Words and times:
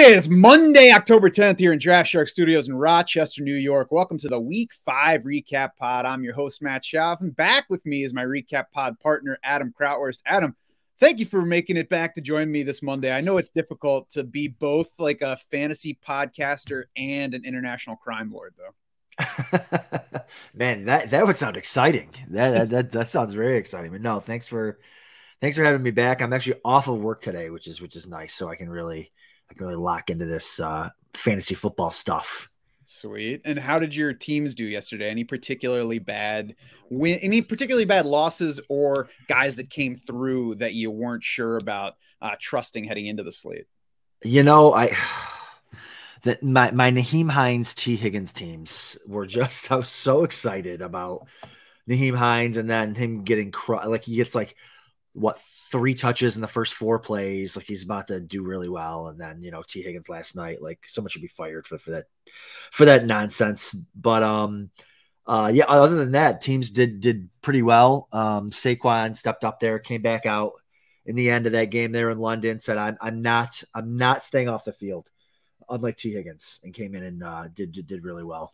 It 0.00 0.16
is 0.16 0.30
Monday, 0.30 0.90
October 0.92 1.28
10th, 1.28 1.58
here 1.58 1.74
in 1.74 1.78
Draft 1.78 2.08
Shark 2.08 2.26
Studios 2.26 2.68
in 2.68 2.74
Rochester, 2.74 3.42
New 3.42 3.54
York. 3.54 3.92
Welcome 3.92 4.16
to 4.16 4.28
the 4.28 4.40
Week 4.40 4.72
5 4.72 5.24
Recap 5.24 5.76
Pod. 5.78 6.06
I'm 6.06 6.24
your 6.24 6.32
host, 6.32 6.62
Matt 6.62 6.84
Schauf, 6.84 7.20
and 7.20 7.36
back 7.36 7.66
with 7.68 7.84
me 7.84 8.02
is 8.02 8.14
my 8.14 8.24
Recap 8.24 8.70
Pod 8.72 8.98
partner, 8.98 9.38
Adam 9.44 9.74
Krautwurst. 9.78 10.20
Adam, 10.24 10.56
thank 11.00 11.18
you 11.18 11.26
for 11.26 11.44
making 11.44 11.76
it 11.76 11.90
back 11.90 12.14
to 12.14 12.22
join 12.22 12.50
me 12.50 12.62
this 12.62 12.82
Monday. 12.82 13.14
I 13.14 13.20
know 13.20 13.36
it's 13.36 13.50
difficult 13.50 14.08
to 14.12 14.24
be 14.24 14.48
both 14.48 14.88
like 14.98 15.20
a 15.20 15.36
fantasy 15.50 15.98
podcaster 16.02 16.84
and 16.96 17.34
an 17.34 17.44
international 17.44 17.96
crime 17.96 18.32
lord, 18.32 18.54
though. 18.56 19.60
Man, 20.54 20.86
that, 20.86 21.10
that 21.10 21.26
would 21.26 21.36
sound 21.36 21.58
exciting. 21.58 22.08
That, 22.30 22.52
that, 22.52 22.70
that, 22.70 22.92
that 22.92 23.08
sounds 23.08 23.34
very 23.34 23.58
exciting. 23.58 23.92
But 23.92 24.00
no, 24.00 24.18
thanks 24.18 24.46
for 24.46 24.78
thanks 25.42 25.58
for 25.58 25.64
having 25.64 25.82
me 25.82 25.90
back. 25.90 26.22
I'm 26.22 26.32
actually 26.32 26.58
off 26.64 26.88
of 26.88 26.98
work 26.98 27.20
today, 27.20 27.50
which 27.50 27.68
is 27.68 27.82
which 27.82 27.96
is 27.96 28.06
nice. 28.06 28.32
So 28.32 28.48
I 28.48 28.56
can 28.56 28.70
really– 28.70 29.12
I 29.50 29.54
can 29.54 29.66
really 29.66 29.78
lock 29.78 30.10
into 30.10 30.26
this 30.26 30.60
uh, 30.60 30.90
fantasy 31.14 31.54
football 31.54 31.90
stuff. 31.90 32.48
Sweet. 32.84 33.42
And 33.44 33.58
how 33.58 33.78
did 33.78 33.94
your 33.94 34.12
teams 34.12 34.54
do 34.54 34.64
yesterday? 34.64 35.10
Any 35.10 35.22
particularly 35.22 36.00
bad 36.00 36.56
win? 36.88 37.20
Any 37.22 37.40
particularly 37.40 37.84
bad 37.84 38.04
losses 38.04 38.60
or 38.68 39.08
guys 39.28 39.54
that 39.56 39.70
came 39.70 39.96
through 39.96 40.56
that 40.56 40.74
you 40.74 40.90
weren't 40.90 41.22
sure 41.22 41.56
about 41.56 41.94
uh, 42.20 42.34
trusting 42.40 42.82
heading 42.84 43.06
into 43.06 43.22
the 43.22 43.30
slate? 43.30 43.66
You 44.24 44.42
know, 44.42 44.74
I 44.74 44.96
that 46.24 46.42
my 46.42 46.72
my 46.72 46.90
Nyheim 46.90 47.30
Hines 47.30 47.76
Tee 47.76 47.94
Higgins 47.94 48.32
teams 48.32 48.98
were 49.06 49.24
just 49.24 49.70
I 49.72 49.76
was 49.76 49.88
so 49.88 50.24
excited 50.24 50.82
about 50.82 51.28
Nyheim 51.88 52.16
Hines 52.16 52.56
and 52.56 52.68
then 52.68 52.96
him 52.96 53.22
getting 53.22 53.52
cr- 53.52 53.86
like 53.86 54.02
he 54.02 54.16
gets 54.16 54.34
like 54.34 54.56
what 55.12 55.38
three 55.40 55.94
touches 55.94 56.36
in 56.36 56.42
the 56.42 56.48
first 56.48 56.74
four 56.74 56.98
plays. 56.98 57.56
Like 57.56 57.66
he's 57.66 57.84
about 57.84 58.06
to 58.08 58.20
do 58.20 58.44
really 58.44 58.68
well. 58.68 59.08
And 59.08 59.20
then, 59.20 59.42
you 59.42 59.50
know, 59.50 59.62
Tee 59.66 59.82
Higgins 59.82 60.08
last 60.08 60.36
night, 60.36 60.62
like 60.62 60.80
someone 60.86 61.10
should 61.10 61.22
be 61.22 61.28
fired 61.28 61.66
for, 61.66 61.78
for 61.78 61.90
that, 61.92 62.06
for 62.70 62.84
that 62.84 63.06
nonsense. 63.06 63.74
But, 63.94 64.22
um, 64.22 64.70
uh, 65.26 65.50
yeah, 65.52 65.64
other 65.66 65.96
than 65.96 66.12
that, 66.12 66.40
teams 66.40 66.70
did, 66.70 67.00
did 67.00 67.28
pretty 67.42 67.62
well. 67.62 68.08
Um, 68.12 68.50
Saquon 68.50 69.16
stepped 69.16 69.44
up 69.44 69.60
there, 69.60 69.78
came 69.78 70.02
back 70.02 70.26
out 70.26 70.52
in 71.04 71.16
the 71.16 71.30
end 71.30 71.46
of 71.46 71.52
that 71.52 71.70
game 71.70 71.92
there 71.92 72.10
in 72.10 72.18
London, 72.18 72.60
said, 72.60 72.76
I'm, 72.76 72.96
I'm 73.00 73.22
not, 73.22 73.62
I'm 73.74 73.96
not 73.96 74.22
staying 74.22 74.48
off 74.48 74.64
the 74.64 74.72
field, 74.72 75.10
unlike 75.68 75.96
T 75.96 76.12
Higgins, 76.12 76.60
and 76.62 76.74
came 76.74 76.94
in 76.94 77.02
and 77.02 77.22
uh, 77.22 77.48
did, 77.52 77.72
did, 77.72 77.86
did 77.86 78.04
really 78.04 78.24
well 78.24 78.52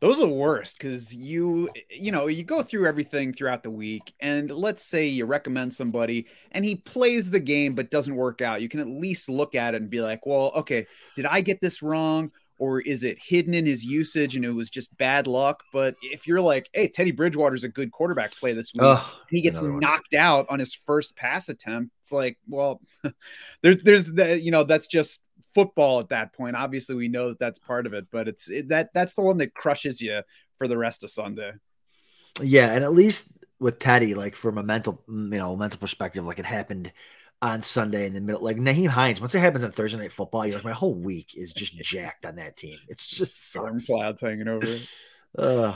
those 0.00 0.20
are 0.20 0.26
the 0.26 0.32
worst 0.32 0.78
because 0.78 1.14
you 1.14 1.68
you 1.90 2.12
know 2.12 2.26
you 2.26 2.44
go 2.44 2.62
through 2.62 2.86
everything 2.86 3.32
throughout 3.32 3.62
the 3.62 3.70
week 3.70 4.12
and 4.20 4.50
let's 4.50 4.82
say 4.82 5.04
you 5.06 5.26
recommend 5.26 5.72
somebody 5.72 6.26
and 6.52 6.64
he 6.64 6.76
plays 6.76 7.30
the 7.30 7.40
game 7.40 7.74
but 7.74 7.90
doesn't 7.90 8.16
work 8.16 8.40
out 8.40 8.62
you 8.62 8.68
can 8.68 8.80
at 8.80 8.86
least 8.88 9.28
look 9.28 9.54
at 9.54 9.74
it 9.74 9.82
and 9.82 9.90
be 9.90 10.00
like 10.00 10.24
well 10.26 10.52
okay 10.54 10.86
did 11.16 11.26
i 11.26 11.40
get 11.40 11.60
this 11.60 11.82
wrong 11.82 12.30
or 12.60 12.80
is 12.80 13.04
it 13.04 13.16
hidden 13.20 13.54
in 13.54 13.64
his 13.64 13.84
usage 13.84 14.34
and 14.34 14.44
it 14.44 14.50
was 14.50 14.68
just 14.68 14.96
bad 14.98 15.26
luck 15.26 15.62
but 15.72 15.94
if 16.02 16.26
you're 16.26 16.40
like 16.40 16.68
hey 16.72 16.88
teddy 16.88 17.12
bridgewater's 17.12 17.64
a 17.64 17.68
good 17.68 17.90
quarterback 17.92 18.32
play 18.34 18.52
this 18.52 18.72
week 18.74 18.82
oh, 18.84 19.20
he 19.28 19.40
gets 19.40 19.60
knocked 19.62 20.12
one. 20.12 20.20
out 20.20 20.46
on 20.50 20.58
his 20.58 20.74
first 20.74 21.16
pass 21.16 21.48
attempt 21.48 21.92
it's 22.00 22.12
like 22.12 22.38
well 22.48 22.80
there's 23.62 23.76
there's 23.84 24.12
the 24.12 24.40
you 24.40 24.50
know 24.50 24.64
that's 24.64 24.86
just 24.86 25.22
football 25.54 26.00
at 26.00 26.08
that 26.10 26.32
point. 26.32 26.56
Obviously, 26.56 26.94
we 26.94 27.08
know 27.08 27.28
that 27.28 27.38
that's 27.38 27.58
part 27.58 27.86
of 27.86 27.94
it, 27.94 28.06
but 28.10 28.28
it's 28.28 28.48
it, 28.48 28.68
that 28.68 28.90
that's 28.94 29.14
the 29.14 29.22
one 29.22 29.38
that 29.38 29.54
crushes 29.54 30.00
you 30.00 30.20
for 30.58 30.68
the 30.68 30.78
rest 30.78 31.04
of 31.04 31.10
Sunday. 31.10 31.52
Yeah, 32.40 32.72
and 32.72 32.84
at 32.84 32.92
least 32.92 33.32
with 33.58 33.78
Teddy, 33.78 34.14
like 34.14 34.36
from 34.36 34.58
a 34.58 34.62
mental, 34.62 35.02
you 35.08 35.14
know, 35.14 35.56
mental 35.56 35.80
perspective, 35.80 36.24
like 36.24 36.38
it 36.38 36.46
happened 36.46 36.92
on 37.40 37.62
Sunday 37.62 38.06
in 38.06 38.14
the 38.14 38.20
middle. 38.20 38.42
Like 38.42 38.56
Nyheim 38.56 38.88
Hines, 38.88 39.20
once 39.20 39.34
it 39.34 39.40
happens 39.40 39.64
on 39.64 39.70
Thursday 39.70 39.98
night 39.98 40.12
football, 40.12 40.46
you're 40.46 40.56
like, 40.56 40.64
my 40.64 40.72
whole 40.72 40.94
week 40.94 41.36
is 41.36 41.52
just 41.52 41.76
jacked 41.82 42.26
on 42.26 42.36
that 42.36 42.56
team. 42.56 42.78
It's 42.88 43.08
just 43.08 43.50
storm 43.50 43.80
clouds 43.80 44.20
hanging 44.20 44.48
over 44.48 44.66
it. 44.66 44.88
uh, 45.38 45.74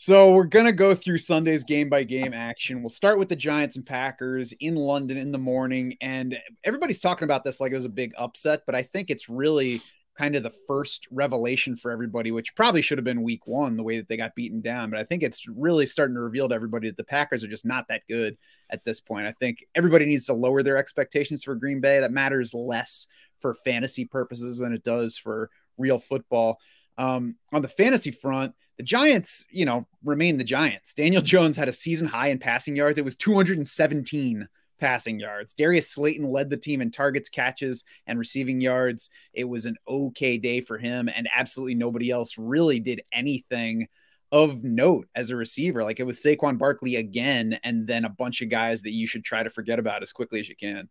so 0.00 0.32
we're 0.32 0.44
gonna 0.44 0.72
go 0.72 0.94
through 0.94 1.18
Sunday's 1.18 1.62
game 1.62 1.90
by 1.90 2.04
game 2.04 2.32
action. 2.32 2.80
We'll 2.80 2.88
start 2.88 3.18
with 3.18 3.28
the 3.28 3.36
Giants 3.36 3.76
and 3.76 3.84
Packers 3.84 4.54
in 4.58 4.74
London 4.74 5.18
in 5.18 5.30
the 5.30 5.38
morning, 5.38 5.98
and 6.00 6.40
everybody's 6.64 7.00
talking 7.00 7.26
about 7.26 7.44
this 7.44 7.60
like 7.60 7.70
it 7.72 7.76
was 7.76 7.84
a 7.84 7.90
big 7.90 8.14
upset, 8.16 8.62
but 8.64 8.74
I 8.74 8.82
think 8.82 9.10
it's 9.10 9.28
really 9.28 9.82
kind 10.16 10.36
of 10.36 10.42
the 10.42 10.54
first 10.66 11.06
revelation 11.10 11.76
for 11.76 11.90
everybody, 11.90 12.32
which 12.32 12.56
probably 12.56 12.80
should 12.80 12.96
have 12.96 13.04
been 13.04 13.22
week 13.22 13.46
one, 13.46 13.76
the 13.76 13.82
way 13.82 13.98
that 13.98 14.08
they 14.08 14.16
got 14.16 14.34
beaten 14.34 14.62
down. 14.62 14.88
But 14.88 15.00
I 15.00 15.04
think 15.04 15.22
it's 15.22 15.46
really 15.46 15.84
starting 15.84 16.14
to 16.14 16.22
reveal 16.22 16.48
to 16.48 16.54
everybody 16.54 16.88
that 16.88 16.96
the 16.96 17.04
Packers 17.04 17.44
are 17.44 17.48
just 17.48 17.66
not 17.66 17.86
that 17.88 18.08
good 18.08 18.38
at 18.70 18.82
this 18.86 19.02
point. 19.02 19.26
I 19.26 19.32
think 19.32 19.66
everybody 19.74 20.06
needs 20.06 20.24
to 20.26 20.32
lower 20.32 20.62
their 20.62 20.78
expectations 20.78 21.44
for 21.44 21.54
Green 21.54 21.82
Bay. 21.82 22.00
That 22.00 22.10
matters 22.10 22.54
less 22.54 23.06
for 23.38 23.54
fantasy 23.66 24.06
purposes 24.06 24.60
than 24.60 24.72
it 24.72 24.82
does 24.82 25.18
for 25.18 25.50
real 25.76 25.98
football. 25.98 26.58
Um, 27.00 27.36
on 27.50 27.62
the 27.62 27.68
fantasy 27.68 28.10
front, 28.10 28.54
the 28.76 28.82
Giants, 28.82 29.46
you 29.50 29.64
know, 29.64 29.88
remain 30.04 30.36
the 30.36 30.44
Giants. 30.44 30.92
Daniel 30.92 31.22
Jones 31.22 31.56
had 31.56 31.66
a 31.66 31.72
season 31.72 32.06
high 32.06 32.28
in 32.28 32.38
passing 32.38 32.76
yards. 32.76 32.98
It 32.98 33.04
was 33.06 33.14
217 33.14 34.46
passing 34.78 35.18
yards. 35.18 35.54
Darius 35.54 35.90
Slayton 35.90 36.30
led 36.30 36.50
the 36.50 36.58
team 36.58 36.82
in 36.82 36.90
targets, 36.90 37.30
catches, 37.30 37.84
and 38.06 38.18
receiving 38.18 38.60
yards. 38.60 39.08
It 39.32 39.44
was 39.44 39.64
an 39.64 39.76
okay 39.88 40.36
day 40.36 40.60
for 40.60 40.76
him, 40.76 41.08
and 41.08 41.26
absolutely 41.34 41.74
nobody 41.74 42.10
else 42.10 42.36
really 42.36 42.80
did 42.80 43.00
anything 43.14 43.88
of 44.30 44.62
note 44.62 45.08
as 45.14 45.30
a 45.30 45.36
receiver. 45.36 45.82
Like 45.82 46.00
it 46.00 46.06
was 46.06 46.22
Saquon 46.22 46.58
Barkley 46.58 46.96
again, 46.96 47.58
and 47.64 47.86
then 47.86 48.04
a 48.04 48.10
bunch 48.10 48.42
of 48.42 48.50
guys 48.50 48.82
that 48.82 48.92
you 48.92 49.06
should 49.06 49.24
try 49.24 49.42
to 49.42 49.48
forget 49.48 49.78
about 49.78 50.02
as 50.02 50.12
quickly 50.12 50.38
as 50.38 50.50
you 50.50 50.56
can. 50.56 50.90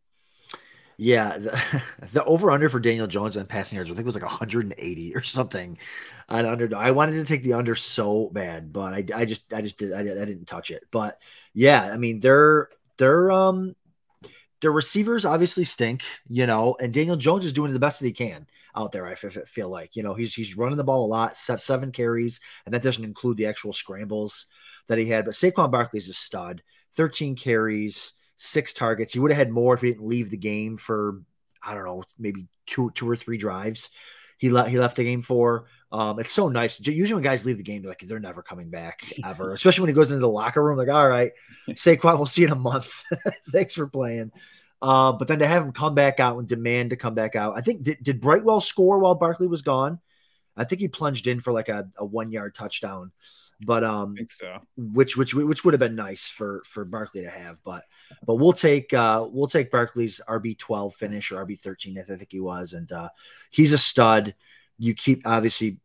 Yeah, 1.01 1.37
the, 1.37 1.81
the 2.11 2.25
over 2.25 2.51
under 2.51 2.67
for 2.67 2.79
Daniel 2.81 3.07
Jones 3.07 3.37
on 3.37 3.45
passing 3.45 3.77
yards, 3.77 3.89
I 3.89 3.93
think 3.93 4.01
it 4.01 4.05
was 4.05 4.15
like 4.15 4.23
180 4.23 5.15
or 5.15 5.23
something. 5.23 5.77
I 6.27 6.43
under. 6.45 6.75
I 6.75 6.91
wanted 6.91 7.13
to 7.13 7.25
take 7.25 7.41
the 7.41 7.53
under 7.53 7.73
so 7.73 8.29
bad, 8.33 8.73
but 8.73 8.93
I, 8.93 9.05
I 9.15 9.25
just 9.25 9.53
I 9.53 9.61
just 9.61 9.77
did 9.77 9.93
I, 9.93 10.01
I 10.01 10.03
didn't 10.25 10.45
touch 10.45 10.71
it. 10.71 10.83
But 10.91 11.21
yeah, 11.53 11.83
I 11.83 11.95
mean 11.95 12.19
they're 12.19 12.69
they're 12.97 13.31
um 13.31 13.75
their 14.61 14.73
receivers 14.73 15.25
obviously 15.25 15.63
stink, 15.63 16.03
you 16.29 16.45
know, 16.45 16.75
and 16.81 16.93
Daniel 16.93 17.15
Jones 17.15 17.45
is 17.45 17.53
doing 17.53 17.73
the 17.73 17.79
best 17.79 17.99
that 18.01 18.07
he 18.07 18.13
can 18.13 18.45
out 18.75 18.91
there. 18.91 19.07
I 19.07 19.15
feel 19.15 19.69
like 19.69 19.95
you 19.95 20.03
know 20.03 20.13
he's 20.13 20.33
he's 20.33 20.57
running 20.57 20.77
the 20.77 20.83
ball 20.83 21.05
a 21.05 21.07
lot, 21.07 21.37
seven 21.37 21.93
carries, 21.93 22.41
and 22.65 22.73
that 22.73 22.83
doesn't 22.83 23.05
include 23.05 23.37
the 23.37 23.47
actual 23.47 23.73
scrambles 23.73 24.47
that 24.87 24.97
he 24.97 25.07
had. 25.07 25.25
But 25.25 25.35
Saquon 25.35 25.71
Barkley's 25.71 26.09
a 26.09 26.13
stud, 26.13 26.61
13 26.93 27.35
carries 27.35 28.13
six 28.39 28.73
targets. 28.73 29.11
He 29.11 29.19
would 29.19 29.31
have 29.31 29.37
had 29.37 29.51
more 29.51 29.73
if 29.73 29.81
he 29.81 29.89
didn't 29.89 30.07
leave 30.07 30.29
the 30.29 30.37
game 30.37 30.77
for 30.77 31.21
I 31.61 31.73
don't 31.73 31.85
know, 31.85 32.03
maybe 32.17 32.47
two 32.65 32.89
two 32.91 33.09
or 33.09 33.15
three 33.15 33.37
drives. 33.37 33.89
He 34.37 34.49
left 34.49 34.69
he 34.69 34.79
left 34.79 34.95
the 34.95 35.03
game 35.03 35.21
for. 35.21 35.65
Um, 35.91 36.19
it's 36.19 36.31
so 36.31 36.47
nice. 36.47 36.79
Usually 36.79 37.15
when 37.15 37.23
guys 37.23 37.45
leave 37.45 37.57
the 37.57 37.63
game, 37.63 37.81
they're 37.81 37.91
like 37.91 37.99
they're 37.99 38.19
never 38.19 38.41
coming 38.41 38.69
back 38.69 39.01
ever. 39.25 39.53
Especially 39.53 39.81
when 39.81 39.89
he 39.89 39.95
goes 39.95 40.11
into 40.11 40.21
the 40.21 40.29
locker 40.29 40.63
room, 40.63 40.77
like, 40.77 40.87
all 40.87 41.07
right, 41.07 41.31
Saquon, 41.69 42.17
we'll 42.17 42.25
see 42.25 42.41
you 42.41 42.47
in 42.47 42.53
a 42.53 42.55
month. 42.55 43.03
Thanks 43.51 43.73
for 43.73 43.87
playing. 43.87 44.31
Uh, 44.81 45.11
but 45.11 45.27
then 45.27 45.39
to 45.39 45.47
have 45.47 45.63
him 45.63 45.73
come 45.73 45.93
back 45.93 46.21
out 46.21 46.37
and 46.37 46.47
demand 46.47 46.91
to 46.91 46.95
come 46.95 47.13
back 47.13 47.35
out. 47.35 47.57
I 47.57 47.61
think 47.61 47.83
did, 47.83 47.97
did 48.01 48.21
Brightwell 48.21 48.61
score 48.61 48.99
while 48.99 49.15
Barkley 49.15 49.47
was 49.47 49.61
gone? 49.61 49.99
I 50.55 50.63
think 50.63 50.79
he 50.79 50.87
plunged 50.87 51.27
in 51.27 51.41
for 51.41 51.51
like 51.51 51.67
a, 51.67 51.89
a 51.97 52.05
one 52.05 52.31
yard 52.31 52.55
touchdown 52.55 53.11
but 53.61 53.83
um, 53.83 54.15
so. 54.29 54.59
Which 54.77 55.17
which 55.17 55.33
which 55.33 55.65
would 55.65 55.73
have 55.73 55.79
been 55.79 55.95
nice 55.95 56.29
for 56.29 56.61
for 56.65 56.85
Barkley 56.85 57.21
to 57.23 57.29
have, 57.29 57.61
but 57.63 57.83
but 58.25 58.35
we'll 58.35 58.53
take 58.53 58.93
uh 58.93 59.27
we'll 59.29 59.47
take 59.47 59.71
Barkley's 59.71 60.21
RB 60.27 60.57
twelve 60.57 60.95
finish 60.95 61.31
or 61.31 61.45
RB 61.45 61.59
thirteen, 61.59 61.99
I 61.99 62.03
think 62.03 62.31
he 62.31 62.39
was, 62.39 62.73
and 62.73 62.91
uh, 62.91 63.09
he's 63.49 63.73
a 63.73 63.77
stud. 63.77 64.33
You 64.77 64.93
keep 64.93 65.27
obviously 65.27 65.79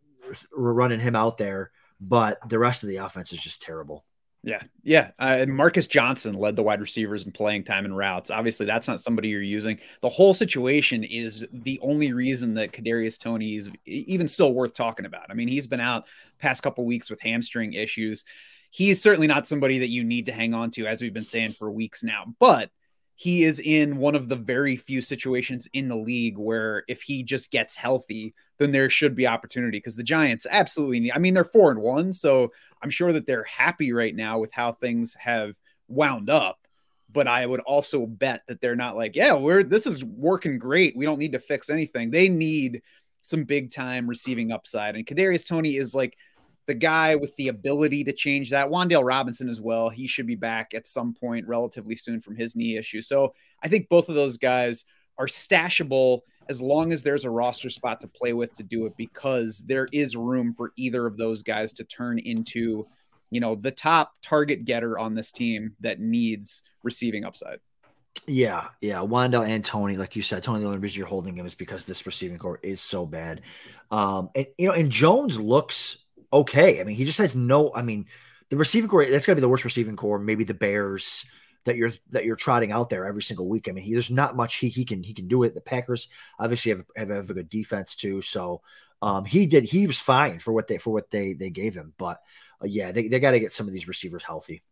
running 0.53 1.01
him 1.01 1.17
out 1.17 1.37
there, 1.37 1.73
but 2.01 2.39
the 2.49 2.59
rest 2.59 2.83
of 2.83 2.89
the 2.89 2.99
offense 2.99 3.33
is 3.33 3.41
just 3.41 3.63
terrible. 3.63 4.05
Yeah, 4.47 4.63
yeah. 4.83 5.11
Uh, 5.19 5.47
Marcus 5.49 5.87
Johnson 5.87 6.35
led 6.35 6.55
the 6.55 6.63
wide 6.63 6.83
receivers 6.83 7.25
in 7.25 7.33
playing 7.33 7.65
time 7.65 7.87
and 7.87 7.97
routes. 7.97 8.31
Obviously, 8.31 8.67
that's 8.67 8.87
not 8.87 9.01
somebody 9.01 9.29
you're 9.29 9.41
using. 9.41 9.79
The 10.03 10.11
whole 10.11 10.35
situation 10.35 11.03
is 11.03 11.47
the 11.51 11.81
only 11.83 12.13
reason 12.13 12.53
that 12.55 12.73
Kadarius 12.73 13.19
Toney 13.19 13.57
is 13.57 13.71
even 13.87 14.29
still 14.29 14.53
worth 14.53 14.75
talking 14.75 15.07
about. 15.07 15.31
I 15.31 15.35
mean, 15.35 15.49
he's 15.49 15.67
been 15.67 15.81
out 15.81 16.05
past 16.39 16.63
couple 16.63 16.85
weeks 16.85 17.09
with 17.09 17.23
hamstring 17.23 17.73
issues. 17.73 18.25
He's 18.69 19.01
certainly 19.01 19.29
not 19.29 19.47
somebody 19.47 19.79
that 19.79 19.89
you 19.89 20.05
need 20.05 20.27
to 20.27 20.33
hang 20.33 20.53
on 20.53 20.71
to, 20.73 20.87
as 20.87 21.01
we've 21.01 21.15
been 21.15 21.25
saying 21.25 21.55
for 21.55 21.71
weeks 21.71 22.03
now. 22.05 22.35
But 22.39 22.71
he 23.17 23.45
is 23.45 23.61
in 23.61 23.97
one 23.97 24.15
of 24.15 24.29
the 24.29 24.37
very 24.37 24.75
few 24.77 25.01
situations 25.01 25.69
in 25.73 25.89
the 25.89 25.97
league 25.97 26.37
where 26.37 26.85
if 26.89 27.03
he 27.03 27.23
just 27.23 27.51
gets 27.51 27.77
healthy, 27.77 28.35
then 28.59 28.73
there 28.73 28.91
should 28.91 29.15
be 29.15 29.27
opportunity 29.27 29.79
because 29.79 29.95
the 29.95 30.03
Giants 30.03 30.47
absolutely 30.51 31.01
need. 31.01 31.13
I 31.13 31.19
mean, 31.19 31.35
they're 31.35 31.45
four 31.45 31.71
and 31.71 31.81
one, 31.81 32.13
so 32.13 32.53
I'm 32.83 32.91
sure 32.91 33.13
that 33.13 33.27
they're 33.27 33.45
happy 33.45 33.93
right 33.93 34.15
now 34.15 34.39
with 34.39 34.53
how 34.53 34.73
things 34.73 35.15
have 35.15 35.55
wound 35.89 36.29
up. 36.29 36.59
But 37.13 37.29
I 37.29 37.47
would 37.47 37.61
also 37.61 38.07
bet 38.07 38.43
that 38.49 38.61
they're 38.61 38.75
not 38.75 38.97
like, 38.97 39.15
yeah, 39.15 39.37
we're 39.37 39.63
this 39.63 39.87
is 39.87 40.05
working 40.05 40.59
great. 40.59 40.97
We 40.97 41.05
don't 41.05 41.21
need 41.21 41.33
to 41.33 41.39
fix 41.39 41.71
anything. 41.71 42.11
They 42.11 42.29
need 42.29 42.83
some 43.23 43.45
big 43.45 43.71
time 43.71 44.09
receiving 44.09 44.51
upside. 44.51 44.97
And 44.97 45.07
Kadarius 45.07 45.47
Toney 45.47 45.77
is 45.77 45.95
like 45.95 46.17
the 46.67 46.75
guy 46.75 47.15
with 47.17 47.35
the 47.37 47.49
ability 47.49 48.05
to 48.05 48.13
change 48.13 48.51
that. 48.51 48.69
Wan'Dale 48.69 49.05
Robinson 49.05 49.49
as 49.49 49.61
well. 49.61 49.91
He 49.91 50.07
should 50.07 50.27
be 50.27 50.35
back 50.35 50.73
at 50.75 50.87
some 50.87 51.13
point 51.13 51.47
relatively 51.47 51.97
soon 51.97 52.21
from 52.21 52.37
his 52.37 52.57
knee 52.57 52.77
issue. 52.77 53.03
So 53.03 53.35
I 53.63 53.69
think 53.69 53.89
both 53.89 54.09
of 54.09 54.15
those 54.15 54.39
guys 54.39 54.85
are 55.19 55.27
stashable 55.27 56.21
as 56.49 56.61
long 56.61 56.93
as 56.93 57.03
there's 57.03 57.25
a 57.25 57.31
roster 57.31 57.71
spot 57.71 58.01
to 58.01 58.09
play 58.09 58.33
with 58.33 58.53
to 58.55 58.63
do 58.63 58.85
it, 58.87 58.97
because 58.97 59.65
there 59.67 59.87
is 59.93 60.17
room 60.17 60.55
for 60.55 60.73
either 60.77 61.07
of 61.07 61.17
those 61.17 61.43
guys 61.43 61.73
to 61.75 61.85
turn 61.85 62.19
into, 62.19 62.87
you 63.31 63.41
know, 63.41 63.55
the 63.55 63.71
top 63.71 64.13
target 64.23 64.65
getter 64.65 64.99
on 64.99 65.15
this 65.15 65.31
team 65.31 65.75
that 65.81 66.01
needs 66.01 66.63
receiving 66.83 67.25
upside. 67.25 67.61
Yeah, 68.27 68.69
yeah. 68.81 68.99
Wan'Dale 68.99 69.49
and 69.49 69.65
Toney, 69.65 69.97
like 69.97 70.17
you 70.17 70.23
said, 70.23 70.43
Toney, 70.43 70.61
the 70.61 70.67
only 70.67 70.79
reason 70.79 70.99
you're 70.99 71.07
holding 71.07 71.37
him 71.37 71.47
is 71.47 71.55
because 71.55 71.85
this 71.85 72.07
receiving 72.07 72.39
corps 72.39 72.61
is 72.63 72.81
so 72.81 73.07
bad. 73.07 73.41
Um, 73.91 74.31
and 74.35 74.47
you 74.59 74.69
know, 74.69 74.75
and 74.75 74.91
Jones 74.91 75.41
looks 75.41 76.04
okay. 76.35 76.81
I 76.81 76.85
mean, 76.85 76.97
he 76.97 77.05
just 77.05 77.19
has 77.19 77.35
no. 77.35 77.73
I 77.75 77.83
mean, 77.83 78.07
the 78.51 78.57
receiving 78.57 78.91
corps 78.91 79.07
that's 79.11 79.27
gonna 79.27 79.37
be 79.37 79.41
the 79.41 79.49
worst 79.49 79.65
receiving 79.65 79.97
corps. 79.97 80.19
Maybe 80.19 80.45
the 80.45 80.55
Bears 80.55 81.25
that 81.65 81.77
you're 81.77 81.93
that 82.11 82.25
you're 82.25 82.37
trotting 82.37 82.73
out 82.73 82.91
there 82.91 83.07
every 83.07 83.23
single 83.23 83.49
week. 83.49 83.69
I 83.69 83.73
mean, 83.73 83.85
he, 83.85 83.93
there's 83.93 84.11
not 84.11 84.37
much 84.37 84.57
he 84.57 84.69
he 84.69 84.85
can 84.85 85.03
he 85.03 85.15
can 85.15 85.29
do 85.29 85.43
it. 85.43 85.55
The 85.55 85.61
Packers 85.61 86.09
obviously 86.39 86.71
have 86.73 86.85
have, 86.97 87.09
have 87.09 87.31
a 87.31 87.35
good 87.35 87.49
defense 87.49 87.97
too, 87.97 88.21
so 88.21 88.63
um, 89.01 89.25
he 89.25 89.47
did 89.47 89.65
he 89.65 89.87
was 89.87 89.99
fine 89.99 90.39
for 90.39 90.53
what 90.53 90.69
they 90.69 90.79
for 90.79 90.93
what 90.93 91.11
they 91.11 91.33
they 91.33 91.51
gave 91.51 91.75
him. 91.75 91.95
But 91.97 92.21
uh, 92.63 92.67
yeah, 92.67 92.93
they 92.93 93.09
they 93.09 93.21
got 93.21 93.33
to 93.33 93.41
get 93.41 93.53
some 93.53 93.67
of 93.67 93.73
these 93.73 93.89
receivers 93.89 94.23
healthy 94.25 94.63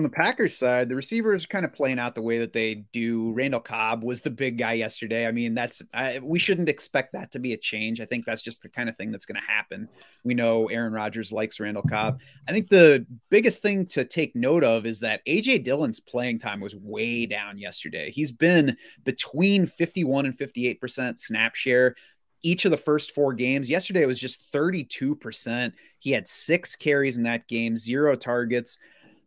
on 0.00 0.04
the 0.04 0.10
Packers 0.10 0.56
side, 0.56 0.88
the 0.88 0.94
receivers 0.94 1.44
are 1.44 1.48
kind 1.48 1.64
of 1.64 1.72
playing 1.72 1.98
out 1.98 2.14
the 2.14 2.22
way 2.22 2.38
that 2.38 2.52
they 2.52 2.84
do. 2.92 3.32
Randall 3.32 3.58
Cobb 3.58 4.04
was 4.04 4.20
the 4.20 4.30
big 4.30 4.56
guy 4.56 4.74
yesterday. 4.74 5.26
I 5.26 5.32
mean, 5.32 5.54
that's 5.54 5.82
I, 5.92 6.20
we 6.22 6.38
shouldn't 6.38 6.68
expect 6.68 7.12
that 7.14 7.32
to 7.32 7.40
be 7.40 7.52
a 7.52 7.56
change. 7.56 8.00
I 8.00 8.04
think 8.04 8.24
that's 8.24 8.40
just 8.40 8.62
the 8.62 8.68
kind 8.68 8.88
of 8.88 8.96
thing 8.96 9.10
that's 9.10 9.26
going 9.26 9.40
to 9.40 9.50
happen. 9.50 9.88
We 10.22 10.34
know 10.34 10.66
Aaron 10.66 10.92
Rodgers 10.92 11.32
likes 11.32 11.58
Randall 11.58 11.82
Cobb. 11.82 12.20
I 12.46 12.52
think 12.52 12.68
the 12.68 13.06
biggest 13.28 13.60
thing 13.60 13.86
to 13.86 14.04
take 14.04 14.36
note 14.36 14.62
of 14.62 14.86
is 14.86 15.00
that 15.00 15.26
AJ 15.26 15.64
Dillon's 15.64 15.98
playing 15.98 16.38
time 16.38 16.60
was 16.60 16.76
way 16.76 17.26
down 17.26 17.58
yesterday. 17.58 18.12
He's 18.12 18.30
been 18.30 18.76
between 19.02 19.66
51 19.66 20.26
and 20.26 20.38
58% 20.38 21.18
snap 21.18 21.56
share 21.56 21.96
each 22.42 22.64
of 22.64 22.70
the 22.70 22.76
first 22.76 23.12
four 23.12 23.32
games. 23.32 23.68
Yesterday 23.68 24.06
was 24.06 24.18
just 24.18 24.52
32%. 24.52 25.72
He 25.98 26.12
had 26.12 26.28
six 26.28 26.76
carries 26.76 27.16
in 27.16 27.24
that 27.24 27.48
game, 27.48 27.76
zero 27.76 28.14
targets. 28.14 28.78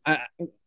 I, 0.04 0.20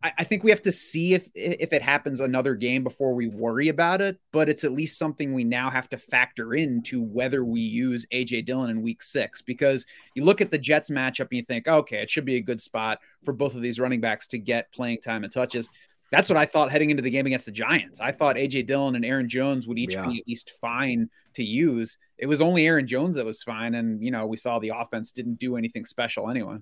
I 0.03 0.23
think 0.25 0.45
we 0.45 0.51
have 0.51 0.63
to 0.63 0.71
see 0.71 1.15
if 1.15 1.29
if 1.35 1.73
it 1.73 1.83
happens 1.83 2.21
another 2.21 2.55
game 2.55 2.85
before 2.85 3.15
we 3.15 3.27
worry 3.27 3.69
about 3.69 4.01
it. 4.01 4.19
But 4.33 4.49
it's 4.49 4.63
at 4.65 4.73
least 4.73 4.99
something 4.99 5.35
we 5.35 5.45
now 5.45 5.71
have 5.71 5.89
to 5.91 5.99
factor 5.99 6.55
into 6.55 7.03
whether 7.03 7.45
we 7.45 7.61
use 7.61 8.07
AJ 8.13 8.45
Dillon 8.45 8.71
in 8.71 8.83
Week 8.83 9.03
Six. 9.03 9.43
Because 9.43 9.87
you 10.15 10.25
look 10.25 10.41
at 10.41 10.51
the 10.51 10.59
Jets 10.59 10.91
matchup 10.91 11.29
and 11.31 11.39
you 11.39 11.43
think, 11.43 11.67
okay, 11.67 12.01
it 12.01 12.11
should 12.11 12.25
be 12.25 12.37
a 12.37 12.41
good 12.41 12.61
spot 12.61 13.01
for 13.25 13.33
both 13.33 13.55
of 13.55 13.63
these 13.63 13.81
running 13.81 14.01
backs 14.01 14.29
to 14.29 14.39
get 14.39 14.73
playing 14.73 15.01
time 15.01 15.25
and 15.25 15.33
touches. 15.33 15.69
That's 16.13 16.29
what 16.29 16.37
I 16.37 16.47
thought 16.47 16.71
heading 16.71 16.91
into 16.91 17.03
the 17.03 17.11
game 17.11 17.27
against 17.27 17.47
the 17.47 17.53
Giants. 17.53 18.01
I 18.01 18.13
thought 18.13 18.37
AJ 18.37 18.67
Dillon 18.67 18.95
and 18.95 19.05
Aaron 19.05 19.29
Jones 19.29 19.67
would 19.67 19.81
each 19.81 19.95
yeah. 19.95 20.07
be 20.07 20.19
at 20.19 20.29
least 20.29 20.53
fine 20.61 21.09
to 21.35 21.43
use. 21.43 21.99
It 22.19 22.27
was 22.27 22.41
only 22.41 22.69
Aaron 22.69 22.87
Jones 22.87 23.17
that 23.17 23.27
was 23.27 23.43
fine, 23.43 23.75
and 23.75 24.01
you 24.01 24.13
know 24.13 24.27
we 24.27 24.37
saw 24.37 24.61
the 24.61 24.73
offense 24.77 25.11
didn't 25.11 25.41
do 25.41 25.57
anything 25.57 25.85
special 25.85 26.31
anyway. 26.31 26.59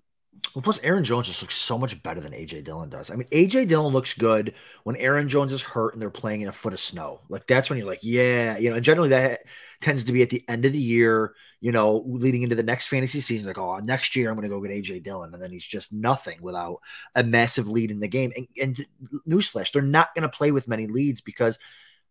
Well, 0.55 0.62
plus 0.62 0.81
Aaron 0.82 1.05
Jones 1.05 1.26
just 1.26 1.40
looks 1.40 1.56
so 1.56 1.79
much 1.79 2.02
better 2.02 2.20
than 2.20 2.32
AJ 2.32 2.64
Dillon 2.64 2.88
does. 2.90 3.11
I 3.11 3.14
mean, 3.14 3.29
AJ 3.29 3.69
Dillon 3.69 3.93
looks 3.93 4.12
good 4.14 4.55
when 4.84 4.96
Aaron 4.96 5.29
Jones 5.29 5.52
is 5.52 5.62
hurt 5.62 5.93
and 5.94 6.02
they're 6.02 6.11
playing 6.11 6.43
in 6.43 6.49
a 6.49 6.52
foot 6.52 6.73
of 6.73 6.81
snow. 6.81 7.20
Like 7.29 7.46
that's 7.46 7.70
when 7.70 7.79
you're 7.79 7.87
like, 7.87 8.00
yeah, 8.02 8.58
you 8.58 8.69
know. 8.69 8.76
And 8.76 8.84
generally 8.84 9.11
that 9.11 9.43
tends 9.81 10.05
to 10.05 10.12
be 10.12 10.23
at 10.23 10.31
the 10.31 10.43
end 10.49 10.64
of 10.64 10.73
the 10.73 10.79
year, 10.79 11.34
you 11.61 11.73
know, 11.73 12.02
leading 12.06 12.43
into 12.43 12.56
the 12.56 12.62
next 12.62 12.88
fantasy 12.88 13.20
season. 13.20 13.49
Like, 13.49 13.58
oh, 13.58 13.79
next 13.79 14.14
year 14.17 14.29
I'm 14.29 14.37
going 14.37 14.49
to 14.49 14.55
go 14.55 14.61
get 14.61 14.73
AJ 14.73 15.02
Dillon, 15.02 15.32
and 15.32 15.43
then 15.43 15.52
he's 15.52 15.67
just 15.67 15.93
nothing 15.93 16.43
without 16.43 16.81
a 17.14 17.25
massive 17.25 17.69
lead 17.69 17.90
in 17.90 18.00
the 18.00 18.08
game. 18.08 18.32
And, 18.37 18.49
and 18.61 18.87
newsflash, 19.26 19.73
they're 19.73 19.82
not 19.82 20.14
going 20.14 20.23
to 20.23 20.28
play 20.28 20.50
with 20.50 20.69
many 20.69 20.87
leads 20.87 21.20
because 21.20 21.58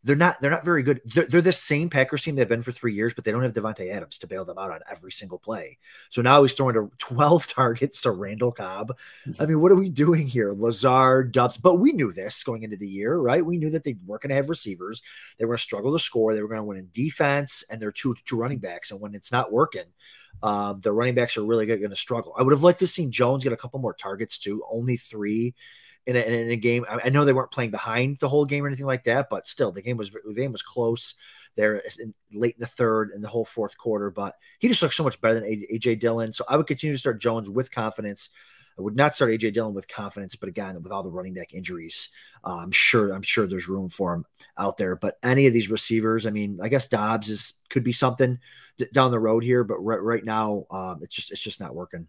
they're 0.03 0.15
not 0.15 0.42
they're 0.42 0.51
not 0.51 0.65
very 0.65 0.81
good. 0.81 1.01
They're, 1.06 1.25
they're, 1.25 1.42
the 1.42 1.51
same 1.51 1.89
Packers 1.89 2.24
team 2.24 2.36
they've 2.36 2.48
been 2.48 2.63
for 2.63 2.71
three 2.71 2.94
years, 2.94 3.13
but 3.13 3.24
they 3.24 3.31
don't 3.31 3.44
have 3.44 3.53
Davante 3.53 3.92
Adams 3.92 4.18
to 4.19 4.27
bail 4.27 4.44
them 4.44 4.57
out 4.57 4.71
on 4.71 4.80
every 4.89 5.12
single 5.12 5.38
play. 5.38 5.77
So 6.09 6.21
now 6.21 6.42
he's 6.42 6.53
throwing 6.53 6.74
to 6.74 6.92
12 6.98 7.48
targets 7.48 8.01
to 8.01 8.12
Randall 8.12 8.51
Cobb. 8.51 8.98
I 9.39 9.45
mean, 9.45 9.62
what 9.62 9.71
are 9.71 9.75
we 9.75 9.89
doing 9.89 10.25
here? 10.25 10.53
Lazard, 10.53 11.31
Doubs, 11.31 11.57
but 11.57 11.75
we 11.75 11.92
knew 11.92 12.12
this 12.12 12.44
going 12.44 12.63
into 12.63 12.77
the 12.77 12.88
year, 12.88 13.18
right? 13.18 13.45
We 13.45 13.57
knew 13.57 13.69
that 13.71 13.83
they 13.83 13.95
weren't 14.06 14.24
going 14.24 14.30
to 14.30 14.36
have 14.36 14.50
receivers. 14.50 15.01
They 15.38 15.45
were 15.45 15.51
going 15.51 15.57
to 15.57 15.63
struggle 15.63 15.94
to 15.94 16.00
score. 16.00 16.33
They 16.33 16.42
were 16.42 16.48
going 16.48 16.59
to 16.59 16.65
win 16.65 16.77
in 16.77 16.89
defense, 16.94 17.63
and 17.69 17.80
they're 17.80 17.92
two 17.92 18.15
two 18.25 18.38
running 18.38 18.59
backs. 18.59 18.92
And 18.92 19.00
when 19.00 19.13
it's 19.13 19.31
not 19.31 19.51
working, 19.51 19.86
um, 20.42 20.81
the 20.81 20.92
running 20.92 21.15
backs 21.15 21.38
are 21.38 21.45
really 21.45 21.65
going 21.65 21.88
to 21.88 21.95
struggle. 21.95 22.33
I 22.38 22.42
would 22.44 22.53
have 22.53 22.63
liked 22.63 22.80
to 22.80 22.88
seen 22.88 23.12
Jones 23.12 23.44
get 23.44 23.53
a 23.53 23.57
couple 23.57 23.80
more 23.80 23.94
targets 23.94 24.39
too. 24.39 24.63
Only 24.69 24.98
three 24.98 25.53
in 26.07 26.15
a, 26.15 26.19
in 26.19 26.51
a 26.51 26.56
game. 26.56 26.86
I, 26.89 27.09
know 27.09 27.25
they 27.25 27.33
weren't 27.33 27.51
playing 27.51 27.71
behind 27.71 28.18
the 28.19 28.30
whole 28.30 28.45
game 28.45 28.63
or 28.63 28.68
anything 28.68 28.86
like 28.86 29.03
that, 29.06 29.27
but 29.30 29.48
still, 29.48 29.71
the 29.71 29.81
game 29.81 29.98
was 29.98 30.12
the 30.12 30.33
game 30.33 30.51
was 30.51 30.63
close 30.63 31.15
there 31.56 31.83
in, 32.00 32.13
late 32.33 32.56
in 32.56 32.62
the 32.62 32.68
third 32.68 33.12
and 33.12 33.24
the 33.24 33.27
whole 33.27 33.45
fourth 33.45 33.77
quarter. 33.77 34.09
But 34.09 34.36
he 34.59 34.68
just 34.68 34.81
looks 34.81 34.98
so 34.98 35.03
much 35.03 35.21
better 35.21 35.36
than 35.36 35.44
AJ 35.45 36.00
Dillon. 36.00 36.33
So 36.33 36.44
I 36.48 36.57
would 36.57 36.68
continue 36.68 36.95
to 36.95 37.00
start 37.00 37.21
Jones 37.21 37.50
with 37.50 37.71
confidence. 37.71 38.30
I 38.80 38.81
would 38.81 38.95
not 38.95 39.13
start 39.13 39.31
AJ 39.31 39.53
Dillon 39.53 39.74
with 39.74 39.88
confidence, 39.88 40.36
but 40.36 40.50
again, 40.50 40.81
with 40.81 40.92
all 40.92 41.03
the 41.03 41.12
running 41.12 41.33
back 41.33 41.53
injuries, 41.53 42.09
uh, 42.44 42.56
I'm 42.56 42.71
sure 42.71 43.12
I'm 43.12 43.21
sure 43.21 43.45
there's 43.45 43.68
room 43.68 43.89
for 43.89 44.13
him 44.13 44.25
out 44.57 44.77
there. 44.77 44.95
But 44.95 45.18
any 45.24 45.45
of 45.45 45.53
these 45.53 45.69
receivers, 45.69 46.25
I 46.25 46.31
mean, 46.31 46.59
I 46.62 46.69
guess 46.69 46.88
Doubs 46.88 47.30
is 47.30 47.53
could 47.69 47.83
be 47.83 47.92
something 47.92 48.39
d- 48.77 48.88
down 48.94 49.12
the 49.12 49.19
road 49.19 49.44
here, 49.44 49.63
but 49.63 49.77
right, 49.80 50.01
right 50.01 50.25
now, 50.25 50.65
um, 50.71 51.00
it's 51.03 51.13
just 51.13 51.31
it's 51.31 51.42
just 51.42 51.59
not 51.59 51.75
working. 51.75 52.07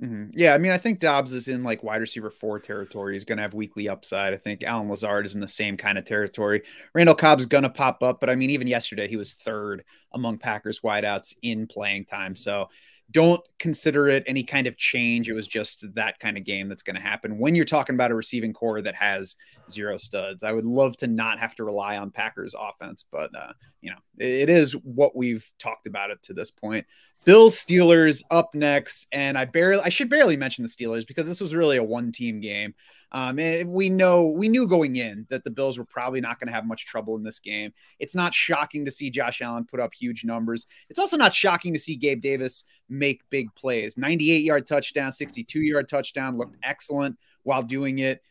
Mm-hmm. 0.00 0.30
Yeah, 0.32 0.54
I 0.54 0.58
mean, 0.58 0.72
I 0.72 0.78
think 0.78 1.00
Doubs 1.00 1.32
is 1.32 1.48
in 1.48 1.62
like 1.62 1.82
wide 1.82 2.00
receiver 2.00 2.30
four 2.30 2.58
territory. 2.58 3.14
He's 3.14 3.24
going 3.24 3.36
to 3.36 3.42
have 3.42 3.54
weekly 3.54 3.88
upside. 3.88 4.32
I 4.32 4.36
think 4.38 4.64
Allen 4.64 4.88
Lazard 4.88 5.26
is 5.26 5.34
in 5.34 5.40
the 5.40 5.48
same 5.48 5.76
kind 5.76 5.98
of 5.98 6.04
territory. 6.04 6.62
Randall 6.94 7.14
Cobb's 7.14 7.46
going 7.46 7.62
to 7.62 7.70
pop 7.70 8.02
up, 8.02 8.18
but 8.18 8.30
I 8.30 8.34
mean, 8.34 8.50
even 8.50 8.66
yesterday 8.66 9.06
he 9.06 9.16
was 9.16 9.32
third 9.32 9.84
among 10.12 10.38
Packers 10.38 10.80
wideouts 10.80 11.34
in 11.42 11.66
playing 11.66 12.06
time. 12.06 12.34
So 12.34 12.68
don't 13.10 13.42
consider 13.58 14.08
it 14.08 14.24
any 14.26 14.42
kind 14.42 14.66
of 14.66 14.76
change. 14.76 15.28
It 15.28 15.34
was 15.34 15.46
just 15.46 15.84
that 15.94 16.18
kind 16.18 16.38
of 16.38 16.44
game 16.44 16.68
that's 16.68 16.82
going 16.82 16.96
to 16.96 17.02
happen 17.02 17.38
when 17.38 17.54
you're 17.54 17.64
talking 17.64 17.94
about 17.94 18.10
a 18.10 18.14
receiving 18.14 18.54
corps 18.54 18.80
that 18.82 18.94
has 18.94 19.36
zero 19.70 19.98
studs. 19.98 20.42
I 20.42 20.52
would 20.52 20.64
love 20.64 20.96
to 20.98 21.06
not 21.06 21.38
have 21.38 21.54
to 21.56 21.64
rely 21.64 21.98
on 21.98 22.10
Packers 22.10 22.54
offense, 22.58 23.04
but 23.10 23.30
uh, 23.36 23.52
you 23.82 23.90
know, 23.90 23.98
it 24.18 24.48
is 24.48 24.72
what 24.72 25.14
we've 25.14 25.48
talked 25.58 25.86
about 25.86 26.10
it 26.10 26.22
to 26.24 26.32
this 26.32 26.50
point. 26.50 26.86
Bills 27.24 27.54
Steelers 27.54 28.24
up 28.30 28.54
next, 28.54 29.06
and 29.12 29.38
I 29.38 29.44
barely 29.44 29.82
I 29.82 29.88
should 29.88 30.10
barely 30.10 30.36
mention 30.36 30.62
the 30.64 30.68
Steelers 30.68 31.06
because 31.06 31.26
this 31.26 31.40
was 31.40 31.54
really 31.54 31.76
a 31.76 31.82
one 31.82 32.12
team 32.12 32.40
game. 32.40 32.74
Um, 33.14 33.38
and 33.38 33.70
we 33.70 33.90
know 33.90 34.28
we 34.28 34.48
knew 34.48 34.66
going 34.66 34.96
in 34.96 35.26
that 35.28 35.44
the 35.44 35.50
Bills 35.50 35.78
were 35.78 35.84
probably 35.84 36.20
not 36.20 36.40
going 36.40 36.48
to 36.48 36.54
have 36.54 36.64
much 36.66 36.86
trouble 36.86 37.14
in 37.16 37.22
this 37.22 37.38
game. 37.38 37.72
It's 37.98 38.14
not 38.14 38.32
shocking 38.32 38.86
to 38.86 38.90
see 38.90 39.10
Josh 39.10 39.42
Allen 39.42 39.66
put 39.66 39.80
up 39.80 39.92
huge 39.94 40.24
numbers. 40.24 40.66
It's 40.88 40.98
also 40.98 41.18
not 41.18 41.34
shocking 41.34 41.74
to 41.74 41.78
see 41.78 41.94
Gabe 41.94 42.22
Davis 42.22 42.64
make 42.88 43.22
big 43.28 43.54
plays. 43.54 43.98
98 43.98 44.38
yard 44.38 44.66
touchdown, 44.66 45.12
62 45.12 45.60
yard 45.60 45.88
touchdown, 45.88 46.38
looked 46.38 46.56
excellent 46.62 47.18
while 47.42 47.62
doing 47.62 47.98
it. 47.98 48.22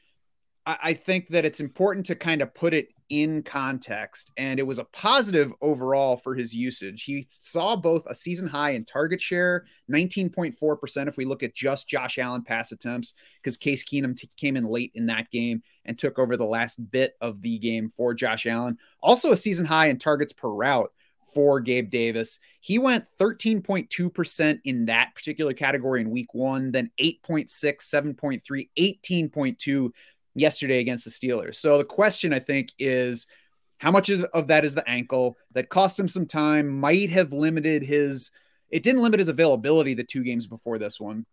I, 0.65 0.77
I 0.83 0.93
think 0.93 1.29
that 1.29 1.45
it's 1.45 1.59
important 1.59 2.07
to 2.07 2.15
kind 2.15 2.41
of 2.41 2.53
put 2.53 2.73
it 2.73 2.87
in 3.11 3.43
context, 3.43 4.31
and 4.37 4.57
it 4.57 4.65
was 4.65 4.79
a 4.79 4.85
positive 4.85 5.53
overall 5.61 6.15
for 6.15 6.33
his 6.33 6.55
usage. 6.55 7.03
He 7.03 7.25
saw 7.27 7.75
both 7.75 8.03
a 8.07 8.15
season 8.15 8.47
high 8.47 8.71
in 8.71 8.85
target 8.85 9.21
share, 9.21 9.65
19.4% 9.91 11.07
if 11.09 11.17
we 11.17 11.25
look 11.25 11.43
at 11.43 11.53
just 11.53 11.89
Josh 11.89 12.17
Allen 12.17 12.41
pass 12.41 12.71
attempts, 12.71 13.13
because 13.35 13.57
Case 13.57 13.83
Keenum 13.83 14.15
t- 14.15 14.29
came 14.37 14.55
in 14.55 14.63
late 14.63 14.93
in 14.95 15.07
that 15.07 15.29
game 15.29 15.61
and 15.83 15.99
took 15.99 16.17
over 16.17 16.37
the 16.37 16.45
last 16.45 16.89
bit 16.89 17.15
of 17.19 17.41
the 17.41 17.59
game 17.59 17.91
for 17.97 18.13
Josh 18.13 18.45
Allen. 18.45 18.77
Also, 19.03 19.33
a 19.33 19.37
season 19.37 19.65
high 19.65 19.87
in 19.87 19.99
targets 19.99 20.31
per 20.31 20.47
route 20.47 20.91
for 21.33 21.59
Gabe 21.59 21.89
Davis. 21.89 22.39
He 22.59 22.79
went 22.79 23.05
13.2% 23.19 24.59
in 24.63 24.85
that 24.85 25.15
particular 25.15 25.53
category 25.53 26.01
in 26.01 26.09
week 26.09 26.33
one, 26.33 26.71
then 26.71 26.91
8.6, 26.99 27.49
7.3, 27.49 28.69
18.2 28.77 29.89
yesterday 30.35 30.79
against 30.79 31.05
the 31.05 31.11
Steelers. 31.11 31.55
So 31.55 31.77
the 31.77 31.85
question 31.85 32.33
I 32.33 32.39
think 32.39 32.69
is 32.79 33.27
how 33.77 33.91
much 33.91 34.09
is, 34.09 34.21
of 34.21 34.47
that 34.47 34.63
is 34.63 34.75
the 34.75 34.87
ankle 34.87 35.37
that 35.53 35.69
cost 35.69 35.99
him 35.99 36.07
some 36.07 36.25
time, 36.25 36.67
might 36.67 37.09
have 37.09 37.33
limited 37.33 37.83
his 37.83 38.31
it 38.69 38.83
didn't 38.83 39.01
limit 39.01 39.19
his 39.19 39.29
availability 39.29 39.93
the 39.93 40.03
two 40.03 40.23
games 40.23 40.47
before 40.47 40.79
this 40.79 40.99
one, 40.99 41.25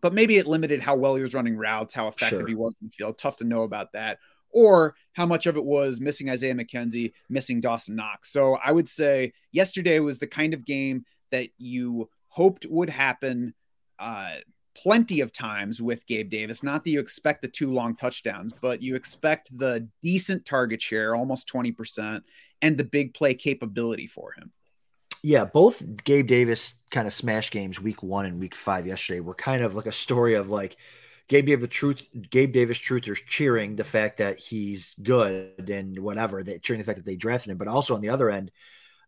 but 0.00 0.14
maybe 0.14 0.36
it 0.36 0.46
limited 0.46 0.80
how 0.80 0.96
well 0.96 1.14
he 1.14 1.22
was 1.22 1.34
running 1.34 1.56
routes, 1.56 1.94
how 1.94 2.08
effective 2.08 2.40
sure. 2.40 2.48
he 2.48 2.54
was 2.54 2.74
in 2.80 2.88
the 2.88 2.92
field. 2.92 3.18
Tough 3.18 3.36
to 3.36 3.44
know 3.44 3.62
about 3.62 3.92
that. 3.92 4.18
Or 4.50 4.94
how 5.12 5.26
much 5.26 5.46
of 5.46 5.56
it 5.56 5.64
was 5.64 6.00
missing 6.00 6.30
Isaiah 6.30 6.54
McKenzie, 6.54 7.12
missing 7.28 7.60
Dawson 7.60 7.96
Knox. 7.96 8.32
So 8.32 8.56
I 8.64 8.72
would 8.72 8.88
say 8.88 9.34
yesterday 9.52 10.00
was 10.00 10.18
the 10.18 10.26
kind 10.26 10.54
of 10.54 10.64
game 10.64 11.04
that 11.30 11.50
you 11.58 12.08
hoped 12.28 12.64
would 12.68 12.88
happen 12.88 13.52
uh, 13.98 14.36
plenty 14.82 15.20
of 15.20 15.32
times 15.32 15.80
with 15.80 16.06
Gabe 16.06 16.28
Davis. 16.28 16.62
Not 16.62 16.84
that 16.84 16.90
you 16.90 17.00
expect 17.00 17.42
the 17.42 17.48
two 17.48 17.72
long 17.72 17.96
touchdowns, 17.96 18.52
but 18.52 18.82
you 18.82 18.94
expect 18.94 19.56
the 19.56 19.88
decent 20.02 20.44
target 20.44 20.82
share, 20.82 21.16
almost 21.16 21.48
20%, 21.48 22.22
and 22.62 22.76
the 22.76 22.84
big 22.84 23.14
play 23.14 23.34
capability 23.34 24.06
for 24.06 24.32
him. 24.32 24.52
Yeah, 25.22 25.44
both 25.44 25.82
Gabe 26.04 26.26
Davis 26.26 26.76
kind 26.90 27.06
of 27.06 27.12
smash 27.12 27.50
games, 27.50 27.80
week 27.80 28.02
one 28.02 28.26
and 28.26 28.38
week 28.38 28.54
five 28.54 28.86
yesterday, 28.86 29.20
were 29.20 29.34
kind 29.34 29.62
of 29.62 29.74
like 29.74 29.86
a 29.86 29.92
story 29.92 30.34
of 30.34 30.50
like 30.50 30.76
Gabe 31.28 31.46
Davis 31.46 31.70
truth, 31.70 32.06
Gabe 32.30 32.52
Davis 32.52 32.78
truthers 32.78 33.20
cheering 33.26 33.76
the 33.76 33.84
fact 33.84 34.18
that 34.18 34.38
he's 34.38 34.94
good 35.02 35.70
and 35.70 35.98
whatever, 35.98 36.42
that 36.42 36.62
cheering 36.62 36.80
the 36.80 36.84
fact 36.84 36.98
that 36.98 37.06
they 37.06 37.16
drafted 37.16 37.50
him, 37.50 37.58
but 37.58 37.66
also 37.66 37.94
on 37.94 38.00
the 38.00 38.10
other 38.10 38.30
end, 38.30 38.52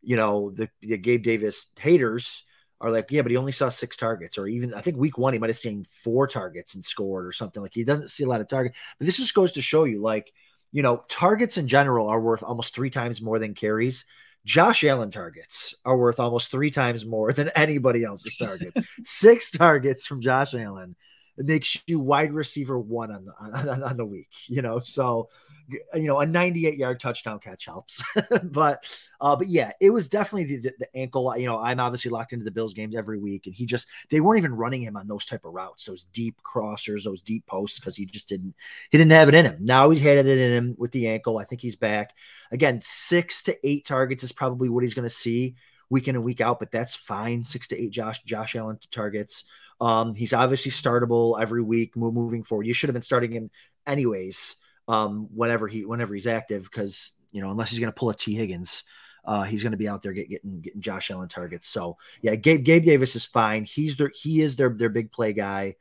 you 0.03 0.17
know, 0.17 0.51
the, 0.51 0.69
the 0.81 0.99
Gabe 0.99 1.23
Davis 1.23 1.67
haters 1.79 2.43
are 2.81 2.91
like, 2.91 3.11
yeah, 3.11 3.23
but 3.23 3.31
he 3.31 3.37
only 3.37 3.53
saw 3.53 3.69
six 3.69 3.97
targets, 3.97 4.39
or 4.39 4.47
even 4.47 4.73
I 4.73 4.81
think 4.81 4.97
week 4.97 5.19
one 5.19 5.33
he 5.33 5.39
might 5.39 5.51
have 5.51 5.59
seen 5.59 5.85
four 5.85 6.27
targets 6.27 6.75
and 6.75 6.85
scored 6.85 7.27
or 7.27 7.33
something. 7.33 7.63
Like 7.63 7.75
he 7.75 7.85
doesn't 7.85 8.09
see 8.09 8.25
a 8.25 8.29
lot 8.29 8.41
of 8.41 8.49
targets. 8.49 8.79
But 8.99 9.07
this 9.07 9.17
just 9.17 9.35
goes 9.35 9.53
to 9.53 9.63
show 9.63 9.85
you, 9.85 10.01
like, 10.01 10.33
you 10.71 10.83
know, 10.83 11.05
targets 11.09 11.57
in 11.57 11.67
general 11.67 12.09
are 12.09 12.21
worth 12.21 12.43
almost 12.43 12.75
three 12.75 12.91
times 12.91 13.21
more 13.21 13.39
than 13.39 13.55
carries. 13.55 14.05
Josh 14.45 14.85
Allen 14.85 15.11
targets 15.11 15.75
are 15.85 15.99
worth 15.99 16.21
almost 16.21 16.51
three 16.51 16.71
times 16.71 17.05
more 17.05 17.33
than 17.33 17.51
anybody 17.55 18.05
else's 18.05 18.37
targets. 18.37 18.77
Six 19.05 19.51
targets 19.51 20.07
from 20.07 20.21
Josh 20.21 20.55
Allen 20.55 20.95
makes 21.37 21.79
you 21.87 22.01
wide 22.01 22.33
receiver 22.33 22.79
one 22.79 23.11
on 23.11 23.25
the 23.25 23.33
on, 23.41 23.83
on 23.83 23.97
the 23.97 24.07
week. 24.07 24.31
You 24.47 24.63
know, 24.63 24.79
so 24.79 25.29
you 25.69 26.05
know, 26.05 26.21
a 26.21 26.27
98 26.27 26.77
yard 26.77 27.01
touchdown 27.01 27.39
catch 27.39 27.67
helps. 27.67 28.03
but, 28.45 28.85
uh, 29.21 29.37
but 29.37 29.47
yeah, 29.49 29.73
it 29.81 29.91
was 29.91 30.09
definitely 30.09 30.57
the, 30.57 30.73
the, 30.79 30.89
ankle. 30.95 31.37
You 31.37 31.47
know, 31.47 31.59
I'm 31.59 31.81
obviously 31.81 32.11
locked 32.11 32.33
into 32.33 32.45
the 32.45 32.51
Bills 32.51 32.75
games 32.75 32.97
every 32.97 33.19
week, 33.19 33.47
and 33.47 33.55
he 33.55 33.67
just, 33.67 33.87
they 34.11 34.21
weren't 34.21 34.39
even 34.39 34.55
running 34.55 34.83
him 34.83 34.97
on 34.97 35.07
those 35.07 35.27
type 35.27 35.45
of 35.45 35.53
routes, 35.53 35.85
those 35.85 36.05
deep 36.05 36.41
crossers, 36.43 37.05
those 37.05 37.23
deep 37.23 37.47
posts, 37.47 37.79
because 37.79 37.97
he 37.97 38.07
just 38.07 38.29
didn't, 38.29 38.55
he 38.91 38.99
didn't 38.99 39.13
have 39.13 39.29
it 39.29 39.35
in 39.35 39.45
him. 39.45 39.57
Now 39.61 39.91
he's 39.91 40.01
had 40.01 40.27
it 40.27 40.39
in 40.39 40.53
him 40.53 40.75
with 40.79 40.93
the 40.93 41.09
ankle. 41.09 41.39
I 41.39 41.45
think 41.45 41.61
he's 41.61 41.77
back. 41.77 42.15
Again, 42.51 42.81
six 42.83 43.43
to 43.45 43.57
eight 43.67 43.85
targets 43.85 44.25
is 44.25 44.33
probably 44.33 44.69
what 44.69 44.85
he's 44.85 44.95
going 44.95 45.09
to 45.09 45.15
see 45.15 45.57
week 45.91 46.09
in 46.09 46.17
and 46.17 46.25
week 46.25 46.41
out, 46.41 46.59
but 46.59 46.71
that's 46.71 46.95
fine. 46.95 47.43
Six 47.43 47.69
to 47.69 47.81
eight 47.81 47.91
Josh, 47.91 48.23
Josh 48.23 48.57
Allen 48.57 48.79
targets. 48.91 49.45
Um, 49.81 50.15
he's 50.15 50.33
obviously 50.33 50.73
startable 50.73 51.41
every 51.41 51.63
week 51.63 51.97
moving 51.97 52.43
forward. 52.43 52.67
You 52.67 52.75
should 52.75 52.89
have 52.89 52.95
been 52.95 53.03
starting 53.03 53.31
him 53.31 53.51
anyways 53.87 54.57
um, 54.89 55.29
whenever 55.35 55.69
he 55.69 55.85
whenever 55.85 56.15
he's 56.15 56.27
active 56.27 56.65
because 56.65 57.13
you 57.31 57.43
know 57.43 57.51
unless 57.51 57.71
he's 57.71 57.79
going 57.79 57.93
to 57.93 57.99
pull 57.99 58.11
a 58.11 58.15
Tee 58.15 58.35
Higgins, 58.35 58.85
uh, 59.25 59.45
he's 59.45 59.63
going 59.63 59.73
to 59.73 59.79
be 59.79 59.89
out 59.89 60.03
there 60.03 60.13
get, 60.13 60.31
getting 60.31 60.61
getting 60.61 60.81
Josh 60.81 61.11
Allen 61.11 61.29
targets. 61.29 61.69
So 61.69 61.99
yeah, 62.23 62.35
Gabe 62.35 62.65
Gabe 62.65 62.85
Davis 62.85 63.15
is 63.15 63.25
fine. 63.25 63.65
He's 63.65 63.97
their 63.97 64.11
he 64.15 64.41
is 64.41 64.57
their 64.57 64.71
their 64.71 64.89
big 64.89 65.13
play 65.13 65.33
guy, 65.33 65.77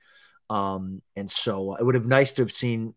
um, 0.50 1.02
and 1.16 1.32
so 1.32 1.76
it 1.76 1.84
would 1.84 1.96
have 1.96 2.08
nice 2.08 2.34
to 2.34 2.44
have 2.44 2.52
seen 2.52 2.94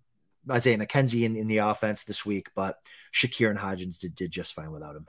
Isaiah 0.50 0.78
McKenzie 0.78 1.22
in, 1.22 1.36
in 1.36 1.46
the 1.46 1.58
offense 1.58 2.04
this 2.04 2.26
week, 2.26 2.48
but 2.54 2.78
Shakir 3.14 3.50
and 3.50 3.58
Hodgins 3.58 4.00
did 4.00 4.14
did 4.14 4.30
just 4.30 4.54
fine 4.54 4.72
without 4.72 4.96
him 4.96 5.06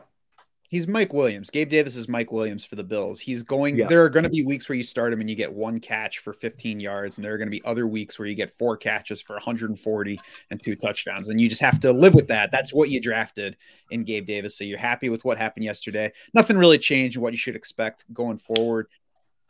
he's 0.71 0.87
Mike 0.87 1.13
Williams. 1.13 1.49
Gabe 1.49 1.69
Davis 1.69 1.95
is 1.95 2.07
Mike 2.07 2.31
Williams 2.31 2.65
for 2.65 2.75
the 2.75 2.83
Bills. 2.83 3.19
He's 3.19 3.43
going. 3.43 3.75
Yeah. 3.75 3.87
There 3.87 4.03
are 4.03 4.09
going 4.09 4.23
to 4.23 4.29
be 4.29 4.43
weeks 4.43 4.67
where 4.67 4.75
you 4.75 4.83
start 4.83 5.13
him 5.13 5.19
and 5.19 5.29
you 5.29 5.35
get 5.35 5.53
one 5.53 5.79
catch 5.79 6.19
for 6.19 6.33
15 6.33 6.79
yards, 6.79 7.17
and 7.17 7.25
there 7.25 7.33
are 7.33 7.37
going 7.37 7.47
to 7.47 7.51
be 7.51 7.61
other 7.65 7.85
weeks 7.85 8.17
where 8.17 8.27
you 8.27 8.33
get 8.33 8.57
four 8.57 8.77
catches 8.77 9.21
for 9.21 9.33
140 9.33 10.19
and 10.49 10.61
two 10.61 10.75
touchdowns, 10.75 11.29
and 11.29 11.39
you 11.39 11.47
just 11.47 11.61
have 11.61 11.79
to 11.81 11.91
live 11.91 12.15
with 12.15 12.29
that. 12.29 12.51
That's 12.51 12.73
what 12.73 12.89
you 12.89 12.99
drafted 12.99 13.57
in 13.91 14.03
Gabe 14.03 14.25
Davis. 14.25 14.57
So 14.57 14.63
you're 14.63 14.79
happy 14.79 15.09
with 15.09 15.23
what 15.23 15.37
happened 15.37 15.65
yesterday. 15.65 16.11
Nothing 16.33 16.57
really 16.57 16.79
changed 16.79 17.17
in 17.17 17.21
what 17.21 17.33
you 17.33 17.37
should 17.37 17.55
expect 17.55 18.11
going 18.13 18.37
forward. 18.37 18.87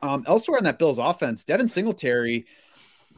Um, 0.01 0.23
elsewhere 0.27 0.57
in 0.57 0.63
that 0.63 0.79
Bills 0.79 0.97
offense, 0.97 1.45
Devin 1.45 1.67
Singletary 1.67 2.47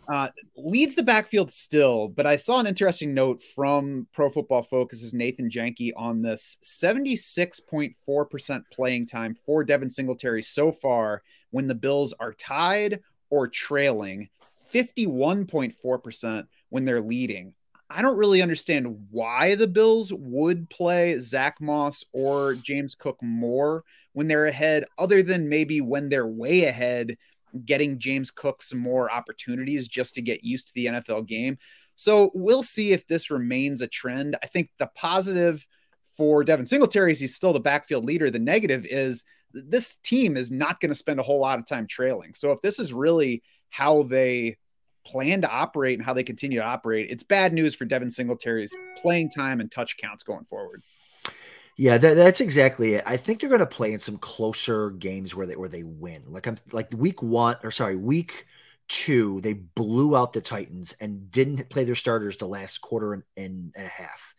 uh, 0.07 0.29
leads 0.57 0.95
the 0.95 1.03
backfield 1.03 1.51
still, 1.51 2.10
but 2.10 2.25
I 2.25 2.36
saw 2.36 2.60
an 2.60 2.67
interesting 2.67 3.13
note 3.13 3.41
from 3.41 4.07
Pro 4.13 4.29
Football 4.29 4.63
Focus's 4.63 5.13
Nathan 5.13 5.50
Jahnke 5.50 5.91
on 5.95 6.22
this 6.22 6.57
76.4% 6.63 8.63
playing 8.72 9.05
time 9.05 9.36
for 9.45 9.63
Devin 9.63 9.89
Singletary 9.89 10.41
so 10.41 10.72
far 10.72 11.22
when 11.51 11.67
the 11.67 11.75
Bills 11.75 12.13
are 12.19 12.33
tied 12.33 13.00
or 13.29 13.48
trailing, 13.48 14.29
51.4% 14.74 16.48
when 16.69 16.86
they're 16.86 17.00
leading. 17.00 17.53
I 17.89 18.01
don't 18.01 18.17
really 18.17 18.41
understand 18.41 19.07
why 19.12 19.55
the 19.55 19.67
Bills 19.67 20.12
would 20.12 20.69
play 20.69 21.19
Zach 21.19 21.62
Moss 21.62 22.03
or 22.12 22.55
James 22.55 22.95
Cook 22.95 23.22
more 23.22 23.83
when 24.13 24.27
they're 24.27 24.48
ahead, 24.48 24.86
other 24.98 25.22
than 25.22 25.48
maybe 25.48 25.79
when 25.79 26.10
they're 26.10 26.27
way 26.27 26.65
ahead 26.65 27.15
getting 27.65 28.00
James 28.00 28.31
Cook 28.31 28.62
some 28.62 28.79
more 28.79 29.12
opportunities 29.12 29.88
just 29.88 30.15
to 30.15 30.22
get 30.22 30.43
used 30.43 30.67
to 30.67 30.74
the 30.74 30.86
NFL 30.88 31.27
game. 31.27 31.57
So 31.95 32.31
we'll 32.33 32.63
see 32.63 32.91
if 32.91 33.07
this 33.07 33.29
remains 33.29 33.81
a 33.81 33.88
trend. 33.88 34.36
I 34.43 34.48
think 34.48 34.69
the 34.79 34.89
positive 34.95 35.65
for 36.17 36.43
Devin 36.43 36.65
Singletary 36.65 37.12
is 37.12 37.19
he's 37.19 37.36
still 37.36 37.53
the 37.53 37.60
backfield 37.60 38.05
leader. 38.05 38.29
The 38.29 38.39
negative 38.39 38.86
is 38.86 39.24
this 39.53 39.98
team 39.98 40.36
is 40.36 40.51
not 40.51 40.79
going 40.79 40.89
to 40.89 40.95
spend 40.95 41.19
a 41.19 41.24
whole 41.24 41.39
lot 41.39 41.60
of 41.60 41.65
time 41.65 41.88
trailing. 41.88 42.33
So 42.33 42.51
if 42.51 42.62
this 42.62 42.79
is 42.79 42.93
really 42.93 43.43
how 43.69 44.03
they 44.03 44.57
plan 45.05 45.41
to 45.41 45.50
operate 45.50 45.98
and 46.00 46.05
how 46.05 46.13
they 46.13 46.24
continue 46.24 46.60
to 46.60 46.65
operate, 46.65 47.12
it's 47.12 47.24
bad 47.24 47.53
news 47.53 47.75
for 47.75 47.86
Devin 47.86 48.12
Singletary's 48.12 48.75
playing 49.01 49.29
time 49.29 49.60
and 49.60 49.72
touch 49.72 49.98
counts 49.98 50.24
going 50.24 50.45
forward. 50.45 50.83
Yeah, 51.75 51.98
that, 51.98 52.13
that's 52.15 52.42
exactly 52.42 52.96
it. 52.96 53.03
I 53.06 53.18
think 53.18 53.39
they're 53.39 53.50
going 53.50 53.60
to 53.60 53.65
play 53.65 53.94
in 53.94 54.00
some 54.00 54.18
closer 54.18 54.92
games 54.92 55.34
where 55.36 55.48
they 55.48 55.56
where 55.56 55.70
they 55.70 55.84
win. 55.84 56.24
Like 56.27 56.48
I'm 56.48 56.58
like 56.72 56.89
week 56.96 57.22
one 57.24 57.58
or 57.63 57.72
sorry, 57.72 57.96
week 57.96 58.46
two, 58.88 59.42
they 59.42 59.53
blew 59.53 60.15
out 60.15 60.34
the 60.34 60.42
Titans 60.42 60.94
and 61.00 61.32
didn't 61.32 61.70
play 61.70 61.84
their 61.84 61.96
starters 61.96 62.38
the 62.38 62.48
last 62.48 62.80
quarter 62.82 63.13
and, 63.13 63.24
and, 63.36 63.72
and 63.75 63.86
a 63.86 63.89
half. 63.89 64.36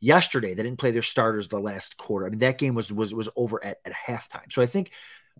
Yesterday, 0.00 0.54
they 0.54 0.62
didn't 0.62 0.78
play 0.78 0.92
their 0.92 1.02
starters 1.02 1.48
the 1.48 1.60
last 1.60 1.96
quarter. 1.98 2.26
I 2.26 2.30
mean, 2.30 2.40
that 2.40 2.58
game 2.58 2.74
was 2.74 2.92
was 2.92 3.14
was 3.14 3.28
over 3.36 3.62
at, 3.64 3.78
at 3.84 3.92
halftime. 3.92 4.50
So 4.52 4.62
I 4.62 4.66
think 4.66 4.92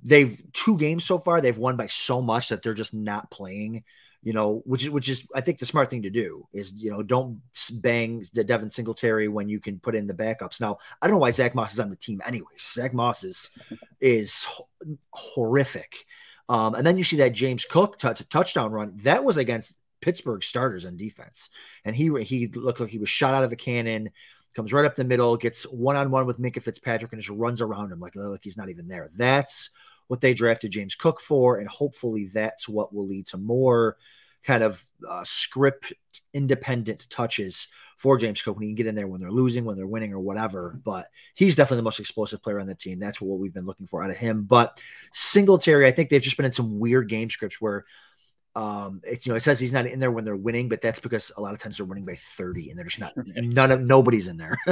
they've 0.02 0.38
two 0.52 0.76
games 0.78 1.04
so 1.04 1.18
far, 1.18 1.40
they've 1.40 1.56
won 1.56 1.76
by 1.76 1.87
so 1.88 2.20
much 2.23 2.50
that 2.50 2.62
they're 2.62 2.75
just 2.75 2.94
not 2.94 3.30
playing 3.30 3.85
you 4.22 4.32
know, 4.32 4.62
which 4.66 4.84
is 4.84 4.90
which 4.90 5.08
is 5.08 5.26
I 5.34 5.40
think 5.40 5.58
the 5.58 5.66
smart 5.66 5.90
thing 5.90 6.02
to 6.02 6.10
do 6.10 6.46
is 6.52 6.82
you 6.82 6.90
know 6.90 7.02
don't 7.02 7.40
bang 7.74 8.24
the 8.34 8.44
Devin 8.44 8.70
Singletary 8.70 9.28
when 9.28 9.48
you 9.48 9.60
can 9.60 9.78
put 9.80 9.94
in 9.94 10.06
the 10.06 10.14
backups. 10.14 10.60
Now 10.60 10.78
I 11.00 11.06
don't 11.06 11.14
know 11.14 11.20
why 11.20 11.30
Zach 11.30 11.54
Moss 11.54 11.72
is 11.72 11.80
on 11.80 11.90
the 11.90 11.96
team 11.96 12.20
anyways. 12.26 12.60
Zach 12.60 12.92
Moss 12.92 13.24
is 13.24 13.50
is 14.00 14.46
horrific. 15.12 16.04
Um, 16.48 16.74
and 16.74 16.86
then 16.86 16.98
you 16.98 17.04
see 17.04 17.18
that 17.18 17.32
James 17.32 17.64
Cook 17.64 17.98
t- 17.98 18.12
t- 18.12 18.24
touchdown 18.28 18.72
run 18.72 18.92
that 19.04 19.24
was 19.24 19.36
against 19.36 19.78
Pittsburgh 20.00 20.42
starters 20.42 20.84
on 20.84 20.96
defense, 20.96 21.50
and 21.84 21.94
he 21.94 22.10
he 22.22 22.48
looked 22.48 22.80
like 22.80 22.90
he 22.90 22.98
was 22.98 23.08
shot 23.08 23.34
out 23.34 23.44
of 23.44 23.52
a 23.52 23.56
cannon. 23.56 24.10
Comes 24.54 24.73
right 24.73 24.85
up 24.85 24.97
the 24.97 25.04
middle, 25.04 25.37
gets 25.37 25.64
one 25.64 25.97
on 25.97 26.11
one 26.11 26.26
with 26.26 26.40
Minkah 26.40 26.62
Fitzpatrick, 26.62 27.12
and 27.12 27.21
just 27.21 27.37
runs 27.37 27.61
around 27.61 27.92
him 27.92 28.00
like 28.00 28.16
like 28.16 28.40
he's 28.42 28.57
not 28.57 28.71
even 28.71 28.88
there. 28.88 29.09
That's 29.16 29.71
what 30.09 30.21
they 30.21 30.35
drafted 30.35 30.73
James 30.73 30.97
Cook 30.97 31.21
for, 31.21 31.59
and 31.59 31.69
hopefully 31.69 32.26
that's 32.33 32.69
what 32.69 32.92
will 32.92 33.07
lead 33.07 33.26
to 33.28 33.38
more 33.38 33.97
kind 34.42 34.62
of 34.62 34.83
uh, 35.09 35.23
script 35.25 35.92
independent 36.33 37.09
touches 37.11 37.69
for 37.97 38.16
James 38.16 38.40
Cook 38.40 38.57
when 38.57 38.62
he 38.62 38.71
can 38.71 38.76
get 38.76 38.87
in 38.87 38.95
there 38.95 39.07
when 39.07 39.21
they're 39.21 39.30
losing, 39.30 39.64
when 39.64 39.76
they're 39.76 39.87
winning, 39.87 40.12
or 40.12 40.21
whatever. 40.21 40.80
But 40.85 41.09
he's 41.35 41.54
definitely 41.54 41.78
the 41.78 41.85
most 41.85 42.00
explosive 42.00 42.42
player 42.42 42.59
on 42.59 42.66
the 42.66 42.75
team. 42.75 42.99
That's 42.99 43.21
what 43.21 43.38
we've 43.38 43.52
been 43.52 43.66
looking 43.66 43.87
for 43.87 44.02
out 44.02 44.11
of 44.11 44.16
him. 44.16 44.45
But 44.45 44.80
Singletary, 45.12 45.87
I 45.87 45.90
think 45.90 46.09
they've 46.09 46.23
just 46.23 46.37
been 46.37 46.47
in 46.47 46.52
some 46.52 46.78
weird 46.78 47.09
game 47.09 47.28
scripts 47.28 47.61
where 47.61 47.85
um 48.57 49.00
it's 49.04 49.26
you 49.26 49.33
know 49.33 49.37
it 49.37 49.42
says 49.42 49.61
he's 49.61 49.73
not 49.73 49.87
in 49.87 50.00
there 50.00 50.11
when 50.11 50.25
they're 50.25 50.37
winning 50.37 50.69
but 50.69 50.80
that's 50.80 50.99
because 51.00 51.30
a 51.37 51.40
lot 51.40 51.52
of 51.52 51.61
times 51.61 51.76
they're 51.76 51.87
winning 51.87 52.04
by 52.04 52.14
30 52.14 52.71
and 52.71 52.78
they're 52.78 52.87
just 52.87 52.99
not 52.99 53.12
none 53.16 53.71
of 53.71 53.80
nobody's 53.80 54.26
in 54.26 54.37
there 54.37 54.59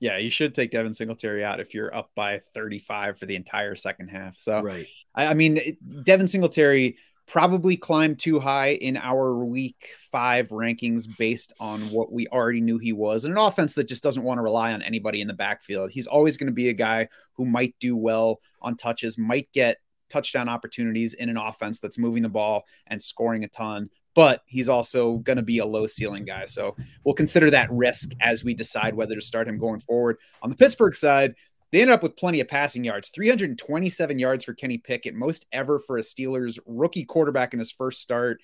yeah, 0.00 0.18
you 0.18 0.30
should 0.30 0.54
take 0.54 0.70
Devin 0.70 0.94
Singletary 0.94 1.44
out 1.44 1.60
if 1.60 1.74
you're 1.74 1.94
up 1.94 2.10
by 2.14 2.40
35 2.54 3.18
for 3.18 3.26
the 3.26 3.34
entire 3.34 3.74
second 3.74 4.08
half. 4.08 4.38
So, 4.38 4.60
right. 4.62 4.86
I, 5.14 5.26
I 5.26 5.34
mean, 5.34 5.58
Devin 6.04 6.28
Singletary 6.28 6.98
probably 7.26 7.76
climbed 7.76 8.18
too 8.18 8.38
high 8.38 8.70
in 8.70 8.96
our 8.96 9.44
week 9.44 9.90
five 10.10 10.48
rankings 10.48 11.06
based 11.18 11.52
on 11.60 11.80
what 11.90 12.10
we 12.10 12.26
already 12.28 12.60
knew 12.60 12.78
he 12.78 12.92
was 12.92 13.24
and 13.24 13.36
an 13.36 13.38
offense 13.38 13.74
that 13.74 13.86
just 13.86 14.02
doesn't 14.02 14.22
want 14.22 14.38
to 14.38 14.42
rely 14.42 14.72
on 14.72 14.82
anybody 14.82 15.20
in 15.20 15.28
the 15.28 15.34
backfield. 15.34 15.90
He's 15.90 16.06
always 16.06 16.36
going 16.36 16.46
to 16.46 16.54
be 16.54 16.68
a 16.68 16.74
guy 16.74 17.08
who 17.34 17.44
might 17.44 17.74
do 17.80 17.96
well 17.96 18.40
on 18.62 18.76
touches, 18.76 19.18
might 19.18 19.50
get 19.52 19.78
touchdown 20.08 20.48
opportunities 20.48 21.14
in 21.14 21.28
an 21.28 21.36
offense 21.36 21.80
that's 21.80 21.98
moving 21.98 22.22
the 22.22 22.28
ball 22.28 22.64
and 22.86 23.02
scoring 23.02 23.44
a 23.44 23.48
ton 23.48 23.88
but 24.18 24.42
he's 24.46 24.68
also 24.68 25.18
going 25.18 25.36
to 25.36 25.44
be 25.44 25.58
a 25.58 25.64
low 25.64 25.86
ceiling 25.86 26.24
guy. 26.24 26.44
So 26.44 26.74
we'll 27.04 27.14
consider 27.14 27.50
that 27.50 27.70
risk 27.70 28.10
as 28.20 28.42
we 28.42 28.52
decide 28.52 28.94
whether 28.94 29.14
to 29.14 29.22
start 29.22 29.46
him 29.46 29.58
going 29.58 29.78
forward. 29.78 30.16
On 30.42 30.50
the 30.50 30.56
Pittsburgh 30.56 30.92
side, 30.92 31.36
they 31.70 31.82
ended 31.82 31.94
up 31.94 32.02
with 32.02 32.16
plenty 32.16 32.40
of 32.40 32.48
passing 32.48 32.82
yards 32.82 33.10
327 33.10 34.18
yards 34.18 34.44
for 34.44 34.54
Kenny 34.54 34.78
Pickett, 34.78 35.14
most 35.14 35.46
ever 35.52 35.78
for 35.78 35.98
a 35.98 36.02
Steelers 36.02 36.58
rookie 36.66 37.04
quarterback 37.04 37.52
in 37.52 37.60
his 37.60 37.70
first 37.70 38.00
start. 38.00 38.40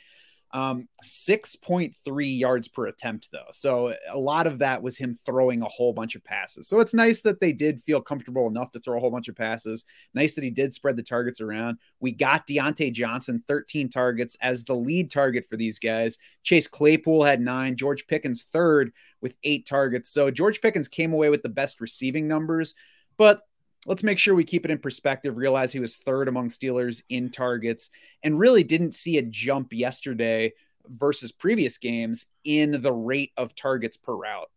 Um, 0.54 0.86
6.3 1.02 2.38
yards 2.38 2.68
per 2.68 2.86
attempt, 2.86 3.28
though. 3.32 3.48
So 3.50 3.92
a 4.08 4.16
lot 4.16 4.46
of 4.46 4.60
that 4.60 4.80
was 4.80 4.96
him 4.96 5.18
throwing 5.26 5.60
a 5.60 5.68
whole 5.68 5.92
bunch 5.92 6.14
of 6.14 6.22
passes. 6.22 6.68
So 6.68 6.78
it's 6.78 6.94
nice 6.94 7.22
that 7.22 7.40
they 7.40 7.52
did 7.52 7.82
feel 7.82 8.00
comfortable 8.00 8.46
enough 8.46 8.70
to 8.70 8.78
throw 8.78 8.96
a 8.96 9.00
whole 9.00 9.10
bunch 9.10 9.26
of 9.26 9.34
passes. 9.34 9.84
Nice 10.14 10.34
that 10.36 10.44
he 10.44 10.50
did 10.50 10.72
spread 10.72 10.96
the 10.96 11.02
targets 11.02 11.40
around. 11.40 11.78
We 11.98 12.12
got 12.12 12.46
Diontae 12.46 12.92
Johnson 12.92 13.42
13 13.48 13.88
targets 13.88 14.36
as 14.40 14.64
the 14.64 14.76
lead 14.76 15.10
target 15.10 15.44
for 15.50 15.56
these 15.56 15.80
guys. 15.80 16.18
Chase 16.44 16.68
Claypool 16.68 17.24
had 17.24 17.40
nine, 17.40 17.74
George 17.74 18.06
Pickens 18.06 18.44
third 18.52 18.92
with 19.20 19.34
eight 19.42 19.66
targets. 19.66 20.10
So 20.10 20.30
George 20.30 20.60
Pickens 20.60 20.86
came 20.86 21.12
away 21.12 21.30
with 21.30 21.42
the 21.42 21.48
best 21.48 21.80
receiving 21.80 22.28
numbers, 22.28 22.74
but 23.16 23.42
let's 23.86 24.02
make 24.02 24.18
sure 24.18 24.34
we 24.34 24.44
keep 24.44 24.64
it 24.64 24.70
in 24.70 24.78
perspective. 24.78 25.36
Realize 25.36 25.72
he 25.72 25.80
was 25.80 25.96
third 25.96 26.28
among 26.28 26.48
Steelers 26.48 27.02
in 27.08 27.30
targets 27.30 27.90
and 28.22 28.38
really 28.38 28.64
didn't 28.64 28.94
see 28.94 29.18
a 29.18 29.22
jump 29.22 29.72
yesterday 29.72 30.52
versus 30.86 31.32
previous 31.32 31.78
games 31.78 32.26
in 32.44 32.82
the 32.82 32.92
rate 32.92 33.32
of 33.36 33.54
targets 33.54 33.96
per 33.96 34.14
route. 34.14 34.50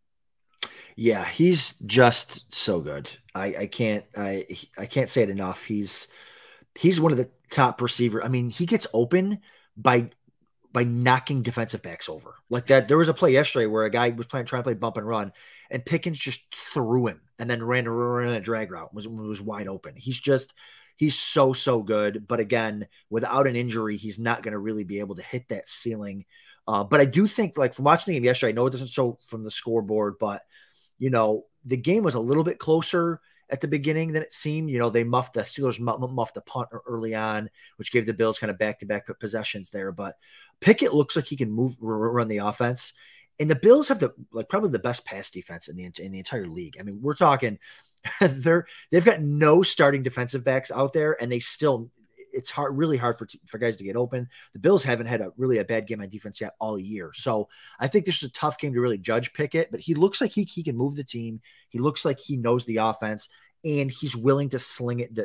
Yeah, 0.96 1.26
he's 1.26 1.76
just 1.86 2.54
so 2.54 2.80
good. 2.80 3.10
I, 3.36 3.56
I 3.60 3.66
can't 3.68 4.04
I 4.16 4.46
I 4.78 4.88
can't 4.88 5.10
say 5.10 5.24
it 5.24 5.30
enough. 5.30 5.64
He's 5.64 6.08
he's 6.76 7.00
one 7.00 7.12
of 7.12 7.18
the 7.18 7.30
top 7.52 7.82
receiver. 7.82 8.24
I 8.24 8.28
mean, 8.28 8.50
he 8.50 8.66
gets 8.66 8.88
open 8.94 9.40
by 9.76 10.10
by 10.74 10.84
knocking 10.84 11.42
defensive 11.42 11.82
backs 11.82 12.10
over 12.10 12.36
like 12.50 12.68
that. 12.68 12.88
There 12.88 12.98
was 12.98 13.10
a 13.10 13.14
play 13.14 13.32
yesterday 13.32 13.66
where 13.66 13.86
a 13.86 13.90
guy 13.90 14.10
was 14.10 14.28
playing 14.28 14.46
trying 14.46 14.62
to 14.62 14.66
play 14.66 14.74
bump 14.74 14.98
and 14.98 15.08
run, 15.08 15.32
and 15.70 15.86
Pickens 15.86 16.20
just 16.20 16.42
threw 16.74 17.08
him 17.08 17.22
and 17.40 17.50
then 17.50 17.64
ran, 17.64 17.88
ran 17.88 18.34
a 18.34 18.40
drag 18.40 18.72
route 18.72 18.94
was 18.94 19.08
was 19.08 19.42
wide 19.42 19.68
open. 19.68 19.96
He's 19.96 20.20
just 20.20 20.54
he's 20.98 21.18
so 21.18 21.54
so 21.54 21.82
good. 21.82 22.28
But 22.28 22.40
again, 22.40 22.88
without 23.10 23.48
an 23.48 23.56
injury, 23.56 23.98
he's 23.98 24.20
not 24.20 24.44
going 24.44 24.52
to 24.52 24.60
really 24.60 24.84
be 24.84 25.00
able 25.00 25.16
to 25.16 25.24
hit 25.24 25.50
that 25.50 25.70
ceiling. 25.70 26.26
Uh, 26.68 26.84
but 26.84 27.00
I 27.00 27.06
do 27.06 27.28
think, 27.28 27.58
like 27.58 27.74
from 27.74 27.86
watching 27.86 28.12
the 28.12 28.20
game 28.20 28.26
yesterday, 28.26 28.52
I 28.52 28.56
know 28.56 28.68
it 28.68 28.72
doesn't 28.72 28.90
show 28.90 29.18
from 29.30 29.44
the 29.44 29.52
scoreboard, 29.52 30.16
but 30.20 30.42
you 31.00 31.10
know, 31.10 31.46
the 31.64 31.78
game 31.78 32.04
was 32.04 32.16
a 32.16 32.20
little 32.20 32.44
bit 32.44 32.60
closer 32.60 33.22
at 33.50 33.62
the 33.62 33.68
beginning 33.68 34.12
than 34.12 34.24
it 34.24 34.34
seemed. 34.34 34.70
You 34.70 34.80
know, 34.80 34.90
they 34.90 35.04
muffed 35.04 35.34
the 35.34 35.42
Steelers 35.42 35.80
muffed 35.80 36.34
the 36.34 36.42
punt 36.42 36.70
early 36.86 37.16
on, 37.16 37.50
which 37.78 37.92
gave 37.92 38.06
the 38.06 38.14
Bills 38.14 38.40
kind 38.40 38.52
of 38.52 38.58
back 38.58 38.80
to 38.80 38.86
back 38.86 39.08
possessions 39.20 39.70
there. 39.70 39.92
But 39.92 40.16
Pickett 40.60 40.94
looks 40.94 41.16
like 41.16 41.26
he 41.26 41.38
can 41.38 41.52
move, 41.52 41.76
run 41.80 42.28
the 42.28 42.40
offense. 42.40 42.94
And 43.40 43.50
the 43.50 43.56
Bills 43.56 43.88
have 43.90 44.00
the 44.00 44.14
like 44.32 44.50
probably 44.50 44.72
the 44.72 44.80
best 44.80 45.06
pass 45.06 45.30
defense 45.30 45.68
in 45.68 45.76
the 45.76 45.86
in 46.00 46.12
the 46.12 46.20
entire 46.20 46.48
league. 46.48 46.78
I 46.80 46.84
mean, 46.84 47.00
we're 47.02 47.16
talking 47.16 47.60
they're 48.22 48.66
they've 48.92 49.06
got 49.06 49.22
no 49.22 49.62
starting 49.62 50.04
defensive 50.04 50.44
backs 50.44 50.72
out 50.72 50.94
there, 50.94 51.22
and 51.22 51.32
they 51.32 51.40
still 51.40 51.90
it's 52.38 52.52
hard, 52.52 52.78
really 52.78 52.98
hard 52.98 53.18
for 53.18 53.28
for 53.46 53.58
guys 53.58 53.78
to 53.78 53.84
get 53.84 53.96
open. 53.96 54.30
The 54.54 54.60
Bills 54.60 54.84
haven't 54.84 55.08
had 55.08 55.22
a 55.22 55.32
really 55.38 55.58
a 55.58 55.66
bad 55.66 55.88
game 55.88 56.02
on 56.02 56.10
defense 56.10 56.40
yet 56.40 56.54
all 56.60 56.80
year, 56.80 57.12
so 57.14 57.50
I 57.80 57.88
think 57.88 58.06
this 58.06 58.18
is 58.18 58.30
a 58.30 58.32
tough 58.32 58.58
game 58.58 58.74
to 58.74 58.80
really 58.80 58.98
judge 58.98 59.34
Pickett. 59.34 59.72
But 59.72 59.80
he 59.80 59.96
looks 59.96 60.22
like 60.22 60.32
he 60.32 60.44
he 60.44 60.64
can 60.64 60.78
move 60.78 60.96
the 60.96 61.04
team. 61.04 61.42
He 61.70 61.80
looks 61.80 62.06
like 62.06 62.20
he 62.20 62.38
knows 62.38 62.66
the 62.66 62.78
offense, 62.78 63.30
and 63.66 63.92
he's 63.92 64.16
willing 64.16 64.50
to 64.50 64.60
sling 64.60 65.00
it 65.00 65.18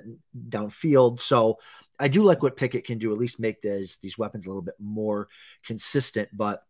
downfield. 0.49 1.21
So 1.21 1.59
I 1.99 2.09
do 2.09 2.25
like 2.25 2.43
what 2.43 2.57
Pickett 2.57 2.85
can 2.85 2.99
do. 2.99 3.13
At 3.13 3.19
least 3.19 3.39
make 3.39 3.63
these 3.63 3.99
these 3.99 4.19
weapons 4.19 4.47
a 4.47 4.49
little 4.49 4.63
bit 4.63 4.75
more 4.81 5.29
consistent. 5.65 6.29
But 6.33 6.65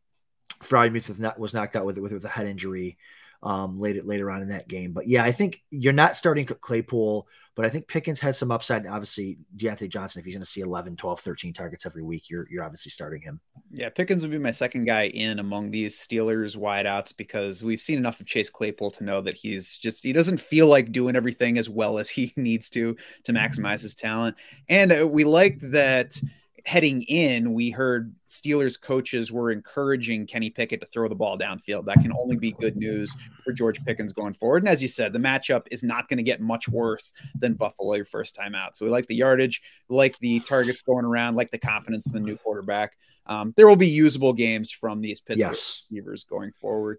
Freiermuth 0.60 1.38
was 1.38 1.54
knocked 1.54 1.76
out 1.76 1.86
with 1.86 1.98
with, 1.98 2.12
with 2.12 2.24
a 2.24 2.28
head 2.28 2.46
injury 2.46 2.98
um, 3.42 3.80
later 3.80 4.02
later 4.04 4.30
on 4.30 4.42
in 4.42 4.48
that 4.48 4.68
game. 4.68 4.92
But 4.92 5.08
yeah, 5.08 5.24
I 5.24 5.32
think 5.32 5.62
you're 5.70 5.92
not 5.92 6.16
starting 6.16 6.46
Claypool, 6.46 7.26
but 7.56 7.66
I 7.66 7.68
think 7.68 7.88
Pickens 7.88 8.20
has 8.20 8.38
some 8.38 8.52
upside. 8.52 8.86
Obviously, 8.86 9.38
Diontae 9.56 9.88
Johnson, 9.88 10.20
if 10.20 10.24
he's 10.24 10.34
going 10.34 10.44
to 10.44 10.48
see 10.48 10.60
11, 10.60 10.96
12, 10.96 11.20
13 11.20 11.52
targets 11.52 11.84
every 11.84 12.02
week, 12.02 12.30
you're 12.30 12.46
you're 12.50 12.62
obviously 12.62 12.90
starting 12.90 13.20
him. 13.20 13.40
Yeah, 13.72 13.88
Pickens 13.88 14.22
would 14.22 14.30
be 14.30 14.38
my 14.38 14.52
second 14.52 14.84
guy 14.84 15.08
in 15.08 15.40
among 15.40 15.70
these 15.70 15.98
Steelers 15.98 16.56
wideouts 16.56 17.16
because 17.16 17.64
we've 17.64 17.80
seen 17.80 17.98
enough 17.98 18.20
of 18.20 18.26
Chase 18.26 18.50
Claypool 18.50 18.92
to 18.92 19.04
know 19.04 19.20
that 19.20 19.36
he's 19.36 19.76
just 19.76 20.04
he 20.04 20.12
doesn't 20.12 20.40
feel 20.40 20.68
like 20.68 20.92
doing 20.92 21.16
everything 21.16 21.58
as 21.58 21.68
well 21.68 21.98
as 21.98 22.08
he 22.08 22.32
needs 22.36 22.70
to 22.70 22.96
to 23.24 23.32
maximize 23.32 23.82
his 23.82 23.94
talent, 23.94 24.36
and 24.68 24.92
uh, 24.92 25.08
we 25.08 25.24
like 25.24 25.58
that 25.60 26.18
heading 26.64 27.02
in, 27.02 27.52
we 27.52 27.70
heard 27.70 28.14
Steelers 28.28 28.80
coaches 28.80 29.32
were 29.32 29.50
encouraging 29.50 30.26
Kenny 30.26 30.50
Pickett 30.50 30.80
to 30.80 30.86
throw 30.86 31.08
the 31.08 31.14
ball 31.14 31.38
downfield. 31.38 31.86
That 31.86 32.00
can 32.00 32.12
only 32.12 32.36
be 32.36 32.52
good 32.52 32.76
news 32.76 33.14
for 33.44 33.52
George 33.52 33.84
Pickens 33.84 34.12
going 34.12 34.34
forward. 34.34 34.62
And 34.62 34.68
as 34.68 34.82
you 34.82 34.88
said, 34.88 35.12
the 35.12 35.18
matchup 35.18 35.66
is 35.70 35.82
not 35.82 36.08
going 36.08 36.18
to 36.18 36.22
get 36.22 36.40
much 36.40 36.68
worse 36.68 37.12
than 37.38 37.54
Buffalo 37.54 37.94
your 37.94 38.04
first 38.04 38.34
time 38.34 38.54
out. 38.54 38.76
So 38.76 38.84
we 38.84 38.90
like 38.90 39.06
the 39.06 39.16
yardage, 39.16 39.62
like 39.88 40.18
the 40.18 40.40
targets 40.40 40.82
going 40.82 41.04
around, 41.04 41.34
like 41.34 41.50
the 41.50 41.58
confidence 41.58 42.06
in 42.06 42.12
the 42.12 42.20
new 42.20 42.36
quarterback. 42.36 42.92
Um, 43.26 43.54
there 43.56 43.68
will 43.68 43.76
be 43.76 43.88
usable 43.88 44.32
games 44.32 44.70
from 44.70 45.00
these 45.00 45.20
Pittsburgh 45.20 45.48
yes. 45.48 45.84
receivers 45.90 46.24
going 46.24 46.52
forward. 46.60 46.98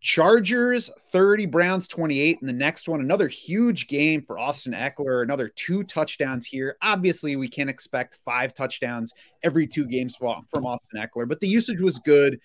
Chargers 0.00 0.90
30, 1.12 1.46
Browns 1.46 1.86
28. 1.86 2.40
And 2.40 2.48
the 2.48 2.54
next 2.54 2.88
one, 2.88 3.00
another 3.00 3.28
huge 3.28 3.86
game 3.86 4.22
for 4.22 4.38
Austin 4.38 4.72
Ekeler, 4.72 5.22
another 5.22 5.48
two 5.48 5.82
touchdowns 5.84 6.46
here. 6.46 6.76
Obviously, 6.82 7.36
we 7.36 7.48
can't 7.48 7.70
expect 7.70 8.18
five 8.24 8.54
touchdowns 8.54 9.12
every 9.42 9.66
two 9.66 9.86
games 9.86 10.16
from 10.16 10.66
Austin 10.66 11.00
Ekeler, 11.00 11.28
but 11.28 11.40
the 11.40 11.48
usage 11.48 11.80
was 11.80 11.98
good. 11.98 12.40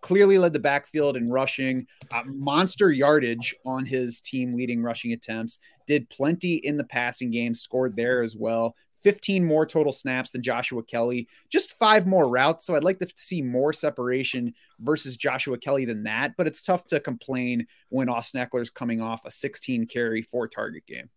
Clearly 0.00 0.38
led 0.38 0.52
the 0.52 0.60
backfield 0.60 1.16
in 1.16 1.28
rushing, 1.28 1.84
uh, 2.14 2.22
monster 2.26 2.92
yardage 2.92 3.54
on 3.66 3.84
his 3.84 4.20
team 4.20 4.54
leading 4.54 4.80
rushing 4.80 5.12
attempts. 5.12 5.58
Did 5.88 6.08
plenty 6.08 6.56
in 6.56 6.76
the 6.76 6.84
passing 6.84 7.32
game, 7.32 7.54
scored 7.54 7.96
there 7.96 8.22
as 8.22 8.36
well. 8.36 8.76
15 9.02 9.44
more 9.44 9.66
total 9.66 9.92
snaps 9.92 10.30
than 10.30 10.42
Joshua 10.42 10.82
Kelley, 10.82 11.28
just 11.50 11.78
five 11.78 12.06
more 12.06 12.28
routes. 12.28 12.66
So 12.66 12.74
I'd 12.74 12.84
like 12.84 12.98
to 13.00 13.08
see 13.16 13.42
more 13.42 13.72
separation 13.72 14.54
versus 14.80 15.16
Joshua 15.16 15.58
Kelley 15.58 15.84
than 15.84 16.04
that. 16.04 16.34
But 16.36 16.46
it's 16.46 16.62
tough 16.62 16.84
to 16.86 17.00
complain 17.00 17.66
when 17.88 18.08
Austin 18.08 18.44
Ekeler's 18.44 18.70
coming 18.70 19.00
off 19.00 19.24
a 19.24 19.30
16 19.30 19.86
carry, 19.86 20.22
four 20.22 20.48
target 20.48 20.86
game. 20.86 21.10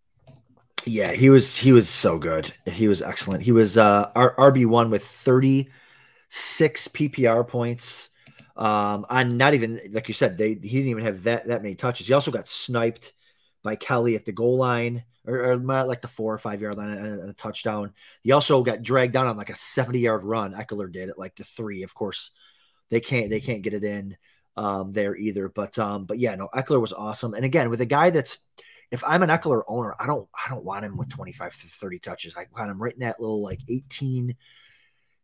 Yeah, 0.86 1.12
he 1.14 1.30
was 1.30 1.58
he 1.58 1.72
was 1.72 1.88
so 1.88 2.18
good. 2.18 2.52
He 2.66 2.88
was 2.88 3.02
excellent. 3.02 3.44
He 3.44 3.52
was 3.52 3.78
uh 3.78 4.12
RB 4.16 4.66
one 4.66 4.90
with 4.90 5.06
36 5.06 6.88
PPR 6.88 7.48
points. 7.48 8.10
Um, 8.58 9.06
on 9.10 9.38
not 9.38 9.54
even 9.54 9.80
like 9.92 10.08
you 10.08 10.14
said, 10.14 10.38
they 10.38 10.50
he 10.50 10.56
didn't 10.56 10.90
even 10.90 11.04
have 11.04 11.24
that 11.24 11.46
that 11.48 11.62
many 11.62 11.76
touches. 11.76 12.08
He 12.08 12.14
also 12.14 12.32
got 12.32 12.48
sniped 12.48 13.14
by 13.64 13.76
Kelley 13.76 14.16
at 14.16 14.26
the 14.26 14.32
goal 14.32 14.58
line 14.58 15.04
or, 15.26 15.52
or 15.52 15.56
like 15.58 16.02
the 16.02 16.08
four 16.08 16.34
or 16.34 16.38
five 16.38 16.62
yard 16.62 16.78
line 16.78 16.90
and 16.90 17.30
a, 17.30 17.34
touchdown. 17.34 17.94
He 18.22 18.32
also 18.32 18.64
got 18.64 18.82
dragged 18.82 19.14
down 19.14 19.28
on 19.28 19.38
like 19.38 19.50
a 19.50 19.56
70 19.56 20.00
yard 20.00 20.24
run. 20.24 20.54
Ekeler 20.54 20.92
did 20.92 21.10
at 21.10 21.20
like 21.20 21.36
the 21.36 21.44
three. 21.44 21.84
Of 21.84 21.94
course, 21.94 22.32
they 22.90 23.00
can't 23.00 23.30
they 23.30 23.40
can't 23.40 23.62
get 23.62 23.74
it 23.74 23.84
in 23.84 24.18
um, 24.58 24.92
there 24.92 25.16
either. 25.16 25.50
But 25.50 25.78
um, 25.80 26.06
but 26.06 26.20
yeah, 26.20 26.36
no, 26.36 26.50
Ekeler 26.54 26.82
was 26.82 26.94
awesome. 26.94 27.34
And 27.34 27.46
again, 27.46 27.70
with 27.70 27.82
a 27.82 27.86
guy 27.86 28.10
that's 28.10 28.38
if 28.92 29.04
I'm 29.06 29.24
an 29.24 29.30
Ekeler 29.30 29.64
owner, 29.68 29.96
I 30.00 30.06
don't 30.06 30.28
I 30.34 30.50
don't 30.50 30.66
want 30.66 30.86
him 30.86 30.98
with 30.98 31.10
25 31.10 31.60
to 31.62 31.68
30 31.68 32.00
touches. 32.00 32.36
I 32.36 32.46
want 32.56 32.70
him 32.70 32.82
right 32.82 32.94
in 32.94 33.00
that 33.00 33.20
little 33.20 33.42
like 33.42 33.62
18 33.70 34.36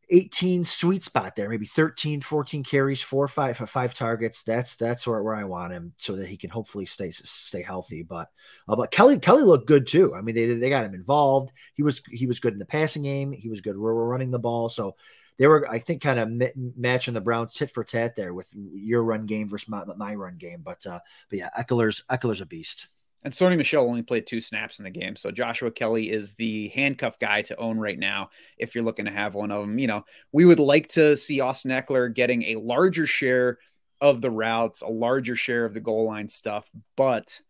18 0.09 0.63
sweet 0.63 1.03
spot 1.03 1.35
there, 1.35 1.49
maybe 1.49 1.65
13, 1.65 2.21
14 2.21 2.63
carries, 2.63 3.01
four, 3.01 3.27
five, 3.27 3.57
five 3.57 3.93
targets. 3.93 4.43
That's 4.43 4.75
that's 4.75 5.05
where, 5.05 5.21
where 5.21 5.35
I 5.35 5.43
want 5.43 5.73
him 5.73 5.93
so 5.97 6.15
that 6.15 6.27
he 6.27 6.37
can 6.37 6.49
hopefully 6.49 6.85
stay 6.85 7.11
stay 7.11 7.61
healthy. 7.61 8.03
But 8.03 8.29
uh, 8.67 8.75
but 8.75 8.91
Kelley 8.91 9.19
Kelley 9.19 9.43
looked 9.43 9.67
good 9.67 9.87
too. 9.87 10.15
I 10.15 10.21
mean, 10.21 10.35
they, 10.35 10.53
they 10.53 10.69
got 10.69 10.85
him 10.85 10.93
involved. 10.93 11.51
He 11.73 11.83
was 11.83 12.01
he 12.09 12.25
was 12.25 12.39
good 12.39 12.53
in 12.53 12.59
the 12.59 12.65
passing 12.65 13.03
game. 13.03 13.31
He 13.31 13.49
was 13.49 13.61
good 13.61 13.75
running 13.77 14.31
the 14.31 14.39
ball. 14.39 14.69
So 14.69 14.95
they 15.37 15.47
were, 15.47 15.69
I 15.69 15.79
think, 15.79 16.01
kind 16.01 16.19
of 16.19 16.51
matching 16.75 17.13
the 17.13 17.21
Browns 17.21 17.53
tit 17.53 17.69
for 17.69 17.83
tat 17.83 18.15
there 18.15 18.33
with 18.33 18.51
your 18.55 19.03
run 19.03 19.25
game 19.25 19.47
versus 19.47 19.69
my, 19.69 19.83
my 19.95 20.15
run 20.15 20.37
game. 20.37 20.61
But 20.63 20.85
uh, 20.85 20.99
but 21.29 21.39
yeah, 21.39 21.49
Ekeler's 21.57 22.03
Ekeler's 22.09 22.41
a 22.41 22.45
beast. 22.45 22.87
And 23.27 23.33
Sony 23.33 23.57
Michel 23.57 23.83
only 23.83 24.03
played 24.03 24.25
two 24.25 24.39
snaps 24.39 24.79
in 24.79 24.85
the 24.85 24.89
game. 24.89 25.17
So 25.17 25.31
Joshua 25.31 25.69
Kelley 25.69 26.09
is 26.09 26.35
the 26.35 26.69
handcuff 26.69 27.19
guy 27.19 27.41
to 27.41 27.57
own 27.57 27.77
right 27.77 27.99
now 27.99 28.29
if 28.57 28.73
you're 28.73 28.85
looking 28.85 29.03
to 29.03 29.11
have 29.11 29.35
one 29.35 29.51
of 29.51 29.59
them. 29.59 29.77
You 29.77 29.87
know, 29.87 30.05
we 30.31 30.45
would 30.45 30.59
like 30.59 30.87
to 30.91 31.17
see 31.17 31.41
Austin 31.41 31.71
Ekeler 31.71 32.13
getting 32.13 32.43
a 32.43 32.55
larger 32.55 33.05
share 33.05 33.57
of 33.99 34.21
the 34.21 34.31
routes, 34.31 34.81
a 34.81 34.87
larger 34.87 35.35
share 35.35 35.65
of 35.65 35.73
the 35.73 35.81
goal 35.81 36.05
line 36.05 36.29
stuff, 36.29 36.69
but 36.95 37.41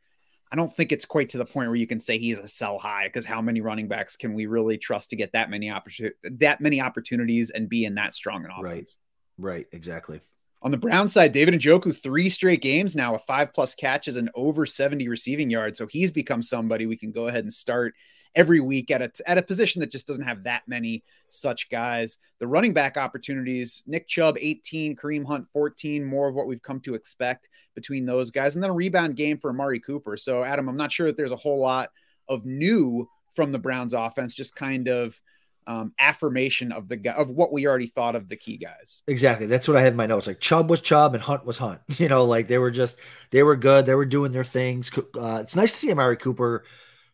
I 0.51 0.55
don't 0.55 0.75
think 0.75 0.91
it's 0.91 1.05
quite 1.05 1.29
to 1.29 1.37
the 1.37 1.45
point 1.45 1.69
where 1.69 1.75
you 1.75 1.85
can 1.85 1.99
say 1.99 2.17
he's 2.17 2.39
a 2.39 2.47
sell 2.47 2.79
high 2.79 3.05
because 3.07 3.25
how 3.25 3.39
many 3.39 3.61
running 3.61 3.87
backs 3.87 4.15
can 4.15 4.33
we 4.33 4.47
really 4.47 4.79
trust 4.79 5.11
to 5.11 5.15
get 5.15 5.33
that 5.33 5.51
many 5.51 5.69
opportunities 5.69 6.17
that 6.39 6.59
many 6.59 6.81
opportunities 6.81 7.51
and 7.51 7.69
be 7.69 7.85
in 7.85 7.93
that 7.93 8.15
strong 8.15 8.45
an 8.45 8.49
offense? 8.49 8.63
Right. 8.63 8.91
Right, 9.37 9.67
exactly. 9.71 10.21
On 10.67 10.71
the 10.71 10.77
Brown 10.77 11.07
side, 11.07 11.31
David 11.31 11.53
Njoku, 11.53 11.95
three 11.95 12.27
straight 12.27 12.61
games 12.61 12.93
now 12.93 13.13
with 13.13 13.21
five 13.21 13.53
plus 13.53 13.73
catches 13.73 14.17
and 14.17 14.29
over 14.35 14.65
70 14.65 15.07
receiving 15.07 15.49
yards. 15.49 15.77
So 15.79 15.87
he's 15.87 16.11
become 16.11 16.41
somebody 16.41 16.85
we 16.85 16.97
can 16.97 17.13
go 17.13 17.29
ahead 17.29 17.45
and 17.45 17.53
start 17.53 17.95
every 18.35 18.59
week 18.59 18.91
at 18.91 19.01
a, 19.01 19.09
at 19.25 19.37
a 19.37 19.41
position 19.41 19.79
that 19.79 19.93
just 19.93 20.07
doesn't 20.07 20.25
have 20.25 20.43
that 20.43 20.63
many 20.67 21.05
such 21.29 21.69
guys. 21.69 22.17
The 22.39 22.47
running 22.47 22.73
back 22.73 22.97
opportunities, 22.97 23.81
Nick 23.87 24.09
Chubb, 24.09 24.35
18, 24.41 24.97
Kareem 24.97 25.25
Hunt, 25.25 25.47
14, 25.53 26.03
more 26.03 26.27
of 26.27 26.35
what 26.35 26.47
we've 26.47 26.61
come 26.61 26.81
to 26.81 26.95
expect 26.95 27.47
between 27.73 28.05
those 28.05 28.29
guys. 28.29 28.55
And 28.55 28.61
then 28.61 28.71
a 28.71 28.73
rebound 28.73 29.15
game 29.15 29.37
for 29.37 29.51
Amari 29.51 29.79
Cooper. 29.79 30.17
So, 30.17 30.43
Adam, 30.43 30.67
I'm 30.67 30.75
not 30.75 30.91
sure 30.91 31.07
that 31.07 31.15
there's 31.15 31.31
a 31.31 31.37
whole 31.37 31.61
lot 31.61 31.91
of 32.27 32.45
new 32.45 33.07
from 33.33 33.53
the 33.53 33.59
Browns 33.59 33.93
offense, 33.93 34.33
just 34.33 34.53
kind 34.53 34.89
of– 34.89 35.17
um, 35.67 35.93
affirmation 35.99 36.71
of 36.71 36.87
the 36.87 37.13
of 37.15 37.29
what 37.29 37.51
we 37.51 37.67
already 37.67 37.87
thought 37.87 38.15
of 38.15 38.29
the 38.29 38.37
key 38.37 38.57
guys. 38.57 39.03
Exactly. 39.07 39.45
That's 39.45 39.67
what 39.67 39.75
I 39.75 39.81
had 39.81 39.93
in 39.93 39.97
my 39.97 40.07
notes. 40.07 40.25
Like 40.25 40.39
Chubb 40.39 40.69
was 40.69 40.81
Chubb 40.81 41.13
and 41.13 41.21
Hunt 41.21 41.45
was 41.45 41.57
Hunt. 41.57 41.81
You 41.97 42.07
know, 42.07 42.25
like 42.25 42.47
they 42.47 42.57
were 42.57 42.71
just 42.71 42.97
they 43.31 43.43
were 43.43 43.55
good. 43.55 43.85
They 43.85 43.95
were 43.95 44.05
doing 44.05 44.31
their 44.31 44.43
things. 44.43 44.91
Uh, 44.95 45.39
it's 45.41 45.55
nice 45.55 45.71
to 45.71 45.77
see 45.77 45.91
Amari 45.91 46.15
Cooper. 46.17 46.63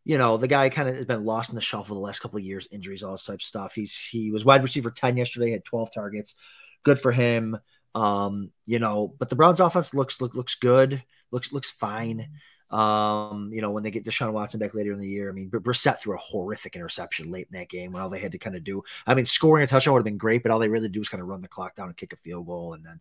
You 0.03 0.17
know, 0.17 0.37
the 0.37 0.47
guy 0.47 0.69
kind 0.69 0.89
of 0.89 0.95
has 0.95 1.05
been 1.05 1.23
lost 1.25 1.49
in 1.49 1.55
the 1.55 1.61
shuffle 1.61 1.95
the 1.95 2.01
last 2.01 2.19
couple 2.19 2.37
of 2.37 2.43
years, 2.43 2.67
injuries, 2.71 3.01
all 3.01 3.13
this 3.13 3.25
type 3.25 3.35
of 3.35 3.41
stuff. 3.41 3.73
He's 3.73 3.95
he 3.95 4.31
was 4.31 4.45
wide 4.45 4.61
receiver 4.61 4.91
10 4.91 5.17
yesterday, 5.17 5.51
had 5.51 5.65
12 5.65 5.93
targets. 5.93 6.35
Good 6.83 6.99
for 6.99 7.11
him. 7.11 7.57
Um, 7.95 8.51
you 8.65 8.79
know, 8.79 9.15
but 9.17 9.29
the 9.29 9.35
Browns 9.35 9.61
offense 9.61 9.93
looks 9.93 10.19
look, 10.21 10.35
looks 10.35 10.55
good, 10.55 11.03
looks 11.31 11.53
looks 11.53 11.71
fine. 11.71 12.27
Um, 12.73 13.51
you 13.53 13.61
know, 13.61 13.69
when 13.71 13.83
they 13.83 13.91
get 13.91 14.03
Deshaun 14.03 14.33
Watson 14.33 14.59
back 14.59 14.73
later 14.73 14.91
in 14.93 14.99
the 14.99 15.07
year, 15.07 15.29
I 15.29 15.33
mean, 15.33 15.49
Brissett 15.49 15.99
threw 15.99 16.15
a 16.15 16.17
horrific 16.17 16.75
interception 16.75 17.29
late 17.31 17.47
in 17.51 17.59
that 17.59 17.69
game 17.69 17.91
when 17.91 18.01
all 18.01 18.09
they 18.09 18.19
had 18.19 18.31
to 18.31 18.39
kind 18.39 18.55
of 18.55 18.63
do, 18.63 18.81
I 19.05 19.13
mean, 19.13 19.25
scoring 19.25 19.63
a 19.63 19.67
touchdown 19.67 19.93
would 19.93 19.99
have 19.99 20.05
been 20.05 20.17
great, 20.17 20.41
but 20.41 20.51
all 20.51 20.59
they 20.59 20.69
really 20.69 20.89
do 20.89 21.01
is 21.01 21.09
kind 21.09 21.21
of 21.21 21.27
run 21.27 21.41
the 21.41 21.47
clock 21.47 21.75
down 21.75 21.87
and 21.87 21.97
kick 21.97 22.13
a 22.13 22.17
field 22.17 22.47
goal. 22.47 22.73
And 22.73 22.85
then, 22.85 22.99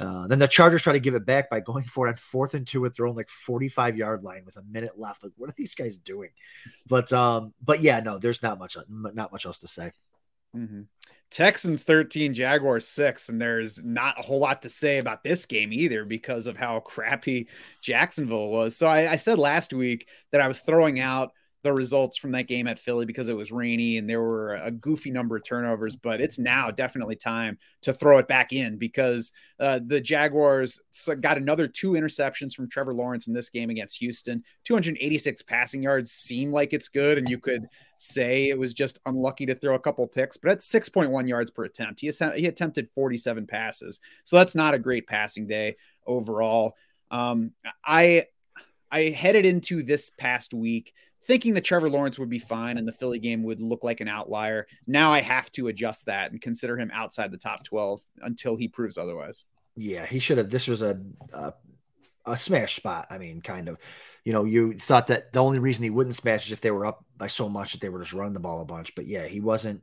Uh, 0.00 0.26
then 0.26 0.40
the 0.40 0.48
Chargers 0.48 0.82
try 0.82 0.92
to 0.92 1.00
give 1.00 1.14
it 1.14 1.24
back 1.26 1.48
by 1.50 1.60
going 1.60 1.84
for 1.94 2.06
it 2.06 2.10
on 2.10 2.16
fourth 2.16 2.54
and 2.54 2.66
two 2.66 2.84
at 2.86 2.96
their 2.96 3.06
own 3.06 3.14
like 3.14 3.28
45 3.28 3.96
yard 3.96 4.24
line 4.24 4.44
with 4.44 4.56
a 4.56 4.62
minute 4.62 4.98
left. 4.98 5.22
Like, 5.22 5.32
what 5.36 5.50
are 5.50 5.54
these 5.56 5.74
guys 5.74 5.98
doing? 5.98 6.30
But 6.86 7.12
um, 7.12 7.54
but 7.62 7.80
yeah, 7.80 8.00
no, 8.00 8.18
there's 8.18 8.42
not 8.42 8.58
much 8.58 8.76
not 8.88 9.32
much 9.32 9.46
else 9.46 9.58
to 9.60 9.68
say. 9.68 9.92
Mm-hmm. 10.56 10.82
Texans 11.30 11.82
13, 11.82 12.34
Jaguars 12.34 12.86
6. 12.88 13.28
And 13.28 13.40
there's 13.40 13.82
not 13.82 14.18
a 14.18 14.22
whole 14.22 14.38
lot 14.38 14.62
to 14.62 14.68
say 14.68 14.98
about 14.98 15.24
this 15.24 15.46
game 15.46 15.72
either 15.72 16.04
because 16.04 16.46
of 16.46 16.56
how 16.56 16.80
crappy 16.84 17.48
Jacksonville 17.82 18.50
was. 18.50 18.76
So 18.76 18.86
I, 18.86 19.12
I 19.12 19.16
said 19.16 19.38
last 19.38 19.72
week 19.72 20.08
that 20.32 20.40
I 20.40 20.48
was 20.48 20.60
throwing 20.60 21.00
out 21.00 21.32
the 21.64 21.72
results 21.72 22.18
from 22.18 22.30
that 22.32 22.46
game 22.46 22.68
at 22.68 22.78
Philly 22.78 23.06
because 23.06 23.30
it 23.30 23.36
was 23.36 23.50
rainy 23.50 23.96
and 23.96 24.08
there 24.08 24.20
were 24.20 24.52
a 24.54 24.70
goofy 24.70 25.10
number 25.10 25.34
of 25.34 25.44
turnovers. 25.44 25.96
But 25.96 26.20
it's 26.20 26.38
now 26.38 26.70
definitely 26.70 27.16
time 27.16 27.58
to 27.82 27.92
throw 27.92 28.18
it 28.18 28.28
back 28.28 28.52
in 28.52 28.76
because 28.76 29.32
uh, 29.58 29.80
the 29.86 30.00
Jaguars 30.00 30.78
got 31.20 31.38
another 31.38 31.66
two 31.66 31.92
interceptions 31.92 32.54
from 32.54 32.68
Trevor 32.68 32.92
Lawrence 32.92 33.28
in 33.28 33.34
this 33.34 33.48
game 33.48 33.70
against 33.70 33.98
Houston. 33.98 34.44
286 34.64 35.40
passing 35.42 35.82
yards 35.82 36.12
seem 36.12 36.52
like 36.52 36.74
it's 36.74 36.88
good, 36.88 37.16
and 37.16 37.30
you 37.30 37.38
could 37.38 37.66
say 37.96 38.50
it 38.50 38.58
was 38.58 38.74
just 38.74 39.00
unlucky 39.06 39.46
to 39.46 39.54
throw 39.54 39.74
a 39.74 39.80
couple 39.80 40.06
picks, 40.06 40.36
but 40.36 40.50
at 40.50 40.58
6.1 40.58 41.26
yards 41.26 41.50
per 41.50 41.64
attempt. 41.64 42.00
He, 42.00 42.10
he 42.36 42.46
attempted 42.46 42.90
47 42.94 43.46
passes. 43.46 44.00
So 44.24 44.36
that's 44.36 44.54
not 44.54 44.74
a 44.74 44.78
great 44.78 45.06
passing 45.06 45.46
day 45.46 45.76
overall. 46.06 46.76
Um, 47.10 47.52
I 47.82 48.26
I 48.94 49.10
headed 49.10 49.44
into 49.44 49.82
this 49.82 50.10
past 50.10 50.54
week 50.54 50.94
thinking 51.26 51.54
that 51.54 51.64
Trevor 51.64 51.88
Lawrence 51.88 52.18
would 52.18 52.28
be 52.28 52.38
fine 52.38 52.78
and 52.78 52.86
the 52.86 52.92
Philly 52.92 53.18
game 53.18 53.42
would 53.44 53.60
look 53.60 53.84
like 53.84 54.00
an 54.00 54.08
outlier. 54.08 54.66
Now 54.86 55.12
I 55.12 55.20
have 55.20 55.50
to 55.52 55.68
adjust 55.68 56.06
that 56.06 56.32
and 56.32 56.40
consider 56.40 56.76
him 56.76 56.90
outside 56.92 57.30
the 57.30 57.38
top 57.38 57.64
12 57.64 58.00
until 58.22 58.56
he 58.56 58.68
proves 58.68 58.98
otherwise. 58.98 59.44
Yeah, 59.76 60.06
he 60.06 60.18
should 60.18 60.38
have. 60.38 60.50
This 60.50 60.68
was 60.68 60.82
a, 60.82 61.00
a, 61.32 61.52
a 62.26 62.36
smash 62.36 62.76
spot. 62.76 63.06
I 63.10 63.18
mean, 63.18 63.40
kind 63.40 63.68
of. 63.68 63.78
You 64.24 64.32
know, 64.32 64.44
you 64.44 64.72
thought 64.72 65.08
that 65.08 65.32
the 65.32 65.42
only 65.42 65.58
reason 65.58 65.84
he 65.84 65.90
wouldn't 65.90 66.14
smash 66.14 66.46
is 66.46 66.52
if 66.52 66.62
they 66.62 66.70
were 66.70 66.86
up 66.86 67.04
by 67.18 67.26
so 67.26 67.48
much 67.48 67.72
that 67.72 67.80
they 67.80 67.90
were 67.90 68.00
just 68.00 68.14
running 68.14 68.32
the 68.32 68.40
ball 68.40 68.62
a 68.62 68.64
bunch. 68.64 68.94
But 68.94 69.06
yeah, 69.06 69.26
he 69.26 69.40
wasn't. 69.40 69.82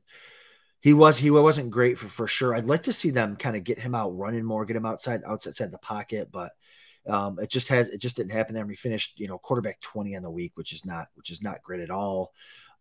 He 0.82 0.94
was 0.94 1.16
he 1.16 1.30
wasn't 1.30 1.70
great 1.70 2.00
for 2.00 2.08
for 2.08 2.26
sure. 2.26 2.56
I'd 2.56 2.66
like 2.66 2.84
to 2.84 2.94
see 2.94 3.12
them 3.12 3.36
kind 3.36 3.56
of 3.56 3.64
get 3.64 3.78
him 3.78 3.94
out 3.94 4.18
running 4.18 4.44
more, 4.44 4.66
get 4.66 4.76
him 4.76 4.86
outside 4.88 5.22
outside 5.28 5.72
the 5.72 5.78
pocket, 5.78 6.30
but 6.32 6.54
um, 7.08 7.40
it 7.40 7.50
just 7.50 7.68
has 7.70 7.88
it 7.88 8.00
just 8.00 8.16
didn't 8.16 8.32
happen 8.32 8.54
there. 8.54 8.66
We 8.66 8.76
finished, 8.76 9.20
you 9.20 9.28
know, 9.28 9.38
quarterback 9.38 9.82
20 9.82 10.16
on 10.16 10.22
the 10.22 10.30
week, 10.30 10.54
which 10.56 10.74
is 10.74 10.86
not 10.86 11.08
which 11.16 11.32
is 11.32 11.42
not 11.42 11.64
great 11.64 11.82
at 11.82 11.92
all. 11.92 12.34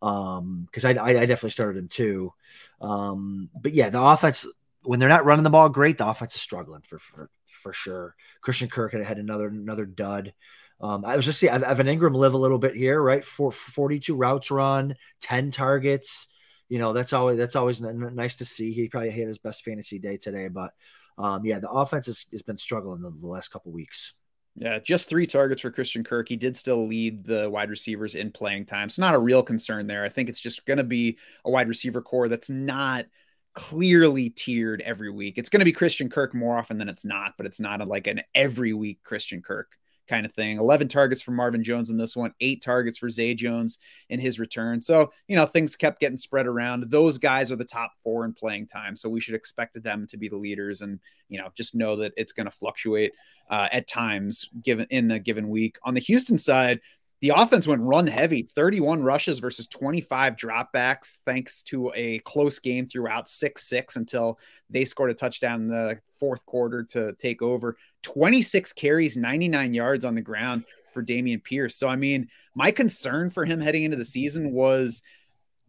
Um, 0.03 0.67
because 0.67 0.85
I, 0.85 0.93
I, 0.93 1.09
I 1.09 1.27
definitely 1.27 1.51
started 1.51 1.79
him 1.79 1.89
too. 1.89 2.33
Um, 2.81 3.51
but 3.61 3.75
yeah, 3.75 3.91
the 3.91 4.03
offense 4.03 4.47
when 4.83 4.99
they're 4.99 5.09
not 5.09 5.25
running 5.25 5.45
the 5.45 5.51
ball 5.51 5.69
great, 5.69 5.99
the 5.99 6.09
offense 6.09 6.35
is 6.35 6.41
struggling 6.41 6.83
for 6.83 6.99
for, 6.99 7.31
for 7.47 7.73
sure. 7.73 8.15
Christian 8.41 8.69
Kirk 8.69 8.93
had 8.93 9.05
had 9.05 9.19
another 9.19 9.49
another 9.49 9.87
dud. 9.87 10.33
Um, 10.81 11.05
I 11.05 11.17
was 11.17 11.27
just 11.27 11.39
seeing 11.39 11.53
Evan 11.53 11.87
Engram 11.87 12.15
live 12.17 12.33
a 12.33 12.39
little 12.39 12.59
bit 12.59 12.75
here, 12.75 13.01
right? 13.01 13.23
For 13.23 13.53
42 13.53 14.17
routes 14.17 14.51
run, 14.51 14.95
10 15.21 15.51
targets. 15.51 16.27
You 16.71 16.79
know, 16.79 16.95
that's 16.95 17.13
always 17.13 17.37
that's 17.37 17.57
always 17.57 17.83
nice 17.83 18.37
to 18.37 18.45
see. 18.45 18.73
He 18.73 18.89
probably 18.89 19.11
had 19.11 19.27
his 19.27 19.39
best 19.39 19.65
fantasy 19.65 19.99
day 19.99 20.17
today, 20.17 20.49
but 20.49 20.73
um, 21.21 21.45
yeah, 21.45 21.59
the 21.59 21.71
offense 21.71 22.07
has, 22.07 22.27
has 22.33 22.43
been 22.43 22.57
struggling 22.57 23.03
the, 23.03 23.11
the 23.11 23.27
last 23.27 23.49
couple 23.49 23.73
weeks. 23.73 24.15
Yeah, 24.57 24.79
just 24.79 25.09
three 25.09 25.27
targets 25.27 25.61
for 25.61 25.71
Christian 25.71 26.03
Kirk. 26.03 26.29
He 26.29 26.37
did 26.37 26.57
still 26.57 26.87
lead 26.87 27.25
the 27.25 27.49
wide 27.49 27.71
receivers 27.71 28.15
in 28.15 28.33
playing 28.33 28.67
time. 28.67 28.87
It's 28.87 28.99
not 28.99 29.15
a 29.15 29.19
real 29.19 29.43
concern 29.43 29.87
there. 29.87 30.03
I 30.03 30.09
think 30.09 30.29
it's 30.29 30.41
just 30.41 30.65
going 30.65 30.79
to 30.79 30.85
be 30.85 31.19
a 31.45 31.51
wide 31.51 31.69
receiver 31.69 32.03
corps 32.03 32.29
that's 32.29 32.51
not 32.51 33.07
clearly 33.55 34.31
tiered 34.31 34.81
every 34.81 35.11
week. 35.11 35.35
It's 35.37 35.51
going 35.51 35.61
to 35.61 35.65
be 35.65 35.73
Christian 35.73 36.09
Kirk 36.09 36.35
more 36.35 36.59
often 36.59 36.79
than 36.79 36.89
it's 36.89 37.05
not, 37.05 37.35
but 37.37 37.47
it's 37.47 37.61
not 37.61 37.81
a, 37.81 37.85
like 37.85 38.07
an 38.07 38.23
every 38.35 38.73
week 38.73 39.01
Christian 39.05 39.43
Kirk 39.43 39.69
kind 40.11 40.27
of 40.27 40.33
thing. 40.33 40.59
11 40.59 40.89
targets 40.89 41.23
for 41.23 41.31
Marvin 41.31 41.63
Jones 41.63 41.91
in 41.91 41.97
this 41.97 42.17
one, 42.17 42.35
eight 42.41 42.61
targets 42.61 42.99
for 42.99 43.09
Zay 43.09 43.33
Jones 43.33 43.79
in 44.09 44.19
his 44.19 44.39
return. 44.39 44.83
So, 44.83 45.13
you 45.29 45.37
know, 45.37 45.47
things 45.47 45.77
kept 45.77 46.01
getting 46.01 46.17
spread 46.19 46.47
around. 46.47 46.91
Those 46.91 47.17
guys 47.17 47.53
are 47.53 47.57
the 47.57 47.65
top 47.65 47.93
four 48.03 48.25
in 48.25 48.35
playing 48.35 48.67
time. 48.67 48.97
So 48.97 49.09
we 49.09 49.21
should 49.21 49.37
expect 49.37 49.81
them 49.83 50.07
to 50.09 50.17
be 50.17 50.29
the 50.29 50.37
leaders 50.37 50.83
and, 50.83 50.99
you 51.29 51.39
know, 51.39 51.49
just 51.55 51.77
know 51.77 51.97
that 51.97 52.13
it's 52.17 52.33
going 52.33 52.47
to 52.47 52.51
fluctuate 52.51 53.13
uh, 53.49 53.69
at 53.73 53.89
times 53.89 54.51
given 54.63 54.87
in 54.91 55.13
a 55.13 55.19
given 55.21 55.49
week. 55.49 55.79
On 55.85 55.95
the 55.95 56.01
Houston 56.01 56.37
side, 56.37 56.81
the 57.21 57.33
offense 57.35 57.67
went 57.67 57.83
run 57.83 58.07
heavy 58.07 58.43
31 58.43 59.03
rushes 59.03 59.41
versus 59.41 59.67
25 59.67 60.37
dropbacks, 60.37 61.17
thanks 61.27 61.63
to 61.65 61.93
a 61.95 62.19
close 62.21 62.59
game 62.59 62.87
throughout 62.87 63.29
6 63.29 63.63
6 63.63 63.97
until 63.97 64.39
they 64.71 64.85
scored 64.85 65.11
a 65.11 65.15
touchdown 65.15 65.63
in 65.63 65.69
the 65.69 65.99
fourth 66.19 66.45
quarter 66.47 66.83
to 66.85 67.13
take 67.15 67.43
over. 67.43 67.77
26 68.03 68.73
carries, 68.73 69.17
99 69.17 69.75
yards 69.75 70.05
on 70.05 70.15
the 70.15 70.23
ground 70.23 70.65
for 70.93 71.03
Dameon 71.03 71.43
Pierce. 71.43 71.77
So, 71.77 71.89
I 71.89 71.97
mean, 71.97 72.29
my 72.55 72.71
concern 72.71 73.31
for 73.31 73.45
him 73.45 73.61
heading 73.61 73.85
into 73.85 73.97
the 73.97 74.05
season 74.05 74.53
was 74.53 75.03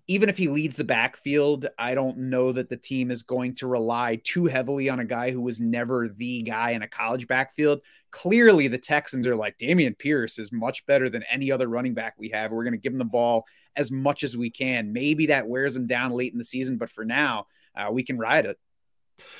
even 0.07 0.29
if 0.29 0.37
he 0.37 0.47
leads 0.47 0.75
the 0.75 0.83
backfield, 0.83 1.67
I 1.77 1.95
don't 1.95 2.17
know 2.17 2.51
that 2.51 2.69
the 2.69 2.77
team 2.77 3.11
is 3.11 3.23
going 3.23 3.55
to 3.55 3.67
rely 3.67 4.19
too 4.23 4.45
heavily 4.45 4.89
on 4.89 4.99
a 4.99 5.05
guy 5.05 5.31
who 5.31 5.41
was 5.41 5.59
never 5.59 6.09
the 6.09 6.41
guy 6.41 6.71
in 6.71 6.81
a 6.81 6.87
college 6.87 7.27
backfield. 7.27 7.81
Clearly, 8.11 8.67
the 8.67 8.77
Texans 8.77 9.25
are 9.25 9.35
like 9.35 9.57
Dameon 9.57 9.97
Pierce 9.97 10.37
is 10.37 10.51
much 10.51 10.85
better 10.85 11.09
than 11.09 11.23
any 11.31 11.51
other 11.51 11.67
running 11.67 11.93
back 11.93 12.15
we 12.17 12.29
have. 12.29 12.51
We're 12.51 12.63
going 12.63 12.73
to 12.73 12.79
give 12.79 12.93
him 12.93 12.99
the 12.99 13.05
ball 13.05 13.45
as 13.75 13.89
much 13.89 14.23
as 14.23 14.35
we 14.37 14.49
can. 14.49 14.93
Maybe 14.93 15.27
that 15.27 15.47
wears 15.47 15.75
him 15.75 15.87
down 15.87 16.11
late 16.11 16.33
in 16.33 16.37
the 16.37 16.43
season, 16.43 16.77
but 16.77 16.89
for 16.89 17.05
now, 17.05 17.47
uh, 17.75 17.89
we 17.91 18.03
can 18.03 18.17
ride 18.17 18.45
it. 18.45 18.59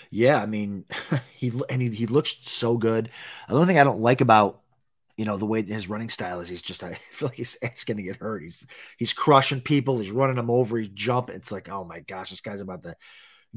Yeah, 0.09 0.41
I 0.41 0.45
mean, 0.45 0.85
he 1.33 1.51
and 1.69 1.81
he, 1.81 1.89
he 1.89 2.07
looks 2.07 2.37
so 2.41 2.77
good. 2.77 3.09
The 3.47 3.55
only 3.55 3.67
thing 3.67 3.79
I 3.79 3.83
don't 3.83 4.01
like 4.01 4.21
about 4.21 4.61
you 5.17 5.25
know 5.25 5.37
the 5.37 5.45
way 5.45 5.61
his 5.61 5.89
running 5.89 6.09
style 6.09 6.39
is, 6.39 6.49
he's 6.49 6.61
just 6.61 6.83
I 6.83 6.93
feel 7.11 7.27
like 7.29 7.37
he's, 7.37 7.57
going 7.85 7.97
to 7.97 8.03
get 8.03 8.17
hurt. 8.17 8.43
He's 8.43 8.65
he's 8.97 9.13
crushing 9.13 9.61
people. 9.61 9.99
He's 9.99 10.11
running 10.11 10.35
them 10.35 10.49
over. 10.49 10.77
He's 10.77 10.89
jumping. 10.89 11.35
It's 11.35 11.51
like 11.51 11.69
oh 11.69 11.83
my 11.83 11.99
gosh, 11.99 12.29
this 12.29 12.41
guy's 12.41 12.61
about 12.61 12.83
to 12.83 12.95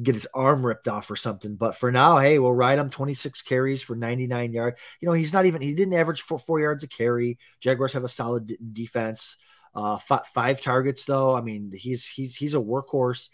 get 0.02 0.14
his 0.14 0.26
arm 0.34 0.64
ripped 0.64 0.88
off 0.88 1.10
or 1.10 1.16
something. 1.16 1.56
But 1.56 1.76
for 1.76 1.92
now, 1.92 2.18
hey, 2.18 2.38
we'll 2.38 2.52
ride 2.52 2.78
him 2.78 2.90
26 2.90 3.42
carries 3.42 3.82
for 3.82 3.94
99 3.94 4.52
yards. 4.52 4.80
You 5.00 5.06
know, 5.06 5.14
he's 5.14 5.32
not 5.32 5.46
even, 5.46 5.62
he 5.62 5.74
didn't 5.74 5.94
average 5.94 6.22
four, 6.22 6.38
four 6.38 6.60
yards 6.60 6.84
a 6.84 6.88
carry. 6.88 7.38
Jaguars 7.60 7.92
have 7.92 8.04
a 8.04 8.08
solid 8.08 8.56
defense. 8.72 9.36
Uh, 9.74 9.98
five 9.98 10.60
targets 10.60 11.04
though. 11.04 11.34
I 11.34 11.40
mean, 11.40 11.72
he's 11.74 12.06
he's 12.06 12.36
he's 12.36 12.54
a 12.54 12.58
workhorse 12.58 13.28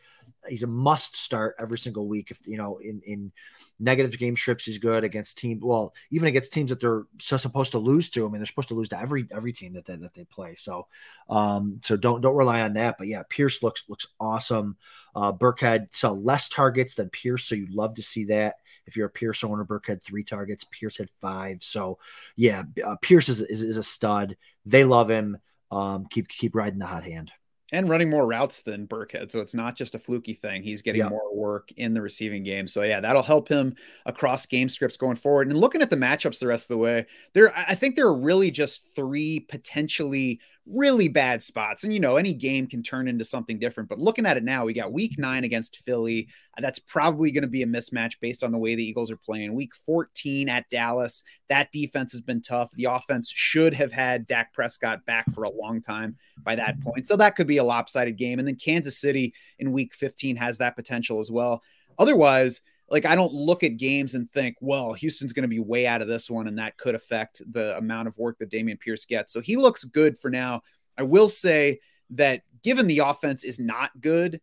he's 0.49 0.63
a 0.63 0.67
must 0.67 1.17
start 1.17 1.57
every 1.61 1.79
single 1.79 2.09
week. 2.09 2.31
If 2.31 2.41
you 2.47 2.57
know, 2.57 2.79
in 2.79 3.01
in 3.05 3.33
negative 3.79 4.19
game 4.19 4.37
strips, 4.37 4.65
he's 4.65 4.79
good 4.79 5.05
against 5.05 5.39
team. 5.39 5.61
Well, 5.63 5.95
even 6.11 6.29
against 6.29 6.53
teams 6.53 6.71
that 6.71 6.81
they're 6.81 7.05
supposed 7.21 7.73
to 7.73 7.79
lose 7.79 8.11
to. 8.11 8.27
I 8.27 8.29
mean, 8.29 8.41
they're 8.41 8.47
supposed 8.47 8.69
to 8.69 8.75
lose 8.75 8.89
to 8.91 9.01
every 9.01 9.27
every 9.31 9.53
team 9.53 9.75
that 9.75 9.87
they, 9.87 9.97
that 9.97 10.15
they 10.15 10.25
play. 10.25 10.55
So, 10.57 10.87
um, 11.29 11.81
so 11.83 11.97
don't 11.97 12.21
don't 12.21 12.37
rely 12.37 12.61
on 12.61 12.75
that. 12.75 12.97
But 12.99 13.09
yeah, 13.09 13.23
Pierce 13.29 13.63
looks 13.63 13.85
looks 13.89 14.07
awesome. 14.19 14.77
Uh, 15.15 15.33
Burkhead 15.33 15.89
saw 15.95 16.13
less 16.13 16.49
targets 16.49 16.95
than 16.95 17.11
Pierce, 17.11 17.45
so 17.45 17.55
you'd 17.55 17.75
love 17.75 17.95
to 17.97 18.03
see 18.03 18.25
that. 18.25 18.57
If 18.87 18.97
you're 18.97 19.07
a 19.07 19.11
Pierce 19.11 19.45
owner, 19.45 19.65
Burke 19.65 19.89
had 19.89 20.03
three 20.03 20.25
targets. 20.25 20.65
Pierce 20.71 20.97
had 20.97 21.11
five. 21.11 21.63
So 21.63 21.99
yeah, 22.37 22.65
uh, 22.85 22.97
Pierce 23.03 23.29
is, 23.29 23.43
is, 23.43 23.63
is 23.63 23.77
a 23.77 23.83
stud. 23.83 24.37
They 24.67 24.85
love 24.85 25.11
him. 25.11 25.39
Um, 25.71 26.07
keep 26.11 26.29
keep 26.29 26.55
riding 26.55 26.79
the 26.79 26.87
hot 26.87 27.05
hand 27.05 27.31
and 27.73 27.89
running 27.89 28.11
more 28.11 28.27
routes 28.27 28.63
than 28.63 28.87
Burkhead. 28.87 29.31
So 29.31 29.41
it's 29.41 29.55
not 29.55 29.77
just 29.77 29.95
a 29.95 29.99
fluky 29.99 30.35
thing. 30.35 30.63
He's 30.63 30.83
getting 30.83 31.07
more 31.07 31.35
work 31.35 31.71
in 31.77 31.95
the 31.95 32.03
receiving 32.03 32.43
game. 32.43 32.67
So 32.67 32.83
yeah, 32.83 33.01
that'll 33.01 33.23
help 33.23 33.49
him 33.49 33.77
across 34.07 34.47
game 34.47 34.69
scripts 34.69 34.97
going 34.97 35.17
forward. 35.17 35.49
And 35.49 35.57
looking 35.57 35.83
at 35.83 35.91
the 35.91 35.97
matchups 35.97 36.39
the 36.39 36.49
rest 36.49 36.65
of 36.65 36.75
the 36.75 36.79
way, 36.79 37.07
there 37.33 37.57
I 37.57 37.75
think 37.75 37.97
there 37.97 38.07
are 38.07 38.19
really 38.19 38.51
just 38.51 38.95
three 38.95 39.41
potentially 39.41 40.41
really 40.73 41.09
bad 41.09 41.43
spots. 41.43 41.85
And 41.85 41.93
you 41.93 42.01
know, 42.01 42.17
any 42.17 42.33
game 42.33 42.67
can 42.67 42.83
turn 42.83 43.09
into 43.09 43.25
something 43.25 43.59
different. 43.59 43.89
But 43.89 43.99
looking 43.99 44.27
at 44.27 44.37
it 44.37 44.45
now, 44.45 44.65
we 44.65 44.73
got 44.73 44.93
week 44.93 45.19
nine 45.19 45.45
against 45.45 45.79
Philly. 45.85 46.29
That's 46.59 46.79
probably 46.79 47.31
going 47.31 47.43
to 47.43 47.49
be 47.49 47.63
a 47.63 47.67
mismatch 47.67 48.15
based 48.21 48.45
on 48.45 48.53
the 48.53 48.59
way 48.59 48.75
the 48.75 48.85
Eagles 48.85 49.11
are 49.11 49.17
playing. 49.17 49.55
Week 49.55 49.75
14 49.87 50.49
at 50.49 50.69
Dallas. 50.71 51.23
That 51.49 51.73
defense 51.73 52.13
has 52.13 52.21
been 52.21 52.43
tough. 52.43 52.71
The 52.75 52.85
offense 52.85 53.33
should 53.35 53.75
have 53.75 53.93
had 53.93 54.27
Dak 54.27 54.53
Prescott 54.53 55.05
back 55.07 55.31
for 55.33 55.45
a 55.45 55.51
long 55.51 55.81
time 55.81 56.17
by 56.43 56.57
that 56.57 56.81
point. 56.81 57.09
So 57.09 57.17
that 57.17 57.37
could 57.37 57.47
be 57.47 57.59
a 57.59 57.65
lopsided 57.65 58.17
game. 58.17 58.39
And 58.39 58.47
then 58.47 58.57
Kansas 58.57 59.01
City 59.01 59.35
in 59.59 59.73
week 59.73 59.95
15 59.95 60.37
has 60.37 60.59
that 60.59 60.77
potential 60.77 61.21
as 61.21 61.31
well. 61.31 61.63
Otherwise, 61.99 62.61
like 62.91 63.07
I 63.07 63.15
don't 63.15 63.33
look 63.33 63.63
at 63.63 63.77
games 63.77 64.15
and 64.15 64.31
think, 64.33 64.57
well, 64.61 64.93
Houston's 64.93 65.33
going 65.33 65.43
to 65.43 65.49
be 65.49 65.61
way 65.61 65.87
out 65.87 66.03
of 66.03 66.09
this 66.09 66.29
one, 66.29 66.49
and 66.49 66.59
that 66.59 66.77
could 66.77 66.95
affect 66.95 67.41
the 67.53 67.77
amount 67.79 68.09
of 68.09 68.19
work 68.19 68.39
that 68.39 68.51
Dameon 68.51 68.81
Pierce 68.81 69.05
gets. 69.05 69.33
So 69.33 69.41
he 69.41 69.57
looks 69.57 69.85
good 69.85 70.19
for 70.19 70.31
now. 70.31 70.63
I 70.99 71.05
will 71.05 71.29
say 71.29 71.81
that 72.11 72.43
given 72.63 72.87
the 72.87 72.99
offense 72.99 73.45
is 73.45 73.59
not 73.59 73.91
good, 74.01 74.41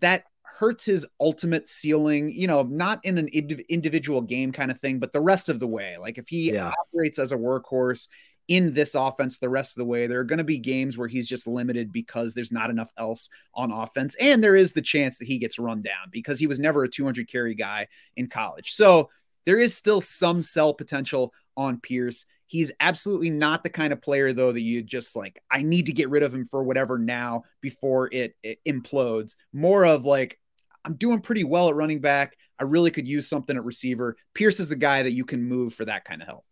that 0.00 0.24
hurts 0.42 0.84
his 0.84 1.06
ultimate 1.20 1.68
ceiling, 1.68 2.30
you 2.30 2.48
know, 2.48 2.62
not 2.64 3.04
in 3.04 3.18
an 3.18 3.28
individual 3.28 4.20
game 4.20 4.50
kind 4.50 4.70
of 4.70 4.80
thing, 4.80 4.98
but 4.98 5.12
the 5.12 5.20
rest 5.20 5.48
of 5.48 5.60
the 5.60 5.68
way. 5.68 5.96
Like 5.96 6.18
if 6.18 6.28
he 6.28 6.52
yeah. 6.52 6.72
operates 6.92 7.20
as 7.20 7.30
a 7.30 7.36
workhorse 7.36 8.08
in 8.50 8.72
this 8.72 8.96
offense 8.96 9.38
the 9.38 9.48
rest 9.48 9.76
of 9.76 9.80
the 9.80 9.86
way. 9.86 10.08
There 10.08 10.18
are 10.18 10.24
going 10.24 10.38
to 10.38 10.44
be 10.44 10.58
games 10.58 10.98
where 10.98 11.06
he's 11.06 11.28
just 11.28 11.46
limited 11.46 11.92
because 11.92 12.34
there's 12.34 12.50
not 12.50 12.68
enough 12.68 12.90
else 12.98 13.28
on 13.54 13.70
offense. 13.70 14.16
And 14.20 14.42
there 14.42 14.56
is 14.56 14.72
the 14.72 14.82
chance 14.82 15.18
that 15.18 15.28
he 15.28 15.38
gets 15.38 15.58
run 15.58 15.82
down 15.82 16.10
because 16.10 16.40
he 16.40 16.48
was 16.48 16.58
never 16.58 16.82
a 16.82 16.90
200 16.90 17.30
carry 17.30 17.54
guy 17.54 17.86
in 18.16 18.26
college. 18.26 18.72
So 18.72 19.08
There 19.46 19.58
is 19.58 19.74
still 19.74 20.00
some 20.00 20.42
sell 20.42 20.74
potential 20.74 21.32
on 21.56 21.80
Pierce. 21.80 22.24
He's 22.46 22.72
absolutely 22.80 23.30
not 23.30 23.62
the 23.62 23.70
kind 23.70 23.92
of 23.92 24.02
player, 24.02 24.32
though, 24.32 24.52
that 24.52 24.60
you 24.60 24.82
just 24.82 25.14
like, 25.16 25.42
I 25.50 25.62
need 25.62 25.86
to 25.86 25.92
get 25.92 26.10
rid 26.10 26.22
of 26.22 26.34
him 26.34 26.46
for 26.46 26.62
whatever 26.62 26.98
now 26.98 27.44
before 27.60 28.08
it, 28.12 28.34
it 28.42 28.58
implodes. 28.66 29.36
More 29.52 29.84
of 29.84 30.04
like, 30.04 30.38
I'm 30.84 30.94
doing 30.94 31.20
pretty 31.20 31.44
well 31.44 31.68
at 31.68 31.76
running 31.76 32.00
back. 32.00 32.36
I 32.58 32.64
really 32.64 32.90
could 32.90 33.08
use 33.08 33.28
something 33.28 33.56
at 33.56 33.64
receiver. 33.64 34.16
Pierce 34.34 34.60
is 34.60 34.68
the 34.68 34.76
guy 34.76 35.02
that 35.02 35.12
you 35.12 35.24
can 35.24 35.42
move 35.42 35.74
for 35.74 35.84
that 35.84 36.04
kind 36.04 36.22
of 36.22 36.28
help. 36.28 36.44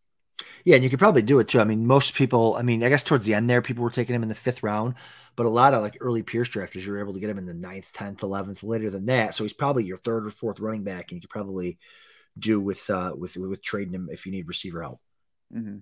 Yeah, 0.65 0.77
and 0.77 0.85
you 0.85 0.91
could 0.91 0.99
probably 0.99 1.23
do 1.23 1.41
it 1.41 1.49
too. 1.49 1.61
I 1.61 1.65
mean, 1.65 1.87
most 1.87 2.15
people, 2.15 2.55
I 2.57 2.63
mean, 2.63 2.83
I 2.83 2.89
guess 2.89 3.05
towards 3.05 3.25
the 3.25 3.35
end 3.35 3.49
there, 3.49 3.63
people 3.63 3.83
were 3.83 3.91
taking 3.91 4.15
him 4.15 4.23
in 4.23 4.29
the 4.29 4.35
fifth 4.35 4.63
round, 4.63 4.95
but 5.37 5.47
a 5.47 5.51
lot 5.51 5.75
of 5.75 5.83
like 5.83 5.97
early 6.01 6.23
Pierce 6.23 6.49
drafters, 6.49 6.85
you 6.85 6.93
were 6.93 7.01
able 7.01 7.15
to 7.15 7.21
get 7.21 7.31
him 7.31 7.39
in 7.39 7.47
the 7.47 7.55
ninth, 7.55 7.93
10th, 7.93 8.23
11th, 8.23 8.63
later 8.63 8.91
than 8.91 9.07
that. 9.07 9.35
So 9.35 9.45
he's 9.45 9.53
probably 9.53 9.85
your 9.85 9.97
third 9.99 10.27
or 10.27 10.31
fourth 10.31 10.61
running 10.61 10.85
back, 10.85 11.11
and 11.11 11.17
you 11.17 11.21
could 11.21 11.31
probably 11.31 11.79
do 12.39 12.61
with 12.61 12.89
uh 12.89 13.13
with 13.19 13.37
with 13.37 13.63
trading 13.63 13.95
him 13.95 14.09
if 14.13 14.25
you 14.27 14.33
need 14.33 14.47
receiver 14.49 14.83
help. 14.83 15.01
Mm-hmm. 15.55 15.79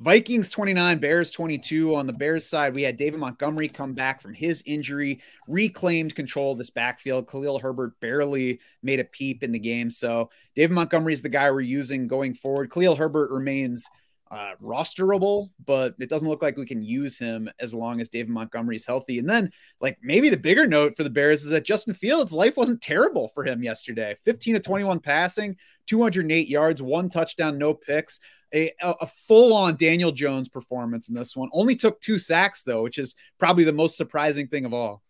Vikings 0.00 0.50
29, 0.50 0.98
Bears 0.98 1.30
22. 1.30 1.94
On 1.94 2.06
the 2.06 2.12
Bears 2.12 2.44
side, 2.44 2.74
we 2.74 2.82
had 2.82 2.96
David 2.96 3.20
Montgomery 3.20 3.68
come 3.68 3.94
back 3.94 4.20
from 4.20 4.34
his 4.34 4.62
injury, 4.66 5.20
reclaimed 5.46 6.16
control 6.16 6.52
of 6.52 6.58
this 6.58 6.70
backfield. 6.70 7.28
Khalil 7.28 7.60
Herbert 7.60 7.98
barely 8.00 8.60
made 8.82 8.98
a 8.98 9.04
peep 9.04 9.44
in 9.44 9.52
the 9.52 9.58
game. 9.58 9.90
So 9.90 10.30
David 10.56 10.74
Montgomery 10.74 11.12
is 11.12 11.22
the 11.22 11.28
guy 11.28 11.50
we're 11.50 11.60
using 11.60 12.08
going 12.08 12.34
forward. 12.34 12.72
Khalil 12.72 12.96
Herbert 12.96 13.30
remains 13.30 13.88
uh, 14.32 14.54
rosterable, 14.60 15.50
but 15.64 15.94
it 16.00 16.08
doesn't 16.08 16.28
look 16.28 16.42
like 16.42 16.56
we 16.56 16.66
can 16.66 16.82
use 16.82 17.16
him 17.16 17.48
as 17.60 17.72
long 17.72 18.00
as 18.00 18.08
David 18.08 18.30
Montgomery 18.30 18.74
is 18.74 18.86
healthy. 18.86 19.20
And 19.20 19.30
then, 19.30 19.52
like, 19.80 19.96
maybe 20.02 20.28
the 20.28 20.36
bigger 20.36 20.66
note 20.66 20.96
for 20.96 21.04
the 21.04 21.10
Bears 21.10 21.44
is 21.44 21.50
that 21.50 21.64
Justin 21.64 21.94
Fields' 21.94 22.32
life 22.32 22.56
wasn't 22.56 22.80
terrible 22.80 23.28
for 23.28 23.44
him 23.44 23.62
yesterday 23.62 24.16
15 24.24 24.54
to 24.54 24.60
21 24.60 24.98
passing, 24.98 25.56
208 25.86 26.48
yards, 26.48 26.82
one 26.82 27.08
touchdown, 27.08 27.58
no 27.58 27.74
picks 27.74 28.18
a, 28.54 28.72
a 28.82 29.06
full 29.06 29.52
on 29.52 29.76
Daniel 29.76 30.12
Jones 30.12 30.48
performance 30.48 31.08
in 31.08 31.14
this 31.14 31.36
one. 31.36 31.48
Only 31.52 31.76
took 31.76 32.00
two 32.00 32.18
sacks 32.18 32.62
though, 32.62 32.82
which 32.82 32.98
is 32.98 33.14
probably 33.38 33.64
the 33.64 33.72
most 33.72 33.96
surprising 33.96 34.46
thing 34.46 34.64
of 34.64 34.72
all. 34.72 35.02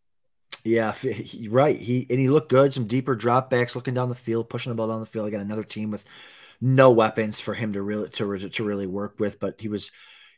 Yeah, 0.65 0.93
he, 0.93 1.49
right. 1.49 1.79
He 1.79 2.07
and 2.09 2.19
he 2.19 2.31
looked 2.31 2.49
good. 2.49 2.73
Some 2.73 2.87
deeper 2.87 3.15
dropbacks, 3.15 3.75
looking 3.75 3.95
down 3.95 4.09
the 4.09 4.15
field, 4.15 4.49
pushing 4.49 4.71
the 4.71 4.77
ball 4.77 4.89
down 4.89 5.01
the 5.01 5.07
field. 5.07 5.27
I 5.27 5.31
got 5.31 5.41
another 5.41 5.65
team 5.65 5.91
with 5.91 6.07
no 6.61 6.91
weapons 6.91 7.41
for 7.41 7.53
him 7.53 7.75
to 7.75 7.83
really 7.83 8.09
to, 8.09 8.49
to 8.49 8.65
really 8.65 8.87
work 8.87 9.21
with, 9.21 9.39
but 9.39 9.61
he 9.61 9.69
was 9.69 9.91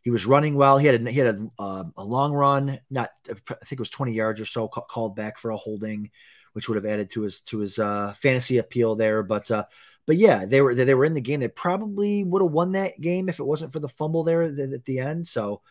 he 0.03 0.11
was 0.11 0.27
running 0.27 0.57
well. 0.57 0.79
He 0.79 0.87
had 0.87 1.07
a, 1.07 1.11
he 1.11 1.19
had 1.19 1.37
a, 1.37 1.49
uh, 1.61 1.85
a 1.97 2.05
long 2.05 2.33
run, 2.33 2.81
not 2.90 3.11
I 3.29 3.35
think 3.35 3.73
it 3.73 3.79
was 3.79 3.90
twenty 3.90 4.14
yards 4.14 4.40
or 4.40 4.47
so, 4.47 4.66
called 4.66 5.14
back 5.14 5.38
for 5.38 5.53
a 5.53 5.57
holding, 5.57 6.11
which 6.55 6.69
would 6.69 6.77
have 6.77 6.87
added 6.87 7.11
to 7.11 7.23
his 7.23 7.42
to 7.42 7.59
his 7.59 7.79
uh, 7.79 8.12
fantasy 8.16 8.59
appeal 8.59 8.97
there. 8.97 9.23
But 9.23 9.49
uh, 9.51 9.64
but 10.07 10.16
yeah, 10.16 10.45
they 10.45 10.61
were 10.61 10.75
they 10.75 10.95
were 10.95 11.05
in 11.05 11.14
the 11.14 11.21
game. 11.21 11.40
They 11.40 11.49
probably 11.49 12.23
would 12.23 12.42
have 12.42 12.53
won 12.53 12.73
that 12.73 13.01
game 13.01 13.29
if 13.29 13.40
it 13.40 13.47
wasn't 13.47 13.73
for 13.73 13.81
the 13.81 13.88
fumble 13.88 14.23
there 14.23 14.42
at 14.42 14.85
the 14.85 14.99
end. 15.01 15.27
So, 15.27 15.62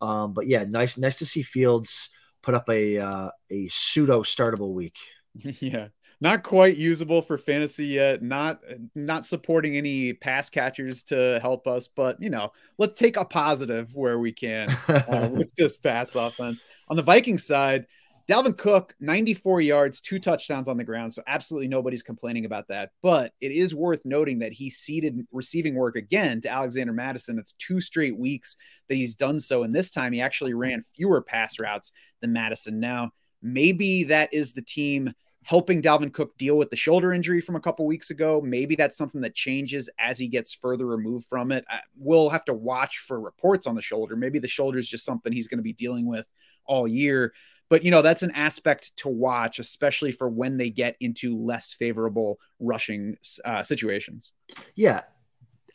um, 0.00 0.32
but 0.32 0.46
yeah, 0.46 0.64
nice 0.64 0.96
nice 0.96 1.18
to 1.18 1.26
see 1.26 1.42
Fields 1.42 2.08
put 2.42 2.54
up 2.54 2.68
a 2.70 2.98
uh, 2.98 3.30
a 3.50 3.68
pseudo 3.68 4.22
startable 4.22 4.72
week. 4.72 4.96
yeah, 5.34 5.88
not 6.22 6.42
quite 6.42 6.76
usable 6.76 7.20
for 7.20 7.36
fantasy 7.36 7.86
yet. 7.86 8.22
Not 8.22 8.60
not 8.94 9.26
supporting 9.26 9.76
any 9.76 10.14
pass 10.14 10.48
catchers 10.48 11.02
to 11.04 11.38
help 11.42 11.66
us, 11.66 11.88
but 11.88 12.20
you 12.20 12.30
know, 12.30 12.52
let's 12.78 12.98
take 12.98 13.16
a 13.16 13.24
positive 13.24 13.94
where 13.94 14.18
we 14.18 14.32
can 14.32 14.70
uh, 14.88 15.28
with 15.32 15.54
this 15.56 15.76
pass 15.76 16.14
offense. 16.14 16.64
On 16.88 16.96
the 16.96 17.02
Viking 17.02 17.38
side, 17.38 17.86
Dalvin 18.32 18.56
Cook, 18.56 18.94
94 18.98 19.60
yards, 19.60 20.00
two 20.00 20.18
touchdowns 20.18 20.66
on 20.66 20.78
the 20.78 20.84
ground. 20.84 21.12
So 21.12 21.22
absolutely 21.26 21.68
nobody's 21.68 22.02
complaining 22.02 22.46
about 22.46 22.66
that. 22.68 22.92
But 23.02 23.34
it 23.42 23.52
is 23.52 23.74
worth 23.74 24.06
noting 24.06 24.38
that 24.38 24.52
he 24.52 24.70
ceded 24.70 25.26
receiving 25.32 25.74
work 25.74 25.96
again 25.96 26.40
to 26.40 26.48
Alexander 26.48 26.94
Mattison. 26.94 27.38
It's 27.38 27.52
two 27.52 27.78
straight 27.82 28.16
weeks 28.16 28.56
that 28.88 28.94
he's 28.94 29.14
done 29.14 29.38
so. 29.38 29.64
And 29.64 29.74
this 29.74 29.90
time 29.90 30.14
he 30.14 30.22
actually 30.22 30.54
ran 30.54 30.82
fewer 30.96 31.20
pass 31.20 31.60
routes 31.60 31.92
than 32.22 32.32
Mattison. 32.32 32.80
Now, 32.80 33.10
maybe 33.42 34.04
that 34.04 34.32
is 34.32 34.54
the 34.54 34.62
team 34.62 35.12
helping 35.44 35.82
Dalvin 35.82 36.10
Cook 36.10 36.34
deal 36.38 36.56
with 36.56 36.70
the 36.70 36.76
shoulder 36.76 37.12
injury 37.12 37.42
from 37.42 37.56
a 37.56 37.60
couple 37.60 37.84
weeks 37.84 38.08
ago. 38.08 38.40
Maybe 38.42 38.76
that's 38.76 38.96
something 38.96 39.20
that 39.20 39.34
changes 39.34 39.90
as 39.98 40.18
he 40.18 40.28
gets 40.28 40.54
further 40.54 40.86
removed 40.86 41.26
from 41.28 41.52
it. 41.52 41.66
We'll 41.98 42.30
have 42.30 42.46
to 42.46 42.54
watch 42.54 43.00
for 43.06 43.20
reports 43.20 43.66
on 43.66 43.74
the 43.74 43.82
shoulder. 43.82 44.16
Maybe 44.16 44.38
the 44.38 44.48
shoulder 44.48 44.78
is 44.78 44.88
just 44.88 45.04
something 45.04 45.34
he's 45.34 45.48
going 45.48 45.58
to 45.58 45.62
be 45.62 45.74
dealing 45.74 46.06
with 46.06 46.26
all 46.64 46.88
year. 46.88 47.34
But 47.72 47.84
you 47.84 47.90
know 47.90 48.02
that's 48.02 48.22
an 48.22 48.32
aspect 48.32 48.94
to 48.98 49.08
watch, 49.08 49.58
especially 49.58 50.12
for 50.12 50.28
when 50.28 50.58
they 50.58 50.68
get 50.68 50.94
into 51.00 51.34
less 51.34 51.72
favorable 51.72 52.38
rushing 52.60 53.16
uh, 53.46 53.62
situations. 53.62 54.32
Yeah, 54.74 55.00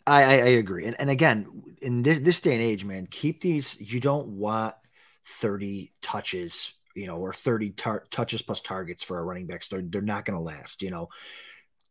I, 0.05 0.23
I, 0.23 0.33
I 0.33 0.49
agree. 0.59 0.85
And, 0.85 0.95
and 0.99 1.09
again, 1.09 1.47
in 1.81 2.03
this, 2.03 2.19
this 2.19 2.39
day 2.39 2.53
and 2.53 2.61
age, 2.61 2.85
man, 2.85 3.07
keep 3.09 3.41
these. 3.41 3.81
You 3.81 3.99
don't 3.99 4.27
want 4.27 4.75
thirty 5.25 5.91
touches 6.03 6.71
you 6.93 7.05
know, 7.05 7.17
or 7.17 7.31
30 7.31 7.71
tar- 7.71 8.05
touches 8.09 8.41
plus 8.41 8.59
targets 8.59 9.03
for 9.03 9.17
our 9.17 9.23
running 9.23 9.45
backs. 9.45 9.67
They're, 9.67 9.83
they're 9.83 10.01
not 10.01 10.25
going 10.25 10.35
to 10.35 10.43
last, 10.43 10.81
you 10.81 10.89
know 10.89 11.09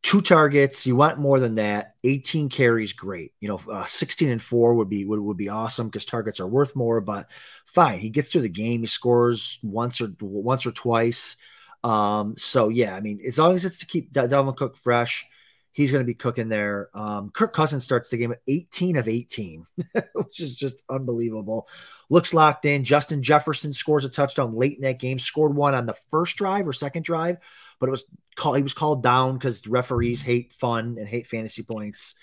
two 0.06 0.22
targets. 0.22 0.86
You 0.86 0.94
want 0.94 1.18
more 1.18 1.40
than 1.40 1.56
that. 1.56 1.96
18 2.04 2.48
carries, 2.48 2.92
great. 2.92 3.32
You 3.40 3.48
know, 3.48 3.60
uh, 3.68 3.86
16 3.86 4.30
and 4.30 4.40
four 4.40 4.74
would 4.74 4.88
be 4.88 5.04
would, 5.04 5.18
would 5.18 5.36
be 5.36 5.48
awesome 5.48 5.88
because 5.88 6.04
targets 6.04 6.38
are 6.38 6.46
worth 6.46 6.76
more. 6.76 7.00
But 7.00 7.28
fine, 7.64 7.98
he 7.98 8.08
gets 8.08 8.30
through 8.30 8.42
the 8.42 8.48
game. 8.48 8.82
He 8.82 8.86
scores 8.86 9.58
once 9.64 10.00
or 10.00 10.12
once 10.20 10.64
or 10.64 10.70
twice. 10.70 11.36
Um, 11.82 12.36
so 12.36 12.68
yeah, 12.68 12.94
I 12.94 13.00
mean, 13.00 13.18
as 13.26 13.36
long 13.36 13.56
as 13.56 13.64
it's 13.64 13.80
to 13.80 13.86
keep 13.86 14.12
Dalvin 14.12 14.56
Cook 14.56 14.76
fresh, 14.76 15.26
he's 15.72 15.90
going 15.90 16.04
to 16.04 16.06
be 16.06 16.14
cooking 16.14 16.48
there. 16.48 16.88
Um, 16.94 17.30
Kirk 17.30 17.52
Cousins 17.52 17.82
starts 17.82 18.08
the 18.08 18.16
game 18.16 18.30
at 18.30 18.42
18 18.46 18.98
of 18.98 19.08
18, 19.08 19.64
which 20.12 20.38
is 20.38 20.56
just 20.56 20.84
unbelievable. 20.88 21.66
Looks 22.10 22.32
locked 22.32 22.64
in. 22.64 22.84
Justin 22.84 23.24
Jefferson 23.24 23.72
scores 23.72 24.04
a 24.04 24.08
touchdown 24.08 24.54
late 24.54 24.76
in 24.76 24.82
that 24.82 25.00
game. 25.00 25.18
Scored 25.18 25.56
one 25.56 25.74
on 25.74 25.86
the 25.86 25.96
first 26.12 26.36
drive 26.36 26.68
or 26.68 26.72
second 26.72 27.02
drive 27.02 27.38
but 27.78 27.88
it 27.88 27.92
was 27.92 28.04
called 28.36 28.56
he 28.56 28.62
was 28.62 28.74
called 28.74 29.02
down 29.02 29.34
because 29.34 29.66
referees 29.66 30.22
hate 30.22 30.52
fun 30.52 30.96
and 30.98 31.08
hate 31.08 31.26
fantasy 31.26 31.62
points. 31.62 32.14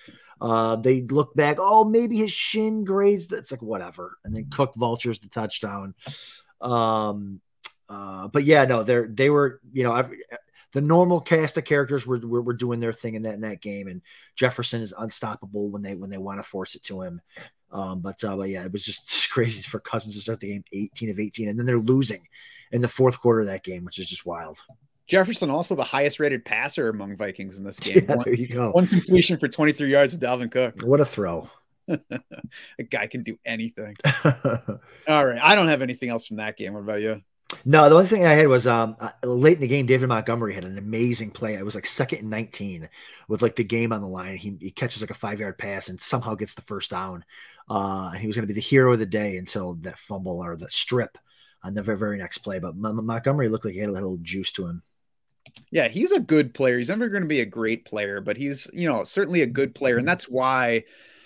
Uh, 0.41 0.75
they 0.75 1.01
look 1.01 1.33
back, 1.35 1.57
oh, 1.59 1.83
maybe 1.85 2.17
his 2.17 2.31
shin 2.31 2.83
grades. 2.83 3.27
That's 3.27 3.51
like 3.51 3.61
whatever, 3.61 4.17
and 4.23 4.35
then 4.35 4.47
Cook 4.51 4.75
vultures 4.75 5.19
the 5.19 5.29
touchdown. 5.29 5.95
Um, 6.59 7.39
uh, 7.89 8.27
but 8.27 8.43
yeah, 8.43 8.65
no, 8.65 8.83
they're 8.83 9.07
they 9.07 9.29
were 9.29 9.61
you 9.71 9.83
know 9.83 9.93
I've, 9.93 10.11
the 10.73 10.81
normal 10.81 11.21
cast 11.21 11.57
of 11.57 11.65
characters 11.65 12.05
were, 12.05 12.17
were, 12.17 12.41
were 12.41 12.53
doing 12.53 12.79
their 12.79 12.93
thing 12.93 13.13
in 13.13 13.23
that 13.23 13.35
in 13.35 13.41
that 13.41 13.61
game, 13.61 13.87
and 13.87 14.01
Jefferson 14.35 14.81
is 14.81 14.93
unstoppable 14.97 15.69
when 15.69 15.81
they 15.81 15.95
when 15.95 16.09
they 16.09 16.17
want 16.17 16.39
to 16.39 16.43
force 16.43 16.75
it 16.75 16.83
to 16.83 17.01
him. 17.01 17.21
Um, 17.71 18.01
but 18.01 18.23
uh, 18.23 18.35
but 18.35 18.49
yeah, 18.49 18.65
it 18.65 18.71
was 18.71 18.85
just 18.85 19.29
crazy 19.31 19.61
for 19.61 19.79
Cousins 19.79 20.15
to 20.15 20.21
start 20.21 20.39
the 20.39 20.49
game 20.49 20.63
18 20.71 21.09
of 21.09 21.19
18, 21.19 21.49
and 21.49 21.57
then 21.57 21.65
they're 21.65 21.77
losing 21.77 22.27
in 22.71 22.81
the 22.81 22.87
fourth 22.87 23.19
quarter 23.19 23.41
of 23.41 23.47
that 23.47 23.63
game, 23.63 23.85
which 23.85 23.99
is 23.99 24.09
just 24.09 24.25
wild. 24.25 24.61
Jefferson 25.07 25.49
also 25.49 25.75
the 25.75 25.83
highest 25.83 26.19
rated 26.19 26.45
passer 26.45 26.89
among 26.89 27.17
Vikings 27.17 27.57
in 27.57 27.63
this 27.63 27.79
game. 27.81 28.05
Yeah, 28.07 28.15
one, 28.15 28.25
there 28.25 28.33
you 28.33 28.47
go. 28.47 28.71
One 28.71 28.87
completion 28.87 29.37
for 29.37 29.47
23 29.47 29.89
yards 29.89 30.17
to 30.17 30.25
Dalvin 30.25 30.51
Cook. 30.51 30.81
What 30.81 30.99
a 30.99 31.05
throw. 31.05 31.49
a 31.87 32.83
guy 32.89 33.07
can 33.07 33.23
do 33.23 33.37
anything. 33.45 33.95
All 34.23 35.25
right. 35.25 35.39
I 35.41 35.55
don't 35.55 35.67
have 35.67 35.81
anything 35.81 36.09
else 36.09 36.25
from 36.25 36.37
that 36.37 36.57
game. 36.57 36.73
What 36.73 36.79
about 36.79 37.01
you? 37.01 37.21
No, 37.65 37.87
the 37.87 37.95
only 37.95 38.07
thing 38.07 38.25
I 38.25 38.31
had 38.33 38.47
was 38.47 38.65
um 38.65 38.95
uh, 38.99 39.11
late 39.23 39.55
in 39.55 39.61
the 39.61 39.67
game, 39.67 39.85
David 39.85 40.09
Montgomery 40.09 40.53
had 40.53 40.65
an 40.65 40.77
amazing 40.77 41.31
play. 41.31 41.53
It 41.53 41.65
was 41.65 41.75
like 41.75 41.85
second 41.85 42.19
and 42.19 42.29
19 42.29 42.89
with 43.27 43.41
like 43.41 43.55
the 43.55 43.63
game 43.63 43.93
on 43.93 44.01
the 44.01 44.07
line. 44.07 44.37
He, 44.37 44.57
he 44.59 44.71
catches 44.71 45.01
like 45.01 45.11
a 45.11 45.15
five 45.15 45.39
yard 45.39 45.57
pass 45.57 45.89
and 45.89 45.99
somehow 45.99 46.35
gets 46.35 46.55
the 46.55 46.61
first 46.61 46.91
down. 46.91 47.23
Uh, 47.69 48.09
and 48.11 48.21
he 48.21 48.27
was 48.27 48.35
going 48.35 48.47
to 48.47 48.53
be 48.53 48.55
the 48.55 48.61
hero 48.61 48.93
of 48.93 48.99
the 48.99 49.05
day 49.05 49.37
until 49.37 49.75
that 49.75 49.99
fumble 49.99 50.43
or 50.43 50.55
the 50.55 50.69
strip 50.69 51.17
on 51.63 51.73
the 51.73 51.83
very, 51.83 51.97
very 51.97 52.17
next 52.17 52.39
play. 52.39 52.59
But 52.59 52.75
Montgomery 52.75 53.49
looked 53.49 53.65
like 53.65 53.73
he 53.73 53.79
had 53.79 53.89
a 53.89 53.93
little 53.93 54.17
juice 54.21 54.51
to 54.53 54.67
him. 54.67 54.83
Yeah, 55.71 55.87
he's 55.87 56.11
a 56.11 56.19
good 56.19 56.53
player. 56.53 56.77
He's 56.77 56.89
never 56.89 57.09
going 57.09 57.23
to 57.23 57.29
be 57.29 57.41
a 57.41 57.45
great 57.45 57.85
player, 57.85 58.21
but 58.21 58.37
he's, 58.37 58.67
you 58.73 58.87
know, 58.87 59.03
certainly 59.03 59.41
a 59.41 59.47
good 59.47 59.73
player. 59.73 59.97
And 59.97 60.07
that's 60.07 60.29
why, 60.29 60.83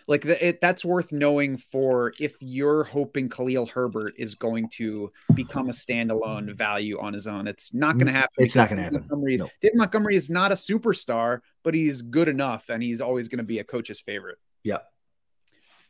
like, 0.08 0.22
the, 0.22 0.48
it, 0.48 0.62
that's 0.62 0.86
worth 0.86 1.12
knowing 1.12 1.58
for 1.58 2.14
if 2.18 2.36
you're 2.40 2.86
hoping 2.86 3.28
Khalil 3.28 3.66
Herbert 3.66 4.14
is 4.18 4.36
going 4.36 4.70
to 4.78 5.12
become 5.36 5.68
a 5.68 5.74
standalone 5.74 6.56
value 6.56 6.98
on 7.00 7.14
his 7.14 7.28
own. 7.28 7.46
It's 7.46 7.74
not 7.74 7.96
going 7.96 8.08
to 8.08 8.14
happen. 8.14 8.36
It's 8.38 8.56
not 8.56 8.70
going 8.70 8.78
to 8.78 8.84
happen. 8.84 9.00
Montgomery, 9.00 9.38
no. 9.38 9.50
David 9.62 9.78
Montgomery 9.78 10.16
is 10.16 10.30
not 10.30 10.54
a 10.54 10.56
superstar, 10.56 11.42
but 11.64 11.74
he's 11.74 12.02
good 12.02 12.30
enough 12.30 12.70
and 12.70 12.82
he's 12.82 13.02
always 13.02 13.28
going 13.28 13.40
to 13.40 13.44
be 13.44 13.60
a 13.60 13.66
coach's 13.66 14.00
favorite. 14.00 14.38
Yeah. 14.64 14.80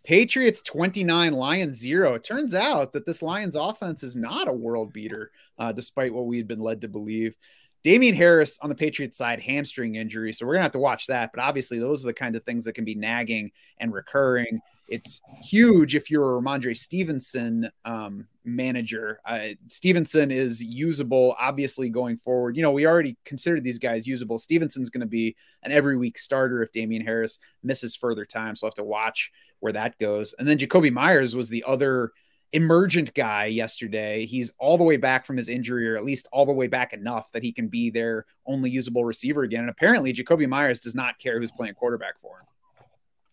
Patriots 0.03 0.61
29, 0.61 1.33
Lions 1.33 1.77
zero. 1.77 2.13
It 2.13 2.23
turns 2.23 2.55
out 2.55 2.93
that 2.93 3.05
this 3.05 3.21
Lions 3.21 3.57
offense 3.57 4.03
is 4.03 4.15
not 4.15 4.47
a 4.47 4.53
world 4.53 4.93
beater, 4.93 5.31
uh, 5.59 5.73
despite 5.73 6.13
what 6.13 6.27
we 6.27 6.37
had 6.37 6.47
been 6.47 6.61
led 6.61 6.81
to 6.81 6.87
believe. 6.87 7.35
Damien 7.83 8.15
Harris 8.15 8.57
on 8.61 8.69
the 8.69 8.75
Patriots 8.75 9.17
side, 9.17 9.39
hamstring 9.39 9.95
injury. 9.95 10.33
So 10.33 10.45
we're 10.45 10.53
going 10.53 10.61
to 10.61 10.65
have 10.65 10.71
to 10.73 10.79
watch 10.79 11.07
that. 11.07 11.31
But 11.33 11.41
obviously, 11.43 11.79
those 11.79 12.03
are 12.03 12.07
the 12.07 12.13
kind 12.13 12.35
of 12.35 12.43
things 12.43 12.65
that 12.65 12.73
can 12.73 12.85
be 12.85 12.95
nagging 12.95 13.51
and 13.79 13.93
recurring. 13.93 14.59
it's 14.89 15.21
huge 15.43 15.95
if 15.95 16.09
you're 16.09 16.37
a 16.37 16.41
Rhamondre 16.41 16.75
Stevenson 16.75 17.69
um, 17.85 18.27
manager. 18.45 19.19
Uh, 19.25 19.49
Stevenson 19.69 20.31
is 20.31 20.63
usable, 20.63 21.35
obviously, 21.39 21.89
going 21.89 22.17
forward. 22.17 22.55
You 22.55 22.63
know, 22.63 22.71
we 22.71 22.87
already 22.87 23.17
considered 23.25 23.63
these 23.63 23.79
guys 23.79 24.07
usable. 24.07 24.39
Stevenson's 24.39 24.89
going 24.89 25.01
to 25.01 25.07
be 25.07 25.35
an 25.63 25.71
every 25.71 25.97
week 25.97 26.17
starter 26.17 26.63
if 26.63 26.71
Damien 26.71 27.05
Harris 27.05 27.37
misses 27.63 27.95
further 27.95 28.25
time. 28.25 28.55
So 28.55 28.65
I'll 28.65 28.71
have 28.71 28.75
to 28.75 28.83
watch 28.83 29.31
where 29.59 29.73
that 29.73 29.97
goes. 29.99 30.33
And 30.39 30.47
then 30.47 30.57
Jakobi 30.57 30.91
Meyers 30.91 31.35
was 31.35 31.49
the 31.49 31.63
other 31.67 32.11
emergent 32.53 33.13
guy 33.13 33.45
yesterday. 33.45 34.25
He's 34.25 34.53
all 34.59 34.77
the 34.77 34.83
way 34.83 34.97
back 34.97 35.25
from 35.25 35.37
his 35.37 35.49
injury, 35.49 35.89
or 35.89 35.95
at 35.95 36.05
least 36.05 36.27
all 36.31 36.45
the 36.45 36.53
way 36.53 36.67
back 36.67 36.93
enough 36.93 37.31
that 37.31 37.43
he 37.43 37.51
can 37.51 37.67
be 37.67 37.89
their 37.89 38.25
only 38.45 38.69
usable 38.69 39.05
receiver 39.05 39.43
again. 39.43 39.61
And 39.61 39.69
apparently, 39.69 40.13
Jakobi 40.13 40.47
Meyers 40.47 40.79
does 40.79 40.95
not 40.95 41.19
care 41.19 41.39
who's 41.39 41.51
playing 41.51 41.75
quarterback 41.75 42.19
for 42.19 42.39
him. 42.39 42.45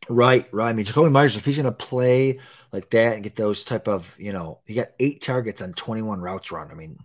Right, 0.09 0.47
right. 0.53 0.71
I 0.71 0.73
mean, 0.73 0.85
Jakobi 0.85 1.11
Meyers, 1.11 1.37
if 1.37 1.45
he's 1.45 1.57
going 1.57 1.65
to 1.65 1.73
play 1.73 2.41
like 2.73 2.91
that 2.91 3.15
and 3.15 3.23
get 3.23 3.37
those 3.37 3.65
type 3.65 3.89
of, 3.89 4.15
you 4.19 4.33
know, 4.33 4.61
he 4.67 4.75
got 4.75 4.89
eight 5.01 5.23
targets 5.23 5.63
on 5.63 5.73
21 5.73 6.21
routes 6.21 6.53
run. 6.53 6.71
I 6.71 6.75
mean, 6.75 6.99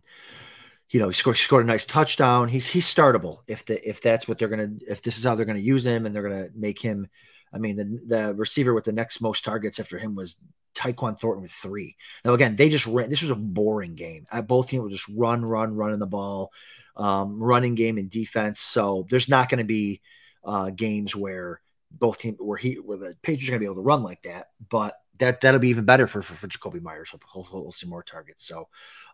you 0.90 1.00
know, 1.00 1.08
he 1.08 1.14
scored, 1.14 1.38
scored 1.38 1.64
a 1.64 1.68
nice 1.68 1.86
touchdown. 1.86 2.50
He's 2.50 2.68
he's 2.68 2.88
startable 2.88 3.40
if 3.48 3.66
the 3.66 3.88
if 3.88 4.02
that's 4.02 4.28
what 4.28 4.40
they're 4.40 4.48
gonna 4.48 4.72
if 4.88 5.02
this 5.04 5.18
is 5.18 5.24
how 5.24 5.36
they're 5.36 5.46
gonna 5.46 5.60
use 5.60 5.86
him 5.86 6.06
and 6.06 6.16
they're 6.16 6.24
gonna 6.24 6.50
make 6.56 6.80
him. 6.80 7.08
I 7.54 7.58
mean, 7.58 7.76
the 7.76 8.00
the 8.06 8.34
receiver 8.36 8.74
with 8.74 8.86
the 8.86 8.92
next 8.92 9.22
most 9.22 9.44
targets 9.44 9.80
after 9.80 9.98
him 9.98 10.16
was 10.16 10.38
Tyquan 10.76 11.20
Thornton 11.20 11.42
with 11.42 11.52
three. 11.52 11.96
Now 12.24 12.34
again, 12.34 12.56
they 12.56 12.70
just 12.70 12.86
ran. 12.86 13.10
This 13.10 13.22
was 13.22 13.32
a 13.32 13.36
boring 13.36 13.96
game. 13.96 14.26
Both 14.46 14.70
teams 14.70 14.84
were 14.84 14.90
just 14.90 15.10
run, 15.10 15.44
run, 15.44 15.76
running 15.76 16.00
the 16.00 16.08
ball, 16.08 16.52
um, 16.96 17.42
running 17.42 17.76
game 17.76 17.98
and 17.98 18.10
defense. 18.10 18.60
So 18.60 19.06
there's 19.10 19.30
not 19.30 19.50
going 19.50 19.60
to 19.60 19.66
be 19.66 20.02
uh, 20.44 20.70
games 20.70 21.16
where 21.16 21.62
both 21.92 22.20
teams 22.20 22.38
where 22.40 22.58
he 22.58 22.76
where 22.76 22.98
the 22.98 23.16
Patriots 23.22 23.48
are 23.48 23.52
going 23.52 23.60
to 23.60 23.64
be 23.64 23.72
able 23.72 23.76
to 23.76 23.82
run 23.82 24.04
like 24.04 24.22
that. 24.24 24.50
But 24.70 24.96
that 25.18 25.42
that'll 25.42 25.60
be 25.60 25.70
even 25.70 25.86
better 25.86 26.08
for 26.08 26.22
for, 26.22 26.36
for 26.36 26.48
Jakobi 26.48 26.82
Meyers. 26.82 27.12
He'll, 27.12 27.44
he'll, 27.44 27.64
we'll 27.64 27.72
see 27.72 27.88
more 27.88 28.04
targets. 28.04 28.46
So, 28.48 28.68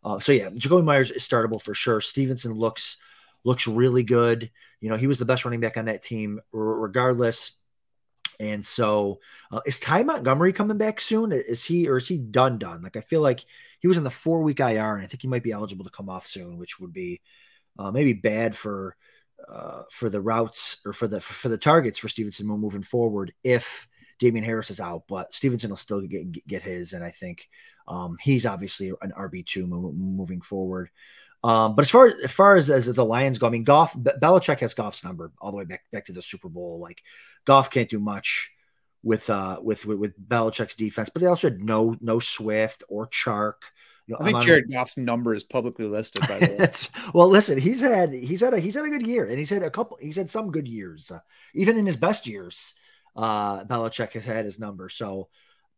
uh, 0.03 0.19
so 0.19 0.31
yeah, 0.31 0.49
Jakobi 0.49 0.83
Meyers 0.83 1.11
is 1.11 1.27
startable 1.27 1.61
for 1.61 1.73
sure. 1.73 2.01
Stevenson 2.01 2.53
looks 2.53 2.97
looks 3.43 3.67
really 3.67 4.03
good. 4.03 4.51
You 4.81 4.89
know, 4.89 4.97
he 4.97 5.07
was 5.07 5.19
the 5.19 5.25
best 5.25 5.45
running 5.45 5.61
back 5.61 5.77
on 5.77 5.85
that 5.85 6.03
team, 6.03 6.41
regardless. 6.51 7.53
And 8.39 8.65
so, 8.65 9.19
uh, 9.51 9.61
is 9.65 9.79
Ty 9.79 10.03
Montgomery 10.03 10.53
coming 10.53 10.77
back 10.77 10.99
soon? 10.99 11.31
Is 11.31 11.63
he 11.63 11.87
or 11.87 11.97
is 11.97 12.07
he 12.07 12.17
done? 12.17 12.57
Done? 12.57 12.81
Like 12.81 12.97
I 12.97 13.01
feel 13.01 13.21
like 13.21 13.45
he 13.79 13.87
was 13.87 13.97
in 13.97 14.03
the 14.03 14.09
four 14.09 14.41
week 14.41 14.59
IR, 14.59 14.95
and 14.95 15.03
I 15.03 15.07
think 15.07 15.21
he 15.21 15.27
might 15.27 15.43
be 15.43 15.51
eligible 15.51 15.85
to 15.85 15.91
come 15.91 16.09
off 16.09 16.27
soon, 16.27 16.57
which 16.57 16.79
would 16.79 16.93
be 16.93 17.21
uh, 17.79 17.91
maybe 17.91 18.13
bad 18.13 18.55
for 18.55 18.95
uh, 19.47 19.83
for 19.91 20.09
the 20.09 20.21
routes 20.21 20.77
or 20.85 20.93
for 20.93 21.07
the 21.07 21.21
for 21.21 21.49
the 21.49 21.57
targets 21.57 21.97
for 21.97 22.07
Stevenson 22.07 22.47
moving 22.47 22.83
forward 22.83 23.33
if 23.43 23.87
Damien 24.19 24.45
Harris 24.45 24.71
is 24.71 24.79
out, 24.79 25.03
but 25.07 25.33
Stevenson 25.33 25.69
will 25.69 25.77
still 25.77 26.01
get 26.01 26.31
get 26.47 26.61
his, 26.61 26.93
and 26.93 27.03
I 27.03 27.09
think 27.09 27.49
um, 27.87 28.17
he's 28.19 28.45
obviously 28.45 28.91
an 29.01 29.11
RB 29.11 29.45
two 29.45 29.67
moving 29.67 30.41
forward. 30.41 30.89
Um, 31.45 31.75
but 31.75 31.83
as 31.83 31.91
far 31.91 32.07
as 32.23 32.31
far 32.31 32.55
as, 32.55 32.71
as 32.71 32.87
the 32.87 33.05
Lions 33.05 33.37
go, 33.37 33.45
I 33.45 33.51
mean, 33.51 33.63
Goff 33.63 33.95
Belichick 33.95 34.61
has 34.61 34.73
Goff's 34.73 35.03
number 35.03 35.31
all 35.39 35.51
the 35.51 35.57
way 35.57 35.65
back 35.65 35.83
back 35.91 36.05
to 36.05 36.11
the 36.11 36.23
Super 36.23 36.49
Bowl. 36.49 36.79
Like 36.79 37.03
Goff 37.45 37.69
can't 37.69 37.87
do 37.87 37.99
much 37.99 38.49
with 39.03 39.29
uh 39.29 39.59
with 39.61 39.85
with, 39.85 39.99
with 39.99 40.27
Belichick's 40.27 40.73
defense, 40.73 41.09
but 41.09 41.21
they 41.21 41.27
also 41.27 41.51
had 41.51 41.61
no 41.61 41.95
no 42.01 42.17
Swift 42.17 42.83
or 42.89 43.07
Chark. 43.09 43.53
You 44.07 44.13
know, 44.13 44.21
I 44.21 44.31
think 44.31 44.43
Jared 44.43 44.71
Goff's 44.71 44.97
number 44.97 45.35
is 45.35 45.43
publicly 45.43 45.85
listed. 45.85 46.27
By 46.27 46.39
the 46.39 46.55
way, 47.03 47.11
well, 47.13 47.29
listen, 47.29 47.59
he's 47.59 47.81
had 47.81 48.11
he's 48.11 48.41
had 48.41 48.55
a 48.55 48.59
he's 48.59 48.73
had 48.73 48.85
a 48.85 48.89
good 48.89 49.05
year, 49.05 49.25
and 49.25 49.37
he's 49.37 49.51
had 49.51 49.61
a 49.61 49.69
couple. 49.69 49.99
He's 50.01 50.15
had 50.15 50.31
some 50.31 50.49
good 50.49 50.67
years, 50.67 51.11
uh, 51.11 51.19
even 51.53 51.77
in 51.77 51.85
his 51.85 51.95
best 51.95 52.25
years. 52.25 52.73
Uh, 53.15 53.63
Belichick 53.65 54.13
has 54.13 54.25
had 54.25 54.45
his 54.45 54.59
number. 54.59 54.89
So, 54.89 55.29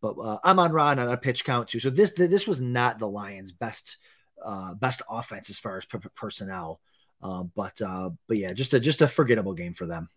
but 0.02 0.18
uh, 0.18 0.40
Amon-Ra 0.46 0.92
on 0.92 1.00
a 1.00 1.18
pitch 1.18 1.44
count 1.44 1.68
too. 1.68 1.82
So 1.82 1.90
this 1.90 2.12
this 2.12 2.48
was 2.48 2.62
not 2.62 3.00
the 3.00 3.10
Lions' 3.10 3.52
best 3.52 3.98
uh, 4.44 4.74
best 4.76 5.02
offense 5.10 5.50
as 5.50 5.60
far 5.60 5.78
as 5.78 5.86
p- 5.86 5.98
personnel. 6.16 6.80
Uh, 7.22 7.44
but 7.44 7.82
uh, 7.82 8.10
but 8.28 8.38
yeah, 8.38 8.54
just 8.54 8.74
a 8.74 8.80
just 8.80 9.02
a 9.02 9.08
forgettable 9.08 9.54
game 9.54 9.74
for 9.74 9.86
them. 9.86 10.10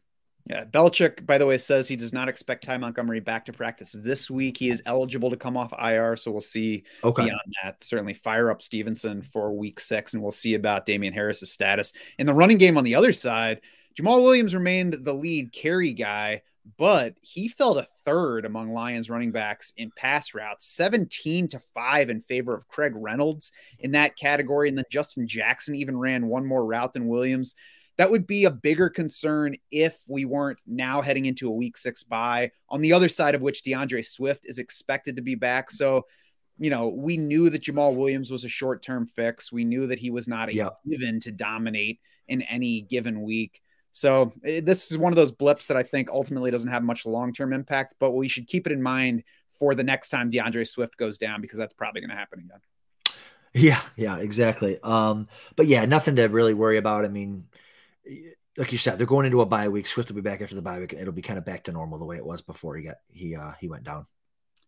Yeah, 0.46 0.64
Belichick, 0.64 1.26
by 1.26 1.38
the 1.38 1.46
way, 1.46 1.59
says 1.59 1.87
he 1.87 1.96
does 1.96 2.12
not 2.12 2.28
expect 2.28 2.64
Ty 2.64 2.78
Montgomery 2.78 3.20
back 3.20 3.44
to 3.44 3.52
practice 3.52 3.92
this 3.92 4.30
week. 4.30 4.56
He 4.56 4.70
is 4.70 4.83
eligible 4.87 5.30
to 5.30 5.37
come 5.37 5.56
off 5.56 5.72
IR, 5.72 6.16
so 6.16 6.30
we'll 6.30 6.40
see 6.40 6.85
okay. 7.04 7.24
beyond 7.24 7.40
that. 7.62 7.85
Certainly 7.85 8.14
fire 8.14 8.50
up 8.50 8.62
Stevenson 8.62 9.22
for 9.22 9.52
week 9.52 9.78
six, 9.78 10.14
and 10.14 10.22
we'll 10.22 10.33
see 10.33 10.54
about 10.54 10.87
Damien 10.87 11.12
Harris's 11.12 11.52
status. 11.52 11.92
In 12.18 12.26
the 12.26 12.35
running 12.35 12.59
game 12.59 12.78
on 12.78 12.85
the 12.85 12.94
other 12.94 13.12
side, 13.12 13.61
Jamal 13.94 14.22
Williams 14.22 14.54
remained 14.54 14.96
the 15.02 15.12
lead 15.12 15.52
carry 15.52 15.92
guy 15.92 16.42
but 16.76 17.14
he 17.22 17.48
fell 17.48 17.74
to 17.74 17.87
third 18.04 18.44
among 18.44 18.72
Lions 18.72 19.09
running 19.09 19.33
backs 19.33 19.72
in 19.76 19.90
pass 19.96 20.35
routes, 20.35 20.74
17 20.74 21.48
to 21.48 21.61
5 21.74 22.11
in 22.11 22.20
favor 22.20 22.54
of 22.54 22.68
Craig 22.68 22.92
Reynolds 22.94 23.52
in 23.78 23.92
that 23.92 24.16
category. 24.16 24.68
And 24.68 24.76
then 24.76 24.85
Justin 24.90 25.26
Jackson 25.26 25.74
even 25.74 25.98
ran 25.98 26.26
one 26.26 26.46
more 26.46 26.64
route 26.64 26.92
than 26.92 27.09
Williams. 27.09 27.54
That 27.96 28.11
would 28.11 28.26
be 28.26 28.44
a 28.44 28.50
bigger 28.50 28.88
concern 28.88 29.56
if 29.70 30.00
we 30.09 30.24
weren't 30.24 30.59
now 30.66 31.02
heading 31.02 31.26
into 31.26 31.48
a 31.48 31.54
week 31.54 31.76
six 31.76 32.02
bye, 32.02 32.50
on 32.68 32.80
the 32.80 32.92
other 32.92 33.09
side 33.09 33.35
of 33.35 33.42
which 33.42 33.62
D'Andre 33.62 34.02
Swift 34.02 34.44
is 34.44 34.59
expected 34.59 35.16
to 35.16 35.22
be 35.22 35.35
back. 35.35 35.70
So, 35.70 36.06
you 36.59 36.70
know, 36.70 36.88
we 36.88 37.16
knew 37.16 37.50
that 37.50 37.62
Jamaal 37.62 37.96
Williams 37.96 38.30
was 38.30 38.44
a 38.44 38.48
short 38.48 38.83
term 38.83 39.06
fix. 39.06 39.52
We 39.52 39.64
knew 39.64 39.87
that 39.88 39.98
he 39.98 40.11
was 40.11 40.28
not 40.28 40.48
a 40.48 40.54
yep. 40.54 40.78
given 40.88 41.20
to 41.20 41.33
dominate 41.33 42.00
in 42.28 42.42
any 42.42 42.83
given 42.83 43.22
week. 43.22 43.61
So 43.92 44.33
eh, 44.44 44.61
this 44.62 44.90
is 44.90 44.98
one 44.98 45.12
of 45.12 45.16
those 45.16 45.33
blips 45.33 45.66
that 45.66 45.76
I 45.76 45.83
think 45.83 46.11
ultimately 46.11 46.50
doesn't 46.50 46.70
have 46.70 46.83
much 46.83 47.07
long 47.07 47.33
term 47.33 47.53
impact, 47.53 47.94
but 47.98 48.12
we 48.12 48.29
should 48.29 48.46
keep 48.46 48.66
it 48.66 48.72
in 48.72 48.83
mind 48.83 49.24
for 49.50 49.74
the 49.74 49.85
next 49.85 50.09
time 50.09 50.31
D'Andre 50.31 50.64
Swift 50.64 50.96
goes 50.96 51.18
down 51.18 51.40
because 51.40 51.59
that's 51.59 51.74
probably 51.74 52.00
going 52.00 52.11
to 52.11 52.16
happen 52.16 52.40
again. 52.40 52.61
Yeah, 53.53 53.81
yeah, 53.96 54.18
exactly. 54.18 54.79
Um, 54.83 55.29
but 55.57 55.66
yeah, 55.66 55.85
nothing 55.85 56.16
to 56.16 56.26
really 56.26 56.55
worry 56.55 56.79
about. 56.79 57.05
I 57.05 57.09
mean, 57.09 57.46
like 58.57 58.72
you 58.72 58.79
said, 58.79 58.98
they're 58.98 59.07
going 59.07 59.26
into 59.26 59.40
a 59.40 59.46
bye 59.46 59.68
week. 59.68 59.87
Swift 59.87 60.09
will 60.09 60.16
be 60.16 60.20
back 60.20 60.40
after 60.40 60.55
the 60.55 60.62
bye 60.62 60.79
week. 60.79 60.92
and 60.92 61.00
It'll 61.00 61.12
be 61.12 61.22
kind 61.22 61.38
of 61.38 61.44
back 61.44 61.64
to 61.64 61.72
normal 61.72 61.98
the 61.98 62.05
way 62.05 62.16
it 62.16 62.24
was 62.24 62.42
before 62.42 62.76
he 62.76 62.85
got 62.85 62.96
he 63.09 63.35
uh 63.35 63.53
he 63.59 63.68
went 63.68 63.85
down. 63.85 64.07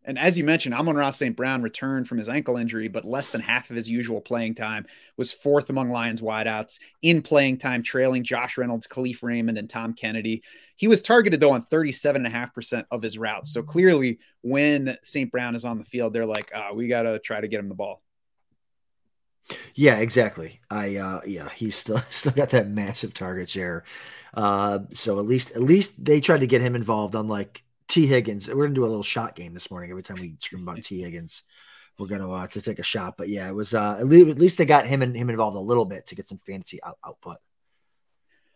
And 0.04 0.18
as 0.18 0.36
you 0.36 0.44
mentioned, 0.44 0.74
Amon-Ra 0.74 1.10
St. 1.10 1.36
Brown 1.36 1.62
returned 1.62 2.08
from 2.08 2.18
his 2.18 2.28
ankle 2.28 2.56
injury, 2.56 2.88
but 2.88 3.04
less 3.04 3.30
than 3.30 3.40
half 3.40 3.70
of 3.70 3.76
his 3.76 3.88
usual 3.88 4.20
playing 4.20 4.56
time 4.56 4.86
was 5.16 5.30
fourth 5.30 5.70
among 5.70 5.90
Lions 5.90 6.20
wideouts 6.20 6.80
in 7.02 7.22
playing 7.22 7.58
time, 7.58 7.82
trailing 7.82 8.24
Josh 8.24 8.58
Reynolds, 8.58 8.88
Kalif 8.88 9.22
Raymond, 9.22 9.58
and 9.58 9.70
Tom 9.70 9.94
Kennedy. 9.94 10.42
He 10.74 10.88
was 10.88 11.02
targeted, 11.02 11.40
though, 11.40 11.52
on 11.52 11.64
37.5% 11.66 12.84
of 12.90 13.02
his 13.02 13.16
routes. 13.16 13.52
So 13.52 13.62
clearly, 13.62 14.18
when 14.42 14.96
St. 15.04 15.30
Brown 15.30 15.54
is 15.54 15.64
on 15.64 15.78
the 15.78 15.84
field, 15.84 16.12
they're 16.12 16.26
like, 16.26 16.50
uh, 16.52 16.70
we 16.74 16.88
got 16.88 17.02
to 17.02 17.20
try 17.20 17.40
to 17.40 17.48
get 17.48 17.60
him 17.60 17.68
the 17.68 17.74
ball. 17.74 18.02
Yeah, 19.74 19.96
exactly. 19.96 20.60
I 20.70 20.96
uh 20.96 21.20
yeah, 21.26 21.48
he's 21.50 21.76
still 21.76 21.98
still 22.10 22.32
got 22.32 22.50
that 22.50 22.68
massive 22.68 23.12
target 23.12 23.48
share. 23.48 23.82
Uh 24.34 24.80
so 24.92 25.18
at 25.18 25.26
least 25.26 25.50
at 25.52 25.62
least 25.62 26.04
they 26.04 26.20
tried 26.20 26.40
to 26.40 26.46
get 26.46 26.60
him 26.60 26.76
involved 26.76 27.16
unlike 27.16 27.64
Tee 27.92 28.06
Higgins. 28.06 28.48
We're 28.48 28.64
gonna 28.64 28.74
do 28.74 28.84
a 28.84 28.86
little 28.86 29.02
shot 29.02 29.36
game 29.36 29.52
this 29.52 29.70
morning. 29.70 29.90
Every 29.90 30.02
time 30.02 30.16
we 30.18 30.34
scream 30.40 30.62
about 30.62 30.82
Tee 30.82 31.02
Higgins, 31.02 31.42
we're 31.98 32.06
gonna 32.06 32.32
uh, 32.32 32.46
to 32.46 32.62
take 32.62 32.78
a 32.78 32.82
shot. 32.82 33.16
But 33.18 33.28
yeah, 33.28 33.46
it 33.46 33.54
was 33.54 33.74
uh, 33.74 33.98
at, 34.00 34.08
least, 34.08 34.30
at 34.30 34.38
least 34.38 34.56
they 34.56 34.64
got 34.64 34.86
him 34.86 35.02
and 35.02 35.14
him 35.14 35.28
involved 35.28 35.58
a 35.58 35.60
little 35.60 35.84
bit 35.84 36.06
to 36.06 36.14
get 36.14 36.26
some 36.26 36.38
fantasy 36.38 36.82
out, 36.82 36.96
output. 37.04 37.36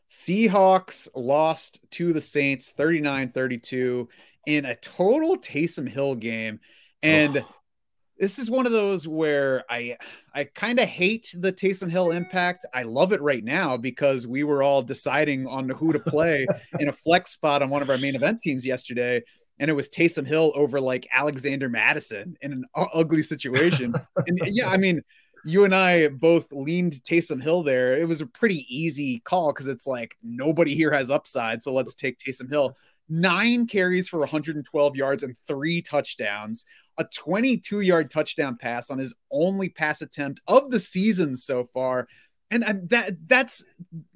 Seahawks 0.08 1.08
lost 1.14 1.80
to 1.90 2.14
the 2.14 2.20
Saints 2.20 2.72
39-32 2.78 4.06
in 4.46 4.64
a 4.64 4.76
total 4.76 5.36
Taysom 5.36 5.86
Hill 5.86 6.14
game. 6.14 6.60
And 7.02 7.44
this 8.18 8.38
is 8.38 8.50
one 8.50 8.66
of 8.66 8.72
those 8.72 9.06
where 9.06 9.64
I 9.68 9.96
I 10.34 10.44
kind 10.44 10.78
of 10.78 10.88
hate 10.88 11.34
the 11.38 11.52
Taysom 11.52 11.90
Hill 11.90 12.10
impact. 12.10 12.66
I 12.72 12.82
love 12.82 13.12
it 13.12 13.20
right 13.20 13.44
now 13.44 13.76
because 13.76 14.26
we 14.26 14.44
were 14.44 14.62
all 14.62 14.82
deciding 14.82 15.46
on 15.46 15.68
who 15.68 15.92
to 15.92 15.98
play 15.98 16.46
in 16.80 16.88
a 16.88 16.92
flex 16.92 17.32
spot 17.32 17.62
on 17.62 17.70
one 17.70 17.82
of 17.82 17.90
our 17.90 17.98
main 17.98 18.14
event 18.14 18.40
teams 18.40 18.66
yesterday, 18.66 19.22
and 19.58 19.70
it 19.70 19.74
was 19.74 19.88
Taysom 19.88 20.26
Hill 20.26 20.52
over 20.54 20.80
like 20.80 21.06
Alexander 21.12 21.68
Mattison 21.68 22.36
in 22.40 22.52
an 22.52 22.64
ugly 22.74 23.22
situation. 23.22 23.94
and 24.26 24.40
yeah, 24.46 24.68
I 24.68 24.78
mean, 24.78 25.02
you 25.44 25.64
and 25.64 25.74
I 25.74 26.08
both 26.08 26.50
leaned 26.50 26.94
Taysom 27.04 27.42
Hill 27.42 27.62
there. 27.62 27.98
It 27.98 28.08
was 28.08 28.20
a 28.20 28.26
pretty 28.26 28.64
easy 28.68 29.20
call 29.20 29.52
because 29.52 29.68
it's 29.68 29.86
like 29.86 30.16
nobody 30.22 30.74
here 30.74 30.90
has 30.90 31.10
upside, 31.10 31.62
so 31.62 31.72
let's 31.72 31.94
take 31.94 32.18
Taysom 32.18 32.50
Hill. 32.50 32.76
Nine 33.08 33.66
carries 33.68 34.08
for 34.08 34.18
112 34.18 34.96
yards 34.96 35.22
and 35.22 35.36
three 35.46 35.80
touchdowns 35.80 36.64
a 36.98 37.04
22 37.04 37.80
yard 37.80 38.10
touchdown 38.10 38.56
pass 38.56 38.90
on 38.90 38.98
his 38.98 39.14
only 39.30 39.68
pass 39.68 40.02
attempt 40.02 40.40
of 40.46 40.70
the 40.70 40.78
season 40.78 41.36
so 41.36 41.64
far. 41.64 42.08
And 42.50 42.62
that 42.90 43.16
that's 43.26 43.64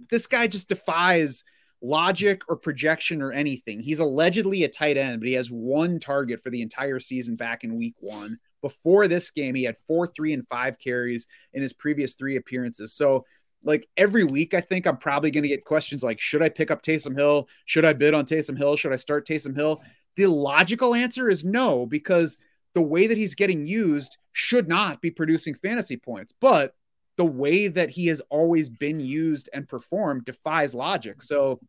this 0.09 0.27
guy 0.27 0.47
just 0.47 0.69
defies 0.69 1.45
logic 1.83 2.43
or 2.49 2.57
projection 2.57 3.23
or 3.23 3.33
anything. 3.33 3.81
He's 3.81 4.01
allegedly 4.01 4.65
a 4.65 4.69
tight 4.69 4.97
end, 4.97 5.21
but 5.21 5.29
he 5.29 5.35
has 5.35 5.51
one 5.51 5.99
target 5.99 6.43
for 6.43 6.51
the 6.51 6.63
entire 6.63 7.01
season 7.01 7.37
back 7.37 7.65
in 7.65 7.77
week 7.77 7.95
one. 7.99 8.39
Before 8.61 9.09
this 9.09 9.31
game, 9.31 9.55
he 9.55 9.65
had 9.65 9.77
four, 9.87 10.07
three, 10.07 10.33
and 10.33 10.47
five 10.47 10.79
carries 10.79 11.27
in 11.55 11.63
his 11.63 11.73
previous 11.73 12.15
three 12.15 12.37
appearances. 12.37 12.93
So, 12.93 13.25
like 13.63 13.89
every 13.97 14.25
week, 14.25 14.55
I 14.55 14.61
think 14.61 14.87
I'm 14.87 14.97
probably 14.97 15.31
going 15.31 15.43
to 15.43 15.49
get 15.49 15.65
questions 15.65 16.03
like, 16.03 16.21
should 16.21 16.43
I 16.43 16.49
pick 16.49 16.71
up 16.71 16.83
Taysom 16.83 17.17
Hill? 17.17 17.49
Should 17.67 17.85
I 17.85 17.93
bid 17.93 18.15
on 18.15 18.25
Taysom 18.25 18.57
Hill? 18.57 18.77
Should 18.77 18.93
I 18.93 18.97
start 18.97 19.27
Taysom 19.27 19.55
Hill? 19.57 19.83
The 20.17 20.27
logical 20.27 20.95
answer 20.95 21.29
is 21.29 21.45
no, 21.45 21.87
because 21.87 22.39
the 22.75 22.83
way 22.83 23.07
that 23.07 23.17
he's 23.17 23.35
getting 23.35 23.67
used 23.67 24.17
should 24.33 24.69
not 24.69 25.01
be 25.01 25.11
producing 25.11 25.55
fantasy 25.55 25.97
points. 25.97 26.35
But 26.41 26.75
the 27.17 27.25
way 27.25 27.69
that 27.69 27.91
he 27.91 28.07
has 28.07 28.23
always 28.31 28.69
been 28.69 29.01
used 29.01 29.49
and 29.53 29.69
performed 29.69 30.25
defies 30.25 30.75
logic. 30.75 31.23
So 31.23 31.61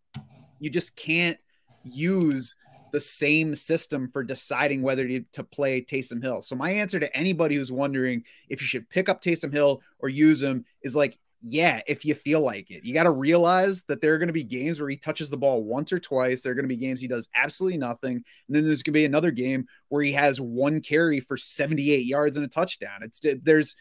you 0.59 0.69
just 0.69 0.95
can't 0.95 1.37
use 1.83 2.55
the 2.91 2.99
same 2.99 3.55
system 3.55 4.09
for 4.11 4.23
deciding 4.23 4.81
whether 4.81 5.07
to, 5.07 5.43
play 5.43 5.81
Taysom 5.81 6.21
Hill. 6.21 6.41
So 6.41 6.55
my 6.55 6.71
answer 6.71 6.99
to 6.99 7.15
anybody 7.15 7.55
who's 7.55 7.71
wondering 7.71 8.23
if 8.49 8.61
you 8.61 8.67
should 8.67 8.89
pick 8.89 9.09
up 9.09 9.21
Taysom 9.21 9.51
Hill 9.51 9.81
or 9.99 10.09
use 10.09 10.41
him 10.41 10.65
is 10.83 10.95
like, 10.95 11.17
yeah, 11.41 11.81
if 11.87 12.05
you 12.05 12.13
feel 12.13 12.41
like 12.41 12.69
it. 12.69 12.85
You 12.85 12.93
got 12.93 13.03
to 13.03 13.11
realize 13.11 13.83
that 13.83 13.99
there 13.99 14.13
are 14.13 14.17
going 14.19 14.27
to 14.27 14.33
be 14.33 14.43
games 14.43 14.79
where 14.79 14.89
he 14.89 14.97
touches 14.97 15.29
the 15.29 15.37
ball 15.37 15.63
once 15.63 15.91
or 15.91 15.99
twice. 15.99 16.41
There 16.41 16.51
are 16.51 16.55
going 16.55 16.65
to 16.65 16.69
be 16.69 16.77
games 16.77 17.01
he 17.01 17.07
does 17.07 17.27
absolutely 17.35 17.79
nothing. 17.79 18.15
And 18.15 18.23
then 18.49 18.65
there's 18.65 18.83
going 18.83 18.93
to 18.93 18.99
be 18.99 19.05
another 19.05 19.31
game 19.31 19.65
where 19.89 20.03
he 20.03 20.11
has 20.13 20.39
one 20.39 20.81
carry 20.81 21.19
for 21.19 21.37
78 21.37 22.05
yards 22.05 22.37
and 22.37 22.45
a 22.45 22.49
touchdown. 22.49 23.01
It's 23.01 23.19
there's 23.43 23.75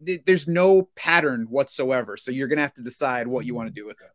there's 0.00 0.48
no 0.48 0.88
pattern 0.94 1.46
whatsoever. 1.50 2.16
So 2.16 2.30
you're 2.30 2.48
going 2.48 2.58
to 2.58 2.62
have 2.62 2.74
to 2.74 2.82
decide 2.82 3.26
what 3.26 3.44
you 3.44 3.54
want 3.54 3.68
to 3.68 3.74
do 3.74 3.86
with 3.86 4.00
it. 4.00 4.10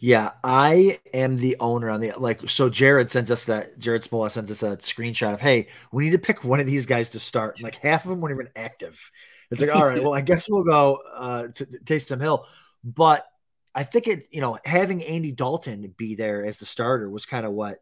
Yeah, 0.00 0.32
I 0.42 0.98
am 1.14 1.36
the 1.36 1.56
owner 1.60 1.88
on 1.88 2.00
the 2.00 2.12
like. 2.16 2.48
So 2.48 2.68
Jared 2.68 3.10
sends 3.10 3.30
us 3.30 3.44
that. 3.44 3.78
Jared 3.78 4.02
Smola 4.02 4.30
sends 4.30 4.50
us 4.50 4.60
that 4.60 4.80
screenshot 4.80 5.34
of, 5.34 5.40
"Hey, 5.40 5.68
we 5.92 6.02
need 6.02 6.10
to 6.10 6.18
pick 6.18 6.42
one 6.42 6.58
of 6.58 6.66
these 6.66 6.86
guys 6.86 7.10
to 7.10 7.20
start." 7.20 7.62
like 7.62 7.76
half 7.76 8.04
of 8.04 8.10
them 8.10 8.20
weren't 8.20 8.34
even 8.34 8.48
active. 8.56 9.10
It's 9.52 9.60
like, 9.60 9.74
all 9.74 9.86
right, 9.86 10.02
well, 10.02 10.14
I 10.14 10.20
guess 10.22 10.48
we'll 10.48 10.64
go 10.64 11.00
uh, 11.14 11.48
to, 11.48 11.66
Taysom 11.66 12.20
Hill, 12.20 12.46
but 12.82 13.26
I 13.74 13.84
think 13.84 14.08
it, 14.08 14.28
you 14.30 14.40
know, 14.40 14.58
having 14.64 15.04
Andy 15.04 15.32
Dalton 15.32 15.94
be 15.96 16.14
there 16.14 16.44
as 16.44 16.58
the 16.58 16.66
starter 16.66 17.08
was 17.08 17.26
kind 17.26 17.46
of 17.46 17.52
what 17.52 17.78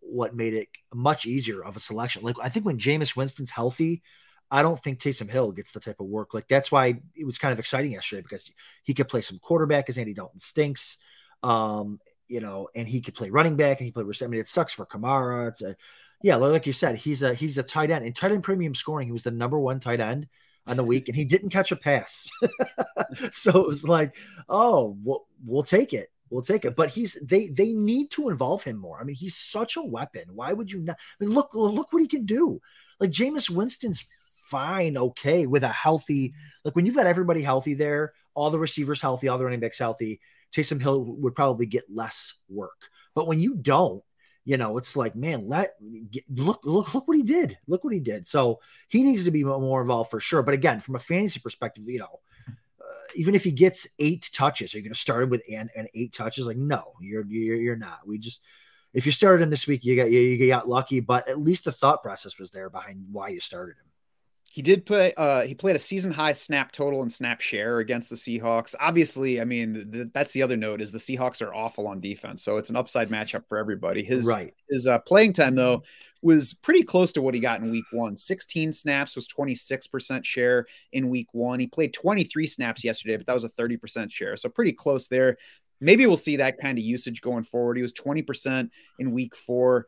what 0.00 0.34
made 0.34 0.54
it 0.54 0.68
much 0.94 1.26
easier 1.26 1.62
of 1.64 1.76
a 1.76 1.80
selection. 1.80 2.22
Like 2.22 2.36
I 2.40 2.48
think 2.48 2.64
when 2.64 2.78
Jameis 2.78 3.16
Winston's 3.16 3.50
healthy, 3.50 4.02
I 4.48 4.62
don't 4.62 4.80
think 4.80 5.00
Taysom 5.00 5.28
Hill 5.28 5.50
gets 5.50 5.72
the 5.72 5.80
type 5.80 5.98
of 5.98 6.06
work. 6.06 6.34
Like 6.34 6.46
that's 6.46 6.70
why 6.70 7.00
it 7.16 7.26
was 7.26 7.38
kind 7.38 7.52
of 7.52 7.58
exciting 7.58 7.92
yesterday 7.92 8.22
because 8.22 8.50
he 8.84 8.94
could 8.94 9.08
play 9.08 9.22
some 9.22 9.40
quarterback 9.40 9.88
as 9.88 9.98
Andy 9.98 10.14
Dalton 10.14 10.38
stinks. 10.38 10.98
Um, 11.42 11.98
you 12.28 12.40
know, 12.40 12.68
and 12.74 12.88
he 12.88 13.00
could 13.00 13.14
play 13.14 13.30
running 13.30 13.56
back 13.56 13.80
and 13.80 13.86
he 13.86 13.92
played. 13.92 14.06
I 14.22 14.26
mean, 14.28 14.40
it 14.40 14.48
sucks 14.48 14.72
for 14.72 14.86
Kamara. 14.86 15.48
It's 15.48 15.62
a 15.62 15.76
yeah, 16.22 16.36
like 16.36 16.66
you 16.66 16.72
said, 16.72 16.96
he's 16.96 17.22
a 17.22 17.34
he's 17.34 17.58
a 17.58 17.64
tight 17.64 17.90
end. 17.90 18.04
In 18.04 18.12
tight 18.12 18.30
end 18.30 18.44
premium 18.44 18.74
scoring, 18.74 19.08
he 19.08 19.12
was 19.12 19.24
the 19.24 19.32
number 19.32 19.58
one 19.58 19.80
tight 19.80 20.00
end 20.00 20.28
on 20.66 20.76
the 20.76 20.84
week, 20.84 21.08
and 21.08 21.16
he 21.16 21.24
didn't 21.24 21.50
catch 21.50 21.72
a 21.72 21.76
pass. 21.76 22.28
so 23.30 23.50
it 23.60 23.66
was 23.66 23.86
like, 23.86 24.16
oh, 24.48 24.96
we'll, 25.02 25.26
we'll 25.44 25.62
take 25.62 25.92
it. 25.92 26.08
We'll 26.30 26.42
take 26.42 26.64
it. 26.64 26.76
But 26.76 26.88
he's 26.88 27.18
they 27.22 27.48
they 27.48 27.72
need 27.72 28.10
to 28.12 28.30
involve 28.30 28.62
him 28.62 28.78
more. 28.78 28.98
I 28.98 29.04
mean, 29.04 29.16
he's 29.16 29.36
such 29.36 29.76
a 29.76 29.82
weapon. 29.82 30.24
Why 30.32 30.52
would 30.52 30.72
you 30.72 30.80
not? 30.80 30.96
I 30.98 31.24
mean, 31.24 31.34
look 31.34 31.50
look 31.52 31.92
what 31.92 32.00
he 32.00 32.08
can 32.08 32.24
do. 32.24 32.60
Like 33.00 33.10
Jameis 33.10 33.50
Winston's 33.50 34.04
fine, 34.52 34.96
okay, 34.96 35.46
with 35.46 35.62
a 35.62 35.68
healthy, 35.68 36.34
like 36.64 36.74
when 36.76 36.86
you've 36.86 36.96
got 36.96 37.06
everybody 37.06 37.42
healthy 37.42 37.74
there, 37.74 38.12
all 38.34 38.50
the 38.50 38.58
receivers 38.58 39.00
healthy, 39.00 39.28
all 39.28 39.38
the 39.38 39.44
running 39.44 39.60
backs 39.60 39.78
healthy, 39.78 40.20
Taysom 40.54 40.80
Hill 40.80 41.02
would 41.04 41.34
probably 41.34 41.66
get 41.66 41.84
less 41.92 42.34
work. 42.48 42.88
But 43.14 43.26
when 43.26 43.40
you 43.40 43.54
don't, 43.54 44.02
you 44.44 44.56
know, 44.56 44.76
it's 44.76 44.96
like, 44.96 45.14
man, 45.14 45.48
let 45.48 45.74
get, 46.10 46.24
look, 46.28 46.60
look, 46.64 46.94
look 46.94 47.06
what 47.06 47.16
he 47.16 47.22
did. 47.22 47.56
Look 47.68 47.84
what 47.84 47.92
he 47.92 48.00
did. 48.00 48.26
So 48.26 48.60
he 48.88 49.02
needs 49.02 49.24
to 49.24 49.30
be 49.30 49.44
more 49.44 49.80
involved 49.80 50.10
for 50.10 50.20
sure. 50.20 50.42
But 50.42 50.54
again, 50.54 50.80
from 50.80 50.96
a 50.96 50.98
fantasy 50.98 51.38
perspective, 51.38 51.84
you 51.86 52.00
know, 52.00 52.20
uh, 52.48 53.04
even 53.14 53.34
if 53.34 53.44
he 53.44 53.52
gets 53.52 53.86
eight 54.00 54.28
touches, 54.32 54.74
are 54.74 54.78
you 54.78 54.82
going 54.82 54.92
to 54.92 54.98
start 54.98 55.22
him 55.22 55.30
with 55.30 55.42
and 55.48 55.70
eight 55.94 56.12
touches? 56.12 56.46
Like, 56.46 56.56
no, 56.56 56.92
you're, 57.00 57.24
you're, 57.26 57.56
you're 57.56 57.76
not. 57.76 58.00
We 58.06 58.18
just, 58.18 58.40
if 58.92 59.06
you 59.06 59.12
started 59.12 59.44
him 59.44 59.50
this 59.50 59.66
week, 59.68 59.84
you 59.84 59.94
got, 59.94 60.10
you, 60.10 60.18
you 60.18 60.48
got 60.48 60.68
lucky, 60.68 61.00
but 61.00 61.28
at 61.28 61.40
least 61.40 61.64
the 61.64 61.72
thought 61.72 62.02
process 62.02 62.38
was 62.38 62.50
there 62.50 62.68
behind 62.68 63.06
why 63.12 63.28
you 63.28 63.40
started 63.40 63.76
him. 63.76 63.91
He 64.52 64.60
did 64.60 64.84
play. 64.84 65.14
Uh, 65.16 65.46
he 65.46 65.54
played 65.54 65.76
a 65.76 65.78
season 65.78 66.12
high 66.12 66.34
snap 66.34 66.72
total 66.72 67.00
and 67.00 67.10
snap 67.10 67.40
share 67.40 67.78
against 67.78 68.10
the 68.10 68.16
Seahawks. 68.16 68.74
Obviously, 68.78 69.40
I 69.40 69.44
mean 69.46 69.90
the, 69.90 70.10
that's 70.12 70.32
the 70.32 70.42
other 70.42 70.58
note 70.58 70.82
is 70.82 70.92
the 70.92 70.98
Seahawks 70.98 71.40
are 71.40 71.54
awful 71.54 71.88
on 71.88 72.00
defense, 72.00 72.44
so 72.44 72.58
it's 72.58 72.68
an 72.68 72.76
upside 72.76 73.08
matchup 73.08 73.44
for 73.48 73.56
everybody. 73.56 74.02
His 74.02 74.26
right. 74.26 74.52
his 74.68 74.86
uh, 74.86 74.98
playing 74.98 75.32
time 75.32 75.54
though 75.54 75.84
was 76.20 76.52
pretty 76.52 76.82
close 76.82 77.12
to 77.12 77.22
what 77.22 77.32
he 77.32 77.40
got 77.40 77.62
in 77.62 77.70
Week 77.70 77.86
One. 77.92 78.14
Sixteen 78.14 78.74
snaps 78.74 79.16
was 79.16 79.26
twenty 79.26 79.54
six 79.54 79.86
percent 79.86 80.26
share 80.26 80.66
in 80.92 81.08
Week 81.08 81.28
One. 81.32 81.58
He 81.58 81.66
played 81.66 81.94
twenty 81.94 82.24
three 82.24 82.46
snaps 82.46 82.84
yesterday, 82.84 83.16
but 83.16 83.26
that 83.26 83.34
was 83.34 83.44
a 83.44 83.48
thirty 83.48 83.78
percent 83.78 84.12
share, 84.12 84.36
so 84.36 84.50
pretty 84.50 84.72
close 84.72 85.08
there. 85.08 85.38
Maybe 85.80 86.06
we'll 86.06 86.18
see 86.18 86.36
that 86.36 86.58
kind 86.58 86.76
of 86.76 86.84
usage 86.84 87.22
going 87.22 87.44
forward. 87.44 87.78
He 87.78 87.82
was 87.82 87.94
twenty 87.94 88.20
percent 88.20 88.70
in 88.98 89.12
Week 89.12 89.34
Four. 89.34 89.86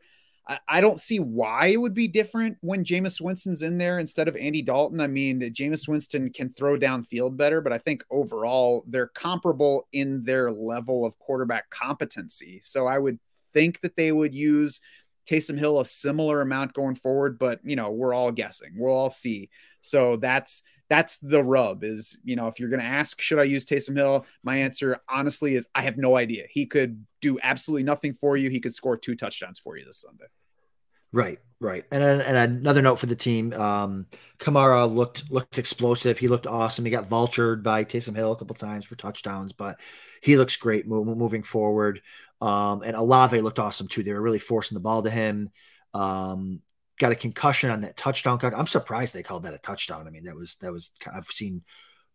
I, 0.67 0.81
don't 0.81 0.99
see 0.99 1.19
why 1.19 1.67
it 1.67 1.81
would 1.81 1.95
be 1.95 2.07
different 2.07 2.57
when 2.61 2.83
Jameis 2.83 3.19
Winston's 3.19 3.63
in 3.63 3.79
there 3.79 3.97
instead 3.97 4.27
of 4.27 4.35
Andy 4.35 4.61
Dalton. 4.61 5.01
I 5.01 5.07
mean, 5.07 5.41
Jameis 5.41 5.87
Winston 5.87 6.29
can 6.31 6.49
throw 6.49 6.77
downfield 6.77 7.35
better, 7.35 7.61
but 7.61 7.73
I 7.73 7.79
think 7.79 8.03
overall 8.11 8.83
they're 8.87 9.07
comparable 9.07 9.87
in 9.91 10.23
their 10.23 10.51
level 10.51 11.03
of 11.03 11.17
quarterback 11.17 11.69
competency. 11.71 12.59
So 12.61 12.85
I 12.85 12.99
would 12.99 13.19
think 13.53 13.81
that 13.81 13.95
they 13.95 14.11
would 14.11 14.35
use 14.35 14.81
Taysom 15.27 15.57
Hill 15.57 15.79
a 15.79 15.85
similar 15.85 16.41
amount 16.41 16.73
going 16.73 16.95
forward, 16.95 17.39
but 17.39 17.59
you 17.63 17.75
know, 17.75 17.89
we're 17.89 18.13
all 18.13 18.31
guessing. 18.31 18.73
We'll 18.75 18.93
all 18.93 19.09
see. 19.09 19.49
So 19.81 20.17
that's 20.17 20.61
that's 20.89 21.17
the 21.17 21.43
rub 21.43 21.83
is, 21.83 22.17
you 22.23 22.35
know, 22.35 22.47
if 22.47 22.59
you're 22.59 22.69
going 22.69 22.81
to 22.81 22.85
ask, 22.85 23.19
should 23.19 23.39
I 23.39 23.43
use 23.43 23.65
Taysom 23.65 23.95
Hill? 23.95 24.25
My 24.43 24.57
answer, 24.57 25.01
honestly, 25.09 25.55
is 25.55 25.67
I 25.73 25.81
have 25.81 25.97
no 25.97 26.17
idea. 26.17 26.45
He 26.49 26.65
could 26.65 27.05
do 27.21 27.39
absolutely 27.41 27.83
nothing 27.83 28.13
for 28.13 28.37
you. 28.37 28.49
He 28.49 28.59
could 28.59 28.75
score 28.75 28.97
two 28.97 29.15
touchdowns 29.15 29.59
for 29.59 29.77
you 29.77 29.85
this 29.85 30.01
Sunday. 30.01 30.25
Right, 31.11 31.39
right. 31.61 31.85
And, 31.91 32.03
and 32.03 32.37
another 32.37 32.81
note 32.81 32.97
for 32.97 33.05
the 33.05 33.15
team: 33.15 33.53
um, 33.53 34.05
Kamara 34.37 34.93
looked 34.93 35.31
looked 35.31 35.57
explosive. 35.57 36.19
He 36.19 36.27
looked 36.27 36.45
awesome. 36.45 36.83
He 36.83 36.91
got 36.91 37.09
vultured 37.09 37.63
by 37.63 37.85
Taysom 37.85 38.15
Hill 38.15 38.33
a 38.33 38.35
couple 38.35 38.55
times 38.55 38.85
for 38.85 38.95
touchdowns, 38.95 39.53
but 39.53 39.79
he 40.21 40.35
looks 40.35 40.57
great 40.57 40.85
moving 40.87 41.43
forward. 41.43 42.01
Um, 42.41 42.81
and 42.81 42.97
Olave 42.97 43.39
looked 43.39 43.59
awesome 43.59 43.87
too. 43.87 44.03
They 44.03 44.11
were 44.11 44.21
really 44.21 44.39
forcing 44.39 44.75
the 44.75 44.81
ball 44.81 45.03
to 45.03 45.09
him. 45.09 45.51
Um, 45.93 46.61
got 46.99 47.11
a 47.11 47.15
concussion 47.15 47.69
on 47.69 47.81
that 47.81 47.97
touchdown. 47.97 48.39
I'm 48.41 48.67
surprised 48.67 49.13
they 49.13 49.23
called 49.23 49.43
that 49.43 49.53
a 49.53 49.59
touchdown. 49.59 50.07
I 50.07 50.11
mean, 50.11 50.25
that 50.25 50.35
was 50.35 50.55
that 50.61 50.71
was 50.71 50.91
I've 51.13 51.25
seen 51.25 51.63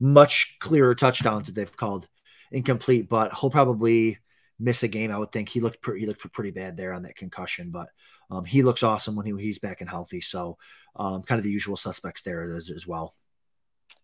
much 0.01 0.57
clearer 0.61 0.95
touchdowns 0.95 1.47
that 1.47 1.55
they've 1.55 1.77
called 1.77 2.09
incomplete, 2.51 3.09
but 3.09 3.33
he'll 3.39 3.51
probably 3.51 4.19
miss 4.59 4.83
a 4.83 4.89
game. 4.89 5.11
I 5.11 5.19
would 5.19 5.33
think 5.33 5.49
he 5.49 5.61
looked 5.61 5.83
pretty, 5.83 6.01
he 6.01 6.07
looked 6.07 6.33
pretty 6.33 6.51
bad 6.51 6.77
there 6.77 6.93
on 6.93 7.03
that 7.03 7.17
concussion, 7.17 7.71
but 7.71 7.89
um, 8.31 8.45
he 8.45 8.63
looks 8.63 8.83
awesome 8.83 9.17
when 9.17 9.27
he, 9.27 9.33
he's 9.37 9.59
back 9.59 9.81
and 9.81 9.91
healthy. 9.91 10.21
So 10.21 10.59
um, 10.97 11.23
kind 11.23 11.39
of 11.39 11.45
the 11.45 11.51
usual 11.51 11.77
suspects 11.77 12.23
there 12.23 12.55
as, 12.55 12.71
as 12.71 12.87
well. 12.87 13.15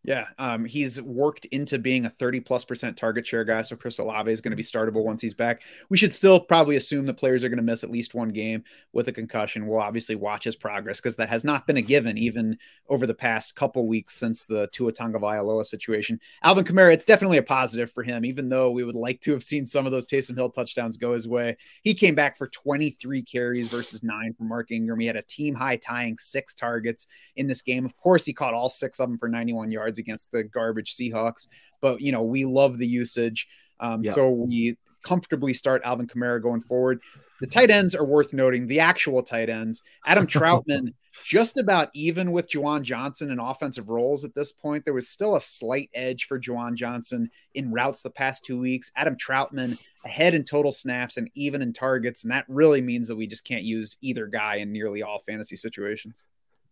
Yeah, 0.06 0.26
um, 0.38 0.64
he's 0.64 1.02
worked 1.02 1.46
into 1.46 1.80
being 1.80 2.06
a 2.06 2.10
30 2.10 2.38
plus 2.38 2.64
percent 2.64 2.96
target 2.96 3.26
share 3.26 3.44
guy. 3.44 3.60
So 3.62 3.74
Chris 3.74 3.98
Olave 3.98 4.30
is 4.30 4.40
going 4.40 4.52
to 4.52 4.56
be 4.56 4.62
startable 4.62 5.04
once 5.04 5.20
he's 5.20 5.34
back. 5.34 5.62
We 5.88 5.98
should 5.98 6.14
still 6.14 6.38
probably 6.38 6.76
assume 6.76 7.06
the 7.06 7.12
players 7.12 7.42
are 7.42 7.48
going 7.48 7.56
to 7.56 7.62
miss 7.64 7.82
at 7.82 7.90
least 7.90 8.14
one 8.14 8.28
game 8.28 8.62
with 8.92 9.08
a 9.08 9.12
concussion. 9.12 9.66
We'll 9.66 9.80
obviously 9.80 10.14
watch 10.14 10.44
his 10.44 10.54
progress 10.54 11.00
because 11.00 11.16
that 11.16 11.28
has 11.28 11.42
not 11.42 11.66
been 11.66 11.78
a 11.78 11.82
given 11.82 12.16
even 12.18 12.56
over 12.88 13.04
the 13.04 13.14
past 13.14 13.56
couple 13.56 13.88
weeks 13.88 14.14
since 14.14 14.44
the 14.44 14.68
Tua 14.68 14.92
Tagovailoa 14.92 15.66
situation. 15.66 16.20
Alvin 16.44 16.64
Kamara, 16.64 16.92
it's 16.92 17.04
definitely 17.04 17.38
a 17.38 17.42
positive 17.42 17.90
for 17.90 18.04
him, 18.04 18.24
even 18.24 18.48
though 18.48 18.70
we 18.70 18.84
would 18.84 18.94
like 18.94 19.20
to 19.22 19.32
have 19.32 19.42
seen 19.42 19.66
some 19.66 19.86
of 19.86 19.92
those 19.92 20.06
Taysom 20.06 20.36
Hill 20.36 20.50
touchdowns 20.50 20.96
go 20.96 21.14
his 21.14 21.26
way. 21.26 21.56
He 21.82 21.94
came 21.94 22.14
back 22.14 22.36
for 22.38 22.46
23 22.46 23.22
carries 23.22 23.66
versus 23.66 24.04
nine 24.04 24.34
for 24.38 24.44
Mark 24.44 24.70
Ingram. 24.70 25.00
He 25.00 25.08
had 25.08 25.16
a 25.16 25.22
team 25.22 25.56
high 25.56 25.78
tying 25.78 26.16
six 26.18 26.54
targets 26.54 27.08
in 27.34 27.48
this 27.48 27.62
game. 27.62 27.84
Of 27.84 27.96
course, 27.96 28.24
he 28.24 28.32
caught 28.32 28.54
all 28.54 28.70
six 28.70 29.00
of 29.00 29.08
them 29.08 29.18
for 29.18 29.28
91 29.28 29.72
yards 29.72 29.95
against 29.98 30.32
the 30.32 30.44
garbage 30.44 30.94
Seahawks. 30.94 31.48
But 31.80 32.00
you 32.00 32.12
know, 32.12 32.22
we 32.22 32.44
love 32.44 32.78
the 32.78 32.86
usage. 32.86 33.48
Um, 33.80 34.02
yeah. 34.02 34.12
So 34.12 34.30
we 34.30 34.76
comfortably 35.06 35.54
start 35.54 35.82
Alvin 35.84 36.06
Kamara 36.06 36.42
going 36.42 36.60
forward. 36.60 37.00
The 37.40 37.46
tight 37.46 37.70
ends 37.70 37.94
are 37.94 38.04
worth 38.04 38.32
noting. 38.32 38.66
The 38.66 38.80
actual 38.80 39.22
tight 39.22 39.48
ends, 39.48 39.82
Adam 40.06 40.26
Trautman, 40.26 40.94
just 41.24 41.58
about 41.58 41.90
even 41.94 42.32
with 42.32 42.48
Juwan 42.48 42.82
Johnson 42.82 43.30
in 43.30 43.38
offensive 43.38 43.88
roles 43.88 44.24
at 44.24 44.34
this 44.34 44.52
point. 44.52 44.84
There 44.84 44.94
was 44.94 45.08
still 45.08 45.36
a 45.36 45.40
slight 45.40 45.90
edge 45.94 46.24
for 46.24 46.40
Juwan 46.40 46.74
Johnson 46.74 47.30
in 47.54 47.72
routes 47.72 48.02
the 48.02 48.10
past 48.10 48.44
two 48.44 48.58
weeks. 48.58 48.90
Adam 48.96 49.16
Trautman 49.16 49.78
ahead 50.04 50.34
in 50.34 50.44
total 50.44 50.72
snaps 50.72 51.18
and 51.18 51.30
even 51.34 51.62
in 51.62 51.72
targets, 51.72 52.22
and 52.22 52.32
that 52.32 52.46
really 52.48 52.80
means 52.80 53.06
that 53.08 53.16
we 53.16 53.26
just 53.26 53.46
can't 53.46 53.64
use 53.64 53.96
either 54.00 54.26
guy 54.26 54.56
in 54.56 54.72
nearly 54.72 55.02
all 55.02 55.20
fantasy 55.20 55.56
situations. 55.56 56.24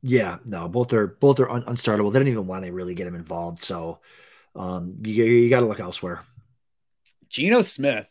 Yeah, 0.06 0.36
no, 0.44 0.68
both 0.68 0.92
are 0.92 1.06
both 1.06 1.40
are 1.40 1.48
un- 1.48 1.62
unstartable. 1.62 2.12
They 2.12 2.18
don't 2.18 2.28
even 2.28 2.46
want 2.46 2.66
to 2.66 2.72
really 2.72 2.94
get 2.94 3.06
him 3.06 3.14
involved. 3.14 3.62
So 3.62 4.00
um, 4.54 4.96
you, 5.02 5.24
you 5.24 5.48
got 5.48 5.60
to 5.60 5.66
look 5.66 5.80
elsewhere. 5.80 6.20
Geno 7.30 7.62
Smith. 7.62 8.06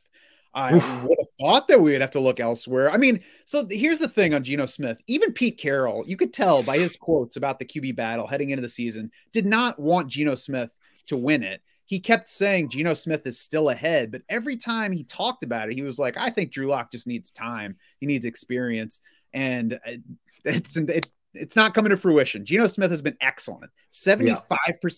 I 0.56 0.74
Oof. 0.74 1.04
would 1.04 1.18
have 1.20 1.28
thought 1.40 1.68
that 1.68 1.80
we 1.80 1.92
would 1.92 2.02
have 2.02 2.12
to 2.12 2.20
look 2.20 2.40
elsewhere. 2.40 2.92
I 2.92 2.98
mean, 2.98 3.22
so 3.46 3.68
here's 3.70 4.00
the 4.00 4.08
thing 4.08 4.34
on 4.34 4.44
Geno 4.44 4.66
Smith. 4.66 4.98
Even 5.06 5.34
Pete 5.34 5.60
Carroll, 5.60 6.04
you 6.08 6.18
could 6.18 6.34
tell 6.34 6.64
by 6.64 6.80
his 6.80 6.96
quotes 6.96 7.36
about 7.36 7.60
the 7.60 7.66
QB 7.66 7.96
battle 7.96 8.26
heading 8.26 8.50
into 8.50 8.64
the 8.64 8.70
season, 8.70 9.12
did 9.32 9.46
not 9.46 9.80
want 9.80 10.10
Geno 10.10 10.34
Smith 10.34 10.76
to 11.08 11.18
win 11.18 11.44
it. 11.44 11.62
He 11.86 12.00
kept 12.00 12.28
saying 12.28 12.70
Geno 12.70 12.96
Smith 12.96 13.28
is 13.28 13.40
still 13.40 13.70
ahead, 13.70 14.12
but 14.12 14.24
every 14.30 14.58
time 14.58 14.92
he 14.92 15.04
talked 15.04 15.44
about 15.44 15.70
it, 15.70 15.76
he 15.76 15.84
was 15.84 16.00
like, 16.00 16.18
I 16.18 16.32
think 16.32 16.52
Drew 16.52 16.68
Lock 16.68 16.92
just 16.92 17.06
needs 17.06 17.30
time. 17.30 17.78
He 18.00 18.08
needs 18.08 18.26
experience. 18.26 19.02
and 19.32 19.74
uh, 19.86 19.92
it's 20.46 20.76
it, 20.78 21.10
it's 21.34 21.56
not 21.56 21.74
coming 21.74 21.90
to 21.90 21.98
fruition. 21.98 22.46
Geno 22.46 22.68
Smith 22.68 22.92
has 22.92 23.02
been 23.02 23.18
excellent. 23.22 23.72
75% 23.92 24.42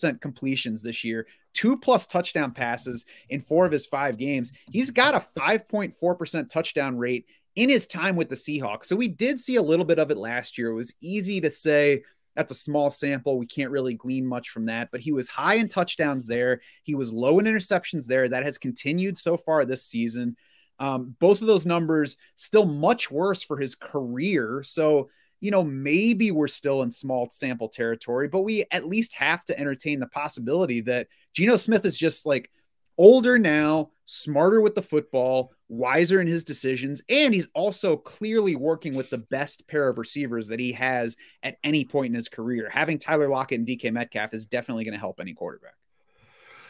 yeah. 0.02 0.12
completions 0.20 0.82
this 0.82 1.02
year, 1.04 1.26
two 1.54 1.76
plus 1.78 2.06
touchdown 2.06 2.52
passes 2.52 3.04
in 3.28 3.40
four 3.40 3.66
of 3.66 3.72
his 3.72 3.86
five 3.86 4.18
games. 4.18 4.52
He's 4.70 4.90
got 4.90 5.14
a 5.14 5.40
5.4% 5.40 6.48
touchdown 6.48 6.98
rate 6.98 7.26
in 7.54 7.70
his 7.70 7.86
time 7.86 8.16
with 8.16 8.28
the 8.28 8.34
Seahawks. 8.34 8.84
So 8.84 8.96
we 8.96 9.08
did 9.08 9.38
see 9.38 9.56
a 9.56 9.62
little 9.62 9.84
bit 9.84 9.98
of 9.98 10.10
it 10.10 10.18
last 10.18 10.58
year. 10.58 10.70
It 10.70 10.74
was 10.74 10.94
easy 11.00 11.40
to 11.40 11.50
say 11.50 12.02
that's 12.36 12.52
a 12.52 12.56
small 12.56 12.90
sample. 12.90 13.38
We 13.38 13.46
can't 13.46 13.70
really 13.70 13.94
glean 13.94 14.26
much 14.26 14.50
from 14.50 14.66
that, 14.66 14.90
but 14.92 15.00
he 15.00 15.10
was 15.10 15.28
high 15.28 15.54
in 15.54 15.68
touchdowns 15.68 16.26
there. 16.26 16.60
He 16.84 16.94
was 16.94 17.12
low 17.12 17.38
in 17.38 17.46
interceptions 17.46 18.06
there. 18.06 18.28
That 18.28 18.44
has 18.44 18.58
continued 18.58 19.16
so 19.16 19.38
far 19.38 19.64
this 19.64 19.84
season. 19.86 20.36
Um, 20.78 21.16
both 21.18 21.40
of 21.40 21.46
those 21.46 21.64
numbers 21.64 22.18
still 22.36 22.66
much 22.66 23.10
worse 23.10 23.42
for 23.42 23.56
his 23.56 23.74
career. 23.74 24.62
So, 24.62 25.08
you 25.40 25.50
know, 25.50 25.64
maybe 25.64 26.30
we're 26.30 26.48
still 26.48 26.82
in 26.82 26.90
small 26.90 27.28
sample 27.30 27.68
territory, 27.68 28.28
but 28.28 28.42
we 28.42 28.64
at 28.70 28.86
least 28.86 29.14
have 29.14 29.44
to 29.44 29.58
entertain 29.58 30.00
the 30.00 30.06
possibility 30.06 30.80
that 30.82 31.08
Geno 31.34 31.56
Smith 31.56 31.84
is 31.84 31.98
just 31.98 32.26
like 32.26 32.50
older 32.98 33.38
now, 33.38 33.90
smarter 34.06 34.60
with 34.60 34.74
the 34.74 34.82
football, 34.82 35.52
wiser 35.68 36.20
in 36.20 36.26
his 36.26 36.44
decisions, 36.44 37.02
and 37.08 37.34
he's 37.34 37.48
also 37.54 37.96
clearly 37.96 38.56
working 38.56 38.94
with 38.94 39.10
the 39.10 39.18
best 39.18 39.66
pair 39.68 39.88
of 39.88 39.98
receivers 39.98 40.48
that 40.48 40.60
he 40.60 40.72
has 40.72 41.16
at 41.42 41.58
any 41.64 41.84
point 41.84 42.06
in 42.06 42.14
his 42.14 42.28
career. 42.28 42.70
Having 42.70 42.98
Tyler 42.98 43.28
Lockett 43.28 43.58
and 43.58 43.68
DK 43.68 43.92
Metcalf 43.92 44.32
is 44.32 44.46
definitely 44.46 44.84
going 44.84 44.94
to 44.94 45.00
help 45.00 45.20
any 45.20 45.34
quarterback. 45.34 45.74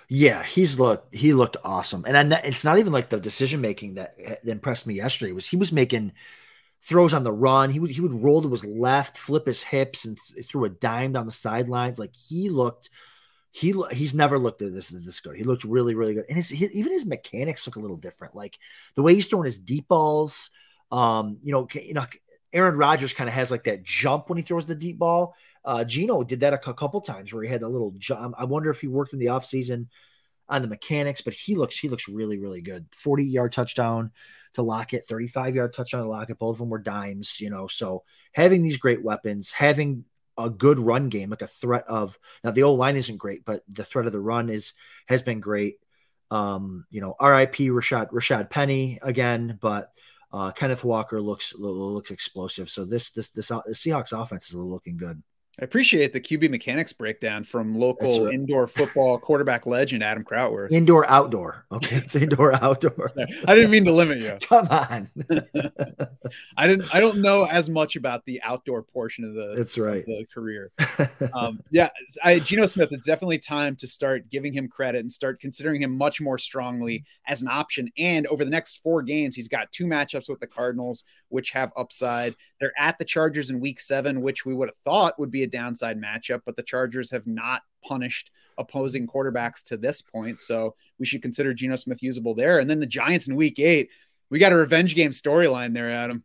Yeah, 0.09 0.45
he's 0.45 0.79
looked 0.79 1.14
he 1.14 1.33
looked 1.33 1.57
awesome, 1.64 2.05
and 2.07 2.33
I, 2.33 2.39
it's 2.45 2.64
not 2.64 2.79
even 2.79 2.93
like 2.93 3.09
the 3.09 3.19
decision 3.19 3.61
making 3.61 3.95
that, 3.95 4.17
impressed 4.45 4.87
me 4.87 4.95
yesterday. 4.95 5.33
Was 5.33 5.49
he 5.49 5.57
was 5.57 5.73
making 5.73 6.12
throws 6.87 7.12
on 7.12 7.24
the 7.24 7.32
run? 7.32 7.70
He 7.70 7.80
would 7.80 7.91
he 7.91 8.01
would 8.01 8.22
roll 8.22 8.43
to 8.43 8.51
his 8.51 8.64
left, 8.64 9.18
flip 9.18 9.47
his 9.47 9.62
hips, 9.62 10.05
and 10.05 10.18
th- 10.34 10.47
threw 10.47 10.64
a 10.64 10.70
dime 10.70 11.12
down 11.12 11.26
the 11.26 11.32
sidelines. 11.32 11.99
Like 11.99 12.14
he 12.14 12.49
looked 12.49 12.91
he 13.51 13.74
he's 13.93 14.14
never 14.14 14.39
looked 14.39 14.62
at 14.62 14.72
this 14.72 14.89
this 14.89 15.20
good. 15.20 15.37
He 15.37 15.45
looked 15.45 15.64
really 15.64 15.95
really 15.95 16.14
good, 16.14 16.26
and 16.28 16.37
his, 16.37 16.49
his, 16.49 16.70
even 16.72 16.93
his 16.93 17.07
mechanics 17.07 17.66
look 17.66 17.76
a 17.76 17.80
little 17.80 17.97
different. 17.97 18.34
Like 18.34 18.59
the 18.95 19.03
way 19.03 19.14
he's 19.14 19.26
throwing 19.26 19.47
his 19.47 19.59
deep 19.59 19.89
balls. 19.89 20.51
Um, 20.93 21.39
you 21.43 21.51
know, 21.53 21.66
you 21.74 21.95
know, 21.95 22.07
Aaron 22.53 22.76
Rodgers 22.76 23.12
kind 23.12 23.28
of 23.28 23.34
has 23.34 23.51
like 23.51 23.64
that 23.64 23.82
jump 23.82 24.28
when 24.28 24.39
he 24.39 24.43
throws 24.43 24.66
the 24.66 24.74
deep 24.74 24.99
ball. 24.99 25.34
Uh, 25.64 25.84
Geno 25.84 26.22
did 26.22 26.41
that 26.41 26.55
a 26.55 26.59
couple 26.59 27.01
times 27.01 27.32
where 27.32 27.43
he 27.43 27.49
had 27.49 27.62
a 27.62 27.68
little 27.68 27.93
jump. 27.99 28.37
I 28.39 28.45
wonder 28.45 28.70
if 28.70 28.80
he 28.80 28.87
worked 28.87 29.12
in 29.12 29.18
the 29.18 29.26
offseason 29.26 29.89
on 30.49 30.62
the 30.62 30.68
mechanics, 30.68 31.20
but 31.20 31.34
he 31.34 31.55
looks 31.55 31.78
he 31.78 31.88
looks 31.88 32.09
really 32.09 32.38
really 32.38 32.61
good. 32.61 32.86
Forty 32.92 33.24
yard 33.24 33.53
touchdown 33.53 34.12
to 34.55 34.62
Lockett, 34.62 35.07
thirty 35.07 35.26
five 35.26 35.55
yard 35.55 35.72
touchdown 35.72 36.03
to 36.03 36.09
Lockett. 36.09 36.38
Both 36.38 36.57
of 36.57 36.59
them 36.61 36.68
were 36.68 36.78
dimes, 36.78 37.40
you 37.40 37.51
know. 37.51 37.66
So 37.66 38.05
having 38.32 38.62
these 38.62 38.76
great 38.76 39.05
weapons, 39.05 39.53
having 39.53 40.05
a 40.38 40.51
good 40.51 40.78
run 40.78 41.09
game, 41.09 41.30
like 41.30 41.42
a 41.42 41.47
threat 41.47 41.84
of 41.88 42.18
now 42.44 42.51
the 42.51 42.62
old 42.62 42.78
line 42.78 42.97
isn't 42.97 43.16
great, 43.16 43.44
but 43.44 43.62
the 43.68 43.84
threat 43.84 44.07
of 44.07 44.12
the 44.12 44.20
run 44.20 44.49
is 44.49 44.74
has 45.07 45.22
been 45.22 45.40
great. 45.40 45.78
Um, 46.30 46.86
you 46.90 47.01
know, 47.01 47.14
RIP 47.20 47.55
Rashad 47.55 48.11
Rashad 48.11 48.51
Penny 48.51 48.99
again, 49.03 49.59
but 49.61 49.92
uh, 50.32 50.51
Kenneth 50.53 50.84
Walker 50.84 51.20
looks 51.20 51.55
looks 51.55 52.11
explosive. 52.11 52.70
So 52.70 52.84
this 52.84 53.11
this 53.11 53.28
this 53.30 53.51
uh, 53.51 53.62
the 53.64 53.72
Seahawks 53.72 54.12
offense 54.12 54.49
is 54.49 54.55
looking 54.55 54.97
good. 54.97 55.22
I 55.59 55.65
appreciate 55.65 56.13
the 56.13 56.21
QB 56.21 56.51
mechanics 56.51 56.93
breakdown 56.93 57.43
from 57.43 57.75
local 57.75 58.27
right. 58.27 58.35
indoor 58.35 58.67
football 58.67 59.19
quarterback 59.19 59.65
legend 59.65 60.03
Adam 60.03 60.23
Krautwirth. 60.23 60.71
Indoor 60.71 61.09
outdoor. 61.09 61.65
Okay, 61.73 61.97
it's 61.97 62.15
indoor 62.15 62.53
outdoor. 62.63 63.11
I 63.49 63.55
didn't 63.55 63.71
mean 63.71 63.87
to 63.87 63.93
limit 63.93 64.19
you. 64.19 64.37
Come 64.47 64.69
on. 64.69 65.11
I 66.59 66.67
didn't. 66.67 66.95
I 66.95 67.01
don't 67.01 67.23
know 67.23 67.45
as 67.47 67.71
much 67.71 67.97
about 67.97 68.27
the 68.27 68.43
outdoor 68.43 68.83
portion 68.83 69.25
of 69.25 69.33
the. 69.33 69.55
That's 69.57 69.79
right. 69.79 70.05
The 70.05 70.27
career. 70.33 70.73
Um, 71.33 71.63
yeah, 71.71 71.89
I, 72.23 72.39
Geno 72.39 72.67
Smith. 72.67 72.93
It's 72.93 73.07
definitely 73.07 73.39
time 73.39 73.77
to 73.77 73.87
start 73.87 74.29
giving 74.29 74.53
him 74.53 74.69
credit 74.69 75.01
and 75.01 75.11
start 75.11 75.41
considering 75.41 75.81
him 75.81 75.97
much 75.97 76.21
more 76.21 76.37
strongly 76.37 77.03
as 77.29 77.41
an 77.41 77.49
option. 77.49 77.91
And 77.97 78.27
over 78.27 78.45
the 78.45 78.51
next 78.51 78.83
four 78.83 79.01
games, 79.01 79.35
he's 79.35 79.49
got 79.49 79.73
two 79.73 79.87
matchups 79.87 80.29
with 80.29 80.41
the 80.41 80.47
Cardinals, 80.47 81.05
which 81.31 81.53
have 81.53 81.73
upside. 81.79 82.35
They're 82.61 82.73
at 82.79 82.99
the 82.99 83.05
Chargers 83.05 83.51
in 83.51 83.61
Week 83.61 83.81
Seven, 83.81 84.21
which 84.21 84.45
we 84.45 84.55
would 84.55 84.69
have 84.69 84.79
thought 84.85 85.19
would 85.19 85.31
be 85.31 85.43
a 85.43 85.49
downside 85.49 86.01
matchup, 86.01 86.43
but 86.47 86.57
the 86.57 86.63
Chargers 86.63 87.11
have 87.11 87.27
not 87.27 87.63
punished 87.85 88.31
opposing 88.59 89.07
quarterbacks 89.07 89.63
to 89.65 89.77
this 89.77 90.01
point. 90.01 90.41
So 90.41 90.75
we 90.99 91.07
should 91.07 91.23
consider 91.23 91.53
Geno 91.53 91.77
Smith 91.77 92.03
usable 92.03 92.35
there. 92.35 92.59
And 92.59 92.69
then 92.69 92.81
the 92.81 92.87
Giants 92.87 93.29
in 93.29 93.37
week 93.37 93.59
eight, 93.59 93.91
we 94.31 94.39
got 94.39 94.53
a 94.53 94.57
revenge 94.57 94.95
game 94.95 95.11
storyline 95.11 95.75
there, 95.75 95.91
Adam. 95.91 96.25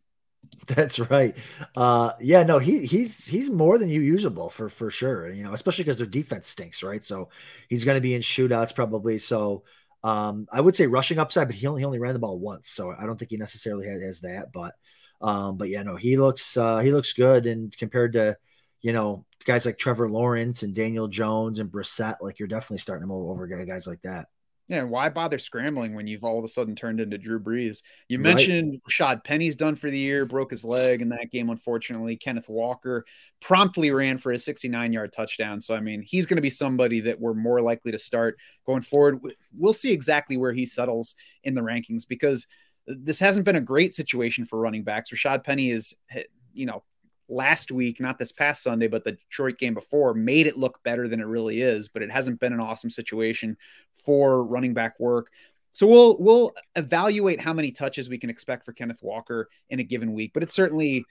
That's 0.66 0.98
right. 0.98 1.36
Uh, 1.76 2.12
yeah, 2.20 2.42
no, 2.42 2.58
he 2.58 2.84
he's 2.84 3.24
he's 3.24 3.48
more 3.48 3.78
than 3.78 3.88
you 3.88 4.00
usable 4.00 4.50
for 4.50 4.68
for 4.68 4.90
sure. 4.90 5.30
You 5.30 5.44
know, 5.44 5.52
especially 5.52 5.84
because 5.84 5.98
their 5.98 6.06
defense 6.06 6.48
stinks, 6.48 6.82
right? 6.82 7.02
So 7.02 7.28
he's 7.68 7.84
going 7.84 7.96
to 7.96 8.02
be 8.02 8.14
in 8.14 8.22
shootouts 8.22 8.74
probably. 8.74 9.18
So 9.18 9.62
um, 10.02 10.48
I 10.52 10.60
would 10.60 10.74
say 10.74 10.86
rushing 10.86 11.18
upside, 11.18 11.46
but 11.46 11.54
he 11.54 11.66
only 11.66 11.82
he 11.82 11.84
only 11.84 12.00
ran 12.00 12.12
the 12.12 12.18
ball 12.18 12.38
once, 12.38 12.68
so 12.68 12.90
I 12.90 13.06
don't 13.06 13.16
think 13.18 13.30
he 13.30 13.36
necessarily 13.36 13.86
has, 13.86 14.02
has 14.02 14.20
that. 14.22 14.52
But 14.52 14.74
um, 15.22 15.56
but 15.56 15.68
yeah, 15.68 15.82
no, 15.82 15.96
he 15.96 16.16
looks 16.16 16.56
uh, 16.56 16.78
he 16.78 16.92
looks 16.92 17.12
good, 17.12 17.46
and 17.46 17.76
compared 17.76 18.12
to 18.14 18.36
you 18.82 18.92
know, 18.92 19.24
guys 19.44 19.64
like 19.64 19.78
Trevor 19.78 20.10
Lawrence 20.10 20.62
and 20.62 20.74
Daniel 20.74 21.08
Jones 21.08 21.58
and 21.58 21.70
Brissett, 21.70 22.16
like 22.20 22.38
you're 22.38 22.48
definitely 22.48 22.78
starting 22.78 23.04
to 23.04 23.06
move 23.06 23.30
over 23.30 23.46
guys 23.46 23.86
like 23.86 24.02
that. 24.02 24.26
Yeah, 24.68 24.84
why 24.84 25.08
bother 25.08 25.38
scrambling 25.38 25.94
when 25.94 26.06
you've 26.06 26.24
all 26.24 26.38
of 26.38 26.44
a 26.44 26.48
sudden 26.48 26.74
turned 26.74 27.00
into 27.00 27.18
Drew 27.18 27.38
Brees? 27.38 27.82
You 28.08 28.18
mentioned 28.18 28.72
right. 28.72 28.80
Rashad 28.88 29.24
Penny's 29.24 29.56
done 29.56 29.74
for 29.74 29.90
the 29.90 29.98
year, 29.98 30.24
broke 30.24 30.50
his 30.50 30.64
leg 30.64 31.02
in 31.02 31.10
that 31.10 31.30
game, 31.30 31.50
unfortunately. 31.50 32.16
Kenneth 32.16 32.48
Walker 32.48 33.04
promptly 33.40 33.90
ran 33.90 34.18
for 34.18 34.32
a 34.32 34.38
69 34.38 34.92
yard 34.92 35.12
touchdown. 35.12 35.60
So, 35.60 35.74
I 35.74 35.80
mean, 35.80 36.00
he's 36.00 36.26
going 36.26 36.36
to 36.36 36.42
be 36.42 36.48
somebody 36.48 37.00
that 37.00 37.20
we're 37.20 37.34
more 37.34 37.60
likely 37.60 37.92
to 37.92 37.98
start 37.98 38.38
going 38.64 38.82
forward. 38.82 39.20
We'll 39.54 39.74
see 39.74 39.92
exactly 39.92 40.36
where 40.36 40.52
he 40.52 40.64
settles 40.64 41.16
in 41.44 41.54
the 41.54 41.60
rankings 41.60 42.08
because 42.08 42.46
this 42.86 43.20
hasn't 43.20 43.44
been 43.44 43.56
a 43.56 43.60
great 43.60 43.94
situation 43.94 44.44
for 44.44 44.58
running 44.58 44.82
backs. 44.82 45.10
Rashad 45.10 45.44
Penny 45.44 45.70
is, 45.70 45.94
eh, 46.10 46.24
you 46.52 46.66
know, 46.66 46.82
last 47.28 47.70
week, 47.70 48.00
not 48.00 48.18
this 48.18 48.32
past 48.32 48.62
Sunday, 48.62 48.88
but 48.88 49.04
the 49.04 49.12
Detroit 49.12 49.58
game 49.58 49.74
before, 49.74 50.14
made 50.14 50.46
it 50.46 50.56
look 50.56 50.82
better 50.82 51.08
than 51.08 51.20
it 51.20 51.26
really 51.26 51.60
is. 51.60 51.88
But 51.88 52.02
it 52.02 52.10
hasn't 52.10 52.40
been 52.40 52.52
an 52.52 52.60
awesome 52.60 52.90
situation 52.90 53.56
for 54.04 54.44
running 54.44 54.74
back 54.74 54.98
work. 54.98 55.30
So 55.72 55.86
we'll 55.86 56.18
we'll 56.18 56.52
evaluate 56.76 57.40
how 57.40 57.54
many 57.54 57.70
touches 57.70 58.08
we 58.08 58.18
can 58.18 58.30
expect 58.30 58.64
for 58.64 58.72
Kenneth 58.72 59.02
Walker 59.02 59.48
in 59.70 59.80
a 59.80 59.84
given 59.84 60.12
week. 60.12 60.32
But 60.34 60.42
it 60.42 60.52
certainly 60.52 61.04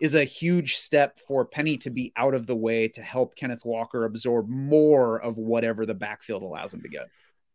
is 0.00 0.14
a 0.14 0.24
huge 0.24 0.76
step 0.76 1.18
for 1.18 1.44
Penny 1.44 1.76
to 1.78 1.90
be 1.90 2.12
out 2.16 2.34
of 2.34 2.46
the 2.46 2.56
way 2.56 2.88
to 2.88 3.02
help 3.02 3.34
Kenneth 3.34 3.64
Walker 3.64 4.04
absorb 4.04 4.48
more 4.48 5.20
of 5.20 5.38
whatever 5.38 5.86
the 5.86 5.94
backfield 5.94 6.42
allows 6.42 6.72
him 6.72 6.82
to 6.82 6.88
get. 6.88 7.08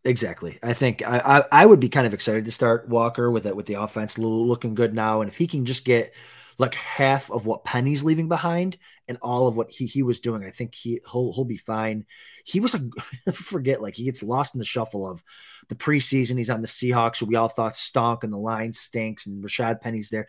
Exactly. 0.06 0.60
I 0.62 0.74
think 0.74 1.02
I, 1.08 1.20
I, 1.20 1.64
I 1.64 1.66
would 1.66 1.80
be 1.80 1.88
kind 1.88 2.06
of 2.06 2.14
excited 2.14 2.44
to 2.46 2.52
start 2.52 2.90
Walker 2.90 3.32
with 3.32 3.46
it 3.46 3.56
with 3.56 3.68
the 3.68 3.76
offense 3.76 4.18
looking 4.18 4.76
good 4.76 4.94
now, 4.94 5.22
and 5.22 5.30
if 5.32 5.38
he 5.38 5.48
can 5.48 5.66
just 5.66 5.86
get 5.86 6.14
like 6.60 6.76
half 6.76 7.32
of 7.32 7.46
what 7.48 7.64
Penny's 7.64 8.04
leaving 8.04 8.28
behind 8.28 8.78
and 9.08 9.18
all 9.22 9.48
of 9.48 9.56
what 9.56 9.72
he, 9.72 9.86
he 9.86 10.04
was 10.04 10.20
doing. 10.20 10.44
I 10.44 10.52
think 10.52 10.76
he 10.76 11.00
he'll, 11.12 11.32
he'll 11.34 11.46
be 11.46 11.58
fine. 11.58 12.06
He 12.44 12.60
was 12.60 12.76
a 12.76 12.82
forget 13.34 13.82
like 13.82 13.96
he 13.96 14.04
gets 14.04 14.22
lost 14.22 14.54
in 14.54 14.60
the 14.60 14.66
shuffle 14.66 15.10
of 15.10 15.24
the 15.70 15.76
preseason. 15.76 16.38
He's 16.38 16.50
on 16.50 16.62
the 16.62 16.68
Seahawks, 16.68 17.20
who 17.20 17.26
we 17.26 17.36
all 17.36 17.48
thought 17.48 17.78
stunk, 17.78 18.26
and 18.26 18.34
the 18.34 18.38
line 18.38 18.74
stinks, 18.74 19.26
and 19.26 19.42
Rashad 19.42 19.80
Penny's 19.80 20.10
there. 20.10 20.28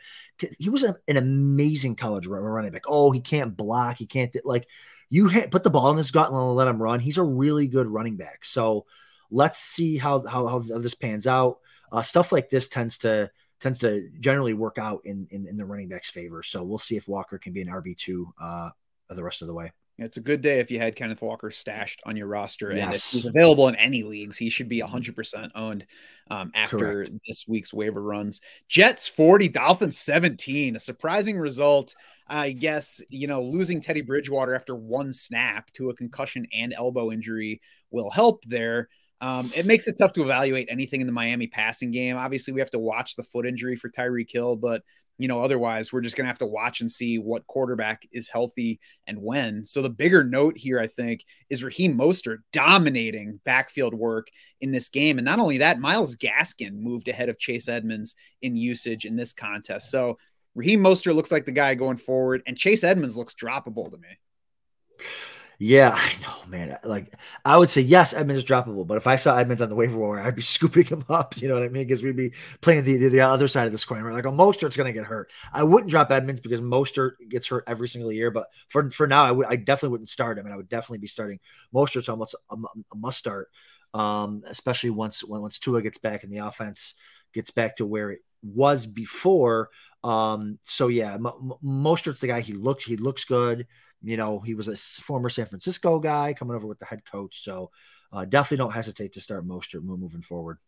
He 0.57 0.71
was 0.71 0.85
a, 0.85 0.97
an 1.09 1.17
amazing 1.17 1.97
college 1.97 2.29
running 2.29 2.71
back. 2.71 2.85
Oh, 2.87 3.11
he 3.11 3.21
can't 3.21 3.57
block. 3.57 3.97
He 3.99 4.07
can't 4.07 4.35
like 4.45 4.69
you 5.11 5.27
hit, 5.27 5.51
put 5.51 5.65
the 5.65 5.71
ball 5.71 5.91
in 5.91 5.97
his 5.99 6.13
gut 6.13 6.31
and 6.31 6.55
let 6.55 6.69
him 6.69 6.81
run. 6.81 7.01
He's 7.01 7.19
a 7.19 7.25
really 7.25 7.67
good 7.67 7.89
running 7.89 8.17
back. 8.17 8.45
So 8.45 8.87
let's 9.35 9.59
see 9.59 9.99
how 9.99 10.25
how, 10.27 10.47
how 10.47 10.59
this 10.61 10.95
pans 10.95 11.27
out. 11.27 11.59
Uh, 11.93 12.03
stuff 12.03 12.33
like 12.33 12.49
this 12.49 12.69
tends 12.69 12.99
to 12.99 13.31
tends 13.61 13.79
to 13.81 14.09
generally 14.21 14.55
work 14.55 14.79
out 14.79 15.01
in, 15.05 15.27
in, 15.31 15.47
in 15.47 15.57
the 15.57 15.65
running 15.65 15.89
back's 15.89 16.11
favor. 16.11 16.43
So 16.43 16.63
we'll 16.63 16.79
see 16.79 16.97
if 16.97 17.09
Walker 17.09 17.39
can 17.39 17.53
be 17.53 17.63
an 17.63 17.69
RB 17.69 17.97
two 17.97 18.33
uh, 18.41 18.71
the 19.11 19.23
rest 19.23 19.43
of 19.43 19.49
the 19.49 19.55
way. 19.55 19.73
It's 19.97 20.17
a 20.17 20.21
good 20.21 20.41
day 20.41 20.59
if 20.59 20.73
you 20.73 20.81
had 20.81 20.97
Kenneth 20.97 21.23
Walker 21.23 21.53
stashed 21.53 22.03
on 22.05 22.17
your 22.17 22.27
roster, 22.27 22.73
yes. 22.73 22.85
and 22.85 22.95
if 22.97 23.05
he's 23.05 23.27
available 23.27 23.69
in 23.69 23.77
any 23.77 24.03
leagues, 24.03 24.37
he 24.37 24.51
should 24.51 24.69
be 24.69 24.81
100% 24.81 25.51
owned 25.55 25.87
um, 26.33 26.51
after 26.53 26.79
Correct. 26.79 27.13
this 27.29 27.47
week's 27.47 27.73
waiver 27.73 28.03
runs. 28.03 28.41
Jets 28.67 29.07
40, 29.07 29.49
Dolphins 29.49 29.97
17, 29.99 30.75
a 30.75 30.81
surprising 30.81 31.39
result. 31.39 31.95
I 32.27 32.53
guess 32.53 33.03
you 33.11 33.29
know 33.29 33.43
losing 33.43 33.81
Teddy 33.81 34.01
Bridgewater 34.01 34.55
after 34.55 34.75
one 34.75 35.13
snap 35.13 35.71
to 35.75 35.91
a 35.91 35.95
concussion 35.95 36.47
and 36.53 36.73
elbow 36.73 37.13
injury 37.13 37.61
will 37.91 38.11
help 38.11 38.43
there. 38.47 38.89
Um, 39.21 39.51
it 39.55 39.67
makes 39.67 39.89
it 39.89 39.97
tough 39.99 40.13
to 40.15 40.23
evaluate 40.23 40.69
anything 40.71 41.01
in 41.01 41.07
the 41.07 41.13
Miami 41.13 41.47
passing 41.47 41.91
game. 41.91 42.17
Obviously, 42.17 42.53
we 42.53 42.61
have 42.61 42.71
to 42.71 42.79
watch 42.79 43.17
the 43.17 43.25
foot 43.25 43.47
injury 43.47 43.77
for 43.77 43.89
Tyreek 43.89 44.31
Hill, 44.31 44.57
but 44.57 44.83
you 45.17 45.29
know, 45.29 45.41
otherwise, 45.41 45.93
we're 45.93 46.01
just 46.01 46.17
going 46.17 46.25
to 46.25 46.31
have 46.31 46.41
to 46.41 46.47
watch 46.47 46.81
and 46.81 46.91
see 46.91 47.19
what 47.19 47.47
quarterback 47.47 48.07
is 48.11 48.29
healthy 48.29 48.81
and 49.07 49.23
when. 49.23 49.65
So, 49.65 49.81
the 49.81 49.89
bigger 49.89 50.25
note 50.25 50.57
here, 50.57 50.81
I 50.81 50.89
think, 50.89 51.25
is 51.51 51.63
Raheem 51.63 51.97
Mostert 51.97 52.39
dominating 52.53 53.41
backfield 53.45 53.95
work 53.95 54.27
in 54.61 54.73
this 54.73 54.89
game. 54.89 55.19
And 55.19 55.25
not 55.25 55.39
only 55.39 55.59
that, 55.59 55.79
Myles 55.79 56.17
Gaskin 56.17 56.73
moved 56.73 57.07
ahead 57.07 57.29
of 57.29 57.39
Chase 57.39 57.69
Edmonds 57.69 58.17
in 58.43 58.57
usage 58.57 59.05
in 59.05 59.15
this 59.15 59.33
contest. 59.33 59.91
So, 59.91 60.19
Raheem 60.57 60.83
Mostert 60.83 61.15
looks 61.15 61.31
like 61.31 61.47
the 61.47 61.53
guy 61.53 61.77
going 61.77 61.97
forward, 61.97 62.43
and 62.47 62.59
Chase 62.59 62.83
Edmonds 62.83 63.17
looks 63.17 63.35
droppable 63.35 63.91
to 63.93 63.99
me. 63.99 65.07
Yeah, 65.59 65.93
I 65.95 66.15
know, 66.21 66.35
man. 66.49 66.79
Like 66.85 67.15
I 67.45 67.57
would 67.57 67.71
say 67.71 67.81
yes, 67.81 68.13
Edmonds 68.13 68.43
is 68.43 68.49
droppable, 68.49 68.87
but 68.87 68.97
if 68.97 69.07
I 69.07 69.17
saw 69.17 69.37
Edmonds 69.37 69.63
on 69.63 69.69
the 69.69 69.75
waiver 69.75 69.97
wire, 69.97 70.21
I'd 70.21 70.35
be 70.35 70.43
scooping 70.43 70.87
him 70.87 71.05
up. 71.09 71.41
You 71.41 71.49
know 71.49 71.55
what 71.55 71.63
I 71.63 71.69
mean? 71.69 71.87
Because 71.87 72.03
we'd 72.03 72.17
be 72.17 72.33
playing 72.61 72.85
the, 72.85 72.97
the, 72.97 73.09
the 73.09 73.21
other 73.21 73.49
side 73.49 73.67
of 73.67 73.73
the 73.73 73.79
coin. 73.79 74.05
Like, 74.13 74.27
oh, 74.27 74.33
Mostert's 74.33 74.77
going 74.77 74.93
to 74.93 74.93
get 74.93 75.07
hurt. 75.07 75.31
I 75.53 75.63
wouldn't 75.63 75.91
drop 75.91 76.11
Edmonds 76.11 76.41
because 76.41 76.61
Mostert 76.61 77.13
gets 77.29 77.47
hurt 77.49 77.65
every 77.67 77.89
single 77.89 78.13
year. 78.13 78.31
But 78.31 78.47
for 78.69 78.91
for 78.91 79.07
now, 79.07 79.25
I 79.25 79.31
would 79.33 79.47
I 79.47 79.57
definitely 79.57 79.91
wouldn't 79.91 80.09
start 80.09 80.39
him, 80.39 80.47
and 80.47 80.53
I 80.53 80.57
would 80.57 80.69
definitely 80.69 80.99
be 80.99 81.07
starting 81.07 81.39
Mostert's 81.75 82.09
almost 82.09 82.35
a, 82.51 82.57
a 82.57 82.97
must 82.97 83.19
start, 83.19 83.49
um, 83.93 84.43
especially 84.47 84.91
once 84.91 85.23
when 85.23 85.41
once 85.41 85.59
Tua 85.59 85.83
gets 85.83 85.99
back 85.99 86.25
and 86.25 86.33
the 86.33 86.39
offense 86.39 86.95
gets 87.33 87.51
back 87.51 87.77
to 87.77 87.87
where 87.87 88.11
it 88.11 88.21
was 88.43 88.87
before. 88.87 89.71
Um, 90.03 90.59
so 90.63 90.89
yeah, 90.89 91.15
M- 91.15 91.53
Mostert's 91.65 92.21
the 92.21 92.27
guy. 92.27 92.41
He 92.41 92.53
looks 92.53 92.85
he 92.85 92.97
looks 92.97 93.25
good. 93.25 93.67
You 94.05 94.17
know, 94.17 94.41
he 94.41 94.55
was 94.55 94.69
a 94.69 94.77
former 94.77 95.31
San 95.31 95.47
Francisco 95.47 95.99
guy 95.99 96.35
coming 96.35 96.55
over 96.55 96.67
with 96.67 96.79
the 96.79 96.85
head 96.85 97.03
coach. 97.11 97.43
So 97.43 97.71
uh, 98.13 98.25
definitely 98.25 98.59
don't 98.59 98.75
hesitate 98.75 99.13
to 99.15 99.21
start 99.21 99.47
Mostert 99.47 99.83
moving 99.83 100.23
forward. 100.23 100.59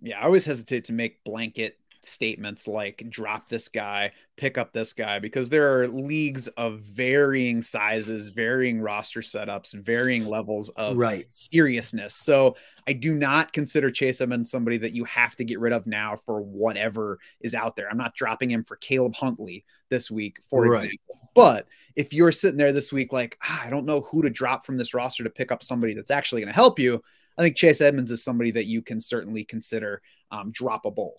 Yeah, 0.00 0.20
I 0.20 0.24
always 0.24 0.44
hesitate 0.44 0.84
to 0.84 0.92
make 0.92 1.22
blanket 1.24 1.78
statements 2.02 2.68
like 2.68 3.04
drop 3.08 3.48
this 3.48 3.68
guy, 3.68 4.12
pick 4.36 4.58
up 4.58 4.72
this 4.72 4.92
guy, 4.92 5.18
because 5.18 5.48
there 5.48 5.78
are 5.78 5.88
leagues 5.88 6.46
of 6.48 6.80
varying 6.80 7.62
sizes, 7.62 8.30
varying 8.30 8.80
roster 8.80 9.20
setups, 9.20 9.74
varying 9.74 10.26
levels 10.26 10.68
of 10.70 10.96
right. 10.96 11.26
seriousness. 11.32 12.14
So 12.14 12.56
I 12.86 12.92
do 12.92 13.14
not 13.14 13.52
consider 13.52 13.90
Chase 13.90 14.20
Edmonds 14.20 14.50
somebody 14.50 14.78
that 14.78 14.94
you 14.94 15.04
have 15.04 15.34
to 15.36 15.44
get 15.44 15.58
rid 15.58 15.72
of 15.72 15.86
now 15.86 16.16
for 16.24 16.40
whatever 16.40 17.18
is 17.40 17.54
out 17.54 17.74
there. 17.76 17.90
I'm 17.90 17.98
not 17.98 18.14
dropping 18.14 18.50
him 18.50 18.62
for 18.62 18.76
Caleb 18.76 19.14
Huntley 19.14 19.64
this 19.88 20.10
week, 20.10 20.38
for 20.48 20.62
right. 20.62 20.84
example. 20.84 21.30
But 21.34 21.66
if 21.96 22.12
you're 22.12 22.32
sitting 22.32 22.58
there 22.58 22.72
this 22.72 22.92
week, 22.92 23.12
like, 23.12 23.38
ah, 23.42 23.64
I 23.64 23.70
don't 23.70 23.86
know 23.86 24.02
who 24.02 24.22
to 24.22 24.30
drop 24.30 24.64
from 24.64 24.76
this 24.76 24.94
roster 24.94 25.24
to 25.24 25.30
pick 25.30 25.50
up 25.50 25.62
somebody 25.62 25.94
that's 25.94 26.10
actually 26.10 26.42
going 26.42 26.52
to 26.52 26.54
help 26.54 26.78
you, 26.78 27.02
I 27.38 27.42
think 27.42 27.56
Chase 27.56 27.80
Edmonds 27.80 28.10
is 28.10 28.22
somebody 28.22 28.50
that 28.52 28.66
you 28.66 28.82
can 28.82 29.00
certainly 29.00 29.44
consider 29.44 30.02
um, 30.30 30.52
droppable. 30.52 31.12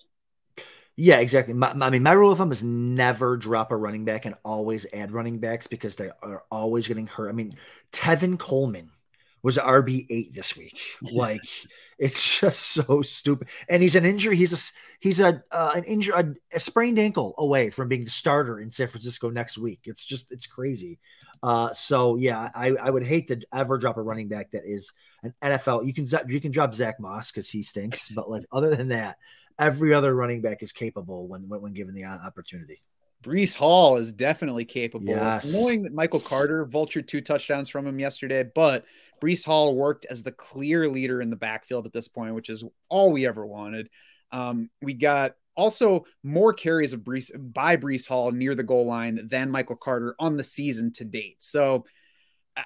Yeah, 0.95 1.19
exactly. 1.19 1.53
My, 1.53 1.71
I 1.79 1.89
mean, 1.91 2.01
my 2.01 2.13
rule 2.13 2.31
of 2.31 2.39
thumb 2.39 2.51
is 2.51 2.63
never 2.63 3.37
drop 3.37 3.71
a 3.71 3.75
running 3.75 4.03
back 4.03 4.25
and 4.25 4.35
always 4.43 4.87
add 4.93 5.11
running 5.11 5.39
backs 5.39 5.67
because 5.67 5.95
they 5.95 6.09
are 6.23 6.43
always 6.49 6.87
getting 6.87 7.05
hurt. 7.05 7.29
I 7.29 7.33
mean, 7.33 7.55
Tevin 7.91 8.39
Coleman 8.39 8.89
was 9.43 9.57
RB 9.57 10.05
eight 10.09 10.33
this 10.33 10.55
week. 10.55 10.79
Like 11.11 11.41
it's 11.99 12.39
just 12.39 12.61
so 12.61 13.01
stupid. 13.01 13.47
And 13.69 13.81
he's 13.81 13.95
an 13.95 14.05
injury. 14.05 14.35
He's 14.35 14.53
a 14.53 14.73
he's 14.99 15.19
a 15.19 15.43
uh, 15.51 15.71
an 15.75 15.83
injury 15.83 16.13
a, 16.15 16.55
a, 16.55 16.59
sprained 16.59 16.99
ankle 16.99 17.33
away 17.37 17.69
from 17.71 17.87
being 17.87 18.03
the 18.03 18.11
starter 18.11 18.59
in 18.59 18.69
San 18.71 18.87
Francisco 18.87 19.29
next 19.29 19.57
week. 19.57 19.81
It's 19.85 20.05
just 20.05 20.31
it's 20.31 20.45
crazy. 20.45 20.99
Uh, 21.41 21.73
so 21.73 22.15
yeah, 22.17 22.49
I, 22.53 22.75
I 22.75 22.89
would 22.89 23.05
hate 23.05 23.29
to 23.29 23.39
ever 23.53 23.77
drop 23.77 23.97
a 23.97 24.01
running 24.01 24.27
back 24.27 24.51
that 24.51 24.63
is 24.65 24.93
an 25.23 25.33
NFL. 25.41 25.85
You 25.85 25.93
can 25.93 26.05
you 26.27 26.39
can 26.39 26.51
drop 26.51 26.75
Zach 26.75 26.99
Moss 26.99 27.31
because 27.31 27.49
he 27.49 27.63
stinks, 27.63 28.09
but 28.09 28.29
like 28.29 28.45
other 28.51 28.75
than 28.75 28.89
that, 28.89 29.17
every 29.57 29.93
other 29.93 30.13
running 30.13 30.41
back 30.41 30.61
is 30.61 30.71
capable 30.71 31.27
when 31.27 31.49
when, 31.49 31.61
when 31.61 31.73
given 31.73 31.95
the 31.95 32.05
opportunity. 32.05 32.81
Breece 33.23 33.55
Hall 33.55 33.97
is 33.97 34.11
definitely 34.11 34.65
capable. 34.65 35.07
Yes. 35.07 35.45
It's 35.45 35.53
annoying 35.53 35.83
that 35.83 35.93
Michael 35.93 36.19
Carter 36.19 36.65
vultured 36.65 37.07
two 37.07 37.21
touchdowns 37.21 37.69
from 37.69 37.87
him 37.87 37.99
yesterday, 37.99 38.43
but 38.55 38.85
Breece 39.21 39.43
Hall 39.43 39.75
worked 39.75 40.05
as 40.09 40.23
the 40.23 40.31
clear 40.31 40.87
leader 40.87 41.21
in 41.21 41.29
the 41.29 41.35
backfield 41.35 41.85
at 41.85 41.93
this 41.93 42.07
point, 42.07 42.35
which 42.35 42.49
is 42.49 42.63
all 42.89 43.11
we 43.11 43.25
ever 43.25 43.45
wanted. 43.45 43.89
Um, 44.31 44.69
we 44.81 44.93
got 44.93 45.35
also 45.55 46.05
more 46.23 46.53
carries 46.53 46.93
of 46.93 47.01
Breece 47.01 47.31
by 47.35 47.77
Breece 47.77 48.07
Hall 48.07 48.31
near 48.31 48.53
the 48.53 48.63
goal 48.63 48.85
line 48.85 49.27
than 49.27 49.49
Michael 49.49 49.75
Carter 49.75 50.15
on 50.19 50.37
the 50.37 50.43
season 50.43 50.93
to 50.93 51.03
date. 51.03 51.37
So 51.39 51.85
uh, 52.55 52.61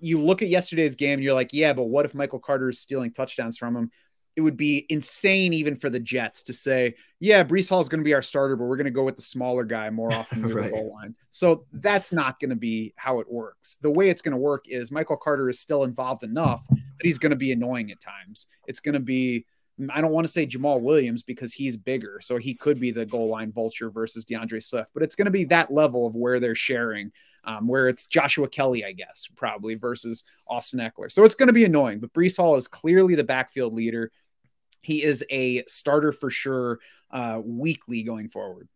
you 0.00 0.20
look 0.20 0.42
at 0.42 0.48
yesterday's 0.48 0.94
game, 0.94 1.14
and 1.14 1.24
you're 1.24 1.34
like, 1.34 1.52
yeah, 1.52 1.72
but 1.72 1.84
what 1.84 2.04
if 2.04 2.14
Michael 2.14 2.38
Carter 2.38 2.70
is 2.70 2.78
stealing 2.78 3.12
touchdowns 3.12 3.58
from 3.58 3.76
him? 3.76 3.90
It 4.36 4.42
would 4.42 4.56
be 4.56 4.86
insane 4.88 5.52
even 5.52 5.76
for 5.76 5.90
the 5.90 6.00
Jets 6.00 6.42
to 6.44 6.52
say, 6.52 6.94
yeah, 7.20 7.44
Breece 7.44 7.68
Hall 7.68 7.80
is 7.80 7.88
going 7.88 8.00
to 8.00 8.04
be 8.04 8.14
our 8.14 8.22
starter, 8.22 8.56
but 8.56 8.64
we're 8.64 8.76
going 8.76 8.86
to 8.86 8.90
go 8.90 9.04
with 9.04 9.16
the 9.16 9.22
smaller 9.22 9.64
guy 9.64 9.90
more 9.90 10.12
often 10.12 10.40
near 10.46 10.54
right. 10.54 10.70
the 10.70 10.70
goal 10.70 10.92
line. 10.94 11.14
So 11.30 11.66
that's 11.72 12.12
not 12.12 12.40
going 12.40 12.50
to 12.50 12.56
be 12.56 12.94
how 12.96 13.20
it 13.20 13.30
works. 13.30 13.76
The 13.82 13.90
way 13.90 14.08
it's 14.08 14.22
going 14.22 14.32
to 14.32 14.38
work 14.38 14.64
is 14.68 14.90
Michael 14.90 15.18
Carter 15.18 15.50
is 15.50 15.60
still 15.60 15.84
involved 15.84 16.22
enough 16.22 16.64
that 16.68 17.06
he's 17.06 17.18
going 17.18 17.30
to 17.30 17.36
be 17.36 17.52
annoying 17.52 17.90
at 17.90 18.00
times. 18.00 18.46
It's 18.66 18.80
going 18.80 18.94
to 18.94 19.00
be, 19.00 19.44
I 19.92 20.00
don't 20.00 20.12
want 20.12 20.26
to 20.26 20.32
say 20.32 20.46
Jamaal 20.46 20.80
Williams 20.80 21.22
because 21.22 21.52
he's 21.52 21.76
bigger. 21.76 22.20
So 22.22 22.38
he 22.38 22.54
could 22.54 22.80
be 22.80 22.90
the 22.90 23.04
goal 23.04 23.28
line 23.28 23.52
vulture 23.52 23.90
versus 23.90 24.24
D'Andre 24.24 24.60
Swift, 24.60 24.90
but 24.94 25.02
it's 25.02 25.14
going 25.14 25.26
to 25.26 25.30
be 25.30 25.44
that 25.44 25.70
level 25.70 26.06
of 26.06 26.14
where 26.16 26.40
they're 26.40 26.54
sharing. 26.54 27.12
Um, 27.42 27.66
where 27.66 27.88
it's 27.88 28.06
Joshua 28.06 28.46
Kelley, 28.48 28.84
I 28.84 28.92
guess, 28.92 29.26
probably 29.34 29.74
versus 29.74 30.24
Austin 30.46 30.78
Ekeler. 30.78 31.10
So 31.10 31.24
it's 31.24 31.34
going 31.34 31.46
to 31.46 31.54
be 31.54 31.64
annoying, 31.64 31.98
but 31.98 32.12
Breece 32.12 32.36
Hall 32.36 32.54
is 32.56 32.68
clearly 32.68 33.14
the 33.14 33.24
backfield 33.24 33.72
leader. 33.72 34.12
He 34.80 35.02
is 35.02 35.24
a 35.30 35.64
starter 35.66 36.12
for 36.12 36.30
sure 36.30 36.80
uh, 37.10 37.40
weekly 37.44 38.02
going 38.02 38.28
forward. 38.28 38.68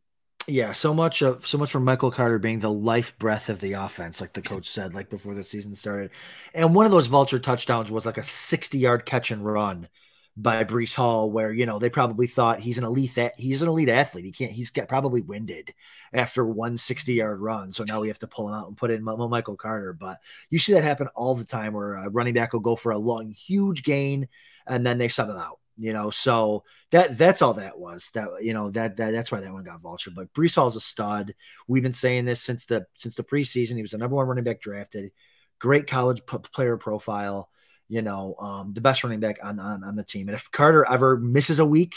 Yeah, 0.46 0.72
so 0.72 0.92
much 0.92 1.22
of 1.22 1.46
so 1.46 1.57
much 1.57 1.70
for 1.70 1.80
Michael 1.80 2.11
Carter 2.11 2.38
being 2.38 2.61
the 2.61 2.70
life 2.70 3.18
breath 3.18 3.48
of 3.48 3.61
the 3.61 3.74
offense, 3.74 4.20
like 4.20 4.34
the 4.34 4.42
coach 4.42 4.68
said, 4.68 4.92
like 4.92 5.09
before 5.09 5.34
the 5.34 5.42
season 5.42 5.74
started. 5.74 6.11
And 6.55 6.74
one 6.74 6.84
of 6.84 6.92
those 6.92 7.07
vulture 7.07 7.38
touchdowns 7.38 7.90
was 7.90 8.05
like 8.05 8.18
a 8.18 8.22
60 8.22 8.78
yard 8.78 9.07
catch 9.07 9.30
and 9.30 9.42
run 9.44 9.88
by 10.36 10.64
Breece 10.64 10.94
Hall, 10.94 11.30
where 11.30 11.50
you 11.50 11.64
know 11.64 11.78
they 11.78 11.88
probably 11.88 12.26
thought 12.26 12.61
he's 12.61 12.76
an 12.76 12.84
elite 12.84 13.18
he's 13.38 13.62
an 13.62 13.68
elite 13.68 13.88
athlete. 13.88 14.26
He 14.26 14.32
can't 14.32 14.52
he's 14.52 14.68
get 14.68 14.86
probably 14.86 15.22
winded 15.22 15.72
after 16.12 16.44
one 16.44 16.76
60 16.76 17.14
yard 17.14 17.40
run. 17.40 17.72
So 17.72 17.84
now 17.84 18.00
we 18.00 18.09
have 18.09 18.18
to 18.18 18.26
pull 18.26 18.48
him 18.48 18.55
out 18.55 18.68
and 18.68 18.76
put 18.76 18.90
in 18.90 19.02
Michael 19.02 19.57
Carter. 19.57 19.94
But 19.94 20.18
you 20.50 20.59
see 20.59 20.74
that 20.74 20.84
happen 20.84 21.09
all 21.14 21.34
the 21.34 21.46
time 21.46 21.72
where 21.72 21.94
a 21.94 22.11
running 22.11 22.34
back 22.34 22.52
will 22.52 22.61
go 22.61 22.76
for 22.76 22.92
a 22.92 22.98
long, 22.98 23.30
huge 23.30 23.82
gain 23.82 24.28
and 24.66 24.86
then 24.86 24.98
they 24.98 25.09
sub 25.09 25.30
him 25.30 25.36
out 25.36 25.59
you 25.77 25.93
know, 25.93 26.11
so 26.11 26.64
that 26.91 27.18
that's 27.18 27.43
all 27.43 27.55
that 27.55 27.79
was. 27.79 28.11
That 28.14 28.29
you 28.41 28.55
know 28.55 28.70
that, 28.70 28.97
that 28.97 29.11
that's 29.11 29.33
why 29.33 29.41
that 29.41 29.53
one 29.53 29.64
got 29.64 29.81
vulture. 29.81 30.11
But 30.14 30.33
Breece 30.33 30.57
Hall's 30.57 30.77
a 30.77 30.81
stud. 30.81 31.35
We've 31.66 31.83
been 31.83 31.93
saying 31.93 32.25
this 32.25 32.41
since 32.41 32.66
the 32.66 32.87
since 32.95 33.14
the 33.14 33.25
preseason. 33.25 33.77
He 33.77 33.83
was 33.83 33.91
the 33.91 33.99
number 33.99 34.16
one 34.16 34.27
running 34.27 34.45
back 34.45 34.61
drafted. 34.61 35.11
Great 35.59 35.87
college 35.87 36.22
p- 36.27 36.39
player 36.53 36.77
profile. 36.77 37.49
You 37.89 38.03
know, 38.03 38.37
um, 38.39 38.72
the 38.72 38.81
best 38.81 39.05
running 39.05 39.20
back 39.20 39.39
on, 39.43 39.59
on 39.59 39.83
on 39.85 39.97
the 39.97 40.05
team. 40.05 40.29
And 40.29 40.35
if 40.35 40.51
Carter 40.51 40.87
ever 40.89 41.16
misses 41.16 41.59
a 41.59 41.66
week 41.66 41.95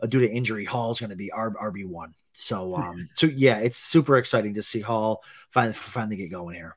uh, 0.00 0.06
due 0.06 0.20
to 0.20 0.30
injury, 0.30 0.64
Hall's 0.64 1.00
going 1.00 1.10
to 1.10 1.16
be 1.16 1.30
RB 1.34 1.86
one. 1.86 2.14
So 2.32 2.74
um, 2.74 3.08
so 3.14 3.26
yeah, 3.26 3.58
it's 3.58 3.76
super 3.76 4.16
exciting 4.16 4.54
to 4.54 4.62
see 4.62 4.80
Hall 4.80 5.22
finally 5.50 5.74
finally 5.74 6.16
get 6.16 6.30
going 6.30 6.54
here 6.54 6.76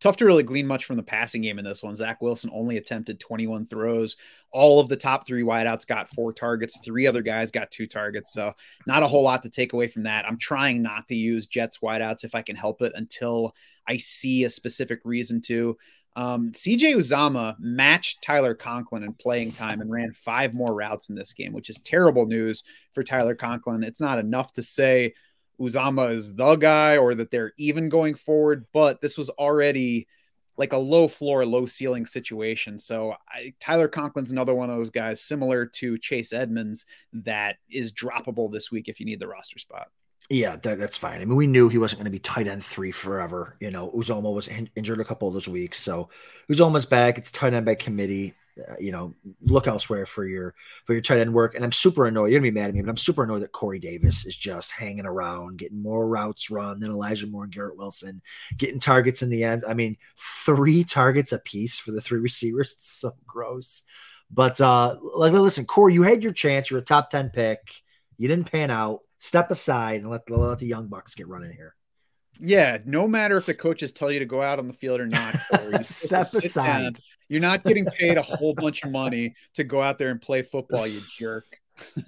tough 0.00 0.16
to 0.16 0.24
really 0.24 0.42
glean 0.42 0.66
much 0.66 0.84
from 0.86 0.96
the 0.96 1.02
passing 1.02 1.42
game 1.42 1.58
in 1.58 1.64
this 1.64 1.82
one. 1.82 1.94
Zach 1.94 2.20
Wilson 2.22 2.50
only 2.52 2.78
attempted 2.78 3.20
21 3.20 3.66
throws. 3.66 4.16
All 4.50 4.80
of 4.80 4.88
the 4.88 4.96
top 4.96 5.26
three 5.26 5.42
wideouts 5.42 5.86
got 5.86 6.08
four 6.08 6.32
targets. 6.32 6.78
Three 6.82 7.06
other 7.06 7.22
guys 7.22 7.50
got 7.50 7.70
two 7.70 7.86
targets. 7.86 8.32
So 8.32 8.54
not 8.86 9.02
a 9.02 9.06
whole 9.06 9.22
lot 9.22 9.42
to 9.42 9.50
take 9.50 9.72
away 9.72 9.88
from 9.88 10.04
that. 10.04 10.26
I'm 10.26 10.38
trying 10.38 10.82
not 10.82 11.06
to 11.08 11.14
use 11.14 11.46
Jets 11.46 11.78
wideouts 11.78 12.24
if 12.24 12.34
I 12.34 12.42
can 12.42 12.56
help 12.56 12.82
it 12.82 12.92
until 12.94 13.54
I 13.86 13.98
see 13.98 14.44
a 14.44 14.50
specific 14.50 15.00
reason 15.04 15.42
to. 15.42 15.76
Um, 16.16 16.50
CJ 16.52 16.96
Uzomah 16.96 17.56
matched 17.60 18.22
Tyler 18.22 18.54
Conklin 18.54 19.04
in 19.04 19.12
playing 19.14 19.52
time 19.52 19.80
and 19.80 19.90
ran 19.90 20.12
five 20.12 20.54
more 20.54 20.74
routes 20.74 21.08
in 21.08 21.14
this 21.14 21.32
game, 21.32 21.52
which 21.52 21.70
is 21.70 21.78
terrible 21.78 22.26
news 22.26 22.64
for 22.92 23.04
Tyler 23.04 23.34
Conklin. 23.34 23.84
It's 23.84 24.00
not 24.00 24.18
enough 24.18 24.52
to 24.54 24.62
say 24.62 25.14
Uzomah 25.60 26.12
is 26.12 26.34
the 26.34 26.56
guy 26.56 26.96
or 26.96 27.14
that 27.14 27.30
they're 27.30 27.52
even 27.58 27.88
going 27.88 28.14
forward, 28.14 28.66
but 28.72 29.00
this 29.00 29.18
was 29.18 29.30
already 29.30 30.08
like 30.56 30.72
a 30.72 30.78
low 30.78 31.08
floor, 31.08 31.44
low 31.46 31.66
ceiling 31.66 32.06
situation. 32.06 32.78
So 32.78 33.14
I, 33.28 33.54
Tyler 33.60 33.88
Conklin's 33.88 34.32
another 34.32 34.54
one 34.54 34.68
of 34.68 34.76
those 34.76 34.90
guys 34.90 35.20
similar 35.22 35.66
to 35.66 35.98
Chase 35.98 36.32
Edmonds 36.32 36.84
that 37.12 37.56
is 37.70 37.92
droppable 37.92 38.52
this 38.52 38.70
week 38.70 38.88
if 38.88 39.00
you 39.00 39.06
need 39.06 39.20
the 39.20 39.28
roster 39.28 39.58
spot. 39.58 39.88
Yeah, 40.28 40.56
that, 40.56 40.78
that's 40.78 40.96
fine. 40.96 41.20
I 41.20 41.24
mean, 41.24 41.36
we 41.36 41.46
knew 41.46 41.68
he 41.68 41.78
wasn't 41.78 41.98
going 41.98 42.04
to 42.04 42.10
be 42.10 42.20
tight 42.20 42.46
end 42.46 42.64
three 42.64 42.92
forever. 42.92 43.56
You 43.58 43.70
know, 43.70 43.90
Uzomah 43.90 44.32
was 44.32 44.48
in, 44.48 44.70
injured 44.76 45.00
a 45.00 45.04
couple 45.04 45.26
of 45.26 45.34
those 45.34 45.48
weeks, 45.48 45.80
so 45.80 46.08
Uzomah's 46.50 46.86
back. 46.86 47.18
It's 47.18 47.32
tight 47.32 47.52
end 47.52 47.66
by 47.66 47.74
committee. 47.74 48.34
Uh, 48.68 48.74
you 48.78 48.92
know, 48.92 49.14
look 49.42 49.66
elsewhere 49.66 50.06
for 50.06 50.26
your 50.26 50.54
for 50.84 50.92
your 50.92 51.02
tight 51.02 51.20
end 51.20 51.32
work. 51.32 51.54
And 51.54 51.64
I'm 51.64 51.72
super 51.72 52.06
annoyed. 52.06 52.30
You're 52.30 52.40
gonna 52.40 52.50
be 52.50 52.60
mad 52.60 52.68
at 52.68 52.74
me, 52.74 52.82
but 52.82 52.90
I'm 52.90 52.96
super 52.96 53.24
annoyed 53.24 53.42
that 53.42 53.52
Corey 53.52 53.78
Davis 53.78 54.26
is 54.26 54.36
just 54.36 54.70
hanging 54.72 55.06
around, 55.06 55.58
getting 55.58 55.82
more 55.82 56.08
routes 56.08 56.50
run 56.50 56.80
than 56.80 56.90
Elijah 56.90 57.26
Moore 57.26 57.44
and 57.44 57.52
Garrett 57.52 57.76
Wilson, 57.76 58.22
getting 58.56 58.80
targets 58.80 59.22
in 59.22 59.30
the 59.30 59.44
end. 59.44 59.64
I 59.66 59.74
mean, 59.74 59.96
three 60.16 60.84
targets 60.84 61.32
a 61.32 61.38
piece 61.38 61.78
for 61.78 61.92
the 61.92 62.00
three 62.00 62.20
receivers. 62.20 62.72
It's 62.80 63.00
so 63.00 63.12
gross. 63.26 63.82
But 64.30 64.60
uh 64.60 64.96
like 65.16 65.32
listen, 65.32 65.64
Corey, 65.64 65.94
you 65.94 66.02
had 66.02 66.22
your 66.22 66.32
chance. 66.32 66.70
You're 66.70 66.80
a 66.80 66.84
top 66.84 67.10
10 67.10 67.30
pick. 67.30 67.60
You 68.16 68.28
didn't 68.28 68.50
pan 68.50 68.70
out. 68.70 69.00
Step 69.18 69.50
aside 69.50 70.00
and 70.00 70.10
let, 70.10 70.28
let 70.30 70.58
the 70.58 70.66
young 70.66 70.86
bucks 70.88 71.14
get 71.14 71.28
running 71.28 71.52
here. 71.52 71.74
Yeah, 72.42 72.78
no 72.86 73.06
matter 73.06 73.36
if 73.36 73.46
the 73.46 73.54
coaches 73.54 73.92
tell 73.92 74.10
you 74.10 74.18
to 74.18 74.24
go 74.24 74.40
out 74.40 74.58
on 74.58 74.66
the 74.66 74.72
field 74.72 74.98
or 75.00 75.06
not, 75.06 75.38
step 75.84 76.22
aside. 76.22 76.98
You're 77.30 77.40
not 77.40 77.62
getting 77.62 77.84
paid 77.86 78.18
a 78.18 78.22
whole 78.22 78.54
bunch 78.54 78.82
of 78.82 78.90
money 78.90 79.36
to 79.54 79.62
go 79.62 79.80
out 79.80 79.98
there 79.98 80.10
and 80.10 80.20
play 80.20 80.42
football, 80.42 80.86
you 80.86 81.00
jerk. 81.16 81.46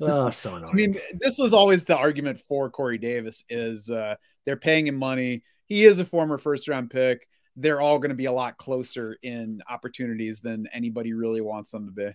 Oh, 0.03 0.29
so 0.29 0.57
annoying. 0.57 0.71
I 0.71 0.75
mean, 0.75 0.99
this 1.15 1.39
was 1.39 1.55
always 1.55 1.83
the 1.83 1.97
argument 1.97 2.39
for 2.41 2.69
Corey 2.69 2.99
Davis 2.99 3.43
is 3.49 3.89
uh, 3.89 4.17
they're 4.45 4.59
paying 4.59 4.87
him 4.87 4.97
money. 4.97 5.45
He 5.65 5.85
is 5.85 5.99
a 5.99 6.05
former 6.05 6.37
first 6.37 6.69
round 6.69 6.91
pick. 6.91 7.27
They're 7.57 7.81
all 7.81 7.99
going 7.99 8.11
to 8.11 8.15
be 8.15 8.27
a 8.27 8.33
lot 8.33 8.59
closer 8.59 9.17
in 9.23 9.63
opportunities 9.71 10.43
than 10.43 10.69
anybody 10.75 11.15
really 11.15 11.41
wants 11.41 11.71
them 11.71 11.87
to 11.87 11.93
be. 11.93 12.11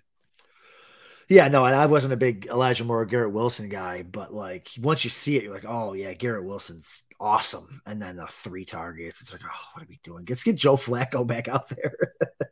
Yeah, 1.29 1.47
no, 1.47 1.65
and 1.65 1.75
I 1.75 1.87
wasn't 1.87 2.13
a 2.13 2.17
big 2.17 2.45
Elijah 2.45 2.85
Moore 2.85 3.05
Garrett 3.05 3.33
Wilson 3.33 3.69
guy, 3.69 4.03
but 4.03 4.31
like 4.31 4.69
once 4.79 5.03
you 5.03 5.09
see 5.09 5.35
it, 5.35 5.43
you're 5.43 5.53
like, 5.55 5.65
oh 5.67 5.93
yeah, 5.93 6.13
Garrett 6.13 6.45
Wilson's 6.45 7.05
awesome. 7.19 7.81
And 7.87 7.99
then 7.99 8.17
the 8.17 8.27
three 8.27 8.65
targets, 8.65 9.19
it's 9.19 9.33
like, 9.33 9.41
oh, 9.43 9.69
what 9.73 9.83
are 9.83 9.89
we 9.89 9.99
doing? 10.03 10.25
Let's 10.29 10.43
get 10.43 10.57
Joe 10.57 10.77
Flacco 10.77 11.25
back 11.25 11.47
out 11.47 11.69
there. 11.69 12.13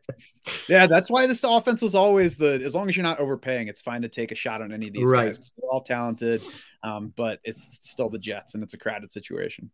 yeah, 0.69 0.87
that's 0.87 1.09
why 1.09 1.27
this 1.27 1.43
offense 1.43 1.81
was 1.81 1.95
always 1.95 2.37
the 2.37 2.61
as 2.63 2.75
long 2.75 2.89
as 2.89 2.95
you're 2.95 3.03
not 3.03 3.19
overpaying, 3.19 3.67
it's 3.67 3.81
fine 3.81 4.01
to 4.01 4.09
take 4.09 4.31
a 4.31 4.35
shot 4.35 4.61
on 4.61 4.71
any 4.71 4.87
of 4.87 4.93
these 4.93 5.09
right. 5.09 5.27
guys. 5.27 5.53
They're 5.57 5.69
all 5.69 5.81
talented, 5.81 6.41
um, 6.83 7.13
but 7.15 7.39
it's 7.43 7.79
still 7.81 8.09
the 8.09 8.19
Jets 8.19 8.53
and 8.53 8.63
it's 8.63 8.73
a 8.73 8.77
crowded 8.77 9.11
situation. 9.11 9.71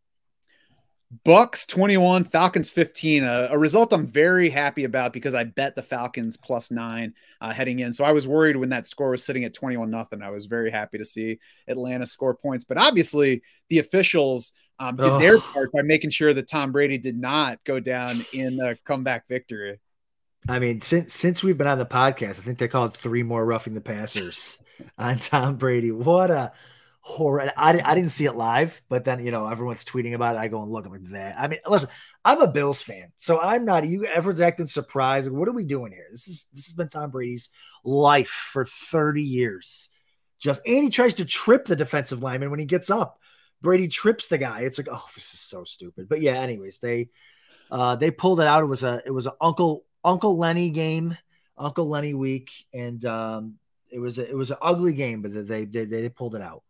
Bucks 1.25 1.65
21, 1.65 2.23
Falcons 2.23 2.69
15. 2.69 3.25
A, 3.25 3.49
a, 3.51 3.57
result 3.57 3.91
I'm 3.91 4.07
very 4.07 4.49
happy 4.49 4.85
about 4.85 5.11
because 5.11 5.35
I 5.35 5.43
bet 5.43 5.75
the 5.75 5.83
Falcons 5.83 6.37
plus 6.37 6.71
nine 6.71 7.13
uh, 7.41 7.51
heading 7.51 7.79
in. 7.79 7.91
So 7.91 8.05
I 8.05 8.13
was 8.13 8.29
worried 8.29 8.55
when 8.55 8.69
that 8.69 8.87
score 8.87 9.11
was 9.11 9.23
sitting 9.23 9.43
at 9.43 9.53
21 9.53 9.89
nothing. 9.89 10.21
I 10.21 10.29
was 10.29 10.45
very 10.45 10.71
happy 10.71 10.97
to 10.99 11.05
see 11.05 11.39
Atlanta 11.67 12.05
score 12.05 12.33
points. 12.33 12.63
But 12.63 12.77
obviously, 12.77 13.41
the 13.67 13.79
officials 13.79 14.53
um, 14.79 14.95
did 14.95 15.05
oh. 15.05 15.19
their 15.19 15.39
part 15.39 15.71
by 15.73 15.81
making 15.81 16.11
sure 16.11 16.33
that 16.33 16.47
Tom 16.47 16.71
Brady 16.71 16.97
did 16.97 17.17
not 17.17 17.61
go 17.65 17.79
down 17.79 18.25
in 18.33 18.59
a 18.61 18.75
comeback 18.85 19.27
victory. 19.27 19.79
I 20.49 20.59
mean, 20.59 20.81
since 20.81 21.13
since 21.13 21.43
we've 21.43 21.57
been 21.57 21.67
on 21.67 21.77
the 21.77 21.85
podcast, 21.85 22.39
I 22.39 22.43
think 22.43 22.57
they 22.57 22.67
called 22.67 22.95
three 22.95 23.23
more 23.23 23.45
roughing 23.45 23.73
the 23.73 23.81
passers 23.81 24.57
on 24.97 25.19
Tom 25.19 25.55
Brady. 25.55 25.91
What 25.91 26.31
a 26.31 26.51
horror. 27.01 27.51
I, 27.55 27.81
I 27.83 27.95
didn't 27.95 28.11
see 28.11 28.25
it 28.25 28.35
live, 28.35 28.81
but 28.89 29.05
then 29.05 29.23
you 29.23 29.31
know 29.31 29.47
everyone's 29.47 29.85
tweeting 29.85 30.13
about 30.13 30.35
it. 30.35 30.39
I 30.39 30.47
go 30.47 30.61
and 30.61 30.71
look. 30.71 30.85
I'm 30.85 30.91
like 30.91 31.11
that. 31.11 31.39
I 31.39 31.47
mean, 31.47 31.59
listen, 31.67 31.89
I'm 32.25 32.41
a 32.41 32.47
Bills 32.47 32.81
fan, 32.81 33.11
so 33.17 33.39
I'm 33.39 33.65
not. 33.65 33.87
You 33.87 34.05
everyone's 34.05 34.41
acting 34.41 34.67
surprised. 34.67 35.29
What 35.29 35.47
are 35.47 35.53
we 35.53 35.63
doing 35.63 35.91
here? 35.91 36.07
This 36.09 36.27
is 36.27 36.47
this 36.53 36.65
has 36.65 36.73
been 36.73 36.89
Tom 36.89 37.11
Brady's 37.11 37.49
life 37.83 38.29
for 38.29 38.65
30 38.65 39.21
years. 39.21 39.89
Just 40.39 40.61
and 40.65 40.83
he 40.83 40.89
tries 40.89 41.15
to 41.15 41.25
trip 41.25 41.65
the 41.65 41.75
defensive 41.75 42.23
lineman 42.23 42.49
when 42.49 42.59
he 42.59 42.65
gets 42.65 42.89
up. 42.89 43.19
Brady 43.61 43.87
trips 43.87 44.27
the 44.27 44.39
guy. 44.39 44.61
It's 44.61 44.79
like, 44.79 44.87
oh, 44.91 45.05
this 45.13 45.35
is 45.35 45.39
so 45.39 45.63
stupid. 45.63 46.09
But 46.09 46.21
yeah, 46.21 46.33
anyways, 46.33 46.79
they 46.79 47.09
uh 47.69 47.95
they 47.95 48.09
pulled 48.09 48.39
it 48.39 48.47
out. 48.47 48.63
It 48.63 48.67
was 48.67 48.83
a 48.83 49.03
it 49.05 49.11
was 49.11 49.27
an 49.27 49.33
Uncle 49.39 49.85
Uncle 50.03 50.37
Lenny 50.37 50.69
game, 50.69 51.17
Uncle 51.57 51.87
Lenny 51.87 52.13
week, 52.13 52.51
and 52.73 53.03
um 53.05 53.55
it 53.89 53.99
was 53.99 54.19
a, 54.19 54.29
it 54.29 54.35
was 54.35 54.51
an 54.51 54.57
ugly 54.61 54.93
game, 54.93 55.21
but 55.21 55.47
they 55.47 55.65
they 55.65 55.85
they 55.85 56.09
pulled 56.09 56.35
it 56.35 56.41
out. 56.41 56.63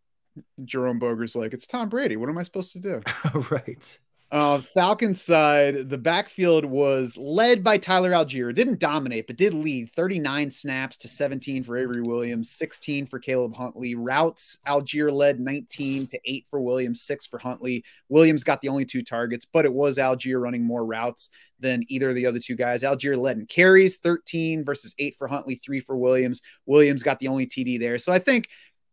Jerome 0.63 0.99
Boger's 0.99 1.35
like, 1.35 1.53
it's 1.53 1.67
Tom 1.67 1.89
Brady. 1.89 2.15
What 2.17 2.29
am 2.29 2.37
I 2.37 2.43
supposed 2.43 2.71
to 2.73 2.79
do? 2.79 3.01
right. 3.51 3.99
Uh, 4.31 4.61
Falcons 4.61 5.21
side, 5.21 5.89
the 5.89 5.97
backfield 5.97 6.63
was 6.63 7.17
led 7.17 7.65
by 7.65 7.77
Tyler 7.77 8.11
Allgeier. 8.11 8.55
Didn't 8.55 8.79
dominate, 8.79 9.27
but 9.27 9.35
did 9.35 9.53
lead 9.53 9.91
39 9.93 10.49
snaps 10.49 10.95
to 10.97 11.09
17 11.09 11.63
for 11.63 11.75
Avery 11.75 12.01
Williams, 12.05 12.51
16 12.51 13.07
for 13.07 13.19
Caleb 13.19 13.53
Huntley. 13.53 13.93
Routes, 13.93 14.57
Allgeier 14.65 15.11
led 15.11 15.41
19 15.41 16.07
to 16.07 16.19
8 16.23 16.45
for 16.49 16.61
Williams, 16.61 17.01
6 17.01 17.27
for 17.27 17.39
Huntley. 17.39 17.83
Williams 18.07 18.45
got 18.45 18.61
the 18.61 18.69
only 18.69 18.85
two 18.85 19.01
targets, 19.01 19.45
but 19.45 19.65
it 19.65 19.73
was 19.73 19.97
Allgeier 19.97 20.41
running 20.41 20.63
more 20.63 20.85
routes 20.85 21.29
than 21.59 21.83
either 21.89 22.09
of 22.09 22.15
the 22.15 22.25
other 22.25 22.39
two 22.39 22.55
guys. 22.55 22.83
Allgeier 22.83 23.17
led 23.17 23.37
in 23.37 23.45
carries, 23.47 23.97
13 23.97 24.63
versus 24.63 24.95
8 24.97 25.17
for 25.17 25.27
Huntley, 25.27 25.55
3 25.55 25.81
for 25.81 25.97
Williams. 25.97 26.41
Williams 26.65 27.03
got 27.03 27.19
the 27.19 27.27
only 27.27 27.47
TD 27.47 27.77
there. 27.79 27.97
So 27.97 28.13
I 28.13 28.19
think 28.19 28.47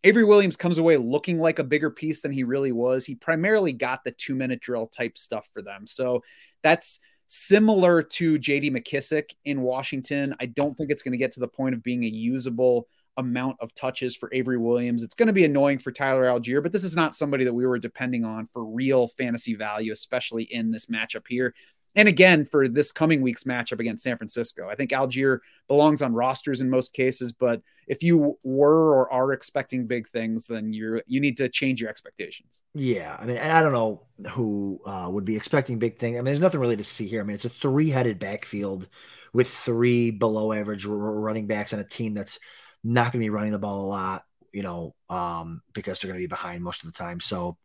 Avery 0.05 0.24
Williams 0.24 0.57
comes 0.57 0.78
away 0.78 0.96
looking 0.96 1.38
like 1.38 1.59
a 1.59 1.64
bigger 1.64 1.90
piece 1.90 2.20
than 2.20 2.32
he 2.32 2.44
really 2.44 2.72
was. 2.72 3.05
He 3.05 3.14
primarily 3.14 3.72
got 3.72 4.05
the 4.05 4.12
two 4.12 4.34
minute 4.34 4.61
drill 4.61 4.86
type 4.86 5.18
stuff 5.18 5.49
for 5.53 5.62
them. 5.62 5.86
So 5.86 6.22
that's 6.62 7.01
similar 7.26 8.03
to 8.03 8.38
JD 8.38 8.70
McKissic 8.70 9.34
in 9.44 9.62
Washington. 9.62 10.34
I 10.40 10.46
don't 10.46 10.76
think 10.76 10.90
it's 10.90 11.03
going 11.03 11.12
to 11.12 11.18
get 11.18 11.32
to 11.32 11.40
the 11.40 11.49
point 11.49 11.74
of 11.74 11.82
being 11.82 12.05
a 12.05 12.09
usable 12.09 12.88
amount 13.18 13.57
of 13.61 13.74
touches 13.74 14.16
for 14.16 14.30
Avery 14.32 14.57
Williams. 14.57 15.03
It's 15.03 15.14
going 15.14 15.26
to 15.26 15.32
be 15.32 15.44
annoying 15.44 15.78
for 15.78 15.90
Tyler 15.90 16.24
Allgeier, 16.26 16.62
but 16.62 16.72
this 16.72 16.84
is 16.84 16.96
not 16.96 17.16
somebody 17.16 17.44
that 17.44 17.53
we 17.53 17.66
were 17.66 17.78
depending 17.78 18.24
on 18.24 18.46
for 18.46 18.64
real 18.64 19.09
fantasy 19.09 19.57
value, 19.57 19.92
especially 19.92 20.44
in 20.44 20.70
this 20.70 20.86
matchup 20.86 21.24
here. 21.28 21.55
And 21.99 22.07
again, 22.07 22.44
for 22.44 22.68
this 22.68 22.92
coming 22.92 23.22
week's 23.22 23.42
matchup 23.42 23.80
against 23.80 24.05
San 24.05 24.16
Francisco, 24.16 24.68
I 24.68 24.76
think 24.76 24.92
Allgeier 24.92 25.40
belongs 25.66 26.01
on 26.01 26.14
rosters 26.14 26.61
in 26.61 26.70
most 26.70 26.92
cases, 26.92 27.32
but 27.32 27.61
if 27.88 28.05
you 28.05 28.38
were 28.44 28.94
or 28.94 29.12
are 29.12 29.32
expecting 29.32 29.84
big 29.88 30.09
things, 30.09 30.46
then 30.46 30.72
you're 30.72 31.03
you 31.09 31.18
need 31.18 31.36
to 31.38 31.49
change 31.49 31.80
your 31.80 31.90
expectations. 31.90 32.62
Yeah, 32.72 33.16
I 33.18 33.26
mean, 33.26 33.38
I 33.38 33.64
don't 33.64 33.72
know 33.72 34.03
who 34.30 34.80
uh, 34.86 35.09
would 35.11 35.24
be 35.24 35.34
expecting 35.34 35.80
big 35.80 35.99
things. 35.99 36.14
I 36.14 36.18
mean, 36.18 36.26
there's 36.26 36.38
nothing 36.38 36.61
really 36.61 36.76
to 36.76 36.84
see 36.84 37.09
here. 37.09 37.20
I 37.20 37.24
mean, 37.24 37.34
it's 37.34 37.46
a 37.46 37.51
three-headed 37.51 38.20
backfield 38.20 38.88
with 39.32 39.49
three 39.49 40.12
below 40.12 40.53
average 40.53 40.84
running 40.86 41.49
backs 41.49 41.72
on 41.72 41.80
a 41.80 41.84
team 41.84 42.14
that's 42.14 42.38
not 42.84 43.12
going 43.12 43.20
to 43.20 43.26
be 43.26 43.30
running 43.30 43.51
the 43.51 43.59
ball 43.59 43.84
a 43.84 43.88
lot, 43.88 44.22
you 44.53 44.62
know, 44.62 44.94
um, 45.11 45.62
because 45.72 45.99
they're 45.99 46.09
going 46.09 46.20
to 46.20 46.22
be 46.22 46.28
behind 46.28 46.62
most 46.62 46.84
of 46.84 46.92
the 46.92 46.96
time. 46.96 47.18
So, 47.18 47.57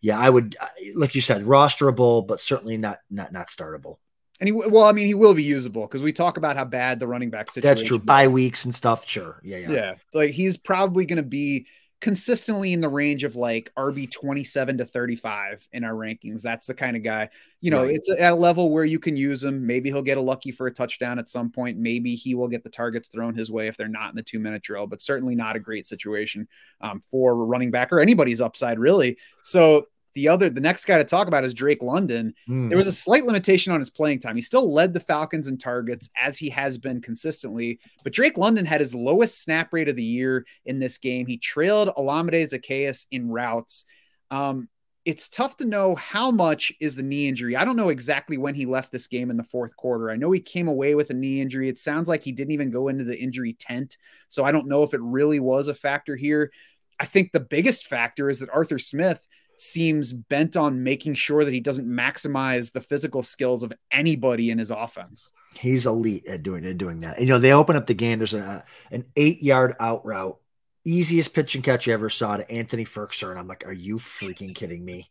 yeah, 0.00 0.18
I 0.18 0.28
would, 0.28 0.56
uh, 0.60 0.66
like 0.94 1.14
you 1.14 1.20
said, 1.20 1.44
rosterable, 1.44 2.26
but 2.26 2.40
certainly 2.40 2.76
not 2.76 3.00
not 3.10 3.32
not 3.32 3.48
startable. 3.48 3.96
And 4.40 4.48
he, 4.48 4.52
well, 4.52 4.84
I 4.84 4.92
mean, 4.92 5.06
he 5.06 5.14
will 5.14 5.34
be 5.34 5.42
usable 5.42 5.82
because 5.82 6.00
we 6.00 6.14
talk 6.14 6.38
about 6.38 6.56
how 6.56 6.64
bad 6.64 6.98
the 6.98 7.06
running 7.06 7.28
back 7.28 7.50
situation. 7.50 7.76
That's 7.76 7.86
true. 7.86 7.98
Bye 7.98 8.28
weeks 8.28 8.64
and 8.64 8.74
stuff. 8.74 9.06
Sure. 9.06 9.38
Yeah. 9.42 9.58
Yeah. 9.58 9.70
Yeah. 9.70 9.94
Like 10.14 10.30
he's 10.30 10.56
probably 10.56 11.04
going 11.04 11.18
to 11.18 11.22
be 11.22 11.66
consistently 12.00 12.72
in 12.72 12.80
the 12.80 12.88
range 12.88 13.24
of 13.24 13.36
like 13.36 13.70
RB 13.76 14.10
27 14.10 14.78
to 14.78 14.84
35 14.84 15.68
in 15.72 15.84
our 15.84 15.92
rankings. 15.92 16.40
That's 16.40 16.66
the 16.66 16.74
kind 16.74 16.96
of 16.96 17.02
guy, 17.02 17.28
you 17.60 17.70
know, 17.70 17.82
right. 17.82 17.94
it's 17.94 18.10
at 18.10 18.32
a 18.32 18.34
level 18.34 18.70
where 18.70 18.84
you 18.84 18.98
can 18.98 19.16
use 19.16 19.44
him. 19.44 19.66
Maybe 19.66 19.90
he'll 19.90 20.02
get 20.02 20.16
a 20.16 20.22
lucky 20.22 20.50
for 20.50 20.66
a 20.66 20.72
touchdown 20.72 21.18
at 21.18 21.28
some 21.28 21.50
point. 21.50 21.76
Maybe 21.78 22.14
he 22.14 22.34
will 22.34 22.48
get 22.48 22.64
the 22.64 22.70
targets 22.70 23.08
thrown 23.10 23.34
his 23.34 23.50
way 23.50 23.68
if 23.68 23.76
they're 23.76 23.88
not 23.88 24.10
in 24.10 24.16
the 24.16 24.22
two 24.22 24.38
minute 24.38 24.62
drill, 24.62 24.86
but 24.86 25.02
certainly 25.02 25.34
not 25.34 25.56
a 25.56 25.60
great 25.60 25.86
situation 25.86 26.48
um, 26.80 27.00
for 27.00 27.36
running 27.44 27.70
back 27.70 27.92
or 27.92 28.00
anybody's 28.00 28.40
upside, 28.40 28.78
really. 28.78 29.18
So 29.42 29.86
the 30.14 30.28
other, 30.28 30.50
the 30.50 30.60
next 30.60 30.84
guy 30.84 30.98
to 30.98 31.04
talk 31.04 31.28
about 31.28 31.44
is 31.44 31.54
Drake 31.54 31.82
London. 31.82 32.34
Mm. 32.48 32.68
There 32.68 32.78
was 32.78 32.88
a 32.88 32.92
slight 32.92 33.24
limitation 33.24 33.72
on 33.72 33.78
his 33.78 33.90
playing 33.90 34.20
time. 34.20 34.36
He 34.36 34.42
still 34.42 34.72
led 34.72 34.92
the 34.92 35.00
Falcons 35.00 35.48
in 35.48 35.58
targets 35.58 36.10
as 36.20 36.38
he 36.38 36.48
has 36.50 36.78
been 36.78 37.00
consistently, 37.00 37.78
but 38.02 38.12
Drake 38.12 38.38
London 38.38 38.66
had 38.66 38.80
his 38.80 38.94
lowest 38.94 39.42
snap 39.42 39.72
rate 39.72 39.88
of 39.88 39.96
the 39.96 40.02
year 40.02 40.44
in 40.64 40.78
this 40.78 40.98
game. 40.98 41.26
He 41.26 41.38
trailed 41.38 41.90
Olamide 41.96 42.50
Zaccheaus 42.52 43.06
in 43.10 43.28
routes. 43.30 43.84
Um, 44.30 44.68
it's 45.04 45.28
tough 45.28 45.56
to 45.56 45.64
know 45.64 45.94
how 45.94 46.30
much 46.30 46.72
is 46.78 46.94
the 46.94 47.02
knee 47.02 47.26
injury. 47.26 47.56
I 47.56 47.64
don't 47.64 47.76
know 47.76 47.88
exactly 47.88 48.36
when 48.36 48.54
he 48.54 48.66
left 48.66 48.92
this 48.92 49.06
game 49.06 49.30
in 49.30 49.36
the 49.36 49.42
fourth 49.42 49.74
quarter. 49.74 50.10
I 50.10 50.16
know 50.16 50.30
he 50.30 50.40
came 50.40 50.68
away 50.68 50.94
with 50.94 51.10
a 51.10 51.14
knee 51.14 51.40
injury. 51.40 51.68
It 51.68 51.78
sounds 51.78 52.08
like 52.08 52.22
he 52.22 52.32
didn't 52.32 52.52
even 52.52 52.70
go 52.70 52.88
into 52.88 53.04
the 53.04 53.18
injury 53.18 53.54
tent. 53.54 53.96
So 54.28 54.44
I 54.44 54.52
don't 54.52 54.68
know 54.68 54.82
if 54.82 54.92
it 54.92 55.00
really 55.00 55.40
was 55.40 55.68
a 55.68 55.74
factor 55.74 56.16
here. 56.16 56.52
I 56.98 57.06
think 57.06 57.32
the 57.32 57.40
biggest 57.40 57.86
factor 57.86 58.28
is 58.28 58.40
that 58.40 58.50
Arthur 58.50 58.78
Smith 58.78 59.26
seems 59.60 60.12
bent 60.12 60.56
on 60.56 60.82
making 60.82 61.14
sure 61.14 61.44
that 61.44 61.52
he 61.52 61.60
doesn't 61.60 61.88
maximize 61.88 62.72
the 62.72 62.80
physical 62.80 63.22
skills 63.22 63.62
of 63.62 63.72
anybody 63.90 64.50
in 64.50 64.58
his 64.58 64.70
offense. 64.70 65.30
He's 65.58 65.86
elite 65.86 66.26
at 66.26 66.42
doing 66.42 66.64
at 66.64 66.78
doing 66.78 67.00
that. 67.00 67.18
And, 67.18 67.26
you 67.26 67.34
know, 67.34 67.38
they 67.38 67.52
open 67.52 67.76
up 67.76 67.86
the 67.86 67.94
game. 67.94 68.18
There's 68.18 68.34
a, 68.34 68.64
an 68.90 69.04
eight 69.16 69.42
yard 69.42 69.74
out 69.80 70.06
route, 70.06 70.38
easiest 70.84 71.34
pitch 71.34 71.54
and 71.54 71.64
catch 71.64 71.86
you 71.86 71.92
ever 71.92 72.08
saw 72.08 72.36
to 72.36 72.50
Anthony 72.50 72.84
Firkser, 72.84 73.30
and 73.30 73.38
I'm 73.38 73.48
like, 73.48 73.66
are 73.66 73.72
you 73.72 73.96
freaking 73.96 74.54
kidding 74.54 74.84
me? 74.84 75.10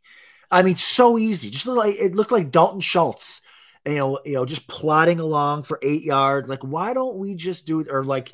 I 0.51 0.63
mean, 0.63 0.77
so 0.77 1.17
easy. 1.17 1.49
Just 1.49 1.67
like 1.67 1.95
it 1.95 2.15
looked 2.15 2.31
like 2.31 2.51
Dalton 2.51 2.79
Schultz, 2.79 3.41
you 3.85 3.95
know, 3.95 4.19
you 4.25 4.33
know, 4.33 4.45
just 4.45 4.67
plodding 4.67 5.19
along 5.19 5.63
for 5.63 5.79
eight 5.83 6.03
yards. 6.03 6.49
Like, 6.49 6.63
why 6.63 6.93
don't 6.93 7.17
we 7.17 7.35
just 7.35 7.65
do? 7.65 7.85
Or 7.89 8.03
like, 8.03 8.31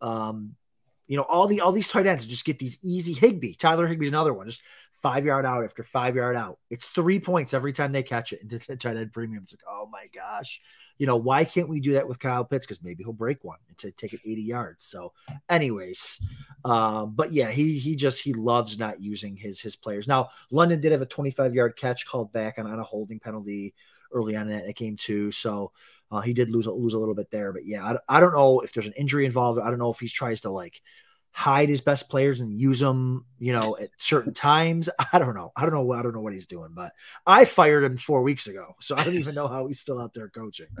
um, 0.00 0.54
you 1.08 1.16
know, 1.16 1.24
all 1.24 1.48
the 1.48 1.62
all 1.62 1.72
these 1.72 1.88
tight 1.88 2.06
ends 2.06 2.26
just 2.26 2.44
get 2.44 2.58
these 2.58 2.78
easy 2.82 3.12
Higbee, 3.12 3.54
Tyler 3.54 3.88
Higbee's 3.88 4.10
another 4.10 4.32
one. 4.32 4.46
Just 4.46 4.62
five 5.02 5.24
yard 5.24 5.46
out 5.46 5.64
after 5.64 5.82
five 5.82 6.16
yard 6.16 6.36
out. 6.36 6.58
It's 6.70 6.86
three 6.86 7.20
points 7.20 7.54
every 7.54 7.72
time 7.72 7.92
they 7.92 8.02
catch 8.02 8.32
it 8.32 8.42
into 8.42 8.58
tight 8.58 8.96
end 8.96 9.12
premium. 9.12 9.44
It's 9.44 9.52
like, 9.52 9.62
oh 9.68 9.88
my 9.90 10.06
gosh, 10.14 10.60
you 10.98 11.06
know, 11.06 11.16
why 11.16 11.44
can't 11.44 11.68
we 11.68 11.80
do 11.80 11.92
that 11.92 12.08
with 12.08 12.18
Kyle 12.18 12.44
Pitts? 12.44 12.66
Because 12.66 12.82
maybe 12.82 13.04
he'll 13.04 13.12
break 13.12 13.44
one 13.44 13.58
to 13.78 13.90
take 13.92 14.12
it 14.12 14.20
80 14.24 14.42
yards. 14.42 14.84
So, 14.84 15.12
anyways, 15.48 16.20
um, 16.64 17.12
but 17.14 17.32
yeah, 17.32 17.50
he 17.50 17.78
he 17.78 17.96
just 17.96 18.22
he 18.22 18.32
loves 18.32 18.78
not 18.78 19.00
using 19.00 19.36
his 19.36 19.60
his 19.60 19.76
players. 19.76 20.08
Now, 20.08 20.30
London 20.50 20.80
did 20.80 20.92
have 20.92 21.02
a 21.02 21.06
25 21.06 21.54
yard 21.54 21.76
catch 21.76 22.06
called 22.06 22.32
back 22.32 22.58
on, 22.58 22.66
on 22.66 22.78
a 22.78 22.84
holding 22.84 23.20
penalty 23.20 23.74
early 24.12 24.36
on 24.36 24.48
in 24.48 24.66
that 24.66 24.76
game 24.76 24.96
too. 24.96 25.30
So 25.30 25.72
uh, 26.10 26.20
he 26.20 26.32
did 26.32 26.50
lose 26.50 26.66
lose 26.66 26.94
a 26.94 26.98
little 26.98 27.14
bit 27.14 27.30
there. 27.30 27.52
But 27.52 27.66
yeah, 27.66 27.84
I, 28.08 28.16
I 28.16 28.20
don't 28.20 28.34
know 28.34 28.60
if 28.60 28.72
there's 28.72 28.86
an 28.86 28.94
injury 28.94 29.26
involved. 29.26 29.60
I 29.60 29.70
don't 29.70 29.78
know 29.78 29.90
if 29.90 30.00
he 30.00 30.08
tries 30.08 30.40
to 30.42 30.50
like 30.50 30.82
hide 31.38 31.68
his 31.68 31.80
best 31.80 32.08
players 32.08 32.40
and 32.40 32.60
use 32.60 32.80
them, 32.80 33.24
you 33.38 33.52
know, 33.52 33.76
at 33.80 33.90
certain 33.96 34.34
times. 34.34 34.88
I 35.12 35.20
don't 35.20 35.36
know. 35.36 35.52
I 35.54 35.62
don't 35.62 35.72
know. 35.72 35.92
I 35.92 36.02
don't 36.02 36.12
know 36.12 36.20
what 36.20 36.32
he's 36.32 36.48
doing, 36.48 36.70
but 36.74 36.92
I 37.28 37.44
fired 37.44 37.84
him 37.84 37.96
four 37.96 38.22
weeks 38.22 38.48
ago, 38.48 38.74
so 38.80 38.96
I 38.96 39.04
don't 39.04 39.14
even 39.14 39.36
know 39.36 39.46
how 39.46 39.68
he's 39.68 39.78
still 39.78 40.00
out 40.00 40.12
there 40.14 40.28
coaching. 40.28 40.66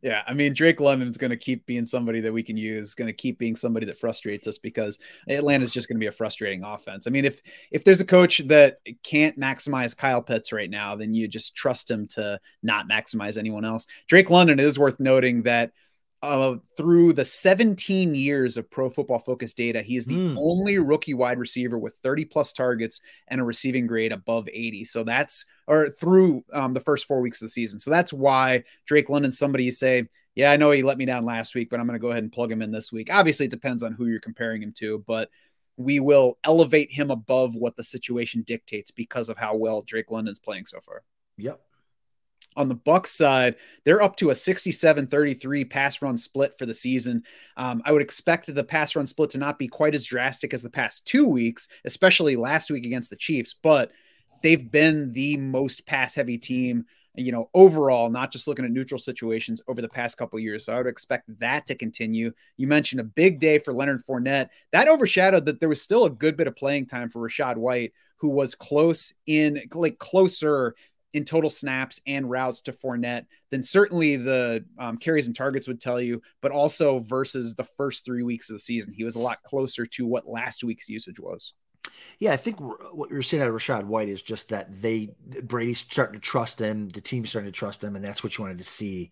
Yeah, 0.00 0.22
I 0.28 0.32
mean 0.32 0.54
Drake 0.54 0.80
London's 0.80 1.18
going 1.18 1.32
to 1.32 1.36
keep 1.36 1.66
being 1.66 1.84
somebody 1.84 2.20
that 2.20 2.32
we 2.32 2.44
can 2.44 2.56
use. 2.56 2.94
Going 2.94 3.08
to 3.08 3.12
keep 3.12 3.36
being 3.36 3.56
somebody 3.56 3.84
that 3.86 3.98
frustrates 3.98 4.46
us 4.46 4.56
because 4.56 5.00
Atlanta's 5.28 5.72
just 5.72 5.88
going 5.88 5.96
to 5.96 6.00
be 6.00 6.06
a 6.06 6.12
frustrating 6.12 6.62
offense. 6.62 7.08
I 7.08 7.10
mean, 7.10 7.24
if 7.24 7.42
if 7.72 7.82
there's 7.82 8.00
a 8.00 8.06
coach 8.06 8.38
that 8.46 8.78
can't 9.02 9.36
maximize 9.40 9.96
Kyle 9.96 10.22
Pitts 10.22 10.52
right 10.52 10.70
now, 10.70 10.94
then 10.94 11.14
you 11.14 11.26
just 11.26 11.56
trust 11.56 11.90
him 11.90 12.06
to 12.10 12.38
not 12.62 12.88
maximize 12.88 13.38
anyone 13.38 13.64
else. 13.64 13.86
Drake 14.06 14.30
London 14.30 14.60
is 14.60 14.78
worth 14.78 15.00
noting 15.00 15.42
that 15.42 15.72
uh, 16.22 16.56
through 16.76 17.12
the 17.12 17.24
17 17.24 18.14
years 18.14 18.56
of 18.56 18.70
pro 18.70 18.90
football 18.90 19.18
focus 19.18 19.54
data, 19.54 19.82
he 19.82 19.96
is 19.96 20.06
the 20.06 20.16
mm. 20.16 20.36
only 20.36 20.78
rookie 20.78 21.14
wide 21.14 21.38
receiver 21.38 21.78
with 21.78 21.94
30 22.02 22.24
plus 22.24 22.52
targets 22.52 23.00
and 23.28 23.40
a 23.40 23.44
receiving 23.44 23.86
grade 23.86 24.12
above 24.12 24.48
80. 24.52 24.84
So 24.84 25.04
that's, 25.04 25.44
or 25.66 25.90
through 25.90 26.44
um, 26.52 26.74
the 26.74 26.80
first 26.80 27.06
four 27.06 27.20
weeks 27.20 27.40
of 27.40 27.46
the 27.46 27.52
season. 27.52 27.78
So 27.78 27.90
that's 27.90 28.12
why 28.12 28.64
Drake 28.86 29.08
London, 29.08 29.30
somebody 29.30 29.64
you 29.64 29.70
say, 29.70 30.08
yeah, 30.34 30.50
I 30.50 30.56
know 30.56 30.70
he 30.70 30.82
let 30.82 30.98
me 30.98 31.04
down 31.04 31.24
last 31.24 31.54
week, 31.54 31.70
but 31.70 31.78
I'm 31.78 31.86
going 31.86 31.98
to 31.98 32.02
go 32.02 32.10
ahead 32.10 32.22
and 32.22 32.32
plug 32.32 32.50
him 32.50 32.62
in 32.62 32.72
this 32.72 32.92
week. 32.92 33.12
Obviously, 33.12 33.46
it 33.46 33.52
depends 33.52 33.82
on 33.82 33.92
who 33.92 34.06
you're 34.06 34.20
comparing 34.20 34.62
him 34.62 34.72
to, 34.78 35.04
but 35.06 35.30
we 35.76 36.00
will 36.00 36.38
elevate 36.42 36.90
him 36.90 37.10
above 37.10 37.54
what 37.54 37.76
the 37.76 37.84
situation 37.84 38.42
dictates 38.42 38.90
because 38.90 39.28
of 39.28 39.36
how 39.36 39.54
well 39.54 39.82
Drake 39.82 40.10
London's 40.10 40.40
playing 40.40 40.66
so 40.66 40.80
far. 40.80 41.02
Yep 41.36 41.60
on 42.58 42.68
the 42.68 42.74
Bucks 42.74 43.12
side, 43.12 43.54
they're 43.84 44.02
up 44.02 44.16
to 44.16 44.30
a 44.30 44.34
67-33 44.34 45.70
pass 45.70 46.02
run 46.02 46.18
split 46.18 46.58
for 46.58 46.66
the 46.66 46.74
season. 46.74 47.22
Um, 47.56 47.80
I 47.84 47.92
would 47.92 48.02
expect 48.02 48.52
the 48.52 48.64
pass 48.64 48.96
run 48.96 49.06
split 49.06 49.30
to 49.30 49.38
not 49.38 49.58
be 49.58 49.68
quite 49.68 49.94
as 49.94 50.04
drastic 50.04 50.52
as 50.52 50.62
the 50.62 50.68
past 50.68 51.06
two 51.06 51.26
weeks, 51.26 51.68
especially 51.84 52.36
last 52.36 52.70
week 52.70 52.84
against 52.84 53.10
the 53.10 53.16
Chiefs, 53.16 53.54
but 53.62 53.92
they've 54.42 54.70
been 54.70 55.12
the 55.12 55.36
most 55.36 55.86
pass 55.86 56.16
heavy 56.16 56.36
team, 56.36 56.84
you 57.14 57.32
know, 57.32 57.48
overall, 57.54 58.10
not 58.10 58.32
just 58.32 58.48
looking 58.48 58.64
at 58.64 58.72
neutral 58.72 58.98
situations 58.98 59.62
over 59.68 59.80
the 59.80 59.88
past 59.88 60.16
couple 60.16 60.38
years. 60.38 60.64
So 60.64 60.74
I 60.74 60.78
would 60.78 60.86
expect 60.86 61.38
that 61.38 61.66
to 61.66 61.76
continue. 61.76 62.32
You 62.56 62.66
mentioned 62.66 63.00
a 63.00 63.04
big 63.04 63.38
day 63.38 63.58
for 63.58 63.72
Leonard 63.72 64.02
Fournette. 64.04 64.48
That 64.72 64.88
overshadowed 64.88 65.46
that 65.46 65.60
there 65.60 65.68
was 65.68 65.80
still 65.80 66.04
a 66.04 66.10
good 66.10 66.36
bit 66.36 66.48
of 66.48 66.56
playing 66.56 66.86
time 66.86 67.08
for 67.08 67.20
Rachaad 67.20 67.56
White, 67.56 67.92
who 68.18 68.30
was 68.30 68.54
close 68.54 69.14
in, 69.26 69.62
like 69.74 69.98
closer 69.98 70.74
in 71.14 71.24
total 71.24 71.50
snaps 71.50 72.00
and 72.06 72.30
routes 72.30 72.60
to 72.62 72.72
Fournette 72.72 73.24
then 73.50 73.62
certainly 73.62 74.16
the 74.16 74.64
um, 74.78 74.96
carries 74.96 75.26
and 75.26 75.36
targets 75.36 75.68
would 75.68 75.80
tell 75.80 76.00
you, 76.00 76.20
but 76.42 76.52
also 76.52 77.00
versus 77.00 77.54
the 77.54 77.64
first 77.64 78.04
three 78.04 78.22
weeks 78.22 78.50
of 78.50 78.54
the 78.54 78.60
season. 78.60 78.92
He 78.92 79.04
was 79.04 79.16
a 79.16 79.20
lot 79.20 79.42
closer 79.42 79.86
to 79.86 80.06
what 80.06 80.26
last 80.26 80.64
week's 80.64 80.88
usage 80.88 81.18
was. 81.18 81.54
Yeah, 82.18 82.32
I 82.32 82.36
think 82.36 82.58
what 82.60 83.10
you're 83.10 83.22
saying 83.22 83.42
out 83.42 83.48
of 83.48 83.54
Rachaad 83.54 83.84
White 83.84 84.08
is 84.08 84.22
just 84.22 84.50
that 84.50 84.82
they 84.82 85.10
Brady's 85.42 85.78
starting 85.78 86.20
to 86.20 86.24
trust 86.26 86.58
him, 86.58 86.88
the 86.90 87.00
team's 87.00 87.30
starting 87.30 87.50
to 87.50 87.56
trust 87.56 87.82
him, 87.82 87.96
and 87.96 88.04
that's 88.04 88.22
what 88.22 88.36
you 88.36 88.44
wanted 88.44 88.58
to 88.58 88.64
see 88.64 89.10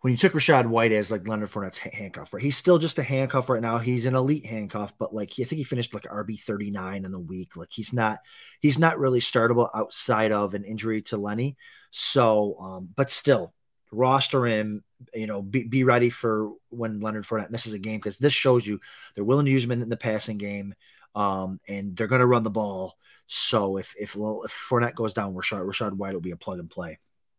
when 0.00 0.12
you 0.12 0.16
took 0.16 0.32
Rachaad 0.32 0.66
White 0.66 0.92
as 0.92 1.10
like 1.10 1.26
Leonard 1.26 1.48
Fournette's 1.48 1.78
handcuff, 1.78 2.32
right? 2.32 2.42
He's 2.42 2.56
still 2.56 2.78
just 2.78 2.98
a 2.98 3.02
handcuff 3.02 3.48
right 3.48 3.60
now. 3.60 3.78
He's 3.78 4.06
an 4.06 4.14
elite 4.14 4.46
handcuff, 4.46 4.96
but 4.96 5.12
like 5.12 5.30
I 5.32 5.44
think 5.44 5.58
he 5.58 5.64
finished 5.64 5.92
like 5.92 6.04
RB 6.04 6.38
thirty 6.38 6.70
nine 6.70 7.04
in 7.04 7.10
the 7.10 7.18
week. 7.18 7.56
Like 7.56 7.70
he's 7.72 7.92
not 7.92 8.20
he's 8.60 8.78
not 8.78 8.98
really 8.98 9.20
startable 9.20 9.68
outside 9.74 10.30
of 10.30 10.54
an 10.54 10.64
injury 10.64 11.02
to 11.02 11.16
Lenny. 11.16 11.56
So, 11.90 12.56
um, 12.60 12.88
but 12.94 13.10
still, 13.10 13.52
roster 13.90 14.46
him. 14.46 14.84
You 15.14 15.26
know, 15.26 15.42
be, 15.42 15.64
be 15.64 15.84
ready 15.84 16.10
for 16.10 16.52
when 16.70 17.00
Leonard 17.00 17.24
Fournette 17.24 17.50
misses 17.50 17.72
a 17.72 17.78
game 17.78 17.98
because 17.98 18.18
this 18.18 18.32
shows 18.32 18.66
you 18.66 18.80
they're 19.14 19.24
willing 19.24 19.46
to 19.46 19.52
use 19.52 19.64
him 19.64 19.72
in 19.72 19.88
the 19.88 19.96
passing 19.96 20.38
game, 20.38 20.74
um, 21.16 21.60
and 21.66 21.96
they're 21.96 22.06
going 22.06 22.20
to 22.20 22.26
run 22.26 22.44
the 22.44 22.50
ball. 22.50 22.96
So 23.26 23.78
if 23.78 23.94
if 23.98 24.14
if 24.14 24.68
Fournette 24.70 24.94
goes 24.94 25.14
down, 25.14 25.34
Rachaad 25.34 25.66
Rachaad 25.66 25.94
White 25.94 26.14
will 26.14 26.20
be 26.20 26.30
a 26.30 26.36
plug 26.36 26.60
and 26.60 26.70
play. 26.70 26.98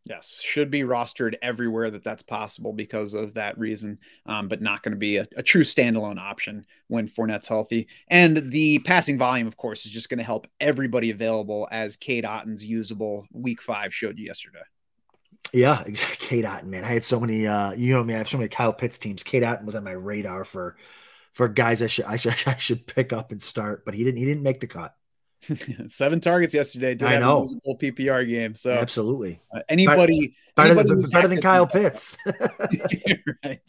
Yes, 0.09 0.41
should 0.43 0.71
be 0.71 0.81
rostered 0.81 1.35
everywhere 1.43 1.91
that 1.91 2.03
that's 2.03 2.23
possible 2.23 2.73
because 2.73 3.13
of 3.13 3.35
that 3.35 3.55
reason, 3.59 3.99
um, 4.25 4.47
but 4.47 4.59
not 4.59 4.81
going 4.81 4.93
to 4.93 4.97
be 4.97 5.17
a, 5.17 5.27
a, 5.37 5.43
true 5.43 5.61
standalone 5.61 6.19
option 6.19 6.65
when 6.87 7.07
Fournette's 7.07 7.47
healthy. 7.47 7.87
And 8.07 8.51
the 8.51 8.79
passing 8.79 9.19
volume, 9.19 9.45
of 9.45 9.55
course, 9.55 9.85
is 9.85 9.91
just 9.91 10.09
going 10.09 10.17
to 10.17 10.23
help 10.23 10.47
everybody 10.59 11.11
available 11.11 11.67
as 11.71 11.95
Cade 11.95 12.25
Otton's 12.25 12.65
usable 12.65 13.27
week 13.31 13.61
five 13.61 13.93
showed 13.93 14.17
you 14.17 14.25
yesterday. 14.25 14.63
Yeah. 15.53 15.83
Cade 15.93 16.45
Otton, 16.45 16.65
man. 16.65 16.85
I 16.85 16.93
had 16.93 17.03
so 17.03 17.19
many, 17.19 17.45
uh, 17.45 17.73
you 17.73 17.93
know, 17.93 18.03
man, 18.03 18.15
I 18.15 18.19
have 18.19 18.29
so 18.29 18.37
many 18.37 18.49
Kyle 18.49 18.73
Pitts 18.73 18.97
teams. 18.97 19.21
Cade 19.21 19.43
Otton 19.43 19.65
was 19.65 19.75
on 19.75 19.83
my 19.83 19.91
radar 19.91 20.43
for 20.43 20.75
for 21.33 21.47
guys 21.47 21.83
I 21.83 21.87
should 21.87 22.05
I 22.05 22.15
should 22.17 22.33
I 22.47 22.55
should 22.55 22.87
pick 22.87 23.13
up 23.13 23.31
and 23.31 23.39
start, 23.39 23.85
but 23.85 23.93
he 23.93 24.03
didn't 24.03 24.17
he 24.17 24.25
didn't 24.25 24.41
make 24.41 24.59
the 24.59 24.67
cut. 24.67 24.95
Seven 25.87 26.19
targets 26.19 26.53
yesterday. 26.53 26.95
Did 26.95 27.07
I 27.07 27.19
know. 27.19 27.43
A 27.43 27.45
whole 27.63 27.77
PPR 27.77 28.27
game. 28.27 28.55
So 28.55 28.71
absolutely. 28.71 29.39
Uh, 29.53 29.61
anybody 29.69 30.35
better, 30.55 30.69
anybody 30.69 30.89
better, 30.89 31.09
better 31.11 31.27
than 31.27 31.41
Kyle 31.41 31.67
Pitts. 31.67 32.17
right. 33.43 33.59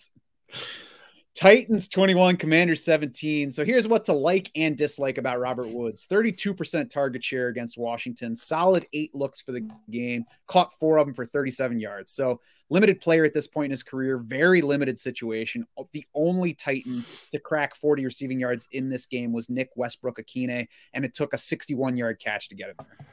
Titans 1.36 1.88
21, 1.88 2.36
Commander 2.36 2.76
17. 2.76 3.50
So 3.50 3.64
here's 3.64 3.88
what 3.88 4.04
to 4.06 4.12
like 4.12 4.50
and 4.56 4.76
dislike 4.76 5.16
about 5.16 5.40
Robert 5.40 5.68
Woods 5.68 6.06
32% 6.10 6.90
target 6.90 7.24
share 7.24 7.48
against 7.48 7.78
Washington, 7.78 8.36
solid 8.36 8.86
eight 8.92 9.14
looks 9.14 9.40
for 9.40 9.52
the 9.52 9.66
game, 9.90 10.24
caught 10.48 10.78
four 10.78 10.98
of 10.98 11.06
them 11.06 11.14
for 11.14 11.24
37 11.24 11.80
yards. 11.80 12.12
So 12.12 12.40
limited 12.70 13.00
player 13.00 13.24
at 13.24 13.34
this 13.34 13.46
point 13.46 13.66
in 13.66 13.70
his 13.72 13.82
career, 13.82 14.16
very 14.16 14.62
limited 14.62 14.98
situation. 14.98 15.66
The 15.92 16.06
only 16.14 16.54
Titan 16.54 17.04
to 17.32 17.38
crack 17.38 17.76
40 17.76 18.04
receiving 18.04 18.40
yards 18.40 18.68
in 18.72 18.88
this 18.88 19.06
game 19.06 19.32
was 19.32 19.50
Nick 19.50 19.70
Westbrook-Ikhine, 19.76 20.68
and 20.94 21.04
it 21.04 21.14
took 21.14 21.34
a 21.34 21.38
61 21.38 21.96
yard 21.96 22.20
catch 22.20 22.48
to 22.48 22.54
get 22.54 22.70
him 22.70 22.76
there. 22.78 23.06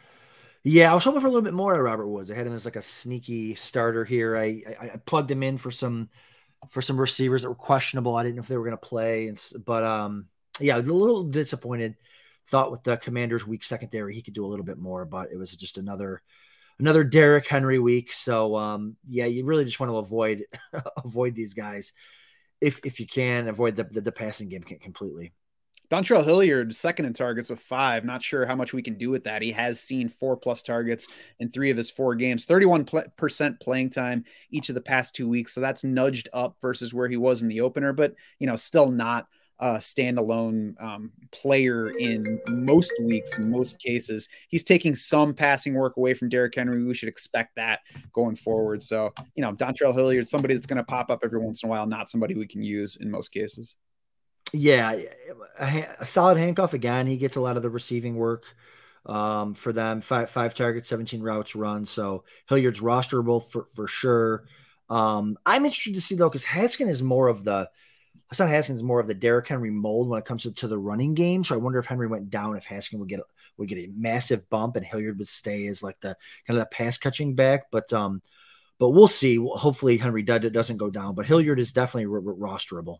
Yeah, 0.63 0.91
I 0.91 0.93
was 0.93 1.03
hoping 1.03 1.21
for 1.21 1.27
a 1.27 1.29
little 1.29 1.43
bit 1.43 1.53
more 1.53 1.73
of 1.73 1.81
Robert 1.81 2.07
Woods. 2.07 2.29
I 2.29 2.35
had 2.35 2.47
him 2.47 2.53
as 2.53 2.65
like 2.65 2.75
a 2.75 2.81
sneaky 2.81 3.55
starter 3.55 4.03
here. 4.03 4.35
I, 4.35 4.61
I, 4.79 4.85
I 4.85 4.97
plugged 5.05 5.31
him 5.31 5.43
in 5.43 5.57
for 5.57 5.71
some 5.71 6.09
for 6.71 6.81
some 6.81 6.99
receivers 6.99 7.43
that 7.43 7.49
were 7.49 7.55
questionable. 7.55 8.15
I 8.15 8.23
didn't 8.23 8.35
know 8.35 8.41
if 8.41 8.47
they 8.47 8.57
were 8.57 8.65
going 8.65 8.77
to 8.77 8.85
play, 8.85 9.27
and, 9.27 9.41
but 9.65 9.83
um, 9.83 10.25
yeah, 10.59 10.77
a 10.77 10.79
little 10.79 11.23
disappointed. 11.23 11.95
Thought 12.47 12.71
with 12.71 12.83
the 12.83 12.95
Commanders' 12.95 13.45
weak 13.45 13.63
secondary, 13.63 14.15
he 14.15 14.21
could 14.21 14.33
do 14.33 14.45
a 14.45 14.47
little 14.47 14.63
bit 14.65 14.77
more, 14.77 15.03
but 15.03 15.31
it 15.33 15.37
was 15.37 15.51
just 15.51 15.77
another 15.77 16.21
another 16.79 17.03
Derrick 17.03 17.47
Henry 17.47 17.79
week. 17.79 18.11
So 18.11 18.55
um, 18.55 18.95
yeah, 19.05 19.25
you 19.25 19.45
really 19.45 19.65
just 19.65 19.79
want 19.79 19.91
to 19.91 19.97
avoid 19.97 20.45
avoid 21.03 21.35
these 21.35 21.53
guys 21.53 21.93
if 22.61 22.79
if 22.85 22.99
you 22.99 23.07
can 23.07 23.47
avoid 23.47 23.75
the 23.75 23.83
the, 23.85 24.01
the 24.01 24.11
passing 24.11 24.49
game 24.49 24.63
completely. 24.63 25.33
Dontrell 25.89 26.23
Hilliard, 26.23 26.75
second 26.75 27.05
in 27.05 27.13
targets 27.13 27.49
with 27.49 27.61
five. 27.61 28.03
Not 28.03 28.21
sure 28.21 28.45
how 28.45 28.55
much 28.55 28.73
we 28.73 28.81
can 28.81 28.97
do 28.97 29.09
with 29.09 29.23
that. 29.23 29.41
He 29.41 29.51
has 29.53 29.79
seen 29.79 30.09
four 30.09 30.35
plus 30.35 30.61
targets 30.61 31.07
in 31.39 31.49
three 31.49 31.69
of 31.69 31.77
his 31.77 31.89
four 31.89 32.13
games, 32.15 32.45
31% 32.45 33.59
playing 33.61 33.89
time 33.89 34.25
each 34.51 34.67
of 34.67 34.75
the 34.75 34.81
past 34.81 35.15
two 35.15 35.29
weeks. 35.29 35.53
So 35.53 35.61
that's 35.61 35.85
nudged 35.85 36.27
up 36.33 36.57
versus 36.61 36.93
where 36.93 37.07
he 37.07 37.15
was 37.15 37.41
in 37.41 37.47
the 37.47 37.61
opener, 37.61 37.93
but, 37.93 38.15
you 38.37 38.47
know, 38.47 38.57
still 38.57 38.91
not 38.91 39.27
a 39.59 39.75
standalone 39.75 40.81
um, 40.81 41.11
player 41.31 41.89
in 41.89 42.39
most 42.49 42.91
weeks, 43.03 43.37
in 43.37 43.49
most 43.49 43.79
cases. 43.79 44.29
He's 44.49 44.63
taking 44.63 44.93
some 44.95 45.33
passing 45.33 45.73
work 45.73 45.97
away 45.97 46.13
from 46.13 46.29
Derrick 46.29 46.55
Henry. 46.55 46.83
We 46.83 46.93
should 46.93 47.09
expect 47.09 47.55
that 47.55 47.79
going 48.13 48.35
forward. 48.35 48.83
So, 48.83 49.13
you 49.35 49.41
know, 49.41 49.53
Dontrell 49.53 49.93
Hilliard, 49.93 50.29
somebody 50.29 50.53
that's 50.53 50.67
going 50.67 50.77
to 50.77 50.83
pop 50.83 51.09
up 51.09 51.21
every 51.23 51.39
once 51.39 51.63
in 51.63 51.69
a 51.69 51.71
while, 51.71 51.87
not 51.87 52.09
somebody 52.09 52.35
we 52.35 52.47
can 52.47 52.61
use 52.61 52.97
in 52.97 53.09
most 53.09 53.29
cases. 53.29 53.75
Yeah, 54.53 55.01
a, 55.59 55.87
a, 55.99 56.05
solid 56.05 56.37
handcuff 56.37 56.73
again. 56.73 57.05
He 57.05 57.17
gets 57.17 57.35
a 57.35 57.41
lot 57.41 57.57
of 57.57 57.63
the 57.63 57.69
receiving 57.69 58.15
work 58.15 58.45
um, 59.05 59.53
for 59.53 59.73
them. 59.73 59.99
Five 59.99 60.29
five 60.29 60.53
targets, 60.53 60.87
seventeen 60.87 61.21
routes 61.21 61.53
run. 61.53 61.83
So 61.83 62.23
Hilliard's 62.47 62.79
rosterable 62.79 63.43
for 63.43 63.65
for 63.65 63.87
sure. 63.87 64.45
Um, 64.89 65.37
I'm 65.45 65.65
interested 65.65 65.95
to 65.95 66.01
see 66.01 66.15
though 66.15 66.29
because 66.29 66.45
Haskin 66.45 66.87
is 66.87 67.03
more 67.03 67.27
of 67.27 67.43
the 67.43 67.69
Hassan 68.29 68.49
Haskins 68.49 68.79
is 68.79 68.83
more 68.83 68.99
of 68.99 69.07
the 69.07 69.13
Derrick 69.13 69.47
Henry 69.47 69.71
mold 69.71 70.09
when 70.09 70.19
it 70.19 70.25
comes 70.25 70.43
to, 70.43 70.51
to, 70.51 70.67
the 70.67 70.77
running 70.77 71.13
game. 71.13 71.43
So 71.43 71.55
I 71.55 71.57
wonder 71.57 71.79
if 71.79 71.85
Henry 71.85 72.07
went 72.07 72.29
down, 72.29 72.57
if 72.57 72.65
Haskins 72.65 72.99
would 72.99 73.09
get 73.09 73.19
would 73.57 73.69
get 73.69 73.77
a 73.77 73.91
massive 73.95 74.49
bump 74.49 74.75
and 74.75 74.85
Hilliard 74.85 75.17
would 75.17 75.27
stay 75.27 75.67
as 75.67 75.81
like 75.81 75.99
the 76.01 76.15
kind 76.45 76.59
of 76.59 76.63
the 76.63 76.75
pass 76.75 76.97
catching 76.97 77.35
back. 77.35 77.71
But 77.71 77.91
um, 77.93 78.21
but 78.79 78.89
we'll 78.89 79.07
see. 79.07 79.37
Hopefully 79.37 79.97
Henry 79.97 80.23
doesn't 80.23 80.77
go 80.77 80.89
down, 80.89 81.15
but 81.15 81.25
Hilliard 81.25 81.59
is 81.59 81.73
definitely 81.73 82.05
rosterable. 82.05 82.99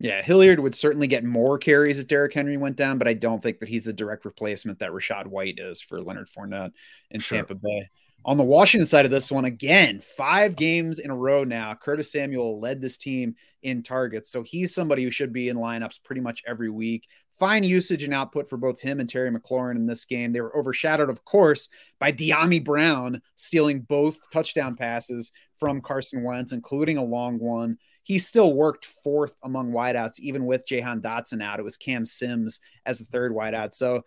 Yeah, 0.00 0.22
Hilliard 0.22 0.60
would 0.60 0.74
certainly 0.74 1.06
get 1.06 1.24
more 1.24 1.56
carries 1.56 1.98
if 1.98 2.08
Derrick 2.08 2.34
Henry 2.34 2.56
went 2.56 2.76
down, 2.76 2.98
but 2.98 3.08
I 3.08 3.14
don't 3.14 3.42
think 3.42 3.60
that 3.60 3.68
he's 3.68 3.84
the 3.84 3.92
direct 3.92 4.24
replacement 4.24 4.80
that 4.80 4.90
Rachaad 4.90 5.26
White 5.26 5.58
is 5.58 5.80
for 5.80 6.02
Leonard 6.02 6.28
Fournette 6.28 6.72
in 7.10 7.20
sure. 7.20 7.38
Tampa 7.38 7.54
Bay. 7.54 7.88
On 8.24 8.36
the 8.36 8.42
Washington 8.42 8.86
side 8.86 9.04
of 9.04 9.10
this 9.10 9.30
one, 9.30 9.44
again, 9.44 10.00
five 10.00 10.56
games 10.56 10.98
in 10.98 11.10
a 11.10 11.16
row 11.16 11.44
now. 11.44 11.74
Curtis 11.74 12.10
Samuel 12.10 12.58
led 12.58 12.80
this 12.80 12.96
team 12.96 13.34
in 13.62 13.82
targets. 13.82 14.30
So 14.30 14.42
he's 14.42 14.74
somebody 14.74 15.04
who 15.04 15.10
should 15.10 15.32
be 15.32 15.48
in 15.48 15.56
lineups 15.56 16.02
pretty 16.02 16.20
much 16.20 16.42
every 16.46 16.70
week. 16.70 17.06
Fine 17.38 17.64
usage 17.64 18.04
and 18.04 18.14
output 18.14 18.48
for 18.48 18.56
both 18.56 18.80
him 18.80 19.00
and 19.00 19.08
Terry 19.08 19.30
McLaurin 19.30 19.76
in 19.76 19.86
this 19.86 20.04
game. 20.04 20.32
They 20.32 20.40
were 20.40 20.56
overshadowed, 20.56 21.10
of 21.10 21.24
course, 21.24 21.68
by 21.98 22.12
Dyami 22.12 22.64
Brown 22.64 23.20
stealing 23.34 23.80
both 23.80 24.18
touchdown 24.30 24.76
passes 24.76 25.32
from 25.58 25.80
Carson 25.80 26.22
Wentz, 26.22 26.52
including 26.52 26.96
a 26.96 27.04
long 27.04 27.38
one 27.38 27.76
he 28.04 28.18
still 28.18 28.52
worked 28.52 28.84
fourth 28.84 29.34
among 29.42 29.72
wideouts, 29.72 30.20
even 30.20 30.44
with 30.44 30.66
Jahan 30.66 31.00
Dotson 31.00 31.42
out. 31.42 31.58
It 31.58 31.64
was 31.64 31.78
Cam 31.78 32.04
Sims 32.04 32.60
as 32.86 32.98
the 32.98 33.06
third 33.06 33.32
wideout. 33.32 33.72
So 33.72 34.04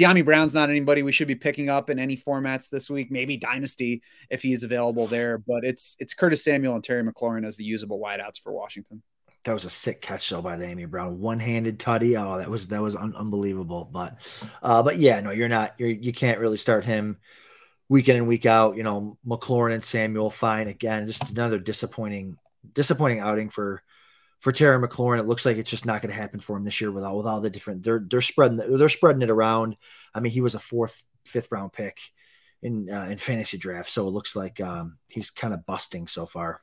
Dyami 0.00 0.24
Brown's 0.24 0.54
not 0.54 0.70
anybody 0.70 1.02
we 1.02 1.12
should 1.12 1.28
be 1.28 1.34
picking 1.34 1.68
up 1.68 1.90
in 1.90 1.98
any 1.98 2.16
formats 2.16 2.70
this 2.70 2.88
week. 2.88 3.10
Maybe 3.10 3.36
Dynasty 3.36 4.02
if 4.30 4.40
he's 4.40 4.62
available 4.62 5.06
there, 5.06 5.36
but 5.36 5.62
it's 5.62 5.94
it's 5.98 6.14
Curtis 6.14 6.42
Samuel 6.42 6.74
and 6.74 6.82
Terry 6.82 7.02
McLaurin 7.02 7.46
as 7.46 7.58
the 7.58 7.64
usable 7.64 8.00
wideouts 8.00 8.40
for 8.42 8.50
Washington. 8.52 9.02
That 9.44 9.52
was 9.52 9.66
a 9.66 9.70
sick 9.70 10.00
catch 10.00 10.30
though 10.30 10.40
by 10.40 10.56
Dyami 10.56 10.88
Brown, 10.88 11.18
one-handed 11.18 11.78
tutty. 11.78 12.18
Oh, 12.18 12.38
that 12.38 12.48
was 12.48 12.68
that 12.68 12.80
was 12.80 12.96
un- 12.96 13.14
unbelievable. 13.14 13.90
But, 13.92 14.18
uh, 14.62 14.82
but 14.82 14.96
yeah, 14.96 15.20
no, 15.20 15.32
you're 15.32 15.48
not. 15.48 15.74
You're 15.78 15.90
you 15.90 16.12
can't 16.12 16.38
really 16.38 16.56
start 16.56 16.84
him 16.84 17.18
week 17.90 18.08
in 18.08 18.16
and 18.16 18.26
week 18.26 18.46
out. 18.46 18.76
You 18.76 18.82
know, 18.82 19.18
McLaurin 19.26 19.74
and 19.74 19.84
Samuel, 19.84 20.30
fine. 20.30 20.68
Again, 20.68 21.06
just 21.06 21.30
another 21.32 21.58
disappointing 21.58 22.36
disappointing 22.72 23.20
outing 23.20 23.50
for 23.50 23.82
for 24.40 24.52
Terry 24.52 24.78
McLaurin. 24.78 25.20
It 25.20 25.26
looks 25.26 25.46
like 25.46 25.56
it's 25.56 25.70
just 25.70 25.86
not 25.86 26.02
going 26.02 26.12
to 26.12 26.20
happen 26.20 26.40
for 26.40 26.56
him 26.56 26.64
this 26.64 26.80
year 26.80 26.90
with 26.90 27.04
all 27.04 27.16
with 27.16 27.26
all 27.26 27.40
the 27.40 27.50
different. 27.50 27.84
They're 27.84 28.04
they're 28.10 28.20
spreading 28.20 28.56
they're 28.56 28.88
spreading 28.88 29.22
it 29.22 29.30
around. 29.30 29.76
I 30.14 30.20
mean, 30.20 30.32
he 30.32 30.40
was 30.40 30.54
a 30.54 30.60
fourth 30.60 31.02
fifth 31.26 31.52
round 31.52 31.72
pick 31.72 32.00
in 32.62 32.90
uh, 32.90 33.04
in 33.04 33.18
fantasy 33.18 33.58
draft, 33.58 33.90
so 33.90 34.08
it 34.08 34.12
looks 34.12 34.34
like 34.34 34.60
um, 34.60 34.98
he's 35.08 35.30
kind 35.30 35.54
of 35.54 35.64
busting 35.66 36.08
so 36.08 36.26
far. 36.26 36.62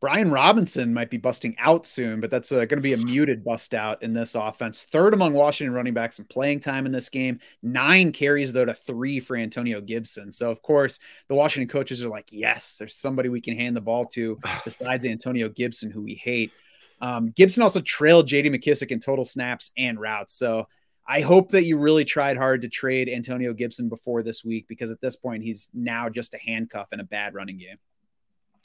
Brian 0.00 0.30
Robinson 0.30 0.94
might 0.94 1.10
be 1.10 1.16
busting 1.16 1.56
out 1.58 1.84
soon, 1.84 2.20
but 2.20 2.30
that's 2.30 2.52
uh, 2.52 2.58
going 2.58 2.68
to 2.68 2.80
be 2.80 2.92
a 2.92 2.98
muted 2.98 3.42
bust 3.42 3.74
out 3.74 4.00
in 4.00 4.12
this 4.12 4.36
offense. 4.36 4.84
Third 4.84 5.12
among 5.12 5.32
Washington 5.32 5.74
running 5.74 5.94
backs 5.94 6.20
in 6.20 6.24
playing 6.26 6.60
time 6.60 6.86
in 6.86 6.92
this 6.92 7.08
game. 7.08 7.40
Nine 7.64 8.12
carries, 8.12 8.52
though, 8.52 8.64
to 8.64 8.74
three 8.74 9.18
for 9.18 9.36
Antonio 9.36 9.80
Gibson. 9.80 10.30
So, 10.30 10.52
of 10.52 10.62
course, 10.62 11.00
the 11.26 11.34
Washington 11.34 11.68
coaches 11.68 12.04
are 12.04 12.08
like, 12.08 12.28
yes, 12.30 12.76
there's 12.78 12.94
somebody 12.94 13.28
we 13.28 13.40
can 13.40 13.56
hand 13.56 13.74
the 13.74 13.80
ball 13.80 14.06
to 14.06 14.38
besides 14.64 15.04
Antonio 15.04 15.48
Gibson, 15.48 15.90
who 15.90 16.02
we 16.02 16.14
hate. 16.14 16.52
Um, 17.00 17.30
Gibson 17.30 17.62
also 17.62 17.80
trailed 17.80 18.28
JD 18.28 18.46
McKissic 18.46 18.90
in 18.90 19.00
total 19.00 19.24
snaps 19.24 19.70
and 19.76 20.00
routes. 20.00 20.34
So, 20.34 20.66
I 21.10 21.22
hope 21.22 21.52
that 21.52 21.64
you 21.64 21.78
really 21.78 22.04
tried 22.04 22.36
hard 22.36 22.60
to 22.62 22.68
trade 22.68 23.08
Antonio 23.08 23.54
Gibson 23.54 23.88
before 23.88 24.22
this 24.22 24.44
week 24.44 24.66
because 24.68 24.90
at 24.90 25.00
this 25.00 25.16
point, 25.16 25.42
he's 25.42 25.70
now 25.72 26.10
just 26.10 26.34
a 26.34 26.38
handcuff 26.38 26.92
in 26.92 27.00
a 27.00 27.04
bad 27.04 27.32
running 27.32 27.56
game. 27.56 27.78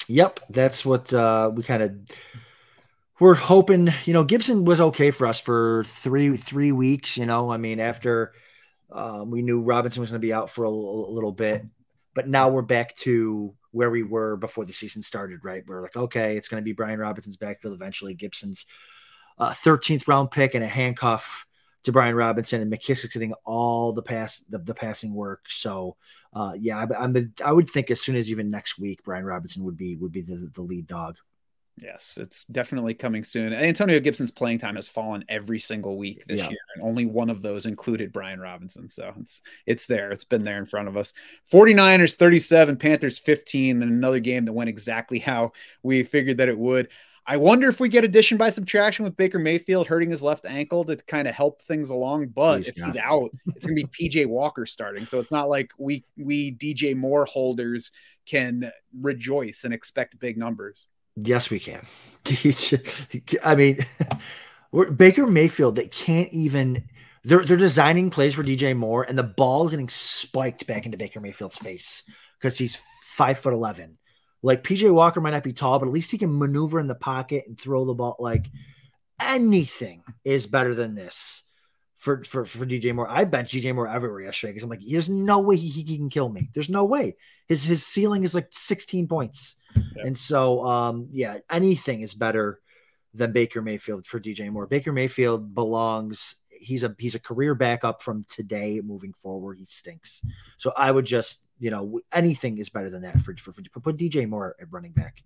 Yep, 0.10 0.42
that's 0.50 0.84
what 0.86 1.14
uh, 1.14 1.50
we 1.54 1.64
kind 1.64 1.82
of 1.82 1.96
we're 3.20 3.34
hoping. 3.34 3.94
You 4.04 4.12
know, 4.12 4.26
Gibson 4.26 4.66
was 4.66 4.82
okay 4.82 5.12
for 5.12 5.26
us 5.26 5.40
for 5.40 5.86
three 5.86 6.36
three 6.36 6.74
weeks. 6.74 7.16
You 7.18 7.26
know, 7.26 7.50
I 7.50 7.56
mean, 7.56 7.80
after 7.80 8.34
um, 8.92 9.32
we 9.32 9.42
knew 9.42 9.62
Robinson 9.62 10.02
was 10.02 10.12
going 10.12 10.22
to 10.22 10.26
be 10.28 10.34
out 10.34 10.50
for 10.50 10.66
a, 10.66 10.70
a, 10.70 11.12
little 11.14 11.32
bit, 11.32 11.66
but 12.14 12.28
now 12.28 12.50
we're 12.50 12.62
back 12.62 12.96
to 12.98 13.56
where 13.74 13.90
we 13.90 14.04
were 14.04 14.38
before 14.38 14.66
the 14.66 14.72
season 14.72 15.02
started. 15.02 15.44
Right, 15.44 15.64
we're 15.68 15.82
like, 15.82 15.98
okay, 15.98 16.38
it's 16.38 16.48
going 16.48 16.62
to 16.62 16.66
be 16.66 16.72
Brian 16.72 17.00
Robinson's 17.00 17.38
backfield 17.38 17.74
eventually. 17.74 18.14
Gibson's 18.14 18.66
uh, 19.38 19.54
thirteenth 19.54 20.08
uh, 20.08 20.14
round 20.14 20.32
pick 20.32 20.56
and 20.56 20.64
a 20.64 20.68
handcuff 20.68 21.46
to 21.84 21.92
Brian 21.92 22.16
Robinson 22.16 22.62
and 22.62 22.72
McKissic 22.72 23.12
getting 23.12 23.34
all 23.44 23.92
the 23.92 24.02
pass 24.02 24.40
the, 24.48 24.58
the 24.58 24.74
passing 24.74 25.14
work. 25.14 25.42
So 25.50 25.98
uh, 26.34 26.54
yeah, 26.58 26.78
I, 26.80 27.04
I'm 27.04 27.34
I 27.44 27.52
would 27.52 27.70
think 27.70 27.92
as 27.92 28.02
soon 28.02 28.16
as 28.16 28.32
even 28.32 28.50
next 28.50 28.80
week, 28.80 29.04
Brian 29.04 29.26
Robinson 29.26 29.64
would 29.66 29.78
be 29.78 29.98
would 29.98 30.12
be 30.12 30.22
the, 30.22 30.50
the 30.54 30.62
lead 30.62 30.88
dog. 30.88 31.18
Yes, 31.76 32.20
it's 32.22 32.46
definitely 32.46 32.94
coming 32.94 33.24
soon. 33.24 33.52
Antonio 33.52 34.00
Gibson's 34.00 34.32
playing 34.32 34.60
time 34.60 34.76
has 34.76 34.88
fallen 34.88 35.26
every 35.28 35.58
single 35.58 35.98
week 35.98 36.24
this 36.26 36.38
yeah. 36.38 36.50
year, 36.50 36.60
and 36.76 36.84
only 36.84 37.08
one 37.08 37.32
of 37.32 37.42
those 37.42 37.66
included 37.66 38.14
Brian 38.14 38.40
Robinson. 38.40 38.90
So 38.90 39.12
it's 39.20 39.42
it's 39.66 39.88
there. 39.88 40.12
It's 40.12 40.24
been 40.24 40.44
there 40.44 40.60
in 40.60 40.68
front 40.68 40.88
of 40.88 40.98
us. 40.98 41.14
49ers 41.52 42.16
37, 42.16 42.78
Panthers 42.78 43.18
15, 43.18 43.82
and 43.82 43.92
another 43.92 44.20
game 44.20 44.46
that 44.46 44.54
went 44.54 44.70
exactly 44.70 45.18
how 45.18 45.54
we 45.82 46.04
figured 46.04 46.38
that 46.38 46.50
it 46.50 46.58
would. 46.58 46.90
I 47.26 47.38
wonder 47.38 47.70
if 47.70 47.80
we 47.80 47.90
get 47.90 48.04
addition 48.04 48.38
by 48.38 48.50
subtraction 48.50 49.06
with 49.06 49.16
Baker 49.16 49.40
Mayfield 49.40 49.88
hurting 49.88 50.10
his 50.10 50.22
left 50.22 50.46
ankle 50.46 50.84
to 50.86 50.98
kind 50.98 51.28
of 51.28 51.34
help 51.34 51.62
things 51.64 51.90
along. 51.90 52.28
But 52.28 52.58
he's 52.58 52.68
if 52.68 52.76
he's 52.76 52.98
out, 52.98 53.32
it's 53.56 53.66
going 53.66 53.78
to 53.78 53.88
be 53.88 54.10
PJ 54.10 54.28
Walker 54.28 54.66
starting. 54.66 55.06
So 55.06 55.20
it's 55.20 55.32
not 55.32 55.50
like 55.50 55.72
we 55.80 56.06
we 56.18 56.52
DJ 56.52 56.96
Moore 56.96 57.26
holders 57.26 57.92
can 58.26 58.72
rejoice 59.00 59.64
and 59.64 59.74
expect 59.74 60.20
big 60.20 60.38
numbers. 60.38 60.88
Yes, 61.16 61.50
we 61.50 61.60
can. 61.60 61.86
I 63.44 63.56
mean, 63.56 63.78
Baker 64.96 65.28
Mayfield. 65.28 65.76
They 65.76 65.88
can't 65.88 66.32
even. 66.32 66.90
They're 67.24 67.46
they're 67.46 67.58
designing 67.58 68.10
plays 68.10 68.34
for 68.34 68.44
DJ 68.44 68.76
Moore, 68.76 69.04
and 69.04 69.18
the 69.18 69.24
ball 69.24 69.66
is 69.66 69.72
getting 69.72 69.90
spiked 69.90 70.68
back 70.68 70.86
into 70.86 70.98
Baker 70.98 71.22
Mayfield's 71.22 71.58
face 71.58 72.04
because 72.40 72.58
he's 72.58 72.82
five 73.16 73.40
foot 73.40 73.54
eleven 73.54 73.98
like 74.44 74.62
PJ 74.62 74.94
Walker 74.94 75.22
might 75.22 75.32
not 75.32 75.44
be 75.44 75.54
tall, 75.54 75.80
but 75.80 75.88
at 75.88 75.94
least 75.94 76.12
he 76.12 76.18
can 76.18 76.38
maneuver 76.38 76.80
in 76.80 76.88
the 76.88 76.96
pocket 76.96 77.46
and 77.48 77.60
throw 77.60 77.86
the 77.86 77.94
ball. 77.94 78.18
Like 78.20 78.52
anything 79.20 80.04
is 80.26 80.46
better 80.46 80.76
than 80.76 80.94
this 80.94 81.44
for 81.96 82.24
for, 82.26 82.44
for 82.44 82.66
DJ 82.66 82.94
Moore. 82.94 83.10
I 83.10 83.24
bet 83.24 83.46
DJ 83.46 83.74
Moore 83.74 83.88
everywhere 83.88 84.22
yesterday 84.22 84.52
because 84.52 84.64
I'm 84.64 84.70
like, 84.70 84.82
there's 84.86 85.10
no 85.10 85.40
way 85.40 85.56
he, 85.56 85.70
he 85.70 85.98
can 85.98 86.10
kill 86.10 86.28
me. 86.28 86.50
There's 86.54 86.70
no 86.70 86.84
way. 86.84 87.16
His 87.48 87.64
his 87.64 87.86
ceiling 87.86 88.24
is 88.24 88.36
like 88.36 88.50
16 88.52 89.08
points. 89.08 89.56
And 90.04 90.18
so 90.18 90.64
um 90.66 91.08
yeah, 91.12 91.40
anything 91.50 92.02
is 92.02 92.14
better 92.14 92.60
than 93.14 93.32
Baker 93.32 93.62
Mayfield 93.62 94.06
for 94.06 94.20
DJ 94.20 94.52
Moore. 94.52 94.68
Baker 94.68 94.92
Mayfield 94.92 95.54
belongs 95.54 96.36
he's 96.50 96.84
a 96.84 96.96
he's 96.98 97.16
a 97.16 97.20
career 97.20 97.56
backup 97.56 98.02
from 98.02 98.24
today 98.28 98.82
moving 98.84 99.14
forward. 99.14 99.60
He 99.60 99.66
stinks. 99.66 100.22
So 100.58 100.74
I 100.76 100.92
would 100.92 101.06
just 101.06 101.44
you 101.60 101.72
know, 101.72 102.02
anything 102.12 102.58
is 102.58 102.70
better 102.70 102.90
than 102.90 103.04
that 103.04 103.22
for, 103.22 103.34
for, 103.38 103.54
for 103.54 103.80
put 103.80 103.96
DJ 103.96 104.28
Moore 104.28 104.56
at 104.60 104.70
running 104.70 104.92
back 104.92 105.24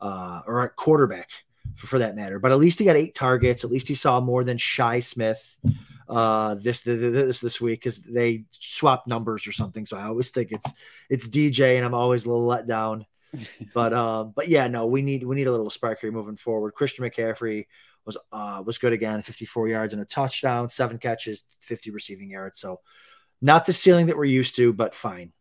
uh, 0.00 0.40
or 0.46 0.62
at 0.62 0.76
quarterback 0.76 1.30
for, 1.74 1.88
for, 1.88 1.98
that 1.98 2.14
matter. 2.14 2.38
But 2.38 2.52
at 2.52 2.58
least 2.58 2.78
he 2.78 2.84
got 2.84 2.94
eight 2.94 3.16
targets. 3.16 3.64
At 3.64 3.70
least 3.70 3.88
he 3.88 3.96
saw 3.96 4.20
more 4.20 4.44
than 4.44 4.58
Shi 4.58 5.00
Smith 5.00 5.58
uh, 6.08 6.54
this 6.54 6.82
this 6.82 7.40
this 7.40 7.60
week 7.60 7.80
because 7.80 8.00
they 8.00 8.44
swapped 8.52 9.08
numbers 9.08 9.46
or 9.46 9.52
something. 9.52 9.84
So 9.84 9.96
I 9.96 10.04
always 10.04 10.30
think 10.30 10.52
it's 10.52 10.70
it's 11.08 11.28
DJ, 11.28 11.76
and 11.76 11.84
I'm 11.84 11.94
always 11.94 12.26
a 12.26 12.28
little 12.28 12.46
let 12.46 12.66
down. 12.66 13.06
but 13.74 13.92
um, 13.92 14.32
but 14.34 14.48
yeah, 14.48 14.68
no, 14.68 14.86
we 14.86 15.02
need 15.02 15.24
we 15.24 15.36
need 15.36 15.46
a 15.46 15.50
little 15.50 15.70
spark 15.70 16.00
here 16.00 16.12
moving 16.12 16.36
forward. 16.36 16.74
Christian 16.74 17.04
McCaffrey 17.04 17.66
was 18.04 18.16
uh 18.32 18.62
was 18.64 18.78
good 18.78 18.92
again, 18.92 19.22
54 19.22 19.68
yards 19.68 19.92
and 19.92 20.02
a 20.02 20.06
touchdown, 20.06 20.68
seven 20.68 20.98
catches, 20.98 21.44
50 21.60 21.90
receiving 21.90 22.30
yards. 22.30 22.58
So 22.58 22.80
not 23.40 23.66
the 23.66 23.72
ceiling 23.72 24.06
that 24.06 24.16
we're 24.16 24.24
used 24.24 24.56
to, 24.56 24.72
but 24.72 24.94
fine. 24.94 25.32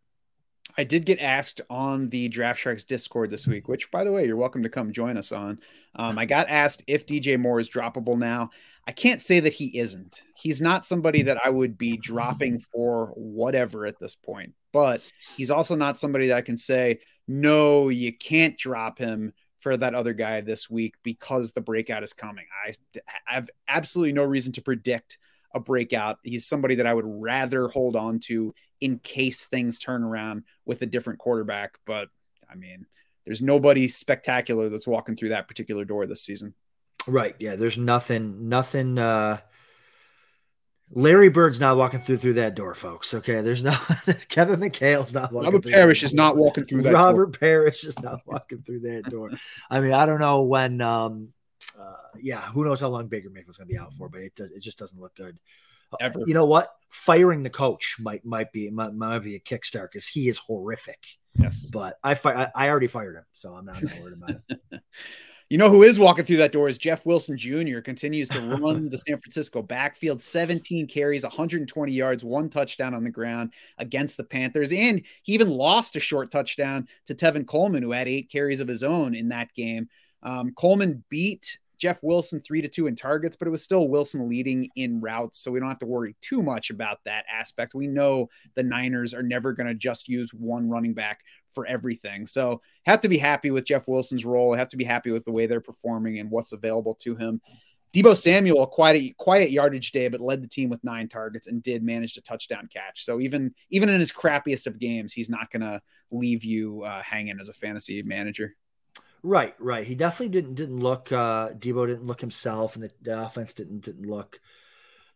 I 0.77 0.83
did 0.83 1.05
get 1.05 1.19
asked 1.19 1.61
on 1.69 2.09
the 2.09 2.29
Draft 2.29 2.59
Sharks 2.59 2.85
Discord 2.85 3.29
this 3.29 3.45
week, 3.45 3.67
which, 3.67 3.91
by 3.91 4.03
the 4.03 4.11
way, 4.11 4.25
you're 4.25 4.37
welcome 4.37 4.63
to 4.63 4.69
come 4.69 4.93
join 4.93 5.17
us 5.17 5.31
on. 5.31 5.59
Um, 5.95 6.17
I 6.17 6.25
got 6.25 6.49
asked 6.49 6.83
if 6.87 7.05
DJ 7.05 7.37
Moore 7.37 7.59
is 7.59 7.69
droppable 7.69 8.17
now. 8.17 8.49
I 8.87 8.91
can't 8.91 9.21
say 9.21 9.39
that 9.41 9.53
he 9.53 9.77
isn't. 9.77 10.23
He's 10.35 10.61
not 10.61 10.85
somebody 10.85 11.23
that 11.23 11.37
I 11.43 11.49
would 11.49 11.77
be 11.77 11.97
dropping 11.97 12.59
for 12.59 13.07
whatever 13.15 13.85
at 13.85 13.99
this 13.99 14.15
point, 14.15 14.53
but 14.71 15.01
he's 15.37 15.51
also 15.51 15.75
not 15.75 15.99
somebody 15.99 16.27
that 16.27 16.37
I 16.37 16.41
can 16.41 16.57
say, 16.57 16.99
no, 17.27 17.89
you 17.89 18.15
can't 18.15 18.57
drop 18.57 18.97
him 18.97 19.33
for 19.59 19.77
that 19.77 19.93
other 19.93 20.13
guy 20.13 20.41
this 20.41 20.69
week 20.69 20.95
because 21.03 21.51
the 21.51 21.61
breakout 21.61 22.03
is 22.03 22.13
coming. 22.13 22.45
I 22.65 22.73
have 23.25 23.49
absolutely 23.67 24.13
no 24.13 24.23
reason 24.23 24.53
to 24.53 24.61
predict 24.61 25.17
a 25.53 25.59
breakout. 25.59 26.17
He's 26.23 26.45
somebody 26.47 26.75
that 26.75 26.87
I 26.87 26.93
would 26.93 27.05
rather 27.05 27.67
hold 27.67 27.95
on 27.95 28.19
to 28.21 28.53
in 28.79 28.99
case 28.99 29.45
things 29.45 29.77
turn 29.77 30.03
around 30.03 30.43
with 30.65 30.81
a 30.81 30.87
different 30.87 31.19
quarterback. 31.19 31.77
But 31.85 32.09
I 32.49 32.55
mean, 32.55 32.85
there's 33.25 33.41
nobody 33.41 33.87
spectacular 33.87 34.69
that's 34.69 34.87
walking 34.87 35.15
through 35.15 35.29
that 35.29 35.47
particular 35.47 35.85
door 35.85 36.05
this 36.05 36.23
season. 36.23 36.53
Right. 37.07 37.35
Yeah. 37.39 37.55
There's 37.55 37.77
nothing, 37.77 38.49
nothing, 38.49 38.97
uh, 38.97 39.39
Larry 40.93 41.29
Bird's 41.29 41.59
not 41.61 41.77
walking 41.77 42.01
through 42.01 42.17
through 42.17 42.33
that 42.33 42.55
door, 42.55 42.75
folks. 42.75 43.13
Okay, 43.13 43.41
there's 43.41 43.63
no 43.63 43.71
Kevin 44.29 44.59
McHale's 44.59 45.13
not 45.13 45.31
walking. 45.31 45.53
Robert 45.53 45.71
Parish 45.71 46.03
is 46.03 46.13
not 46.13 46.35
walking 46.35 46.65
through 46.65 46.83
that. 46.83 46.93
Robert 46.93 47.31
door. 47.31 47.39
Parish 47.39 47.83
is 47.85 47.99
not 47.99 48.21
walking 48.25 48.61
through 48.63 48.81
that 48.81 49.03
door. 49.09 49.31
I 49.69 49.79
mean, 49.79 49.93
I 49.93 50.05
don't 50.05 50.19
know 50.19 50.43
when. 50.43 50.81
Um, 50.81 51.29
uh, 51.79 51.95
yeah, 52.19 52.41
who 52.41 52.65
knows 52.65 52.81
how 52.81 52.89
long 52.89 53.07
Baker 53.07 53.29
Mayfield's 53.29 53.57
going 53.57 53.67
to 53.67 53.73
be 53.73 53.79
out 53.79 53.93
for, 53.93 54.09
but 54.09 54.21
it 54.21 54.35
does. 54.35 54.51
It 54.51 54.61
just 54.61 54.77
doesn't 54.77 54.99
look 54.99 55.15
good. 55.15 55.37
Ever. 55.99 56.23
You 56.25 56.33
know 56.33 56.45
what? 56.45 56.69
Firing 56.89 57.43
the 57.43 57.49
coach 57.49 57.95
might 57.99 58.25
might 58.25 58.51
be 58.51 58.69
might, 58.69 58.93
might 58.93 59.19
be 59.19 59.35
a 59.35 59.39
kickstart 59.39 59.91
because 59.91 60.07
he 60.07 60.27
is 60.27 60.37
horrific. 60.37 60.99
Yes, 61.35 61.69
but 61.71 61.97
I 62.03 62.15
fi- 62.15 62.43
I, 62.43 62.51
I 62.53 62.69
already 62.69 62.87
fired 62.87 63.15
him, 63.15 63.25
so 63.31 63.53
I'm 63.53 63.65
not, 63.65 63.81
worried 63.81 64.13
about 64.13 64.41
it. 64.49 64.59
You 65.51 65.57
know 65.57 65.69
who 65.69 65.83
is 65.83 65.99
walking 65.99 66.23
through 66.23 66.37
that 66.37 66.53
door 66.53 66.69
is 66.69 66.77
Jeff 66.77 67.05
Wilson 67.05 67.37
Jr. 67.37 67.81
continues 67.81 68.29
to 68.29 68.39
run 68.61 68.89
the 68.89 68.97
San 68.97 69.17
Francisco 69.19 69.61
backfield, 69.61 70.21
17 70.21 70.87
carries, 70.87 71.23
120 71.23 71.91
yards, 71.91 72.23
one 72.23 72.47
touchdown 72.47 72.93
on 72.93 73.03
the 73.03 73.09
ground 73.09 73.51
against 73.77 74.15
the 74.15 74.23
Panthers. 74.23 74.71
And 74.71 75.03
he 75.23 75.33
even 75.33 75.49
lost 75.49 75.97
a 75.97 75.99
short 75.99 76.31
touchdown 76.31 76.87
to 77.07 77.15
Tevin 77.15 77.45
Coleman, 77.45 77.83
who 77.83 77.91
had 77.91 78.07
eight 78.07 78.31
carries 78.31 78.61
of 78.61 78.69
his 78.69 78.81
own 78.81 79.13
in 79.13 79.27
that 79.27 79.53
game. 79.53 79.89
Um, 80.23 80.53
Coleman 80.53 81.03
beat 81.09 81.59
Jeff 81.81 81.97
Wilson 82.03 82.39
three 82.39 82.61
to 82.61 82.67
two 82.67 82.85
in 82.85 82.95
targets, 82.95 83.35
but 83.35 83.47
it 83.47 83.51
was 83.51 83.63
still 83.63 83.87
Wilson 83.87 84.29
leading 84.29 84.69
in 84.75 85.01
routes. 85.01 85.39
So 85.39 85.49
we 85.49 85.59
don't 85.59 85.67
have 85.67 85.79
to 85.79 85.87
worry 85.87 86.15
too 86.21 86.43
much 86.43 86.69
about 86.69 86.99
that 87.05 87.25
aspect. 87.27 87.73
We 87.73 87.87
know 87.87 88.29
the 88.53 88.61
Niners 88.61 89.15
are 89.15 89.23
never 89.23 89.51
going 89.51 89.65
to 89.65 89.73
just 89.73 90.07
use 90.07 90.31
one 90.31 90.69
running 90.69 90.93
back 90.93 91.21
for 91.49 91.65
everything. 91.65 92.27
So 92.27 92.61
have 92.85 93.01
to 93.01 93.09
be 93.09 93.17
happy 93.17 93.49
with 93.49 93.65
Jeff 93.65 93.87
Wilson's 93.87 94.25
role. 94.25 94.53
Have 94.53 94.69
to 94.69 94.77
be 94.77 94.83
happy 94.83 95.09
with 95.09 95.25
the 95.25 95.31
way 95.31 95.47
they're 95.47 95.59
performing 95.59 96.19
and 96.19 96.29
what's 96.29 96.53
available 96.53 96.93
to 97.01 97.15
him. 97.15 97.41
Deebo 97.95 98.15
Samuel, 98.15 98.67
quite 98.67 98.95
a 98.95 99.13
quiet 99.17 99.49
yardage 99.49 99.91
day, 99.91 100.07
but 100.07 100.21
led 100.21 100.43
the 100.43 100.47
team 100.47 100.69
with 100.69 100.83
nine 100.83 101.09
targets 101.09 101.47
and 101.47 101.63
did 101.63 101.83
manage 101.83 102.15
a 102.15 102.21
touchdown 102.21 102.69
catch. 102.71 103.03
So 103.03 103.19
even 103.19 103.55
even 103.71 103.89
in 103.89 103.99
his 103.99 104.11
crappiest 104.11 104.67
of 104.67 104.77
games, 104.77 105.13
he's 105.13 105.29
not 105.31 105.49
going 105.49 105.61
to 105.61 105.81
leave 106.11 106.45
you 106.45 106.83
uh, 106.83 107.01
hanging 107.01 107.39
as 107.41 107.49
a 107.49 107.53
fantasy 107.53 108.01
manager. 108.05 108.55
Right, 109.23 109.53
right. 109.59 109.85
He 109.85 109.93
definitely 109.95 110.29
didn't 110.29 110.55
didn't 110.55 110.79
look. 110.79 111.11
Uh, 111.11 111.49
Deebo 111.49 111.85
didn't 111.85 112.05
look 112.05 112.21
himself, 112.21 112.75
and 112.75 112.83
the, 112.83 112.91
the 113.01 113.23
offense 113.23 113.53
didn't 113.53 113.81
didn't 113.81 114.07
look 114.07 114.39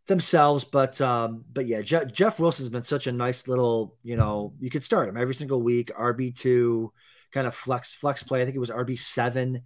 themselves. 0.06 0.64
But 0.64 1.02
um, 1.02 1.44
but 1.52 1.66
yeah, 1.66 1.82
Je- 1.82 2.06
Jeff 2.12 2.40
Wilson's 2.40 2.70
been 2.70 2.84
such 2.84 3.08
a 3.08 3.12
nice 3.12 3.48
little. 3.48 3.96
You 4.04 4.16
know, 4.16 4.54
you 4.60 4.70
could 4.70 4.86
start 4.86 5.10
him 5.10 5.18
every 5.18 5.34
single 5.34 5.62
week. 5.62 5.92
RB 5.98 6.36
two, 6.36 6.94
kind 7.32 7.48
of 7.48 7.56
flex 7.56 7.94
flex 7.96 8.22
play. 8.22 8.42
I 8.42 8.46
think 8.46 8.56
it 8.56 8.60
was 8.60 8.70
RB 8.70 9.00
seven 9.00 9.64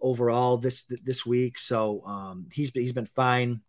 overall 0.00 0.56
this 0.56 0.84
this 0.84 1.26
week. 1.26 1.58
So 1.58 2.02
um, 2.06 2.46
he's 2.50 2.70
he's 2.70 2.92
been 2.92 3.06
fine. 3.06 3.60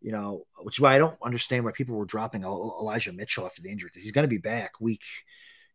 You 0.00 0.12
know, 0.12 0.44
which 0.58 0.76
is 0.76 0.80
why 0.80 0.94
I 0.94 0.98
don't 0.98 1.18
understand 1.22 1.64
why 1.64 1.72
people 1.72 1.96
were 1.96 2.04
dropping 2.04 2.42
Elijah 2.44 3.12
Mitchell 3.12 3.46
after 3.46 3.62
the 3.62 3.70
injury 3.70 3.90
because 3.92 4.02
he's 4.02 4.12
going 4.12 4.24
to 4.24 4.28
be 4.28 4.38
back 4.38 4.80
week, 4.80 5.02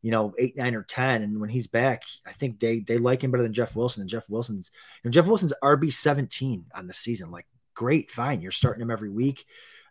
you 0.03 0.11
know, 0.11 0.33
eight, 0.37 0.55
nine, 0.55 0.75
or 0.75 0.83
ten. 0.83 1.23
And 1.23 1.41
when 1.41 1.49
he's 1.49 1.65
back, 1.65 2.03
I 2.27 2.31
think 2.33 2.59
they 2.59 2.81
they 2.81 2.99
like 2.99 3.23
him 3.23 3.31
better 3.31 3.41
than 3.41 3.53
Jeff 3.53 3.75
Wilson. 3.75 4.01
And 4.01 4.09
Jeff 4.09 4.29
Wilson's 4.29 4.69
you 5.03 5.09
know, 5.09 5.11
Jeff 5.11 5.25
Wilson's 5.25 5.53
RB 5.63 5.91
seventeen 5.91 6.65
on 6.75 6.85
the 6.85 6.93
season. 6.93 7.31
Like, 7.31 7.47
great, 7.73 8.11
fine, 8.11 8.41
you're 8.41 8.51
starting 8.51 8.83
him 8.83 8.91
every 8.91 9.09
week. 9.09 9.45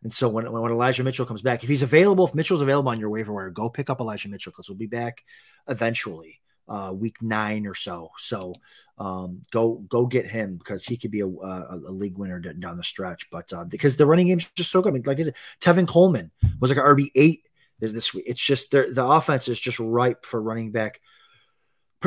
And 0.04 0.12
so 0.12 0.28
when, 0.28 0.50
when 0.50 0.72
Elijah 0.72 1.04
Mitchell 1.04 1.26
comes 1.26 1.42
back, 1.42 1.62
if 1.62 1.68
he's 1.68 1.82
available, 1.82 2.26
if 2.26 2.34
Mitchell's 2.34 2.60
available 2.60 2.90
on 2.90 2.98
your 2.98 3.10
waiver 3.10 3.32
wire, 3.32 3.50
go 3.50 3.70
pick 3.70 3.88
up 3.88 4.00
Elijah 4.00 4.28
Mitchell 4.28 4.50
because 4.50 4.68
we'll 4.68 4.78
be 4.78 4.86
back 4.86 5.22
eventually 5.68 6.40
uh, 6.68 6.92
week 6.94 7.20
nine 7.22 7.66
or 7.66 7.74
so. 7.74 8.10
So 8.18 8.52
um, 8.98 9.42
go 9.50 9.76
go 9.88 10.06
get 10.06 10.26
him 10.26 10.56
because 10.56 10.84
he 10.84 10.96
could 10.96 11.10
be 11.10 11.20
a, 11.20 11.26
a, 11.26 11.80
a 11.86 11.92
league 11.92 12.18
winner 12.18 12.40
down 12.40 12.76
the 12.76 12.84
stretch. 12.84 13.30
But 13.30 13.52
uh, 13.52 13.64
because 13.64 13.96
the 13.96 14.06
running 14.06 14.28
game's 14.28 14.46
just 14.56 14.70
so 14.70 14.82
good, 14.82 14.90
I 14.90 14.92
mean, 14.94 15.02
like 15.04 15.20
I 15.20 15.24
said, 15.24 15.36
Tevin 15.60 15.88
Coleman 15.88 16.30
was 16.60 16.70
like 16.70 16.78
an 16.78 16.84
RB 16.84 17.10
eight 17.14 17.48
this, 17.90 18.14
week. 18.14 18.24
It's 18.26 18.44
just 18.44 18.70
the 18.70 19.04
offense 19.04 19.48
is 19.48 19.60
just 19.60 19.78
ripe 19.78 20.24
for 20.24 20.40
running 20.40 20.70
back 20.70 21.00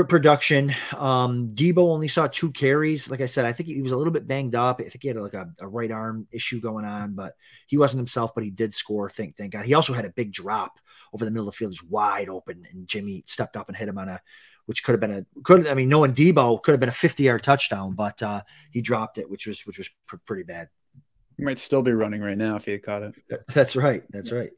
production. 0.03 0.75
Um, 0.95 1.49
Deebo 1.49 1.77
only 1.77 2.09
saw 2.09 2.27
two 2.27 2.51
carries. 2.51 3.09
Like 3.09 3.21
I 3.21 3.25
said, 3.25 3.45
I 3.45 3.53
think 3.53 3.69
he 3.69 3.81
was 3.81 3.93
a 3.93 3.97
little 3.97 4.11
bit 4.11 4.27
banged 4.27 4.53
up. 4.53 4.81
I 4.81 4.83
think 4.83 5.01
he 5.01 5.07
had 5.07 5.17
like 5.17 5.33
a, 5.33 5.49
a, 5.61 5.67
right 5.67 5.91
arm 5.91 6.27
issue 6.31 6.59
going 6.59 6.85
on, 6.85 7.13
but 7.13 7.33
he 7.67 7.77
wasn't 7.77 7.99
himself. 7.99 8.35
But 8.35 8.43
he 8.43 8.51
did 8.51 8.73
score. 8.73 9.09
Thank 9.09 9.37
thank 9.37 9.53
God. 9.53 9.65
He 9.65 9.73
also 9.73 9.93
had 9.93 10.05
a 10.05 10.09
big 10.09 10.33
drop 10.33 10.79
over 11.13 11.23
the 11.23 11.31
middle 11.31 11.47
of 11.47 11.53
the 11.53 11.57
field. 11.57 11.71
He's 11.71 11.83
wide 11.83 12.29
open, 12.29 12.67
and 12.69 12.87
Jimmy 12.87 13.23
stepped 13.25 13.55
up 13.55 13.69
and 13.69 13.77
hit 13.77 13.87
him 13.87 13.97
on 13.97 14.09
a 14.09 14.21
which 14.65 14.83
could 14.83 14.93
have 14.93 14.99
been 14.99 15.11
a 15.11 15.41
could 15.43 15.67
I 15.67 15.73
mean 15.73 15.89
knowing 15.89 16.13
Deebo 16.13 16.61
could 16.61 16.71
have 16.71 16.79
been 16.79 16.89
a 16.89 16.93
50 16.93 17.23
yard 17.23 17.43
touchdown, 17.43 17.93
but 17.93 18.21
uh, 18.21 18.41
he 18.71 18.81
dropped 18.81 19.17
it, 19.17 19.29
which 19.29 19.47
was 19.47 19.65
which 19.65 19.77
was 19.77 19.89
pr- 20.07 20.17
pretty 20.25 20.43
bad. 20.43 20.69
He 21.37 21.43
might 21.43 21.59
still 21.59 21.83
be 21.83 21.91
running 21.91 22.21
right 22.21 22.37
now 22.37 22.55
if 22.55 22.65
he 22.65 22.71
had 22.71 22.83
caught 22.83 23.03
it. 23.03 23.15
That's 23.53 23.75
right. 23.75 24.03
That's 24.09 24.31
right. 24.31 24.51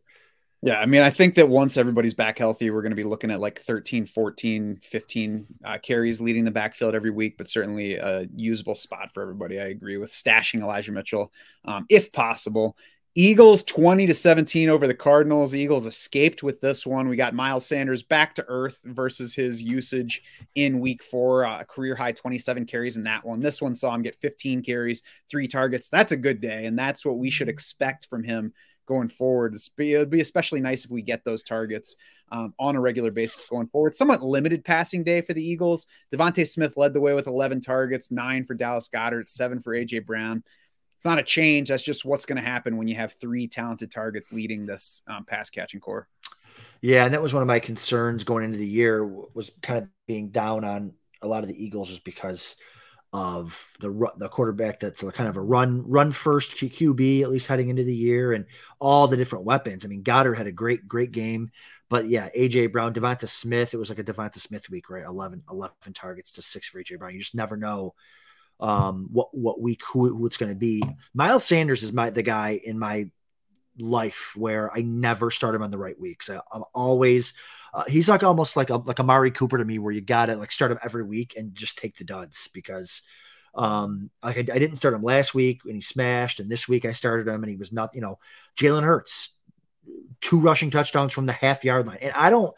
Yeah, 0.67 0.81
I 0.81 0.85
mean, 0.85 1.01
I 1.01 1.11
think 1.11 1.35
that 1.35 1.47
once 1.47 1.77
everybody's 1.77 2.13
back 2.13 2.37
healthy, 2.37 2.71
we're 2.71 2.81
going 2.81 2.91
to 2.91 2.97
be 2.97 3.05
looking 3.05 3.31
at 3.31 3.39
like 3.39 3.61
13, 3.61 4.05
14, 4.05 4.79
15 4.83 5.47
uh, 5.63 5.77
carries 5.77 6.19
leading 6.19 6.43
the 6.43 6.51
backfield 6.51 6.93
every 6.93 7.09
week, 7.09 7.37
but 7.37 7.47
certainly 7.47 7.95
a 7.95 8.27
usable 8.35 8.75
spot 8.75 9.13
for 9.13 9.23
everybody. 9.23 9.61
I 9.61 9.67
agree 9.67 9.95
with 9.95 10.11
stashing 10.11 10.59
Elijah 10.59 10.91
Mitchell 10.91 11.31
um, 11.63 11.85
if 11.89 12.11
possible. 12.11 12.75
Eagles 13.15 13.63
20 13.63 14.07
to 14.07 14.13
17 14.13 14.67
over 14.67 14.87
the 14.87 14.93
Cardinals. 14.93 15.55
Eagles 15.55 15.87
escaped 15.87 16.43
with 16.43 16.59
this 16.59 16.85
one. 16.85 17.07
We 17.07 17.15
got 17.15 17.33
Miles 17.33 17.65
Sanders 17.65 18.03
back 18.03 18.35
to 18.35 18.45
earth 18.49 18.81
versus 18.83 19.33
his 19.33 19.63
usage 19.63 20.21
in 20.55 20.81
week 20.81 21.01
four, 21.01 21.45
uh, 21.45 21.63
career 21.63 21.95
high 21.95 22.11
27 22.11 22.65
carries 22.65 22.97
in 22.97 23.05
that 23.05 23.23
one. 23.23 23.39
This 23.39 23.61
one 23.61 23.73
saw 23.73 23.95
him 23.95 24.01
get 24.01 24.19
15 24.19 24.63
carries, 24.63 25.03
three 25.31 25.47
targets. 25.47 25.87
That's 25.87 26.11
a 26.11 26.17
good 26.17 26.41
day. 26.41 26.65
And 26.65 26.77
that's 26.77 27.05
what 27.05 27.19
we 27.19 27.29
should 27.29 27.47
expect 27.47 28.07
from 28.07 28.25
him 28.25 28.51
going 28.87 29.09
forward. 29.09 29.55
It 29.55 29.97
would 29.97 30.09
be 30.09 30.21
especially 30.21 30.61
nice 30.61 30.83
if 30.83 30.91
we 30.91 31.03
get 31.03 31.23
those 31.23 31.43
targets 31.43 31.95
um, 32.31 32.53
on 32.57 32.75
a 32.75 32.81
regular 32.81 33.11
basis 33.11 33.45
going 33.45 33.67
forward. 33.67 33.93
Somewhat 33.93 34.23
limited 34.23 34.65
passing 34.65 35.03
day 35.03 35.21
for 35.21 35.33
the 35.33 35.43
Eagles. 35.43 35.85
DeVonta 36.13 36.47
Smith 36.47 36.75
led 36.77 36.93
the 36.93 37.01
way 37.01 37.13
with 37.13 37.27
11 37.27 37.61
targets, 37.61 38.11
nine 38.11 38.43
for 38.43 38.55
Dallas 38.55 38.89
Goedert, 38.89 39.29
seven 39.29 39.59
for 39.61 39.73
AJ 39.73 40.05
Brown 40.05 40.43
it's 40.97 41.05
not 41.05 41.19
a 41.19 41.23
change. 41.23 41.69
That's 41.69 41.83
just 41.83 42.05
what's 42.05 42.25
going 42.25 42.41
to 42.43 42.47
happen 42.47 42.75
when 42.75 42.87
you 42.87 42.95
have 42.95 43.13
three 43.13 43.47
talented 43.47 43.91
targets 43.91 44.31
leading 44.31 44.65
this 44.65 45.03
um, 45.07 45.25
pass 45.25 45.49
catching 45.49 45.79
core. 45.79 46.07
Yeah, 46.81 47.05
and 47.05 47.13
that 47.13 47.21
was 47.21 47.35
one 47.35 47.43
of 47.43 47.47
my 47.47 47.59
concerns 47.59 48.23
going 48.23 48.43
into 48.43 48.57
the 48.57 48.67
year 48.67 49.05
was 49.05 49.51
kind 49.61 49.77
of 49.77 49.89
being 50.07 50.29
down 50.29 50.63
on 50.63 50.93
a 51.21 51.27
lot 51.27 51.43
of 51.43 51.49
the 51.49 51.63
Eagles 51.63 51.89
just 51.89 52.03
because 52.03 52.55
of 53.13 53.73
the 53.79 54.11
the 54.17 54.27
quarterback 54.27 54.79
that's 54.79 55.01
kind 55.01 55.29
of 55.29 55.37
a 55.37 55.41
run 55.41 55.83
run 55.87 56.11
first 56.11 56.57
QB 56.57 57.21
at 57.21 57.29
least 57.29 57.47
heading 57.47 57.69
into 57.69 57.83
the 57.83 57.95
year 57.95 58.33
and 58.33 58.45
all 58.79 59.07
the 59.07 59.17
different 59.17 59.45
weapons. 59.45 59.85
I 59.85 59.87
mean, 59.87 60.03
Goedert 60.03 60.37
had 60.37 60.47
a 60.47 60.51
great 60.51 60.87
great 60.87 61.11
game, 61.11 61.51
but 61.89 62.07
yeah, 62.09 62.29
AJ 62.37 62.71
Brown, 62.71 62.93
Devonta 62.93 63.29
Smith, 63.29 63.73
it 63.73 63.77
was 63.77 63.89
like 63.89 63.99
a 63.99 64.03
Devonta 64.03 64.39
Smith 64.39 64.69
week, 64.69 64.89
right? 64.89 65.05
11, 65.05 65.43
11 65.49 65.93
targets 65.93 66.33
to 66.33 66.41
six 66.41 66.67
for 66.67 66.83
AJ 66.83 66.99
Brown. 66.99 67.13
You 67.13 67.19
just 67.19 67.35
never 67.35 67.55
know 67.55 67.93
um, 68.59 69.07
what 69.11 69.29
what 69.31 69.61
week 69.61 69.81
who, 69.85 70.09
who 70.15 70.25
it's 70.25 70.37
going 70.37 70.51
to 70.51 70.57
be. 70.57 70.83
Miles 71.13 71.45
Sanders 71.45 71.83
is 71.83 71.93
my 71.93 72.09
the 72.09 72.23
guy 72.23 72.59
in 72.63 72.77
my 72.77 73.09
life 73.77 74.33
where 74.35 74.75
I 74.75 74.81
never 74.81 75.31
start 75.31 75.55
him 75.55 75.61
on 75.61 75.71
the 75.71 75.77
right 75.77 75.99
weeks. 75.99 76.29
I, 76.29 76.35
am 76.53 76.63
always 76.73 77.33
uh, 77.73 77.83
he's 77.87 78.09
like 78.09 78.23
almost 78.23 78.55
like 78.55 78.69
a 78.69 78.77
like 78.77 78.99
Amari 78.99 79.31
Cooper 79.31 79.57
to 79.57 79.65
me, 79.65 79.79
where 79.79 79.93
you 79.93 80.01
got 80.01 80.27
to 80.27 80.35
like 80.35 80.51
start 80.51 80.71
him 80.71 80.79
every 80.83 81.03
week 81.03 81.35
and 81.37 81.55
just 81.55 81.77
take 81.77 81.97
the 81.97 82.03
duds 82.03 82.49
because 82.53 83.01
um 83.55 84.09
like 84.21 84.37
I, 84.37 84.39
I, 84.39 84.59
didn't 84.59 84.75
start 84.75 84.93
him 84.93 85.03
last 85.03 85.33
week 85.33 85.61
and 85.65 85.75
he 85.75 85.81
smashed, 85.81 86.39
and 86.39 86.49
this 86.49 86.67
week 86.67 86.85
I 86.85 86.91
started 86.91 87.27
him 87.27 87.43
and 87.43 87.49
he 87.49 87.57
was 87.57 87.71
not 87.71 87.93
you 87.93 88.01
know 88.01 88.19
Jalen 88.57 88.83
Hurts 88.83 89.29
two 90.21 90.39
rushing 90.39 90.71
touchdowns 90.71 91.13
from 91.13 91.25
the 91.25 91.33
half 91.33 91.63
yard 91.63 91.87
line, 91.87 91.99
and 92.01 92.13
I 92.13 92.29
don't 92.29 92.55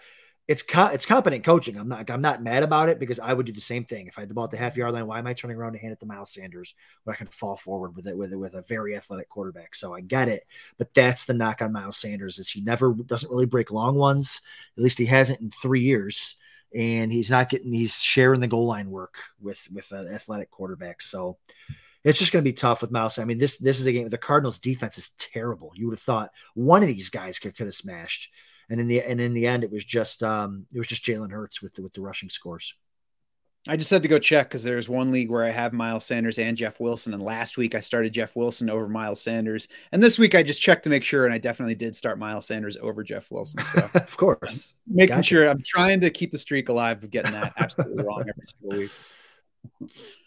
it's 0.49 0.63
co- 0.63 0.87
it's 0.87 1.05
competent 1.05 1.43
coaching. 1.43 1.77
I'm 1.77 1.87
not 1.87 2.09
I'm 2.09 2.21
not 2.21 2.41
mad 2.41 2.63
about 2.63 2.89
it 2.89 2.99
because 2.99 3.19
I 3.19 3.33
would 3.33 3.45
do 3.45 3.51
the 3.51 3.61
same 3.61 3.85
thing 3.85 4.07
if 4.07 4.17
I 4.17 4.21
had 4.21 4.31
the 4.31 4.33
ball 4.33 4.45
at 4.45 4.49
the 4.49 4.57
half 4.57 4.75
yard 4.75 4.93
line. 4.93 5.05
Why 5.05 5.19
am 5.19 5.27
I 5.27 5.33
turning 5.33 5.57
around 5.57 5.73
to 5.73 5.77
hand 5.79 5.93
it 5.93 5.99
to 5.99 6.07
Miles 6.07 6.33
Sanders 6.33 6.73
when 7.03 7.13
I 7.13 7.17
can 7.17 7.27
fall 7.27 7.55
forward 7.55 7.95
with 7.95 8.07
it 8.07 8.17
with 8.17 8.33
it 8.33 8.35
with 8.35 8.55
a 8.55 8.63
very 8.63 8.95
athletic 8.95 9.29
quarterback? 9.29 9.75
So 9.75 9.93
I 9.93 10.01
get 10.01 10.27
it, 10.27 10.41
but 10.79 10.91
that's 10.95 11.25
the 11.25 11.35
knock 11.35 11.61
on 11.61 11.71
Miles 11.71 11.97
Sanders 11.97 12.39
is 12.39 12.49
he 12.49 12.61
never 12.61 12.93
doesn't 12.93 13.29
really 13.29 13.45
break 13.45 13.71
long 13.71 13.93
ones. 13.93 14.41
At 14.75 14.83
least 14.83 14.97
he 14.97 15.05
hasn't 15.05 15.39
in 15.39 15.51
three 15.51 15.81
years, 15.81 16.35
and 16.73 17.11
he's 17.11 17.29
not 17.29 17.49
getting 17.49 17.71
he's 17.71 18.01
sharing 18.01 18.41
the 18.41 18.47
goal 18.47 18.65
line 18.65 18.89
work 18.89 19.17
with 19.39 19.67
with 19.71 19.91
an 19.91 20.11
athletic 20.11 20.49
quarterback. 20.49 21.03
So 21.03 21.37
it's 22.03 22.17
just 22.17 22.31
going 22.31 22.43
to 22.43 22.49
be 22.49 22.55
tough 22.55 22.81
with 22.81 22.89
Miles. 22.89 23.19
I 23.19 23.25
mean, 23.25 23.37
this 23.37 23.57
this 23.57 23.79
is 23.79 23.85
a 23.85 23.91
game. 23.91 24.09
The 24.09 24.17
Cardinals' 24.17 24.57
defense 24.57 24.97
is 24.97 25.11
terrible. 25.19 25.73
You 25.75 25.85
would 25.85 25.93
have 25.93 26.01
thought 26.01 26.31
one 26.55 26.81
of 26.81 26.87
these 26.87 27.11
guys 27.11 27.37
could, 27.37 27.55
could 27.55 27.67
have 27.67 27.75
smashed 27.75 28.31
and 28.69 28.79
in 28.79 28.87
the 28.87 29.01
and 29.01 29.19
in 29.19 29.33
the 29.33 29.47
end, 29.47 29.63
it 29.63 29.71
was 29.71 29.85
just 29.85 30.23
um, 30.23 30.65
it 30.73 30.77
was 30.77 30.87
just 30.87 31.03
Jalen 31.03 31.31
Hurts 31.31 31.61
with 31.61 31.73
the, 31.73 31.81
with 31.81 31.93
the 31.93 32.01
rushing 32.01 32.29
scores. 32.29 32.75
I 33.67 33.75
just 33.75 33.91
had 33.91 34.01
to 34.03 34.07
go 34.07 34.19
check 34.19 34.47
because 34.47 34.63
there's 34.63 34.87
one 34.87 35.11
league 35.11 35.29
where 35.29 35.43
I 35.43 35.51
have 35.51 35.73
Miles 35.73 36.05
Sanders 36.05 36.39
and 36.39 36.55
Jeff 36.55 36.79
Wilson, 36.79 37.13
and 37.13 37.21
last 37.21 37.57
week 37.57 37.75
I 37.75 37.81
started 37.81 38.13
Jeff 38.13 38.35
Wilson 38.35 38.69
over 38.69 38.87
Miles 38.87 39.21
Sanders, 39.21 39.67
and 39.91 40.01
this 40.01 40.17
week 40.17 40.33
I 40.33 40.43
just 40.43 40.61
checked 40.61 40.83
to 40.83 40.89
make 40.89 41.03
sure, 41.03 41.25
and 41.25 41.33
I 41.33 41.39
definitely 41.39 41.75
did 41.75 41.95
start 41.95 42.17
Miles 42.17 42.45
Sanders 42.45 42.77
over 42.77 43.03
Jeff 43.03 43.29
Wilson. 43.31 43.63
So 43.65 43.89
of 43.95 44.15
course, 44.15 44.75
making 44.87 45.17
gotcha. 45.17 45.23
sure 45.23 45.49
I'm 45.49 45.63
trying 45.65 45.99
to 46.01 46.09
keep 46.09 46.31
the 46.31 46.37
streak 46.37 46.69
alive 46.69 47.03
of 47.03 47.09
getting 47.09 47.33
that 47.33 47.53
absolutely 47.57 48.03
wrong 48.03 48.21
every 48.21 48.45
single 48.45 48.79
week. 48.79 48.91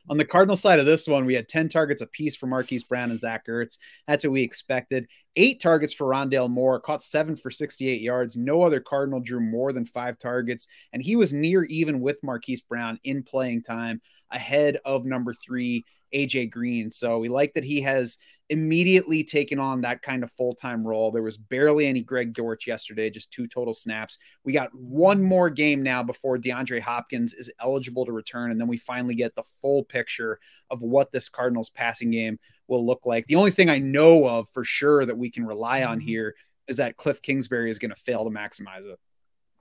On 0.09 0.16
the 0.16 0.24
Cardinal 0.24 0.56
side 0.56 0.80
of 0.80 0.86
this 0.86 1.06
one, 1.06 1.24
we 1.24 1.34
had 1.34 1.48
10 1.48 1.68
targets 1.68 2.02
apiece 2.02 2.36
for 2.36 2.46
Marquise 2.46 2.82
Brown 2.82 3.10
and 3.10 3.20
Zach 3.20 3.46
Ertz. 3.46 3.78
That's 4.09 4.24
what 4.24 4.32
we 4.32 4.42
expected. 4.42 5.06
Eight 5.36 5.60
targets 5.60 5.92
for 5.92 6.09
Rondale 6.09 6.50
Moore, 6.50 6.80
caught 6.80 7.02
seven 7.02 7.36
for 7.36 7.50
68 7.50 8.00
yards. 8.00 8.36
No 8.36 8.62
other 8.62 8.80
Cardinal 8.80 9.20
drew 9.20 9.40
more 9.40 9.72
than 9.72 9.86
five 9.86 10.18
targets, 10.18 10.66
and 10.92 11.02
he 11.02 11.16
was 11.16 11.32
near 11.32 11.64
even 11.64 12.00
with 12.00 12.22
Marquise 12.22 12.60
Brown 12.62 12.98
in 13.04 13.22
playing 13.22 13.62
time 13.62 14.00
ahead 14.30 14.78
of 14.84 15.04
number 15.04 15.32
three, 15.32 15.84
AJ 16.12 16.50
Green. 16.50 16.90
So 16.90 17.18
we 17.18 17.28
like 17.28 17.54
that 17.54 17.64
he 17.64 17.80
has 17.82 18.18
immediately 18.53 19.24
taken 19.24 19.59
on 19.59 19.81
that 19.81 20.03
kind 20.03 20.23
of 20.23 20.31
full 20.33 20.55
time 20.55 20.87
role. 20.87 21.11
There 21.11 21.23
was 21.23 21.39
barely 21.39 21.87
any 21.87 22.03
Greg 22.03 22.35
Dortch 22.35 22.66
yesterday, 22.66 23.09
just 23.09 23.33
two 23.33 23.47
total 23.47 23.73
snaps. 23.73 24.19
We 24.45 24.53
got 24.53 24.74
one 24.74 25.23
more 25.23 25.49
game 25.49 25.83
now 25.83 26.03
before 26.03 26.37
DeAndre 26.37 26.79
Hopkins 26.79 27.33
is 27.33 27.51
eligible 27.61 28.05
to 28.05 28.12
return. 28.12 28.51
And 28.51 28.61
then 28.61 28.69
we 28.69 28.77
finally 28.77 29.15
get 29.15 29.35
the 29.35 29.43
full 29.62 29.85
picture 29.85 30.39
of 30.70 30.83
what 30.83 31.12
this 31.12 31.31
Cardinals 31.31 31.70
passing 31.70 32.11
game 32.11 32.39
will 32.69 32.85
look 32.85 33.07
like. 33.07 33.27
The 33.27 33.37
only 33.37 33.53
thing 33.53 33.70
I 33.70 33.79
know 33.79 34.29
of 34.29 34.51
for 34.51 34.65
sure 34.65 35.07
that 35.07 35.16
we 35.16 35.31
can 35.31 35.47
rely 35.47 35.83
on 35.83 35.99
mm-hmm. 35.99 36.09
here 36.09 36.35
is 36.69 36.77
that 36.77 36.99
Cliff 36.99 37.23
Kingsbury 37.23 37.70
is 37.70 37.79
going 37.79 37.91
to 37.91 37.97
fail 37.97 38.24
to 38.24 38.31
maximize 38.31 38.85
it. 38.85 38.99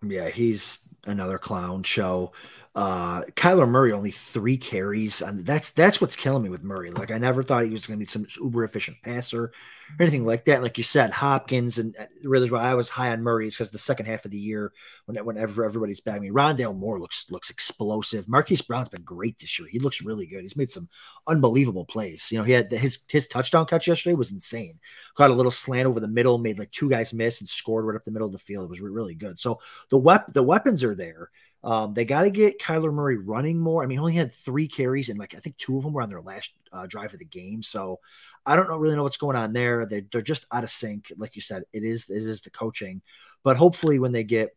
Yeah, 0.05 0.29
he's 0.29 0.79
another 1.05 1.37
clown 1.37 1.83
show. 1.83 2.33
Uh, 2.73 3.23
Kyler 3.35 3.67
Murray 3.67 3.91
only 3.91 4.11
three 4.11 4.55
carries, 4.55 5.21
and 5.21 5.45
that's 5.45 5.71
that's 5.71 5.99
what's 5.99 6.15
killing 6.15 6.41
me 6.41 6.49
with 6.49 6.63
Murray. 6.63 6.89
Like 6.89 7.11
I 7.11 7.17
never 7.17 7.43
thought 7.43 7.65
he 7.65 7.69
was 7.69 7.85
going 7.85 7.99
to 7.99 8.05
be 8.05 8.09
some 8.09 8.25
uber 8.41 8.63
efficient 8.63 8.95
passer 9.03 9.43
or 9.43 9.51
anything 9.99 10.25
like 10.25 10.45
that. 10.45 10.61
Like 10.61 10.77
you 10.77 10.83
said, 10.85 11.11
Hopkins 11.11 11.79
and 11.79 11.97
really 12.23 12.49
why 12.49 12.61
I 12.61 12.75
was 12.75 12.87
high 12.89 13.09
on 13.11 13.23
Murray 13.23 13.47
is 13.47 13.55
because 13.55 13.71
the 13.71 13.77
second 13.77 14.05
half 14.05 14.23
of 14.23 14.31
the 14.31 14.37
year, 14.37 14.71
when 15.03 15.17
whenever 15.25 15.65
everybody's 15.65 15.99
back, 15.99 16.21
me, 16.21 16.29
Rondale 16.29 16.77
Moore 16.77 16.97
looks 16.97 17.29
looks 17.29 17.49
explosive. 17.49 18.29
Marquise 18.29 18.61
Brown's 18.61 18.87
been 18.87 19.03
great 19.03 19.37
this 19.37 19.59
year. 19.59 19.67
He 19.67 19.79
looks 19.79 20.01
really 20.01 20.25
good. 20.25 20.43
He's 20.43 20.55
made 20.55 20.71
some 20.71 20.87
unbelievable 21.27 21.83
plays. 21.83 22.31
You 22.31 22.37
know, 22.37 22.45
he 22.45 22.53
had 22.53 22.71
his 22.71 22.99
his 23.09 23.27
touchdown 23.27 23.65
catch 23.65 23.89
yesterday 23.89 24.15
was 24.15 24.31
insane. 24.31 24.79
Got 25.15 25.31
a 25.31 25.33
little 25.33 25.51
slant 25.51 25.87
over 25.87 25.99
the 25.99 26.07
middle, 26.07 26.37
made 26.37 26.57
like 26.57 26.71
two 26.71 26.89
guys 26.89 27.13
miss, 27.13 27.41
and 27.41 27.49
scored 27.49 27.83
right 27.83 27.97
up 27.97 28.05
the 28.05 28.11
middle 28.11 28.27
of 28.27 28.31
the 28.31 28.39
field. 28.39 28.63
It 28.63 28.69
was 28.69 28.79
really 28.79 29.15
good. 29.15 29.39
So 29.41 29.59
the 29.89 29.97
wep- 29.97 30.31
the 30.31 30.43
weapons 30.43 30.85
are 30.85 30.95
there. 30.95 31.31
Um, 31.63 31.93
they 31.93 32.05
got 32.05 32.23
to 32.23 32.31
get 32.31 32.59
Kyler 32.59 32.93
Murray 32.93 33.17
running 33.17 33.59
more. 33.59 33.83
I 33.83 33.85
mean, 33.85 33.97
he 33.97 33.99
only 33.99 34.13
had 34.13 34.33
three 34.33 34.67
carries, 34.67 35.09
and 35.09 35.19
like 35.19 35.35
I 35.35 35.39
think 35.39 35.57
two 35.57 35.77
of 35.77 35.83
them 35.83 35.93
were 35.93 36.01
on 36.01 36.09
their 36.09 36.21
last 36.21 36.53
uh, 36.73 36.87
drive 36.87 37.13
of 37.13 37.19
the 37.19 37.25
game. 37.25 37.61
So 37.61 37.99
I 38.45 38.55
don't 38.55 38.69
know, 38.69 38.77
really 38.77 38.95
know 38.95 39.03
what's 39.03 39.17
going 39.17 39.35
on 39.35 39.53
there. 39.53 39.85
They, 39.85 40.03
they're 40.11 40.21
just 40.21 40.45
out 40.51 40.63
of 40.63 40.71
sync, 40.71 41.11
like 41.17 41.35
you 41.35 41.41
said. 41.41 41.63
It 41.71 41.83
is 41.83 42.09
it 42.09 42.17
is 42.17 42.41
the 42.41 42.49
coaching, 42.49 43.01
but 43.43 43.57
hopefully 43.57 43.99
when 43.99 44.11
they 44.11 44.23
get 44.23 44.55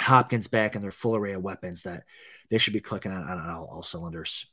Hopkins 0.00 0.48
back 0.48 0.74
and 0.74 0.82
their 0.82 0.90
full 0.90 1.14
array 1.16 1.34
of 1.34 1.42
weapons, 1.42 1.82
that 1.82 2.04
they 2.50 2.58
should 2.58 2.74
be 2.74 2.80
clicking 2.80 3.12
on, 3.12 3.22
on 3.22 3.48
all, 3.48 3.66
all 3.66 3.82
cylinders. 3.82 4.46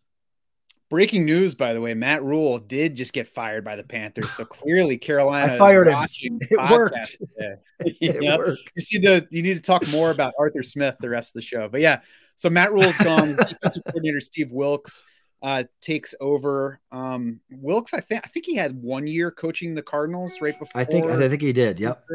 Breaking 0.94 1.26
news, 1.26 1.56
by 1.56 1.74
the 1.74 1.82
way, 1.82 1.95
Matt 1.95 2.22
Rhule 2.24 2.60
did 2.60 2.94
just 2.94 3.14
get 3.14 3.26
fired 3.26 3.65
by 3.65 3.76
the 3.76 3.82
Panthers. 3.82 4.32
So 4.32 4.45
clearly, 4.45 4.95
Carolina 4.95 5.52
I 5.52 5.57
fired 5.57 5.88
him. 5.88 6.40
It 6.52 6.70
worked. 6.70 7.18
it 7.80 8.22
yep. 8.22 8.38
worked. 8.38 8.61
You 8.91 8.99
need 8.99 9.07
to 9.07 9.28
you 9.32 9.41
need 9.41 9.56
to 9.56 9.60
talk 9.60 9.88
more 9.90 10.11
about 10.11 10.36
Arthur 10.38 10.61
Smith 10.61 10.95
the 10.99 11.10
rest 11.10 11.32
of 11.32 11.34
the 11.34 11.41
show. 11.41 11.68
But 11.68 11.82
yeah, 11.82 12.02
so 12.36 12.48
Matt 12.48 12.74
Rhule's 12.74 12.95
gone. 12.99 13.30
His 13.30 13.38
defensive 13.38 13.82
coordinator 13.88 14.22
Steve 14.22 14.52
Wilks 14.52 15.03
uh, 15.41 15.64
takes 15.82 16.14
over. 16.22 16.80
Um, 16.91 17.40
Wilks, 17.49 17.95
I 17.95 17.99
think 17.99 18.22
I 18.24 18.28
think 18.28 18.45
he 18.45 18.53
had 18.53 18.80
one 18.80 19.07
year 19.07 19.32
coaching 19.32 19.74
the 19.74 19.82
Cardinals 19.82 20.41
right 20.41 20.60
before. 20.60 20.80
I 20.80 20.86
think 20.86 21.07
I 21.07 21.28
think 21.28 21.41
he 21.41 21.53
did. 21.53 21.80
Yep. 21.80 22.06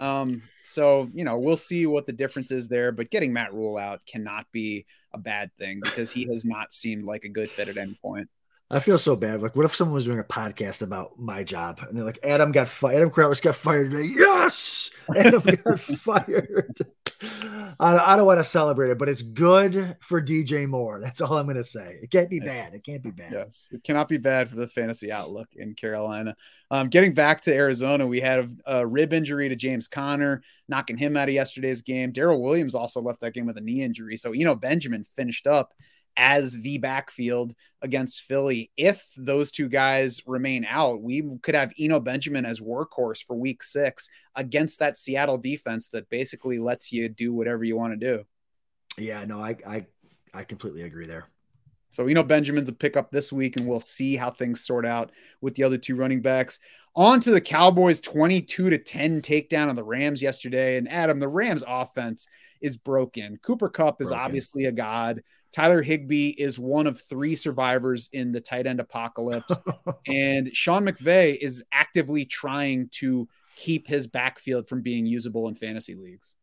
Um, 0.00 0.42
so 0.64 1.08
you 1.12 1.24
know 1.24 1.38
we'll 1.38 1.56
see 1.56 1.86
what 1.86 2.06
the 2.06 2.12
difference 2.12 2.50
is 2.50 2.68
there, 2.68 2.92
but 2.92 3.10
getting 3.10 3.32
Matt 3.32 3.52
Rhule 3.52 3.76
out 3.76 4.00
cannot 4.06 4.46
be 4.52 4.86
a 5.12 5.18
bad 5.18 5.50
thing 5.58 5.80
because 5.82 6.10
he 6.12 6.28
has 6.30 6.44
not 6.44 6.72
seemed 6.72 7.04
like 7.04 7.24
a 7.24 7.28
good 7.28 7.50
fit 7.50 7.68
at 7.68 7.76
any 7.76 7.98
point. 8.02 8.28
I 8.70 8.80
feel 8.80 8.98
so 8.98 9.16
bad. 9.16 9.40
Like, 9.40 9.56
what 9.56 9.64
if 9.64 9.74
someone 9.74 9.94
was 9.94 10.04
doing 10.04 10.18
a 10.18 10.24
podcast 10.24 10.82
about 10.82 11.18
my 11.18 11.42
job 11.42 11.80
and 11.88 11.96
they're 11.96 12.04
like, 12.04 12.18
Adam 12.22 12.52
got 12.52 12.68
fired, 12.68 12.96
Adam 12.96 13.10
Krauss 13.10 13.40
got 13.40 13.54
fired 13.54 13.90
today. 13.90 14.10
Yes, 14.14 14.90
Adam 15.16 15.40
got 15.40 15.80
fired. 15.80 16.76
I, 17.80 17.98
I, 17.98 18.16
don't 18.16 18.26
want 18.26 18.38
to 18.38 18.44
celebrate 18.44 18.90
it, 18.90 18.98
but 18.98 19.08
it's 19.08 19.22
good 19.22 19.96
for 20.00 20.22
DJ 20.22 20.68
Moore. 20.68 21.00
That's 21.00 21.20
all 21.20 21.36
I'm 21.36 21.46
going 21.46 21.56
to 21.56 21.64
say. 21.64 21.98
It 22.00 22.10
can't 22.10 22.30
be 22.30 22.38
bad. 22.38 22.74
It 22.74 22.84
can't 22.84 23.02
be 23.02 23.10
bad. 23.10 23.32
Yes, 23.32 23.68
it 23.72 23.82
cannot 23.82 24.08
be 24.08 24.18
bad 24.18 24.48
for 24.48 24.54
the 24.54 24.68
fantasy 24.68 25.10
outlook 25.10 25.48
in 25.56 25.74
Carolina. 25.74 26.36
Um, 26.70 26.88
getting 26.88 27.14
back 27.14 27.40
to 27.42 27.54
Arizona, 27.54 28.06
we 28.06 28.20
had 28.20 28.38
a, 28.66 28.78
a, 28.78 28.86
rib 28.86 29.12
injury 29.12 29.48
to 29.48 29.56
James 29.56 29.88
Conner, 29.88 30.42
knocking 30.68 30.96
him 30.96 31.16
out 31.16 31.28
of 31.28 31.34
yesterday's 31.34 31.82
game. 31.82 32.12
Darrel 32.12 32.40
Williams 32.40 32.76
also 32.76 33.00
left 33.00 33.20
that 33.22 33.34
game 33.34 33.46
with 33.46 33.56
a 33.56 33.62
knee 33.62 33.82
injury. 33.82 34.16
So, 34.16 34.32
you 34.32 34.44
know, 34.44 34.54
Benjamin 34.54 35.04
finished 35.16 35.46
up 35.46 35.72
as 36.18 36.52
the 36.60 36.76
backfield 36.78 37.54
against 37.80 38.22
Philly. 38.22 38.70
If 38.76 39.06
those 39.16 39.50
two 39.50 39.68
guys 39.68 40.20
remain 40.26 40.66
out, 40.68 41.00
we 41.00 41.22
could 41.42 41.54
have 41.54 41.72
Eno 41.78 42.00
Benjamin 42.00 42.44
as 42.44 42.60
workhorse 42.60 43.24
for 43.24 43.36
week 43.36 43.62
six 43.62 44.08
against 44.34 44.80
that 44.80 44.98
Seattle 44.98 45.38
defense 45.38 45.88
that 45.90 46.10
basically 46.10 46.58
lets 46.58 46.92
you 46.92 47.08
do 47.08 47.32
whatever 47.32 47.64
you 47.64 47.76
want 47.76 47.98
to 47.98 48.06
do. 48.16 48.24
Yeah, 48.98 49.24
no, 49.24 49.38
I 49.38 49.56
I 49.66 49.86
I 50.34 50.44
completely 50.44 50.82
agree 50.82 51.06
there. 51.06 51.26
So 51.90 52.06
you 52.06 52.14
know 52.14 52.24
Benjamin's 52.24 52.68
a 52.68 52.74
pickup 52.74 53.10
this 53.10 53.32
week, 53.32 53.56
and 53.56 53.66
we'll 53.66 53.80
see 53.80 54.16
how 54.16 54.30
things 54.30 54.64
sort 54.64 54.84
out 54.84 55.12
with 55.40 55.54
the 55.54 55.62
other 55.62 55.78
two 55.78 55.94
running 55.94 56.20
backs. 56.20 56.58
On 56.96 57.20
to 57.20 57.30
the 57.30 57.40
Cowboys 57.40 58.00
22 58.00 58.70
to 58.70 58.78
10 58.78 59.22
takedown 59.22 59.68
on 59.68 59.76
the 59.76 59.84
Rams 59.84 60.20
yesterday. 60.20 60.76
And 60.76 60.90
Adam, 60.90 61.20
the 61.20 61.28
Rams 61.28 61.64
offense 61.66 62.26
is 62.60 62.76
broken. 62.76 63.38
Cooper 63.42 63.68
Kupp 63.68 64.00
is 64.00 64.08
broken. 64.08 64.24
obviously 64.24 64.64
a 64.64 64.72
god. 64.72 65.22
Tyler 65.52 65.82
Higbee 65.82 66.30
is 66.30 66.58
one 66.58 66.86
of 66.86 67.00
three 67.00 67.34
survivors 67.34 68.10
in 68.12 68.32
the 68.32 68.40
tight 68.40 68.66
end 68.66 68.80
apocalypse. 68.80 69.58
and 70.06 70.54
Sean 70.54 70.86
McVay 70.86 71.38
is 71.40 71.64
actively 71.72 72.24
trying 72.24 72.88
to 72.92 73.28
keep 73.56 73.86
his 73.86 74.06
backfield 74.06 74.68
from 74.68 74.82
being 74.82 75.06
usable 75.06 75.48
in 75.48 75.54
fantasy 75.54 75.94
leagues. 75.94 76.34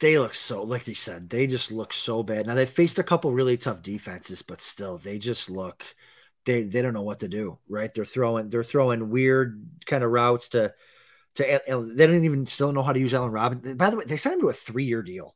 They 0.00 0.18
look 0.18 0.34
so, 0.34 0.64
like 0.64 0.84
they 0.84 0.94
said, 0.94 1.30
they 1.30 1.46
just 1.46 1.70
look 1.70 1.92
so 1.92 2.24
bad. 2.24 2.46
Now 2.46 2.54
they 2.54 2.66
faced 2.66 2.98
a 2.98 3.04
couple 3.04 3.30
really 3.32 3.56
tough 3.56 3.82
defenses, 3.82 4.42
but 4.42 4.60
still, 4.60 4.98
they 4.98 5.18
just 5.18 5.48
look 5.48 5.84
they 6.44 6.62
they 6.62 6.82
don't 6.82 6.94
know 6.94 7.02
what 7.02 7.20
to 7.20 7.28
do. 7.28 7.58
Right? 7.68 7.92
They're 7.92 8.04
throwing 8.04 8.48
they're 8.48 8.64
throwing 8.64 9.10
weird 9.10 9.66
kind 9.86 10.04
of 10.04 10.10
routes 10.10 10.50
to 10.50 10.74
to. 11.36 11.60
They 11.94 12.06
don't 12.06 12.24
even 12.24 12.46
still 12.46 12.72
know 12.72 12.82
how 12.82 12.92
to 12.92 13.00
use 13.00 13.14
Allen 13.14 13.32
Robinson. 13.32 13.76
By 13.76 13.90
the 13.90 13.96
way, 13.96 14.04
they 14.06 14.16
signed 14.16 14.36
him 14.36 14.40
to 14.42 14.48
a 14.48 14.54
three 14.54 14.84
year 14.84 15.02
deal. 15.02 15.34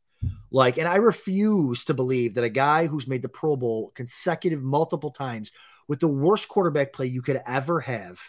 Like, 0.51 0.79
and 0.79 0.89
I 0.89 0.97
refuse 0.97 1.85
to 1.87 1.95
believe 1.95 2.35
that 2.35 2.45
a 2.45 2.49
guy 2.49 2.87
who's 2.87 3.07
made 3.07 3.23
the 3.23 3.29
Pro 3.29 3.57
Bowl 3.57 3.93
consecutive 3.95 4.63
multiple 4.63 5.11
times 5.11 5.53
with 5.89 6.01
the 6.01 6.09
worst 6.09 6.49
quarterback 6.49 6.93
play 6.93 7.07
you 7.07 7.23
could 7.23 7.41
ever 7.47 7.81
have 7.81 8.21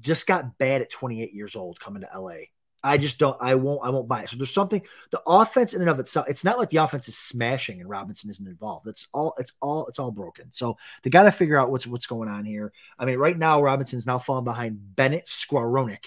just 0.00 0.26
got 0.26 0.58
bad 0.58 0.82
at 0.82 0.90
28 0.90 1.32
years 1.32 1.56
old 1.56 1.80
coming 1.80 2.02
to 2.02 2.20
LA. 2.20 2.34
I 2.82 2.96
just 2.96 3.18
don't. 3.18 3.36
I 3.40 3.54
won't. 3.56 3.80
I 3.84 3.90
won't 3.90 4.08
buy 4.08 4.22
it. 4.22 4.28
So 4.28 4.36
there's 4.36 4.52
something. 4.52 4.82
The 5.10 5.20
offense 5.26 5.74
in 5.74 5.80
and 5.80 5.90
of 5.90 5.98
itself. 5.98 6.26
It's 6.28 6.44
not 6.44 6.58
like 6.58 6.70
the 6.70 6.76
offense 6.78 7.08
is 7.08 7.18
smashing 7.18 7.80
and 7.80 7.90
Robinson 7.90 8.30
isn't 8.30 8.46
involved. 8.46 8.86
It's 8.86 9.08
all. 9.12 9.34
It's 9.38 9.52
all. 9.60 9.86
It's 9.86 9.98
all 9.98 10.12
broken. 10.12 10.46
So 10.52 10.76
they 11.02 11.10
got 11.10 11.24
to 11.24 11.32
figure 11.32 11.58
out 11.58 11.70
what's 11.70 11.86
what's 11.86 12.06
going 12.06 12.28
on 12.28 12.44
here. 12.44 12.72
I 12.98 13.04
mean, 13.04 13.18
right 13.18 13.36
now 13.36 13.62
Robinson's 13.62 14.06
now 14.06 14.18
falling 14.18 14.44
behind 14.44 14.78
Bennett 14.94 15.26
Skowronek, 15.26 16.04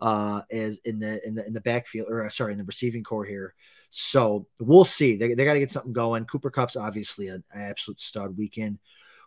uh, 0.00 0.42
as 0.50 0.80
in 0.84 0.98
the 0.98 1.26
in 1.26 1.34
the 1.34 1.46
in 1.46 1.52
the 1.52 1.60
backfield 1.60 2.08
or 2.10 2.26
uh, 2.26 2.28
sorry 2.28 2.52
in 2.52 2.58
the 2.58 2.64
receiving 2.64 3.04
core 3.04 3.24
here. 3.24 3.54
So 3.90 4.46
we'll 4.58 4.84
see. 4.84 5.16
They, 5.16 5.34
they 5.34 5.44
got 5.44 5.54
to 5.54 5.60
get 5.60 5.70
something 5.70 5.92
going. 5.92 6.24
Cooper 6.24 6.50
Kupp's 6.50 6.76
obviously 6.76 7.28
an 7.28 7.44
absolute 7.52 8.00
stud 8.00 8.36
weekend. 8.36 8.78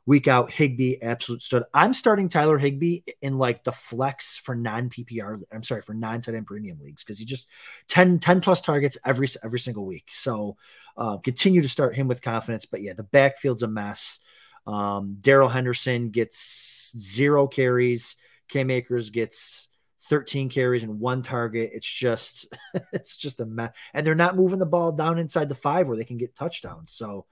Week 0.06 0.28
out, 0.28 0.52
Higbee, 0.52 1.02
absolute 1.02 1.42
stud. 1.42 1.64
I'm 1.74 1.94
starting 1.94 2.28
Tyler 2.28 2.58
Higbee 2.58 3.00
in 3.22 3.38
like 3.38 3.64
the 3.64 3.72
flex 3.72 4.38
for 4.38 4.54
non 4.54 4.90
PPR. 4.90 5.42
I'm 5.52 5.64
sorry, 5.64 5.82
for 5.82 5.94
non 5.94 6.20
tight 6.20 6.36
end 6.36 6.46
premium 6.46 6.80
leagues 6.82 7.04
because 7.04 7.18
he 7.18 7.24
just 7.24 7.48
10, 7.88 8.20
10 8.20 8.42
plus 8.42 8.60
targets 8.60 8.98
every 9.06 9.30
every 9.44 9.60
single 9.60 9.86
week. 9.86 10.10
So 10.12 10.58
uh, 10.98 11.18
continue 11.18 11.62
to 11.62 11.70
start 11.70 11.96
him 11.96 12.10
with 12.10 12.22
confidence. 12.22 12.66
But 12.66 12.82
yeah, 12.82 12.94
the 12.94 13.04
backfield's 13.04 13.64
a 13.64 13.68
mess. 13.68 14.20
Um, 14.68 15.18
Darrell 15.22 15.50
Henderson 15.50 16.10
gets 16.10 16.92
zero 16.98 17.48
carries. 17.48 18.18
Cam 18.50 18.70
Akers 18.72 19.10
gets 19.10 19.68
13 20.04 20.50
carries 20.50 20.84
and 20.84 21.00
one 21.00 21.22
target. 21.22 21.72
It's 21.74 21.92
just 21.92 22.54
it's 22.92 23.18
just 23.18 23.40
a 23.40 23.46
mess. 23.46 23.76
And 23.94 24.06
they're 24.06 24.16
not 24.16 24.36
moving 24.36 24.60
the 24.60 24.66
ball 24.66 24.92
down 24.92 25.18
inside 25.18 25.50
the 25.50 25.56
five 25.56 25.88
where 25.88 25.98
they 25.98 26.04
can 26.04 26.18
get 26.18 26.36
touchdowns. 26.36 26.92
So 26.92 27.26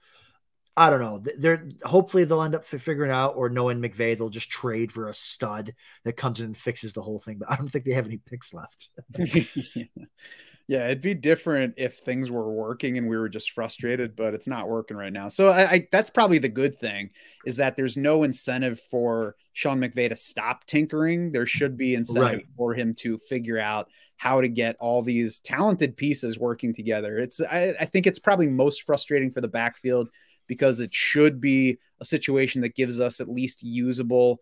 I 0.76 0.88
don't 0.88 1.00
know. 1.00 1.22
They're 1.38 1.68
hopefully 1.84 2.24
they'll 2.24 2.42
end 2.42 2.54
up 2.54 2.64
figuring 2.64 3.10
out 3.10 3.34
or 3.36 3.50
knowing 3.50 3.78
McVay, 3.80 4.16
they'll 4.16 4.30
just 4.30 4.50
trade 4.50 4.90
for 4.90 5.08
a 5.08 5.14
stud 5.14 5.74
that 6.04 6.16
comes 6.16 6.40
in 6.40 6.46
and 6.46 6.56
fixes 6.56 6.92
the 6.92 7.02
whole 7.02 7.18
thing. 7.18 7.38
But 7.38 7.50
I 7.50 7.56
don't 7.56 7.68
think 7.68 7.84
they 7.84 7.92
have 7.92 8.06
any 8.06 8.18
picks 8.18 8.54
left. 8.54 8.88
Yeah, 10.68 10.86
it'd 10.86 11.02
be 11.02 11.14
different 11.14 11.74
if 11.76 11.98
things 11.98 12.30
were 12.30 12.50
working 12.50 12.96
and 12.96 13.08
we 13.08 13.16
were 13.16 13.28
just 13.28 13.50
frustrated, 13.50 14.14
but 14.16 14.32
it's 14.32 14.46
not 14.46 14.68
working 14.68 14.96
right 14.96 15.12
now. 15.12 15.28
So 15.28 15.48
I, 15.48 15.70
I, 15.70 15.88
that's 15.90 16.10
probably 16.10 16.38
the 16.38 16.48
good 16.48 16.78
thing 16.78 17.10
is 17.44 17.56
that 17.56 17.76
there's 17.76 17.96
no 17.96 18.22
incentive 18.22 18.80
for 18.90 19.36
Sean 19.52 19.80
McVay 19.80 20.08
to 20.08 20.16
stop 20.16 20.64
tinkering. 20.66 21.32
There 21.32 21.46
should 21.46 21.76
be 21.76 21.94
incentive 21.94 22.38
right. 22.38 22.46
for 22.56 22.74
him 22.74 22.94
to 23.00 23.18
figure 23.18 23.58
out 23.58 23.88
how 24.16 24.40
to 24.40 24.48
get 24.48 24.76
all 24.78 25.02
these 25.02 25.40
talented 25.40 25.96
pieces 25.96 26.38
working 26.38 26.72
together. 26.72 27.18
It's 27.18 27.40
I, 27.40 27.74
I 27.80 27.84
think 27.84 28.06
it's 28.06 28.20
probably 28.20 28.46
most 28.46 28.84
frustrating 28.84 29.32
for 29.32 29.40
the 29.40 29.48
backfield 29.48 30.08
because 30.52 30.80
it 30.80 30.92
should 30.92 31.40
be 31.40 31.78
a 31.98 32.04
situation 32.04 32.60
that 32.60 32.74
gives 32.74 33.00
us 33.00 33.20
at 33.20 33.28
least 33.28 33.62
usable 33.62 34.38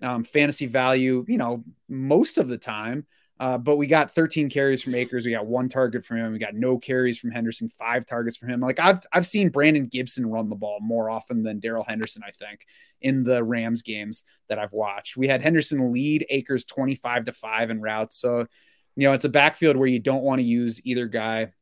um, 0.00 0.24
fantasy 0.24 0.64
value, 0.64 1.22
you 1.28 1.36
know, 1.36 1.62
most 1.86 2.38
of 2.38 2.48
the 2.48 2.56
time. 2.56 3.06
Uh, 3.38 3.58
but 3.58 3.76
we 3.76 3.86
got 3.86 4.14
13 4.14 4.48
carries 4.48 4.82
from 4.82 4.94
Akers. 4.94 5.26
We 5.26 5.32
got 5.32 5.46
one 5.46 5.68
target 5.68 6.06
from 6.06 6.16
him. 6.16 6.32
We 6.32 6.38
got 6.38 6.54
no 6.54 6.78
carries 6.78 7.18
from 7.18 7.30
Henderson, 7.30 7.68
five 7.68 8.06
targets 8.06 8.38
from 8.38 8.48
him. 8.48 8.60
Like 8.60 8.80
I've 8.80 9.00
I've 9.12 9.26
seen 9.26 9.50
Brandon 9.50 9.86
Gibson 9.86 10.24
run 10.24 10.48
the 10.48 10.56
ball 10.56 10.78
more 10.80 11.10
often 11.10 11.42
than 11.42 11.60
Darrell 11.60 11.84
Henderson, 11.86 12.22
I 12.26 12.30
think, 12.30 12.66
in 13.02 13.22
the 13.22 13.44
Rams 13.44 13.82
games 13.82 14.22
that 14.48 14.58
I've 14.58 14.72
watched. 14.72 15.18
We 15.18 15.28
had 15.28 15.42
Henderson 15.42 15.92
lead 15.92 16.24
Akers 16.30 16.64
25 16.64 17.24
to 17.24 17.32
5 17.32 17.70
in 17.70 17.82
routes. 17.82 18.16
So, 18.16 18.46
you 18.96 19.06
know, 19.06 19.12
it's 19.12 19.26
a 19.26 19.30
backfield 19.30 19.76
where 19.76 19.88
you 19.88 20.00
don't 20.00 20.22
want 20.22 20.40
to 20.40 20.46
use 20.46 20.86
either 20.86 21.06
guy. 21.06 21.52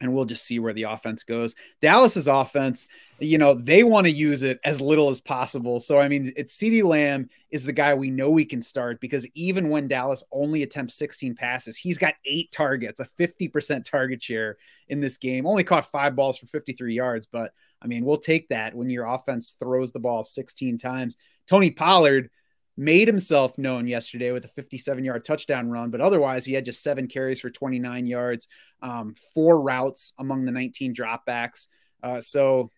and 0.00 0.12
we'll 0.12 0.24
just 0.24 0.44
see 0.44 0.58
where 0.58 0.72
the 0.72 0.84
offense 0.84 1.22
goes. 1.22 1.54
Dallas's 1.80 2.28
offense, 2.28 2.86
you 3.20 3.38
know, 3.38 3.54
they 3.54 3.84
want 3.84 4.06
to 4.06 4.12
use 4.12 4.42
it 4.42 4.58
as 4.64 4.80
little 4.80 5.08
as 5.08 5.20
possible. 5.20 5.78
So, 5.78 5.98
I 5.98 6.08
mean, 6.08 6.32
it's 6.36 6.56
CeeDee 6.56 6.82
Lamb 6.82 7.28
is 7.50 7.64
the 7.64 7.72
guy 7.72 7.94
we 7.94 8.10
know 8.10 8.30
we 8.30 8.44
can 8.44 8.60
start 8.60 9.00
because 9.00 9.28
even 9.34 9.68
when 9.68 9.86
Dallas 9.86 10.24
only 10.32 10.62
attempts 10.62 10.96
16 10.96 11.34
passes, 11.36 11.76
he's 11.76 11.98
got 11.98 12.14
eight 12.26 12.50
targets, 12.50 13.00
a 13.00 13.08
50% 13.18 13.84
target 13.84 14.22
share 14.22 14.56
in 14.88 15.00
this 15.00 15.16
game. 15.16 15.46
Only 15.46 15.64
caught 15.64 15.90
five 15.90 16.16
balls 16.16 16.38
for 16.38 16.46
53 16.46 16.94
yards, 16.94 17.26
but 17.26 17.52
I 17.80 17.86
mean, 17.86 18.04
we'll 18.04 18.16
take 18.16 18.48
that 18.48 18.74
when 18.74 18.90
your 18.90 19.04
offense 19.04 19.54
throws 19.60 19.92
the 19.92 20.00
ball 20.00 20.24
16 20.24 20.78
times. 20.78 21.16
Tony 21.46 21.70
Pollard 21.70 22.30
made 22.76 23.06
himself 23.06 23.56
known 23.58 23.86
yesterday 23.86 24.32
with 24.32 24.44
a 24.44 24.48
57 24.48 25.04
yard 25.04 25.24
touchdown 25.24 25.70
run, 25.70 25.90
but 25.90 26.00
otherwise, 26.00 26.44
he 26.44 26.54
had 26.54 26.64
just 26.64 26.82
seven 26.82 27.06
carries 27.06 27.40
for 27.40 27.50
29 27.50 28.06
yards, 28.06 28.48
um, 28.82 29.14
four 29.34 29.60
routes 29.60 30.14
among 30.18 30.44
the 30.44 30.52
19 30.52 30.94
dropbacks. 30.94 31.68
Uh, 32.02 32.20
so 32.20 32.70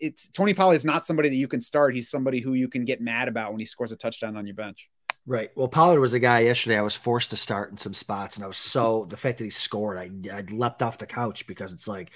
it's 0.00 0.28
Tony 0.28 0.54
Pollard 0.54 0.76
is 0.76 0.84
not 0.84 1.06
somebody 1.06 1.28
that 1.28 1.36
you 1.36 1.48
can 1.48 1.60
start. 1.60 1.94
He's 1.94 2.10
somebody 2.10 2.40
who 2.40 2.54
you 2.54 2.68
can 2.68 2.84
get 2.84 3.00
mad 3.00 3.28
about 3.28 3.50
when 3.50 3.60
he 3.60 3.66
scores 3.66 3.92
a 3.92 3.96
touchdown 3.96 4.36
on 4.36 4.46
your 4.46 4.54
bench. 4.54 4.88
Right. 5.26 5.50
Well, 5.54 5.68
Pollard 5.68 6.00
was 6.00 6.14
a 6.14 6.18
guy 6.18 6.40
yesterday 6.40 6.78
I 6.78 6.82
was 6.82 6.94
forced 6.94 7.30
to 7.30 7.36
start 7.36 7.70
in 7.70 7.76
some 7.76 7.92
spots, 7.92 8.36
and 8.36 8.44
I 8.44 8.48
was 8.48 8.56
so 8.56 9.06
the 9.10 9.16
fact 9.16 9.38
that 9.38 9.44
he 9.44 9.50
scored, 9.50 9.98
I 9.98 10.10
I 10.32 10.40
leapt 10.50 10.82
off 10.82 10.98
the 10.98 11.06
couch 11.06 11.46
because 11.46 11.72
it's 11.72 11.86
like 11.86 12.12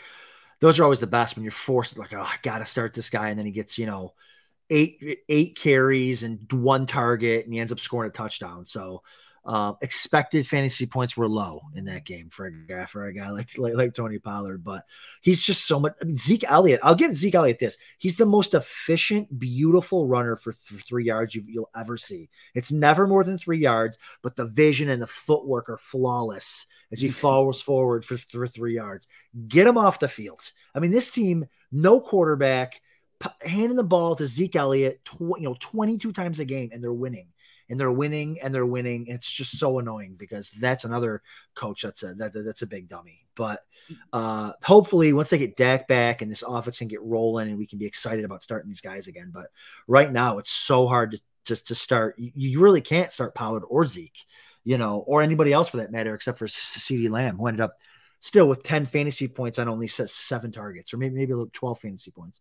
those 0.61 0.79
are 0.79 0.85
always 0.85 1.01
the 1.01 1.07
best 1.07 1.37
when 1.37 1.43
you're 1.43 1.53
forced 1.53 1.99
like, 1.99 2.15
oh, 2.15 2.23
I 2.23 2.37
gotta 2.43 2.65
start 2.65 2.95
this 2.95 3.11
guy, 3.11 3.29
and 3.29 3.39
then 3.39 3.47
he 3.47 3.53
gets, 3.53 3.77
you 3.79 3.87
know, 3.87 4.15
eight 4.71 5.21
eight 5.29 5.59
carries 5.59 6.23
and 6.23 6.51
one 6.51 6.87
target, 6.87 7.45
and 7.45 7.53
he 7.53 7.61
ends 7.61 7.73
up 7.73 7.81
scoring 7.81 8.09
a 8.09 8.13
touchdown. 8.13 8.65
So 8.65 9.03
uh, 9.45 9.73
expected 9.83 10.47
fantasy 10.47 10.87
points 10.87 11.17
were 11.17 11.29
low 11.29 11.63
in 11.75 11.87
that 11.87 12.05
game 12.05 12.29
for 12.29 12.47
a 12.47 12.53
guy 12.53 12.85
for 12.87 13.07
a 13.07 13.13
guy 13.13 13.31
like, 13.31 13.59
like, 13.59 13.75
like 13.75 13.93
Tony 13.93 14.19
Pollard, 14.19 14.63
but 14.63 14.85
he's 15.21 15.43
just 15.43 15.67
so 15.67 15.81
much. 15.81 15.95
I 16.01 16.05
mean, 16.05 16.15
Zeke 16.15 16.45
Elliott. 16.49 16.81
I'll 16.83 16.95
give 16.95 17.17
Zeke 17.17 17.35
Elliott 17.35 17.59
this. 17.59 17.77
He's 17.99 18.17
the 18.17 18.27
most 18.27 18.55
efficient, 18.55 19.39
beautiful 19.39 20.07
runner 20.07 20.37
for, 20.37 20.53
for 20.53 20.75
three 20.75 21.05
yards 21.05 21.35
you, 21.35 21.43
will 21.55 21.71
ever 21.75 21.97
see. 21.97 22.31
It's 22.55 22.71
never 22.71 23.09
more 23.09 23.25
than 23.25 23.37
three 23.37 23.59
yards, 23.59 23.99
but 24.23 24.37
the 24.37 24.47
vision 24.47 24.89
and 24.89 25.03
the 25.03 25.09
footwork 25.09 25.69
are 25.69 25.79
flawless 25.79 26.67
as 26.93 27.01
he 27.01 27.09
falls 27.11 27.61
forward 27.61 28.05
for, 28.05 28.17
for 28.19 28.47
three 28.47 28.77
yards. 28.77 29.09
Get 29.49 29.67
him 29.67 29.77
off 29.77 29.99
the 29.99 30.09
field. 30.09 30.53
I 30.73 30.79
mean, 30.79 30.93
this 30.93 31.11
team, 31.11 31.47
no 31.73 32.01
quarterback, 32.01 32.81
handing 33.45 33.77
the 33.77 33.85
ball 33.85 34.15
to 34.17 34.27
Zeke 34.27 34.57
Elliott, 34.57 35.05
tw- 35.05 35.39
you 35.39 35.49
know, 35.49 35.57
22 35.59 36.13
times 36.13 36.39
a 36.39 36.45
game, 36.45 36.71
and 36.73 36.83
they're 36.83 36.93
winning 36.93 37.29
and 37.69 37.79
they're 37.79 37.93
winning 37.93 38.39
and 38.43 38.55
they're 38.55 38.67
winning. 38.67 39.07
It's 39.07 39.31
just 39.31 39.59
so 39.59 39.79
annoying 39.79 40.17
because 40.19 40.51
that's 40.51 40.85
another 40.85 41.23
coach 41.55 41.83
that's 41.83 42.03
a 42.03 42.15
that, 42.15 42.33
that's 42.35 42.63
a 42.63 42.67
big 42.67 42.89
dummy. 42.89 43.27
But 43.35 43.61
uh, 44.13 44.53
hopefully, 44.63 45.13
once 45.13 45.31
they 45.31 45.39
get 45.39 45.57
Dak 45.57 45.89
back 45.89 46.23
and 46.23 46.31
this 46.31 46.45
offense 46.47 46.79
can 46.79 46.89
get 46.89 47.03
rolling, 47.03 47.49
and 47.49 47.59
we 47.59 47.67
can 47.67 47.79
be 47.79 47.87
excited 47.87 48.25
about 48.25 48.43
starting 48.43 48.69
these 48.69 48.81
guys 48.81 49.09
again. 49.09 49.31
But 49.33 49.47
right 49.87 50.13
now, 50.13 50.39
it's 50.39 50.51
so 50.51 50.87
hard 50.87 51.13
to 51.13 51.21
to, 51.47 51.57
to 51.65 51.75
start. 51.75 52.15
You, 52.19 52.61
really 52.61 52.81
can't 52.81 53.13
start 53.13 53.35
Pollard 53.35 53.65
or 53.69 53.87
Zeke, 53.87 54.25
you 54.65 54.79
know, 54.79 54.99
or 55.07 55.23
anybody 55.23 55.53
else 55.53 55.69
for 55.69 55.79
that 55.79 55.93
matter, 55.93 56.15
except 56.15 56.39
for 56.39 56.47
CeeDee 56.47 57.11
Lamb, 57.11 57.37
who 57.37 57.47
ended 57.47 57.63
up 57.63 57.75
still 58.21 58.49
with 58.49 58.63
10 58.63 58.87
fantasy 58.87 59.29
points 59.29 59.59
on 59.59 59.69
only 59.69 59.89
seven 59.89 60.53
targets, 60.53 60.95
or 60.95 60.99
maybe 60.99 61.15
maybe 61.15 61.35
12 61.53 61.81
fantasy 61.81 62.11
points 62.11 62.41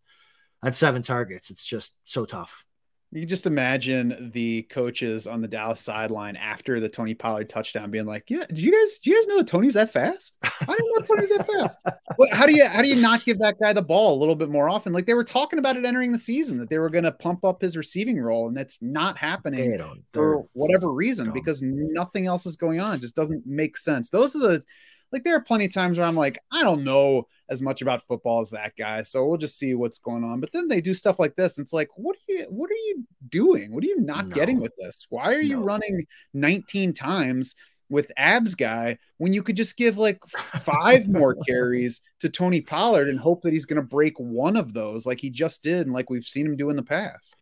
on 0.62 0.72
seven 0.72 1.02
targets. 1.02 1.50
It's 1.50 1.66
just 1.66 1.94
so 2.04 2.24
tough. 2.24 2.64
You 3.12 3.20
can 3.20 3.28
just 3.28 3.46
imagine 3.46 4.30
the 4.32 4.62
coaches 4.62 5.26
on 5.26 5.42
the 5.42 5.48
Dallas 5.48 5.82
sideline 5.82 6.34
after 6.34 6.80
the 6.80 6.88
Tony 6.88 7.12
Pollard 7.12 7.50
touchdown 7.50 7.90
being 7.90 8.06
like, 8.06 8.24
"Yeah, 8.28 8.46
do 8.48 8.62
you 8.62 8.72
guys 8.72 8.98
do 8.98 9.10
you 9.10 9.16
guys 9.16 9.26
know 9.26 9.42
Tony's 9.42 9.74
that 9.74 9.90
fast? 9.90 10.38
I 10.42 10.50
didn't 10.66 10.90
know 10.96 11.04
Tony's 11.04 11.28
that 11.28 11.46
fast. 11.46 11.78
how 12.32 12.46
do 12.46 12.56
you 12.56 12.66
how 12.66 12.80
do 12.80 12.88
you 12.88 13.02
not 13.02 13.22
give 13.22 13.38
that 13.40 13.56
guy 13.60 13.74
the 13.74 13.82
ball 13.82 14.16
a 14.16 14.18
little 14.18 14.34
bit 14.34 14.48
more 14.48 14.70
often? 14.70 14.94
Like 14.94 15.04
they 15.04 15.12
were 15.12 15.24
talking 15.24 15.58
about 15.58 15.76
it 15.76 15.84
entering 15.84 16.10
the 16.10 16.18
season 16.18 16.56
that 16.56 16.70
they 16.70 16.78
were 16.78 16.88
going 16.88 17.04
to 17.04 17.12
pump 17.12 17.44
up 17.44 17.60
his 17.60 17.76
receiving 17.76 18.18
role, 18.18 18.48
and 18.48 18.56
that's 18.56 18.80
not 18.80 19.18
happening 19.18 19.78
for 20.14 20.46
whatever 20.54 20.90
reason 20.90 21.26
dumb. 21.26 21.34
because 21.34 21.60
nothing 21.62 22.26
else 22.26 22.46
is 22.46 22.56
going 22.56 22.80
on. 22.80 22.94
It 22.94 23.02
just 23.02 23.14
doesn't 23.14 23.46
make 23.46 23.76
sense. 23.76 24.08
Those 24.08 24.34
are 24.34 24.40
the 24.40 24.64
like 25.12 25.24
there 25.24 25.36
are 25.36 25.42
plenty 25.42 25.66
of 25.66 25.74
times 25.74 25.98
where 25.98 26.06
I'm 26.06 26.16
like, 26.16 26.38
I 26.50 26.62
don't 26.62 26.82
know 26.82 27.26
as 27.52 27.62
much 27.62 27.82
about 27.82 28.06
football 28.06 28.40
as 28.40 28.50
that 28.50 28.72
guy, 28.76 29.02
so 29.02 29.26
we'll 29.26 29.38
just 29.38 29.58
see 29.58 29.74
what's 29.74 29.98
going 29.98 30.24
on. 30.24 30.40
But 30.40 30.52
then 30.52 30.68
they 30.68 30.80
do 30.80 30.94
stuff 30.94 31.18
like 31.18 31.36
this, 31.36 31.58
and 31.58 31.64
it's 31.64 31.72
like, 31.72 31.88
what 31.94 32.16
are 32.16 32.32
you 32.32 32.44
what 32.48 32.70
are 32.70 32.84
you 32.86 33.04
doing? 33.28 33.72
What 33.72 33.84
are 33.84 33.88
you 33.88 34.00
not 34.00 34.28
no. 34.28 34.34
getting 34.34 34.60
with 34.60 34.72
this? 34.76 35.06
Why 35.10 35.34
are 35.34 35.40
you 35.40 35.60
no. 35.60 35.64
running 35.64 36.06
19 36.34 36.94
times 36.94 37.54
with 37.88 38.10
abs 38.16 38.54
guy 38.54 38.98
when 39.18 39.34
you 39.34 39.42
could 39.42 39.56
just 39.56 39.76
give 39.76 39.98
like 39.98 40.18
five 40.28 41.08
more 41.08 41.36
carries 41.46 42.00
to 42.20 42.30
Tony 42.30 42.60
Pollard 42.62 43.08
and 43.08 43.20
hope 43.20 43.42
that 43.42 43.52
he's 43.52 43.66
going 43.66 43.76
to 43.76 43.86
break 43.86 44.18
one 44.18 44.56
of 44.56 44.72
those 44.72 45.04
like 45.04 45.20
he 45.20 45.28
just 45.28 45.62
did 45.62 45.86
and 45.86 45.92
like 45.92 46.08
we've 46.08 46.24
seen 46.24 46.46
him 46.46 46.56
do 46.56 46.70
in 46.70 46.76
the 46.76 46.82
past. 46.82 47.36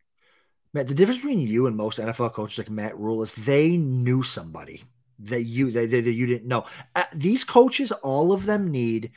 Matt, 0.75 0.89
the 0.89 0.95
difference 0.95 1.21
between 1.21 1.41
you 1.41 1.67
and 1.67 1.77
most 1.77 1.99
NFL 1.99 2.33
coaches 2.33 2.59
like 2.59 2.71
Matt 2.71 2.99
Rhule 2.99 3.23
is 3.23 3.35
they 3.35 3.77
knew 3.77 4.23
somebody 4.23 4.85
that 5.21 5.45
you 5.45 5.71
that, 5.71 5.91
that 5.91 6.13
you 6.13 6.27
didn't 6.27 6.49
know. 6.49 6.65
Uh, 6.95 7.05
these 7.13 7.45
coaches, 7.45 7.93
all 7.93 8.33
of 8.33 8.47
them 8.47 8.71
need 8.71 9.11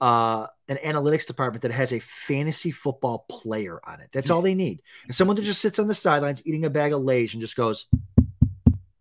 uh, 0.00 0.46
an 0.68 0.78
analytics 0.78 1.26
department 1.26 1.62
that 1.62 1.72
has 1.72 1.92
a 1.92 1.98
fantasy 1.98 2.70
football 2.70 3.26
player 3.28 3.80
on 3.84 4.00
it. 4.00 4.08
That's 4.12 4.30
all 4.30 4.42
they 4.42 4.54
need. 4.54 4.80
And 5.04 5.14
someone 5.14 5.36
that 5.36 5.42
just 5.42 5.60
sits 5.60 5.78
on 5.78 5.86
the 5.86 5.94
sidelines 5.94 6.46
eating 6.46 6.64
a 6.64 6.70
bag 6.70 6.92
of 6.92 7.02
Lay's 7.02 7.34
and 7.34 7.40
just 7.40 7.56
goes, 7.56 7.86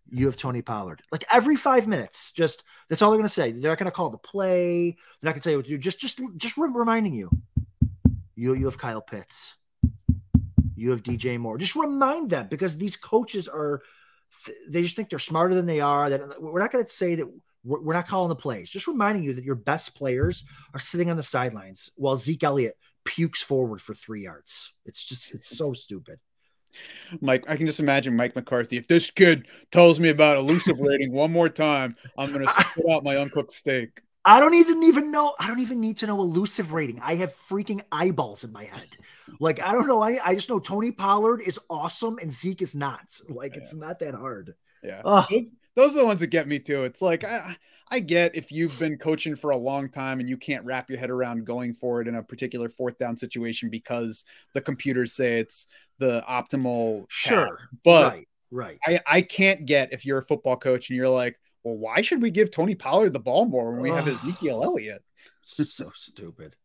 "You 0.10 0.26
have 0.26 0.36
Tony 0.36 0.62
Pollard." 0.62 1.02
Like 1.12 1.26
every 1.32 1.56
five 1.56 1.88
minutes, 1.88 2.32
just 2.32 2.64
that's 2.90 3.02
all 3.02 3.12
they're 3.12 3.20
going 3.20 3.28
to 3.28 3.34
say. 3.34 3.52
They're 3.52 3.72
not 3.72 3.78
going 3.78 3.86
to 3.86 3.92
call 3.92 4.10
the 4.10 4.18
play. 4.18 4.92
They're 4.92 5.28
not 5.30 5.32
going 5.32 5.42
to 5.42 5.44
tell 5.44 5.52
you 5.52 5.60
what 5.60 5.66
to 5.66 5.72
do. 5.72 5.78
Just, 5.78 6.00
just, 6.00 6.22
just 6.38 6.58
reminding 6.58 7.14
you, 7.14 7.30
you, 8.36 8.54
you 8.56 8.66
have 8.66 8.78
Kyle 8.78 9.02
Pitts. 9.02 9.56
You 10.76 10.92
have 10.92 11.04
DJ 11.04 11.38
Moore. 11.38 11.58
Just 11.58 11.76
remind 11.76 12.30
them 12.30 12.48
because 12.50 12.78
these 12.78 12.96
coaches 12.96 13.48
are 13.48 13.82
they 14.70 14.82
just 14.82 14.96
think 14.96 15.10
they're 15.10 15.20
smarter 15.20 15.56
than 15.56 15.66
they 15.66 15.82
are. 15.82 16.10
That 16.10 16.42
we're 16.42 16.60
not 16.60 16.72
going 16.72 16.86
to 16.86 16.90
say 16.90 17.16
that 17.16 17.28
we're, 17.64 17.82
we're, 17.82 17.94
not 17.94 18.08
calling 18.08 18.30
the 18.30 18.36
plays. 18.36 18.70
Just 18.70 18.88
reminding 18.88 19.24
you 19.24 19.34
that 19.34 19.44
your 19.44 19.56
best 19.56 19.96
players 19.96 20.44
are 20.74 20.80
sitting 20.80 21.10
on 21.10 21.18
the 21.18 21.24
sidelines 21.24 21.92
while 21.96 22.18
Zeke 22.18 22.44
Elliott 22.44 22.76
pukes 23.06 23.42
forward 23.42 23.82
for 23.82 23.94
three 23.94 24.24
yards. 24.24 24.74
It's 24.86 25.08
just 25.08 25.34
it's 25.34 25.56
so 25.58 25.74
stupid. 25.74 26.20
Mike, 27.22 27.46
I 27.48 27.58
can 27.58 27.66
just 27.66 27.80
imagine 27.80 28.16
Mike 28.16 28.36
McCarthy. 28.36 28.78
If 28.78 28.88
this 28.88 29.10
kid 29.10 29.48
tells 29.72 30.00
me 30.00 30.10
about 30.10 30.38
elusive 30.38 30.80
rating 30.80 31.12
one 31.12 31.32
more 31.32 31.50
time, 31.50 31.96
I'm 32.18 32.32
going 32.32 32.46
to 32.46 32.54
spit 32.54 32.86
out 32.92 33.04
my 33.04 33.18
uncooked 33.18 33.52
steak. 33.52 34.02
I 34.26 34.40
don't 34.40 34.54
even 34.54 34.84
even 34.84 35.12
know. 35.12 35.34
I 35.40 35.48
don't 35.48 35.62
even 35.62 35.80
need 35.80 35.98
to 35.98 36.08
know 36.08 36.20
elusive 36.20 36.74
rating. 36.74 37.00
I 37.02 37.16
have 37.16 37.34
freaking 37.34 37.82
eyeballs 37.92 38.44
in 38.44 38.52
my 38.52 38.66
head. 38.66 38.88
Like 39.40 39.62
I 39.62 39.72
don't 39.72 39.88
know. 39.88 40.02
I 40.02 40.20
I 40.24 40.36
just 40.36 40.50
know 40.50 40.60
Tony 40.60 40.92
Pollard 40.92 41.42
is 41.46 41.60
awesome 41.70 42.20
and 42.22 42.32
Zeke 42.32 42.62
is 42.62 42.76
not. 42.76 43.20
Like 43.30 43.56
yeah. 43.56 43.62
it's 43.62 43.74
not 43.74 44.00
that 44.00 44.14
hard. 44.14 44.54
Yeah, 44.84 45.02
those, 45.04 45.54
those, 45.80 45.96
are 45.96 46.00
the 46.00 46.06
ones 46.06 46.22
that 46.22 46.28
get 46.28 46.48
me 46.48 46.60
too. 46.60 46.84
It's 46.84 47.02
like 47.02 47.24
I 47.24 47.56
I 47.92 48.00
get 48.00 48.36
if 48.36 48.52
you've 48.52 48.78
been 48.78 48.98
coaching 48.98 49.36
for 49.36 49.52
a 49.52 49.58
long 49.58 49.90
time 49.90 50.20
and 50.20 50.30
you 50.30 50.38
can't 50.38 50.66
wrap 50.66 50.90
your 50.90 51.00
head 51.00 51.10
around 51.10 51.46
going 51.46 51.74
for 51.74 52.02
it 52.02 52.08
in 52.08 52.16
a 52.16 52.24
particular 52.24 52.70
fourth 52.70 52.98
down 52.98 53.18
situation 53.18 53.70
because 53.70 54.26
the 54.54 54.62
computers 54.62 55.14
say 55.14 55.40
it's 55.40 55.68
the 55.98 56.24
optimal. 56.30 57.06
Sure, 57.10 57.60
but 57.84 58.14
right, 58.14 58.28
right. 58.52 58.80
I 58.86 59.00
I 59.08 59.22
can't 59.22 59.66
get 59.66 59.94
if 59.94 60.06
you're 60.06 60.20
a 60.20 60.26
football 60.26 60.58
coach 60.58 60.90
and 60.90 60.98
you're 60.98 61.10
like 61.10 61.40
well, 61.64 61.78
why 61.78 62.02
should 62.02 62.22
we 62.22 62.32
give 62.32 62.52
Tony 62.52 62.76
Pollard 62.76 63.14
the 63.14 63.20
ball 63.20 63.46
more 63.46 63.72
when 63.72 63.82
we 63.82 63.90
have 63.90 64.08
Ezekiel 64.08 64.64
Elliott? 64.64 65.04
so 65.42 65.92
stupid. 65.96 66.56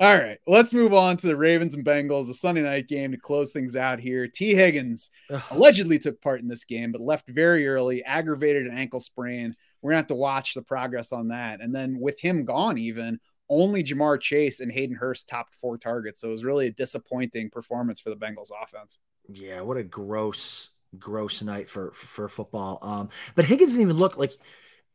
All 0.00 0.16
right, 0.16 0.38
let's 0.46 0.72
move 0.72 0.94
on 0.94 1.16
to 1.16 1.26
the 1.26 1.34
Ravens 1.34 1.74
and 1.74 1.84
Bengals, 1.84 2.26
the 2.26 2.34
Sunday 2.34 2.62
night 2.62 2.86
game 2.86 3.10
to 3.10 3.18
close 3.18 3.50
things 3.50 3.74
out 3.74 3.98
here. 3.98 4.28
T. 4.28 4.54
Higgins 4.54 5.10
allegedly 5.50 5.98
took 5.98 6.20
part 6.22 6.40
in 6.40 6.46
this 6.46 6.64
game, 6.64 6.92
but 6.92 7.00
left 7.00 7.28
very 7.28 7.66
early, 7.66 8.04
aggravated 8.04 8.66
an 8.66 8.78
ankle 8.78 9.00
sprain. 9.00 9.56
We're 9.82 9.90
gonna 9.90 9.98
have 9.98 10.06
to 10.08 10.14
watch 10.14 10.54
the 10.54 10.62
progress 10.62 11.12
on 11.12 11.28
that. 11.28 11.60
And 11.60 11.74
then 11.74 11.98
with 11.98 12.20
him 12.20 12.44
gone, 12.44 12.78
even 12.78 13.18
only 13.48 13.82
Ja'Marr 13.82 14.20
Chase 14.20 14.60
and 14.60 14.70
Hayden 14.70 14.96
Hurst 14.96 15.28
topped 15.28 15.54
four 15.54 15.78
targets. 15.78 16.20
So 16.20 16.28
it 16.28 16.32
was 16.32 16.44
really 16.44 16.68
a 16.68 16.72
disappointing 16.72 17.50
performance 17.50 18.00
for 18.00 18.10
the 18.10 18.16
Bengals 18.16 18.50
offense. 18.62 18.98
Yeah, 19.28 19.62
what 19.62 19.76
a 19.76 19.82
gross 19.82 20.70
gross 20.98 21.42
night 21.42 21.68
for 21.68 21.92
for, 21.92 22.28
football. 22.28 22.78
Um, 22.82 23.08
but 23.34 23.44
Higgins 23.44 23.72
didn't 23.72 23.82
even 23.82 23.98
look 23.98 24.16
like 24.16 24.32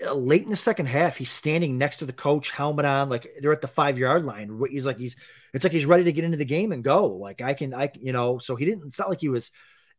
Uh, 0.05 0.13
late 0.13 0.43
in 0.43 0.49
the 0.49 0.55
second 0.55 0.87
half. 0.87 1.17
He's 1.17 1.31
standing 1.31 1.77
next 1.77 1.97
to 1.97 2.05
the 2.05 2.13
coach, 2.13 2.51
helmet 2.51 2.85
on, 2.85 3.09
like 3.09 3.27
they're 3.39 3.51
at 3.51 3.61
the 3.61 3.67
five 3.67 3.97
yard 3.97 4.25
line. 4.25 4.59
He's 4.69 4.85
like 4.85 4.97
he's 4.97 5.15
it's 5.53 5.63
like 5.63 5.73
he's 5.73 5.85
ready 5.85 6.03
to 6.05 6.11
get 6.11 6.23
into 6.23 6.37
the 6.37 6.45
game 6.45 6.71
and 6.71 6.83
go. 6.83 7.07
Like 7.07 7.41
I 7.41 7.53
can, 7.53 7.73
I 7.73 7.89
you 7.99 8.13
know. 8.13 8.37
So 8.37 8.55
he 8.55 8.65
didn't. 8.65 8.85
It's 8.87 8.99
not 8.99 9.09
like 9.09 9.21
he 9.21 9.29
was 9.29 9.51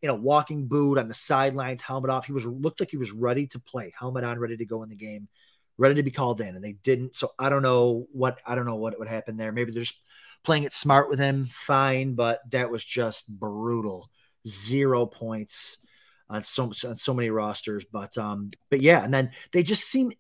in 0.03 0.11
a 0.11 0.15
walking 0.15 0.67
boot 0.67 0.99
on 0.99 1.09
the 1.09 1.15
sidelines, 1.15 1.83
helmet 1.83 2.11
off. 2.11 2.27
He 2.27 2.33
was 2.33 2.45
looked 2.45 2.81
like 2.81 2.91
he 2.91 2.97
was 2.97 3.13
ready 3.13 3.47
to 3.49 3.59
play, 3.59 3.93
helmet 3.99 4.25
on, 4.25 4.39
ready 4.39 4.57
to 4.57 4.67
go 4.67 4.83
in 4.83 4.89
the 4.89 4.97
game, 4.97 5.29
ready 5.79 5.95
to 5.95 6.03
be 6.03 6.11
called 6.11 6.41
in, 6.41 6.55
and 6.55 6.65
they 6.65 6.73
didn't. 6.73 7.17
So 7.17 7.33
I 7.39 7.49
don't 7.49 7.63
know 7.63 8.07
what 8.13 8.41
I 8.47 8.55
don't 8.55 8.67
know 8.67 8.77
what 8.77 8.99
would 8.99 9.09
happen 9.09 9.37
there. 9.37 9.53
Maybe 9.53 9.73
they're 9.73 9.83
just 9.83 10.01
playing 10.45 10.65
it 10.65 10.73
smart 10.73 11.09
with 11.09 11.19
him, 11.19 11.45
fine, 11.45 12.15
but 12.15 12.41
that 12.51 12.71
was 12.71 12.85
just 12.85 13.29
brutal. 13.29 14.11
Zero 14.47 15.07
points 15.07 15.79
on 16.29 16.45
so 16.45 16.65
on 16.65 16.97
so 16.97 17.15
many 17.15 17.31
rosters. 17.31 17.85
But 17.91 18.17
um, 18.19 18.51
but 18.71 18.81
yeah, 18.81 19.05
and 19.05 19.13
then 19.13 19.31
they 19.53 19.63
just 19.63 19.85
seem 19.85 20.13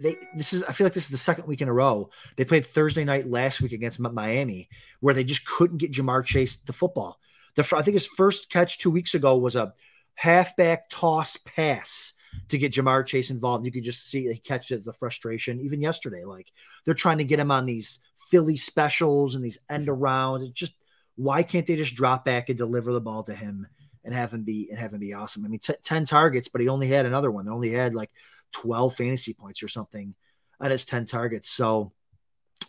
they 0.00 0.16
this 0.34 0.52
is 0.52 0.62
I 0.62 0.72
feel 0.72 0.84
like 0.84 0.94
this 0.94 1.04
is 1.04 1.10
the 1.10 1.18
second 1.18 1.46
week 1.46 1.62
in 1.62 1.68
a 1.68 1.72
row 1.72 2.10
they 2.36 2.44
played 2.44 2.66
Thursday 2.66 3.04
night 3.04 3.28
last 3.28 3.60
week 3.60 3.72
against 3.72 4.00
Miami 4.00 4.68
where 5.00 5.14
they 5.14 5.24
just 5.24 5.46
couldn't 5.46 5.78
get 5.78 5.92
Ja'Marr 5.92 6.24
Chase 6.24 6.56
the 6.56 6.72
football. 6.72 7.18
The 7.54 7.62
I 7.76 7.82
think 7.82 7.94
his 7.94 8.06
first 8.06 8.50
catch 8.50 8.78
two 8.78 8.90
weeks 8.90 9.14
ago 9.14 9.36
was 9.36 9.56
a 9.56 9.72
halfback 10.14 10.88
toss 10.90 11.36
pass 11.36 12.12
to 12.48 12.58
get 12.58 12.72
Ja'Marr 12.72 13.06
Chase 13.06 13.30
involved. 13.30 13.64
You 13.64 13.72
could 13.72 13.84
just 13.84 14.08
see 14.08 14.30
he 14.30 14.38
catches 14.38 14.84
the 14.84 14.92
frustration. 14.92 15.60
Even 15.60 15.80
yesterday, 15.80 16.24
like 16.24 16.52
they're 16.84 16.94
trying 16.94 17.18
to 17.18 17.24
get 17.24 17.40
him 17.40 17.50
on 17.50 17.66
these 17.66 18.00
Philly 18.30 18.56
specials 18.56 19.34
and 19.34 19.44
these 19.44 19.58
end 19.70 19.88
arounds. 19.88 20.42
It's 20.42 20.50
just 20.50 20.74
why 21.16 21.42
can't 21.42 21.66
they 21.66 21.76
just 21.76 21.94
drop 21.94 22.24
back 22.24 22.48
and 22.48 22.58
deliver 22.58 22.92
the 22.92 23.00
ball 23.00 23.22
to 23.24 23.34
him 23.34 23.66
and 24.06 24.14
have 24.14 24.32
him 24.32 24.44
be 24.44 24.68
and 24.70 24.78
have 24.78 24.94
him 24.94 25.00
be 25.00 25.12
awesome? 25.12 25.44
I 25.44 25.48
mean, 25.48 25.60
t- 25.60 25.74
ten 25.82 26.06
targets, 26.06 26.48
but 26.48 26.62
he 26.62 26.68
only 26.68 26.86
had 26.86 27.04
another 27.04 27.30
one. 27.30 27.44
They 27.44 27.50
only 27.50 27.72
had 27.72 27.94
like 27.94 28.10
twelve 28.52 28.96
fantasy 28.96 29.34
points 29.34 29.62
or 29.62 29.68
something 29.68 30.14
at 30.62 30.70
his 30.70 30.86
ten 30.86 31.04
targets. 31.04 31.50
So 31.50 31.92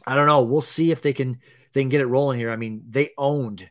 I 0.06 0.16
don't 0.16 0.28
know. 0.28 0.42
We'll 0.42 0.62
see 0.62 0.92
if 0.92 1.02
they 1.02 1.14
can 1.14 1.40
they 1.74 1.82
can 1.82 1.90
get 1.90 2.02
it 2.02 2.08
rolling 2.08 2.40
here. 2.40 2.52
I 2.52 2.58
mean, 2.58 2.84
they 2.90 3.12
owned 3.18 3.70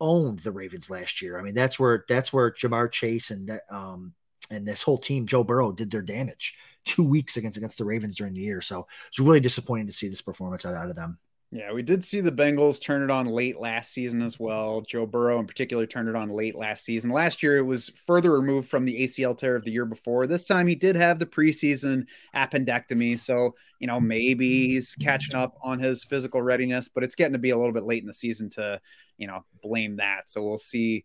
owned 0.00 0.38
the 0.38 0.52
Ravens 0.52 0.88
last 0.88 1.20
year. 1.20 1.38
I 1.38 1.42
mean, 1.42 1.54
that's 1.54 1.78
where 1.78 2.04
that's 2.08 2.32
where 2.32 2.50
Ja'Marr 2.50 2.90
Chase 2.90 3.30
and 3.30 3.60
um 3.70 4.14
and 4.50 4.66
this 4.66 4.82
whole 4.82 4.98
team, 4.98 5.26
Joe 5.26 5.44
Burrow, 5.44 5.72
did 5.72 5.90
their 5.90 6.02
damage 6.02 6.56
two 6.84 7.04
weeks 7.04 7.36
against 7.36 7.58
against 7.58 7.78
the 7.78 7.84
Ravens 7.84 8.16
during 8.16 8.34
the 8.34 8.40
year. 8.40 8.60
So 8.60 8.86
it's 9.08 9.18
really 9.18 9.40
disappointing 9.40 9.86
to 9.86 9.92
see 9.92 10.08
this 10.08 10.22
performance 10.22 10.64
out, 10.64 10.74
out 10.74 10.90
of 10.90 10.96
them. 10.96 11.18
Yeah, 11.52 11.72
we 11.72 11.82
did 11.82 12.04
see 12.04 12.20
the 12.20 12.30
Bengals 12.30 12.80
turn 12.80 13.02
it 13.02 13.10
on 13.10 13.26
late 13.26 13.58
last 13.58 13.92
season 13.92 14.22
as 14.22 14.38
well. 14.38 14.82
Joe 14.82 15.04
Burrow, 15.04 15.40
in 15.40 15.48
particular, 15.48 15.84
turned 15.84 16.08
it 16.08 16.14
on 16.14 16.28
late 16.28 16.54
last 16.54 16.84
season. 16.84 17.10
Last 17.10 17.42
year, 17.42 17.56
it 17.56 17.66
was 17.66 17.88
further 18.06 18.30
removed 18.30 18.68
from 18.68 18.84
the 18.84 19.02
ACL 19.02 19.36
tear 19.36 19.56
of 19.56 19.64
the 19.64 19.72
year 19.72 19.84
before. 19.84 20.28
This 20.28 20.44
time, 20.44 20.68
he 20.68 20.76
did 20.76 20.94
have 20.94 21.18
the 21.18 21.26
preseason 21.26 22.06
appendectomy. 22.36 23.18
So, 23.18 23.56
you 23.80 23.88
know, 23.88 23.98
maybe 23.98 24.68
he's 24.68 24.94
catching 24.94 25.34
up 25.34 25.56
on 25.60 25.80
his 25.80 26.04
physical 26.04 26.40
readiness, 26.40 26.88
but 26.88 27.02
it's 27.02 27.16
getting 27.16 27.32
to 27.32 27.38
be 27.40 27.50
a 27.50 27.58
little 27.58 27.74
bit 27.74 27.82
late 27.82 28.02
in 28.02 28.06
the 28.06 28.14
season 28.14 28.48
to, 28.50 28.80
you 29.18 29.26
know, 29.26 29.44
blame 29.60 29.96
that. 29.96 30.30
So 30.30 30.44
we'll 30.44 30.56
see 30.56 31.04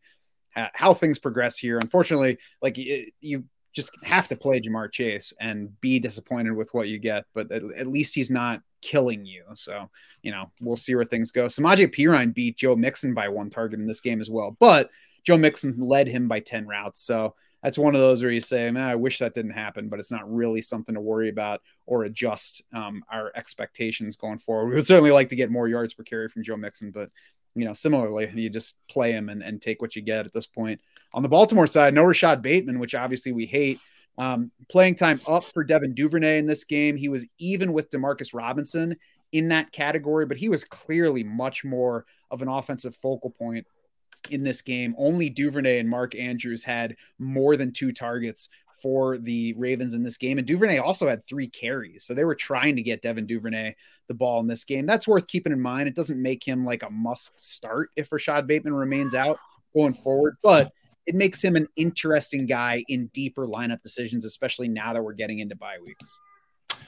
how 0.74 0.94
things 0.94 1.18
progress 1.18 1.58
here. 1.58 1.80
Unfortunately, 1.80 2.38
like 2.62 2.78
you 2.78 3.44
just 3.74 3.92
have 4.04 4.28
to 4.30 4.38
play 4.38 4.62
Ja'Marr 4.62 4.92
Chase 4.92 5.34
and 5.40 5.80
be 5.82 6.00
disappointed 6.00 6.52
with 6.52 6.74
what 6.74 6.88
you 6.88 6.98
get, 6.98 7.26
but 7.34 7.52
at, 7.52 7.64
at, 7.76 7.88
least 7.88 8.16
he's 8.16 8.32
not 8.32 8.62
killing 8.86 9.26
you. 9.26 9.44
So, 9.56 9.90
you 10.22 10.32
know, 10.32 10.52
we'll 10.62 10.78
see 10.78 10.94
where 10.94 11.04
things 11.04 11.32
go. 11.32 11.46
Samaje 11.46 11.94
Perine 11.94 12.34
beat 12.34 12.58
Joe 12.58 12.76
Mixon 12.76 13.14
by 13.14 13.28
one 13.30 13.50
target 13.50 13.80
in 13.80 13.88
this 13.88 14.02
game 14.02 14.22
as 14.22 14.30
well, 14.30 14.56
but 14.60 14.90
Joe 15.26 15.38
Mixon 15.38 15.74
led 15.78 16.08
him 16.08 16.28
by 16.28 16.40
10 16.40 16.68
routes. 16.68 17.02
So 17.02 17.34
that's 17.64 17.80
one 17.80 17.96
of 17.96 18.02
those 18.02 18.22
where 18.22 18.32
you 18.32 18.42
say, 18.42 18.70
man, 18.70 18.88
I 18.88 18.96
wish 18.96 19.18
that 19.18 19.34
didn't 19.34 19.52
happen, 19.52 19.90
but 19.90 20.00
it's 20.00 20.12
not 20.12 20.32
really 20.32 20.62
something 20.62 20.94
to 20.94 21.02
worry 21.02 21.30
about 21.30 21.62
or 21.88 22.04
adjust 22.04 22.62
um, 22.74 23.04
our 23.12 23.32
expectations 23.36 24.18
going 24.18 24.38
forward. 24.38 24.70
We 24.70 24.76
would 24.76 24.86
certainly 24.86 25.12
like 25.12 25.30
to 25.30 25.36
get 25.36 25.50
more 25.50 25.68
yards 25.68 25.96
per 25.96 26.04
carry 26.04 26.30
from 26.30 26.44
Joe 26.44 26.58
Mixon, 26.58 26.92
but 26.92 27.10
you 27.56 27.66
know, 27.66 27.74
similarly, 27.74 28.30
you 28.36 28.50
just 28.50 28.78
play 28.88 29.14
him 29.14 29.30
and, 29.30 29.42
and 29.42 29.62
take 29.62 29.82
what 29.82 29.96
you 29.96 30.02
get 30.02 30.26
at 30.26 30.34
this 30.34 30.46
point. 30.46 30.80
On 31.14 31.24
the 31.24 31.30
Baltimore 31.30 31.68
side, 31.68 31.94
no 31.94 32.04
Rashod 32.04 32.42
Bateman, 32.42 32.80
which 32.80 32.94
obviously 32.94 33.32
we 33.32 33.46
hate. 33.46 33.80
Um, 34.18 34.52
playing 34.70 34.96
time 34.96 35.20
up 35.28 35.44
for 35.44 35.64
Devin 35.64 35.94
Duvernay 35.94 36.38
in 36.38 36.46
this 36.46 36.64
game. 36.64 36.96
He 36.96 37.10
was 37.10 37.28
even 37.38 37.74
with 37.74 37.90
Demarcus 37.90 38.34
Robinson 38.34 38.96
in 39.32 39.50
that 39.50 39.72
category, 39.72 40.26
but 40.26 40.38
he 40.38 40.50
was 40.50 40.64
clearly 40.64 41.24
much 41.24 41.66
more 41.66 42.06
of 42.32 42.42
an 42.42 42.48
offensive 42.48 42.96
focal 42.96 43.30
point 43.30 43.68
in 44.32 44.44
this 44.44 44.62
game. 44.62 44.96
Only 44.98 45.30
Duvernay 45.30 45.80
and 45.80 45.90
Mark 45.90 46.16
Andrews 46.16 46.64
had 46.64 46.96
more 47.20 47.58
than 47.58 47.72
two 47.72 47.92
targets 47.92 48.50
for 48.82 49.18
the 49.18 49.54
Ravens 49.58 49.96
in 49.96 50.04
this 50.04 50.18
game. 50.18 50.38
And 50.38 50.48
Duvernay 50.48 50.78
also 50.78 51.08
had 51.08 51.26
three 51.26 51.48
carries. 51.48 52.04
So 52.04 52.14
they 52.14 52.26
were 52.26 52.36
trying 52.36 52.76
to 52.76 52.82
get 52.82 53.02
Devin 53.02 53.26
Duvernay 53.26 53.76
the 54.08 54.14
ball 54.14 54.40
in 54.40 54.48
this 54.48 54.64
game. 54.64 54.86
That's 54.86 55.08
worth 55.08 55.28
keeping 55.28 55.54
in 55.54 55.60
mind. 55.60 55.88
It 55.88 55.96
doesn't 55.96 56.22
make 56.22 56.46
him 56.48 56.66
like 56.66 56.84
a 56.84 56.90
must 56.90 57.40
start 57.40 57.90
if 57.96 58.12
Rashod 58.12 58.48
Bateman 58.48 58.74
remains 58.74 59.16
out 59.16 59.38
going 59.74 59.94
forward, 59.94 60.38
but 60.42 60.72
it 61.06 61.16
makes 61.16 61.44
him 61.44 61.56
an 61.56 61.68
interesting 61.76 62.46
guy 62.46 62.84
in 62.88 63.08
deeper 63.14 63.48
lineup 63.48 63.82
decisions, 63.82 64.26
especially 64.26 64.68
now 64.68 64.94
that 64.94 65.04
we're 65.04 65.14
getting 65.14 65.40
into 65.40 65.56
bye 65.56 65.78
weeks. 65.86 66.18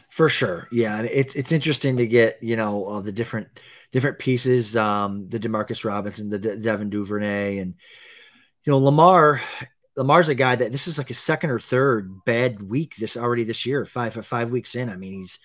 For 0.09 0.29
sure. 0.29 0.67
Yeah. 0.71 1.01
It's, 1.01 1.35
it's 1.35 1.51
interesting 1.51 1.97
to 1.97 2.07
get, 2.07 2.41
you 2.41 2.55
know, 2.55 3.01
the 3.01 3.11
different, 3.11 3.47
different 3.91 4.17
pieces, 4.17 4.75
um, 4.75 5.29
the 5.29 5.39
Demarcus 5.39 5.85
Robinson, 5.85 6.29
the 6.29 6.39
De- 6.39 6.57
Devin 6.57 6.89
Duvernay 6.89 7.59
and, 7.59 7.75
you 8.63 8.71
know, 8.71 8.79
Lamar, 8.79 9.41
Lamar's 9.95 10.29
a 10.29 10.35
guy 10.35 10.55
that 10.55 10.71
this 10.71 10.87
is 10.87 10.97
like 10.97 11.07
his 11.07 11.19
second 11.19 11.49
or 11.49 11.59
third 11.59 12.23
bad 12.23 12.61
week 12.61 12.95
this 12.95 13.17
already 13.17 13.43
this 13.43 13.65
year, 13.65 13.83
five 13.83 14.13
five 14.13 14.51
weeks 14.51 14.75
in. 14.75 14.89
I 14.89 14.95
mean, 14.95 15.13
he's 15.13 15.39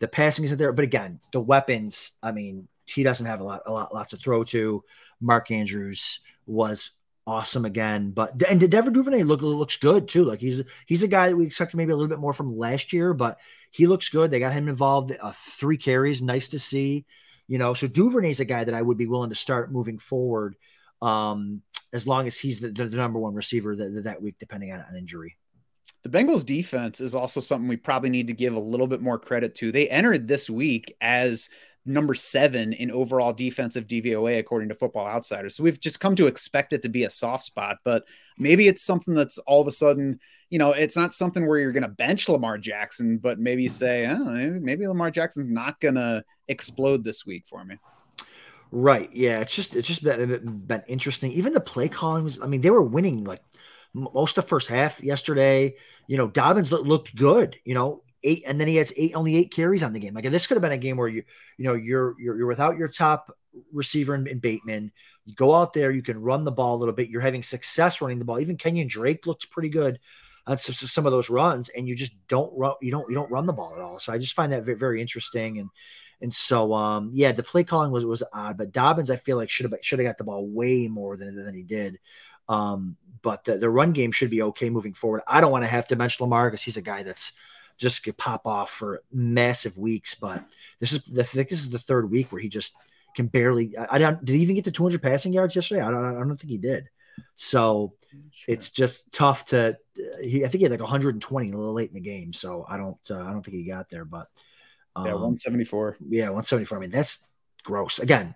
the 0.00 0.08
passing 0.08 0.44
isn't 0.44 0.58
there, 0.58 0.72
but 0.72 0.84
again, 0.84 1.20
the 1.32 1.40
weapons. 1.40 2.12
I 2.22 2.32
mean, 2.32 2.66
he 2.84 3.04
doesn't 3.04 3.26
have 3.26 3.40
a 3.40 3.44
lot, 3.44 3.62
a 3.66 3.72
lot, 3.72 3.94
lots 3.94 4.10
to 4.10 4.16
throw 4.16 4.42
to. 4.44 4.82
Mark 5.20 5.52
Andrews 5.52 6.18
was 6.46 6.90
awesome 7.26 7.64
again, 7.64 8.10
but 8.10 8.42
and 8.48 8.60
did 8.60 8.70
Devin 8.70 8.92
Duvernay 8.92 9.22
look 9.22 9.42
looks 9.42 9.76
good 9.76 10.08
too. 10.08 10.24
Like 10.24 10.40
he's 10.40 10.62
he's 10.86 11.02
a 11.02 11.08
guy 11.08 11.28
that 11.28 11.36
we 11.36 11.46
expected 11.46 11.76
maybe 11.76 11.92
a 11.92 11.96
little 11.96 12.08
bit 12.08 12.18
more 12.18 12.32
from 12.32 12.56
last 12.56 12.92
year, 12.92 13.14
but 13.14 13.38
he 13.70 13.86
looks 13.86 14.08
good. 14.08 14.30
They 14.30 14.40
got 14.40 14.52
him 14.52 14.68
involved. 14.68 15.16
Uh, 15.20 15.32
three 15.34 15.76
carries, 15.76 16.22
nice 16.22 16.48
to 16.48 16.58
see. 16.58 17.04
You 17.48 17.58
know, 17.58 17.74
so 17.74 17.86
Duvernay's 17.86 18.40
a 18.40 18.44
guy 18.44 18.64
that 18.64 18.74
I 18.74 18.82
would 18.82 18.98
be 18.98 19.06
willing 19.06 19.30
to 19.30 19.36
start 19.36 19.72
moving 19.72 19.98
forward. 19.98 20.56
Um, 21.00 21.62
as 21.92 22.06
long 22.06 22.26
as 22.26 22.38
he's 22.38 22.60
the, 22.60 22.70
the, 22.70 22.86
the 22.86 22.96
number 22.96 23.18
one 23.18 23.34
receiver 23.34 23.76
that, 23.76 24.04
that 24.04 24.22
week, 24.22 24.36
depending 24.38 24.72
on 24.72 24.84
an 24.88 24.96
injury. 24.96 25.36
The 26.02 26.08
Bengals 26.08 26.44
defense 26.44 27.00
is 27.00 27.14
also 27.14 27.40
something 27.40 27.68
we 27.68 27.76
probably 27.76 28.10
need 28.10 28.26
to 28.26 28.32
give 28.32 28.54
a 28.54 28.60
little 28.60 28.86
bit 28.86 29.02
more 29.02 29.18
credit 29.18 29.54
to. 29.56 29.70
They 29.70 29.88
entered 29.88 30.26
this 30.26 30.50
week 30.50 30.96
as 31.00 31.48
number 31.84 32.14
seven 32.14 32.72
in 32.72 32.90
overall 32.90 33.32
defensive 33.32 33.86
DVOA, 33.86 34.38
according 34.38 34.68
to 34.68 34.74
Football 34.74 35.06
Outsiders. 35.06 35.56
So 35.56 35.64
we've 35.64 35.80
just 35.80 36.00
come 36.00 36.14
to 36.16 36.26
expect 36.26 36.72
it 36.72 36.82
to 36.82 36.88
be 36.88 37.04
a 37.04 37.10
soft 37.10 37.44
spot, 37.44 37.78
but 37.84 38.04
maybe 38.38 38.68
it's 38.68 38.82
something 38.82 39.14
that's 39.14 39.38
all 39.38 39.60
of 39.60 39.66
a 39.66 39.72
sudden, 39.72 40.20
you 40.50 40.58
know, 40.58 40.72
it's 40.72 40.96
not 40.96 41.12
something 41.12 41.46
where 41.46 41.58
you're 41.58 41.72
going 41.72 41.82
to 41.82 41.88
bench 41.88 42.28
Lamar 42.28 42.58
Jackson, 42.58 43.18
but 43.18 43.38
maybe 43.38 43.64
hmm. 43.64 43.70
say, 43.70 44.06
oh, 44.06 44.58
maybe 44.60 44.86
Lamar 44.86 45.10
Jackson's 45.10 45.48
not 45.48 45.80
going 45.80 45.96
to 45.96 46.24
explode 46.48 47.04
this 47.04 47.26
week 47.26 47.44
for 47.48 47.64
me. 47.64 47.76
Right. 48.70 49.10
Yeah. 49.12 49.40
It's 49.40 49.54
just 49.54 49.76
it's 49.76 49.86
just 49.86 50.02
been, 50.02 50.62
been 50.66 50.82
interesting. 50.86 51.30
Even 51.32 51.52
the 51.52 51.60
play 51.60 51.88
calling 51.88 52.24
was. 52.24 52.40
I 52.40 52.46
mean, 52.46 52.62
they 52.62 52.70
were 52.70 52.82
winning 52.82 53.22
like 53.22 53.42
most 53.92 54.38
of 54.38 54.44
the 54.44 54.48
first 54.48 54.68
half 54.68 55.02
yesterday. 55.02 55.74
You 56.06 56.16
know, 56.16 56.28
Dobbins 56.28 56.72
looked 56.72 57.14
good. 57.14 57.56
You 57.66 57.74
know, 57.74 58.02
eight, 58.24 58.44
and 58.46 58.60
then 58.60 58.68
he 58.68 58.76
has 58.76 58.92
eight 58.96 59.14
only 59.14 59.36
eight 59.36 59.52
carries 59.52 59.82
on 59.82 59.92
the 59.92 60.00
game. 60.00 60.14
Like 60.14 60.30
this 60.30 60.46
could 60.46 60.56
have 60.56 60.62
been 60.62 60.72
a 60.72 60.78
game 60.78 60.96
where 60.96 61.08
you 61.08 61.22
you 61.58 61.64
know 61.64 61.74
you're 61.74 62.14
you're, 62.20 62.36
you're 62.36 62.46
without 62.46 62.76
your 62.76 62.88
top 62.88 63.36
receiver 63.72 64.14
in, 64.14 64.26
in, 64.26 64.38
Bateman. 64.38 64.92
You 65.24 65.34
go 65.34 65.54
out 65.54 65.72
there, 65.72 65.90
you 65.90 66.02
can 66.02 66.20
run 66.20 66.44
the 66.44 66.52
ball 66.52 66.76
a 66.76 66.78
little 66.78 66.94
bit. 66.94 67.08
You're 67.08 67.20
having 67.20 67.42
success 67.42 68.00
running 68.00 68.18
the 68.18 68.24
ball. 68.24 68.40
Even 68.40 68.56
Kenyan 68.56 68.88
Drake 68.88 69.26
looks 69.26 69.44
pretty 69.44 69.68
good 69.68 69.98
on 70.46 70.58
some, 70.58 70.74
some 70.74 71.06
of 71.06 71.12
those 71.12 71.30
runs, 71.30 71.68
and 71.68 71.86
you 71.86 71.94
just 71.94 72.12
don't 72.28 72.52
run. 72.56 72.74
You 72.80 72.90
don't 72.90 73.08
you 73.08 73.14
don't 73.14 73.30
run 73.30 73.46
the 73.46 73.52
ball 73.52 73.74
at 73.74 73.82
all. 73.82 73.98
So 73.98 74.12
I 74.12 74.18
just 74.18 74.34
find 74.34 74.52
that 74.52 74.64
very, 74.64 74.78
very 74.78 75.00
interesting 75.00 75.58
and. 75.58 75.70
And 76.20 76.32
so, 76.32 76.72
um, 76.72 77.10
yeah, 77.12 77.32
the 77.32 77.42
play 77.42 77.64
calling 77.64 77.90
was 77.90 78.04
was 78.04 78.22
odd, 78.32 78.56
but 78.56 78.70
Dobbins, 78.70 79.10
I 79.10 79.16
feel 79.16 79.36
like 79.36 79.50
should 79.50 79.68
have 79.68 79.74
should 79.82 79.98
have 79.98 80.06
got 80.06 80.18
the 80.18 80.22
ball 80.22 80.46
way 80.46 80.86
more 80.86 81.16
than 81.16 81.34
than 81.34 81.52
he 81.52 81.64
did. 81.64 81.98
Um, 82.48 82.96
but 83.22 83.44
the, 83.44 83.56
the 83.56 83.70
run 83.70 83.92
game 83.92 84.12
should 84.12 84.30
be 84.30 84.42
okay 84.42 84.68
moving 84.68 84.94
forward. 84.94 85.22
I 85.26 85.40
don't 85.40 85.52
want 85.52 85.64
to 85.64 85.70
have 85.70 85.88
to 85.88 85.96
mention 85.96 86.24
Lamar 86.24 86.50
because 86.50 86.62
he's 86.62 86.76
a 86.76 86.82
guy 86.82 87.02
that's 87.02 87.32
just 87.82 88.04
could 88.04 88.16
pop 88.16 88.46
off 88.46 88.70
for 88.70 89.02
massive 89.12 89.76
weeks. 89.76 90.14
But 90.14 90.44
this 90.78 90.92
is 90.92 91.02
think 91.02 91.48
this 91.48 91.60
is 91.60 91.68
the 91.68 91.78
third 91.78 92.10
week 92.10 92.30
where 92.30 92.40
he 92.40 92.48
just 92.48 92.74
can 93.14 93.26
barely. 93.26 93.76
I, 93.76 93.96
I 93.96 93.98
don't. 93.98 94.24
Did 94.24 94.36
he 94.36 94.42
even 94.42 94.54
get 94.54 94.64
to 94.64 94.72
200 94.72 95.02
passing 95.02 95.32
yards 95.32 95.56
yesterday? 95.56 95.82
I 95.82 95.90
don't. 95.90 96.06
I 96.06 96.12
don't 96.12 96.36
think 96.36 96.50
he 96.50 96.58
did. 96.58 96.88
So 97.34 97.94
sure. 98.30 98.54
it's 98.54 98.70
just 98.70 99.12
tough 99.12 99.46
to. 99.46 99.76
He, 100.22 100.44
I 100.44 100.48
think 100.48 100.60
he 100.60 100.62
had 100.62 100.70
like 100.70 100.80
120 100.80 101.50
a 101.50 101.56
little 101.56 101.74
late 101.74 101.88
in 101.88 101.94
the 101.94 102.00
game. 102.00 102.32
So 102.32 102.64
I 102.68 102.76
don't. 102.76 102.96
Uh, 103.10 103.20
I 103.20 103.32
don't 103.32 103.42
think 103.42 103.56
he 103.56 103.64
got 103.64 103.90
there, 103.90 104.04
but. 104.04 104.28
Um, 104.94 105.06
yeah, 105.06 105.12
174. 105.12 105.96
Yeah, 106.10 106.24
174. 106.24 106.76
I 106.76 106.80
mean, 106.80 106.90
that's 106.90 107.26
gross. 107.64 107.98
Again, 107.98 108.34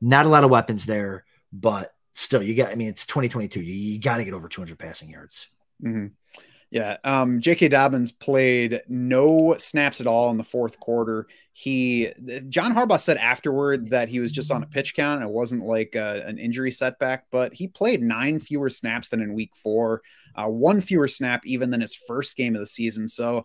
not 0.00 0.26
a 0.26 0.28
lot 0.28 0.42
of 0.42 0.50
weapons 0.50 0.84
there, 0.84 1.24
but 1.52 1.94
still, 2.14 2.42
you 2.42 2.54
got. 2.54 2.72
I 2.72 2.74
mean, 2.74 2.88
it's 2.88 3.06
2022. 3.06 3.62
You, 3.62 3.72
you 3.72 4.00
got 4.00 4.18
to 4.18 4.24
get 4.24 4.34
over 4.34 4.48
200 4.48 4.78
passing 4.78 5.10
yards. 5.10 5.46
Mm-hmm. 5.82 6.08
Yeah. 6.72 6.96
Um, 7.04 7.42
J.K. 7.42 7.68
Dobbins 7.68 8.12
played 8.12 8.80
no 8.88 9.54
snaps 9.58 10.00
at 10.00 10.06
all 10.06 10.30
in 10.30 10.38
the 10.38 10.42
fourth 10.42 10.80
quarter. 10.80 11.26
He, 11.52 12.10
John 12.48 12.74
Harbaugh 12.74 12.98
said 12.98 13.18
afterward 13.18 13.90
that 13.90 14.08
he 14.08 14.20
was 14.20 14.32
just 14.32 14.50
on 14.50 14.62
a 14.62 14.66
pitch 14.66 14.94
count. 14.94 15.22
It 15.22 15.28
wasn't 15.28 15.64
like 15.64 15.94
a, 15.96 16.24
an 16.26 16.38
injury 16.38 16.70
setback, 16.70 17.26
but 17.30 17.52
he 17.52 17.68
played 17.68 18.00
nine 18.00 18.38
fewer 18.38 18.70
snaps 18.70 19.10
than 19.10 19.20
in 19.20 19.34
week 19.34 19.50
four, 19.54 20.00
uh, 20.34 20.46
one 20.46 20.80
fewer 20.80 21.08
snap 21.08 21.42
even 21.44 21.68
than 21.68 21.82
his 21.82 21.94
first 21.94 22.38
game 22.38 22.54
of 22.54 22.60
the 22.60 22.66
season. 22.66 23.06
So 23.06 23.44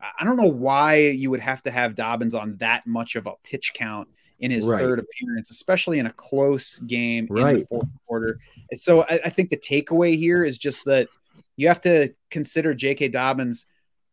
I 0.00 0.24
don't 0.24 0.36
know 0.36 0.52
why 0.52 0.98
you 0.98 1.28
would 1.30 1.40
have 1.40 1.64
to 1.64 1.72
have 1.72 1.96
Dobbins 1.96 2.36
on 2.36 2.56
that 2.58 2.86
much 2.86 3.16
of 3.16 3.26
a 3.26 3.32
pitch 3.42 3.72
count 3.74 4.06
in 4.38 4.52
his 4.52 4.64
right. 4.64 4.78
third 4.80 5.00
appearance, 5.00 5.50
especially 5.50 5.98
in 5.98 6.06
a 6.06 6.12
close 6.12 6.78
game 6.78 7.26
right. 7.28 7.54
in 7.54 7.60
the 7.60 7.66
fourth 7.66 7.88
quarter. 8.06 8.38
And 8.70 8.80
so 8.80 9.02
I, 9.02 9.20
I 9.24 9.30
think 9.30 9.50
the 9.50 9.56
takeaway 9.56 10.16
here 10.16 10.44
is 10.44 10.56
just 10.56 10.84
that 10.84 11.08
you 11.60 11.68
have 11.68 11.80
to 11.82 12.14
consider 12.30 12.74
J.K. 12.74 13.08
Dobbins 13.08 13.66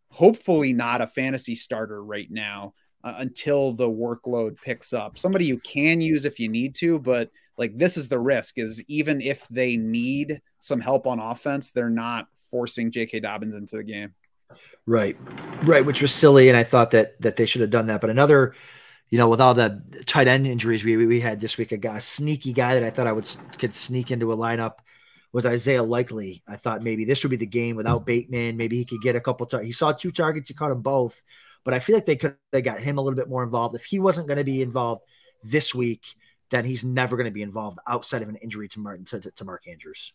hopefully 0.10 0.74
not 0.74 1.02
a 1.02 1.07
fantasy 1.07 1.56
starter 1.56 2.03
right 2.03 2.30
now 2.30 2.74
uh, 3.03 3.15
until 3.18 3.74
the 3.74 3.90
workload 3.90 4.57
picks 4.61 4.94
up. 4.94 5.18
Somebody 5.18 5.45
you 5.45 5.60
can 5.60 6.02
use 6.02 6.26
if 6.26 6.40
you 6.40 6.49
need 6.49 6.76
to, 6.76 6.99
but 6.99 7.32
like 7.57 7.78
this 7.78 7.95
is 7.95 8.10
the 8.10 8.19
risk 8.19 8.57
is 8.57 8.84
even 8.90 9.22
if 9.22 9.48
they 9.49 9.78
need 9.78 10.41
some 10.60 10.82
help 10.82 11.07
on 11.07 11.19
offense, 11.19 11.72
they're 11.72 11.90
not 11.90 12.28
forcing 12.52 12.91
J.K. 12.91 13.22
Dobbins 13.22 13.56
into 13.56 13.78
the 13.78 13.84
game. 13.84 14.14
Right, 14.86 15.18
right, 15.64 15.86
which 15.86 16.02
was 16.02 16.14
silly, 16.14 16.49
and 16.49 16.57
I 16.57 16.64
thought 16.64 16.91
that 16.91 17.19
that 17.22 17.36
they 17.36 17.45
should 17.45 17.61
have 17.61 17.69
done 17.69 17.88
that. 17.88 17.99
But 17.99 18.10
another, 18.10 18.56
you 19.10 19.18
know, 19.18 19.28
with 19.28 19.41
all 19.41 19.53
the 19.53 19.82
tight 20.06 20.28
end 20.28 20.48
injuries 20.48 20.84
we 20.84 20.95
we 20.98 21.19
had 21.19 21.41
this 21.41 21.57
week, 21.57 21.74
a 21.74 21.78
guy, 21.78 21.98
a 21.98 22.02
sneaky 22.02 22.53
guy 22.53 22.74
that 22.74 22.84
I 22.84 22.90
thought 22.90 23.07
I 23.07 23.11
would 23.11 23.30
could 23.57 23.76
sneak 23.76 24.11
into 24.11 24.32
a 24.32 24.38
lineup 24.38 24.76
was 25.34 25.45
Isaiah 25.45 25.84
Likely. 25.84 26.44
I 26.48 26.56
thought 26.56 26.84
maybe 26.84 27.06
this 27.06 27.24
would 27.24 27.30
be 27.30 27.38
the 27.38 27.45
game 27.45 27.76
without 27.76 27.99
hmm. 27.99 28.06
Bateman. 28.06 28.58
Maybe 28.58 28.78
he 28.78 28.86
could 28.86 29.02
get 29.02 29.16
a 29.16 29.22
couple. 29.22 29.45
Tar- 29.45 29.62
he 29.62 29.72
saw 29.72 29.91
two 29.91 30.12
targets, 30.12 30.49
he 30.49 30.56
caught 30.56 30.70
them 30.70 30.82
both. 30.82 31.24
But 31.64 31.74
I 31.74 31.80
feel 31.80 31.95
like 31.95 32.06
they 32.06 32.16
could 32.16 32.36
have 32.54 32.64
got 32.64 32.80
him 32.80 32.98
a 32.98 33.02
little 33.02 33.18
bit 33.18 33.30
more 33.30 33.44
involved. 33.44 33.76
If 33.76 33.84
he 33.84 33.99
wasn't 33.99 34.28
going 34.28 34.38
to 34.38 34.44
be 34.44 34.62
involved 34.62 35.02
this 35.44 35.76
week, 35.76 36.06
then 36.49 36.64
he's 36.64 36.84
never 36.84 37.18
going 37.18 37.26
to 37.26 37.32
be 37.32 37.41
involved 37.41 37.80
outside 37.88 38.22
of 38.22 38.30
an 38.30 38.38
injury 38.38 38.70
to 38.70 38.80
Martin 38.80 39.06
to, 39.06 39.20
to 39.20 39.45
Mark 39.45 39.68
Andrews. 39.68 40.14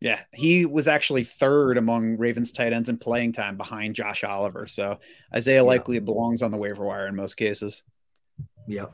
Yeah, 0.00 0.20
he 0.32 0.66
was 0.66 0.88
actually 0.88 1.24
third 1.24 1.78
among 1.78 2.18
Ravens 2.18 2.52
tight 2.52 2.72
ends 2.72 2.88
in 2.88 2.98
playing 2.98 3.32
time 3.32 3.56
behind 3.56 3.94
Josh 3.94 4.24
Oliver. 4.24 4.66
So 4.66 4.98
Isaiah 5.34 5.56
yeah. 5.56 5.62
likely 5.62 5.98
belongs 5.98 6.42
on 6.42 6.50
the 6.50 6.56
waiver 6.56 6.84
wire 6.84 7.06
in 7.06 7.16
most 7.16 7.34
cases. 7.34 7.82
Yep. 8.68 8.92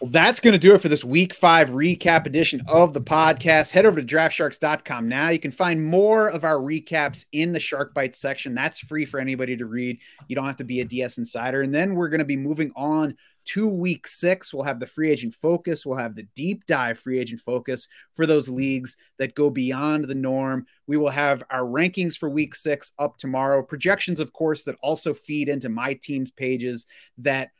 Well, 0.00 0.10
that's 0.10 0.40
going 0.40 0.52
to 0.52 0.58
do 0.58 0.74
it 0.74 0.80
for 0.80 0.88
this 0.88 1.04
week 1.04 1.34
five 1.34 1.68
recap 1.68 2.24
edition 2.24 2.62
of 2.68 2.94
the 2.94 3.02
podcast. 3.02 3.70
Head 3.70 3.84
over 3.84 4.00
to 4.00 4.06
draftsharks.com 4.06 5.06
now. 5.06 5.28
You 5.28 5.38
can 5.38 5.50
find 5.50 5.84
more 5.84 6.28
of 6.30 6.42
our 6.42 6.56
recaps 6.56 7.26
in 7.32 7.52
the 7.52 7.60
Shark 7.60 7.92
Bite 7.92 8.16
section. 8.16 8.54
That's 8.54 8.80
free 8.80 9.04
for 9.04 9.20
anybody 9.20 9.58
to 9.58 9.66
read. 9.66 9.98
You 10.26 10.36
don't 10.36 10.46
have 10.46 10.56
to 10.56 10.64
be 10.64 10.80
a 10.80 10.86
DS 10.86 11.18
insider. 11.18 11.60
And 11.60 11.74
then 11.74 11.94
we're 11.94 12.08
going 12.08 12.20
to 12.20 12.24
be 12.24 12.38
moving 12.38 12.72
on 12.76 13.14
to 13.46 13.68
week 13.68 14.06
six. 14.06 14.54
We'll 14.54 14.62
have 14.62 14.80
the 14.80 14.86
free 14.86 15.10
agent 15.10 15.34
focus. 15.34 15.84
We'll 15.84 15.98
have 15.98 16.14
the 16.14 16.26
deep 16.34 16.64
dive 16.64 16.98
free 16.98 17.18
agent 17.18 17.42
focus 17.42 17.86
for 18.14 18.24
those 18.24 18.48
leagues 18.48 18.96
that 19.18 19.34
go 19.34 19.50
beyond 19.50 20.06
the 20.06 20.14
norm. 20.14 20.64
We 20.86 20.96
will 20.96 21.10
have 21.10 21.42
our 21.50 21.64
rankings 21.64 22.16
for 22.16 22.30
week 22.30 22.54
six 22.54 22.92
up 22.98 23.18
tomorrow. 23.18 23.62
Projections, 23.62 24.18
of 24.18 24.32
course, 24.32 24.62
that 24.62 24.76
also 24.82 25.12
feed 25.12 25.50
into 25.50 25.68
my 25.68 25.92
team's 25.92 26.30
pages 26.30 26.86
that 27.18 27.50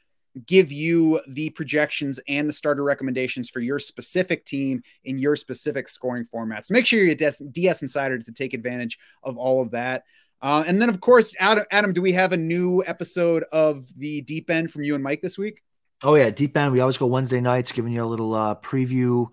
give 0.47 0.71
you 0.71 1.21
the 1.29 1.51
projections 1.51 2.21
and 2.29 2.49
the 2.49 2.53
starter 2.53 2.85
recommendations 2.85 3.51
for 3.51 3.61
your 3.61 3.79
specific 3.79 4.45
team 4.45 4.83
in 5.05 5.19
your 5.19 5.37
specific 5.37 5.89
scoring 5.89 6.27
formats. 6.33 6.71
Make 6.71 6.87
sure 6.87 7.01
you're 7.01 7.13
a 7.13 7.49
DS 7.53 7.83
Insider 7.83 8.19
to 8.19 8.33
take 8.33 8.55
advantage 8.55 8.99
of 9.23 9.37
all 9.37 9.61
of 9.63 9.73
that. 9.73 10.05
Uh, 10.43 10.65
and 10.67 10.81
then, 10.81 10.89
of 10.89 11.01
course, 11.01 11.35
Adam, 11.39 11.65
Adam, 11.71 11.93
do 11.93 12.01
we 12.01 12.13
have 12.13 12.33
a 12.33 12.37
new 12.37 12.83
episode 12.87 13.45
of 13.53 13.87
the 13.99 14.23
Deep 14.23 14.49
End 14.49 14.71
from 14.71 14.83
you 14.83 14.95
and 14.95 15.05
Mike 15.05 15.21
this 15.21 15.37
week? 15.37 15.63
Oh 16.03 16.15
yeah, 16.15 16.31
Deep 16.31 16.57
End. 16.57 16.73
We 16.73 16.81
always 16.81 16.97
go 16.97 17.07
Wednesday 17.07 17.41
nights, 17.41 17.73
giving 17.73 17.93
you 17.93 18.03
a 18.03 18.07
little 18.07 18.35
uh, 18.35 18.55
preview 18.55 19.27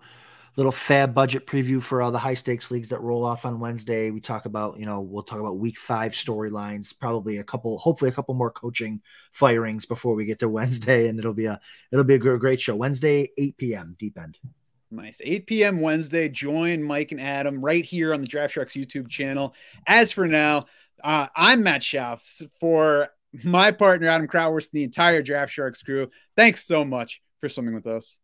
little 0.58 0.72
FAAB 0.72 1.14
budget 1.14 1.46
preview 1.46 1.80
for 1.80 2.02
all 2.02 2.10
the 2.10 2.18
high 2.18 2.34
stakes 2.34 2.72
leagues 2.72 2.88
that 2.88 3.00
roll 3.00 3.24
off 3.24 3.46
on 3.46 3.60
Wednesday. 3.60 4.10
We 4.10 4.20
talk 4.20 4.44
about, 4.44 4.76
you 4.76 4.86
know, 4.86 5.00
we'll 5.00 5.22
talk 5.22 5.38
about 5.38 5.58
week 5.58 5.78
five 5.78 6.12
storylines, 6.12 6.92
probably 6.98 7.38
a 7.38 7.44
couple, 7.44 7.78
hopefully 7.78 8.10
a 8.10 8.12
couple 8.12 8.34
more 8.34 8.50
coaching 8.50 9.00
firings 9.30 9.86
before 9.86 10.16
we 10.16 10.24
get 10.24 10.40
to 10.40 10.48
Wednesday. 10.48 11.06
And 11.06 11.16
it'll 11.16 11.32
be 11.32 11.46
a, 11.46 11.60
it'll 11.92 12.04
be 12.04 12.16
a 12.16 12.18
great 12.18 12.60
show. 12.60 12.74
Wednesday, 12.74 13.30
8 13.38 13.56
p.m. 13.56 13.94
deep 14.00 14.18
end. 14.18 14.36
Nice. 14.90 15.20
8 15.22 15.46
p.m. 15.46 15.80
Wednesday. 15.80 16.28
Join 16.28 16.82
Mike 16.82 17.12
and 17.12 17.20
Adam 17.20 17.64
right 17.64 17.84
here 17.84 18.12
on 18.12 18.20
the 18.20 18.26
Draft 18.26 18.54
Sharks 18.54 18.74
YouTube 18.74 19.08
channel. 19.08 19.54
As 19.86 20.10
for 20.10 20.26
now, 20.26 20.64
uh, 21.04 21.28
I'm 21.36 21.62
Matt 21.62 21.82
Schauf 21.82 22.42
for 22.58 23.10
my 23.44 23.70
partner, 23.70 24.08
Adam 24.08 24.26
Krautwurst, 24.26 24.72
and 24.72 24.80
the 24.80 24.84
entire 24.84 25.22
Draft 25.22 25.52
Sharks 25.52 25.82
crew. 25.82 26.10
Thanks 26.36 26.66
so 26.66 26.84
much 26.84 27.22
for 27.40 27.48
swimming 27.48 27.76
with 27.76 27.86
us. 27.86 28.18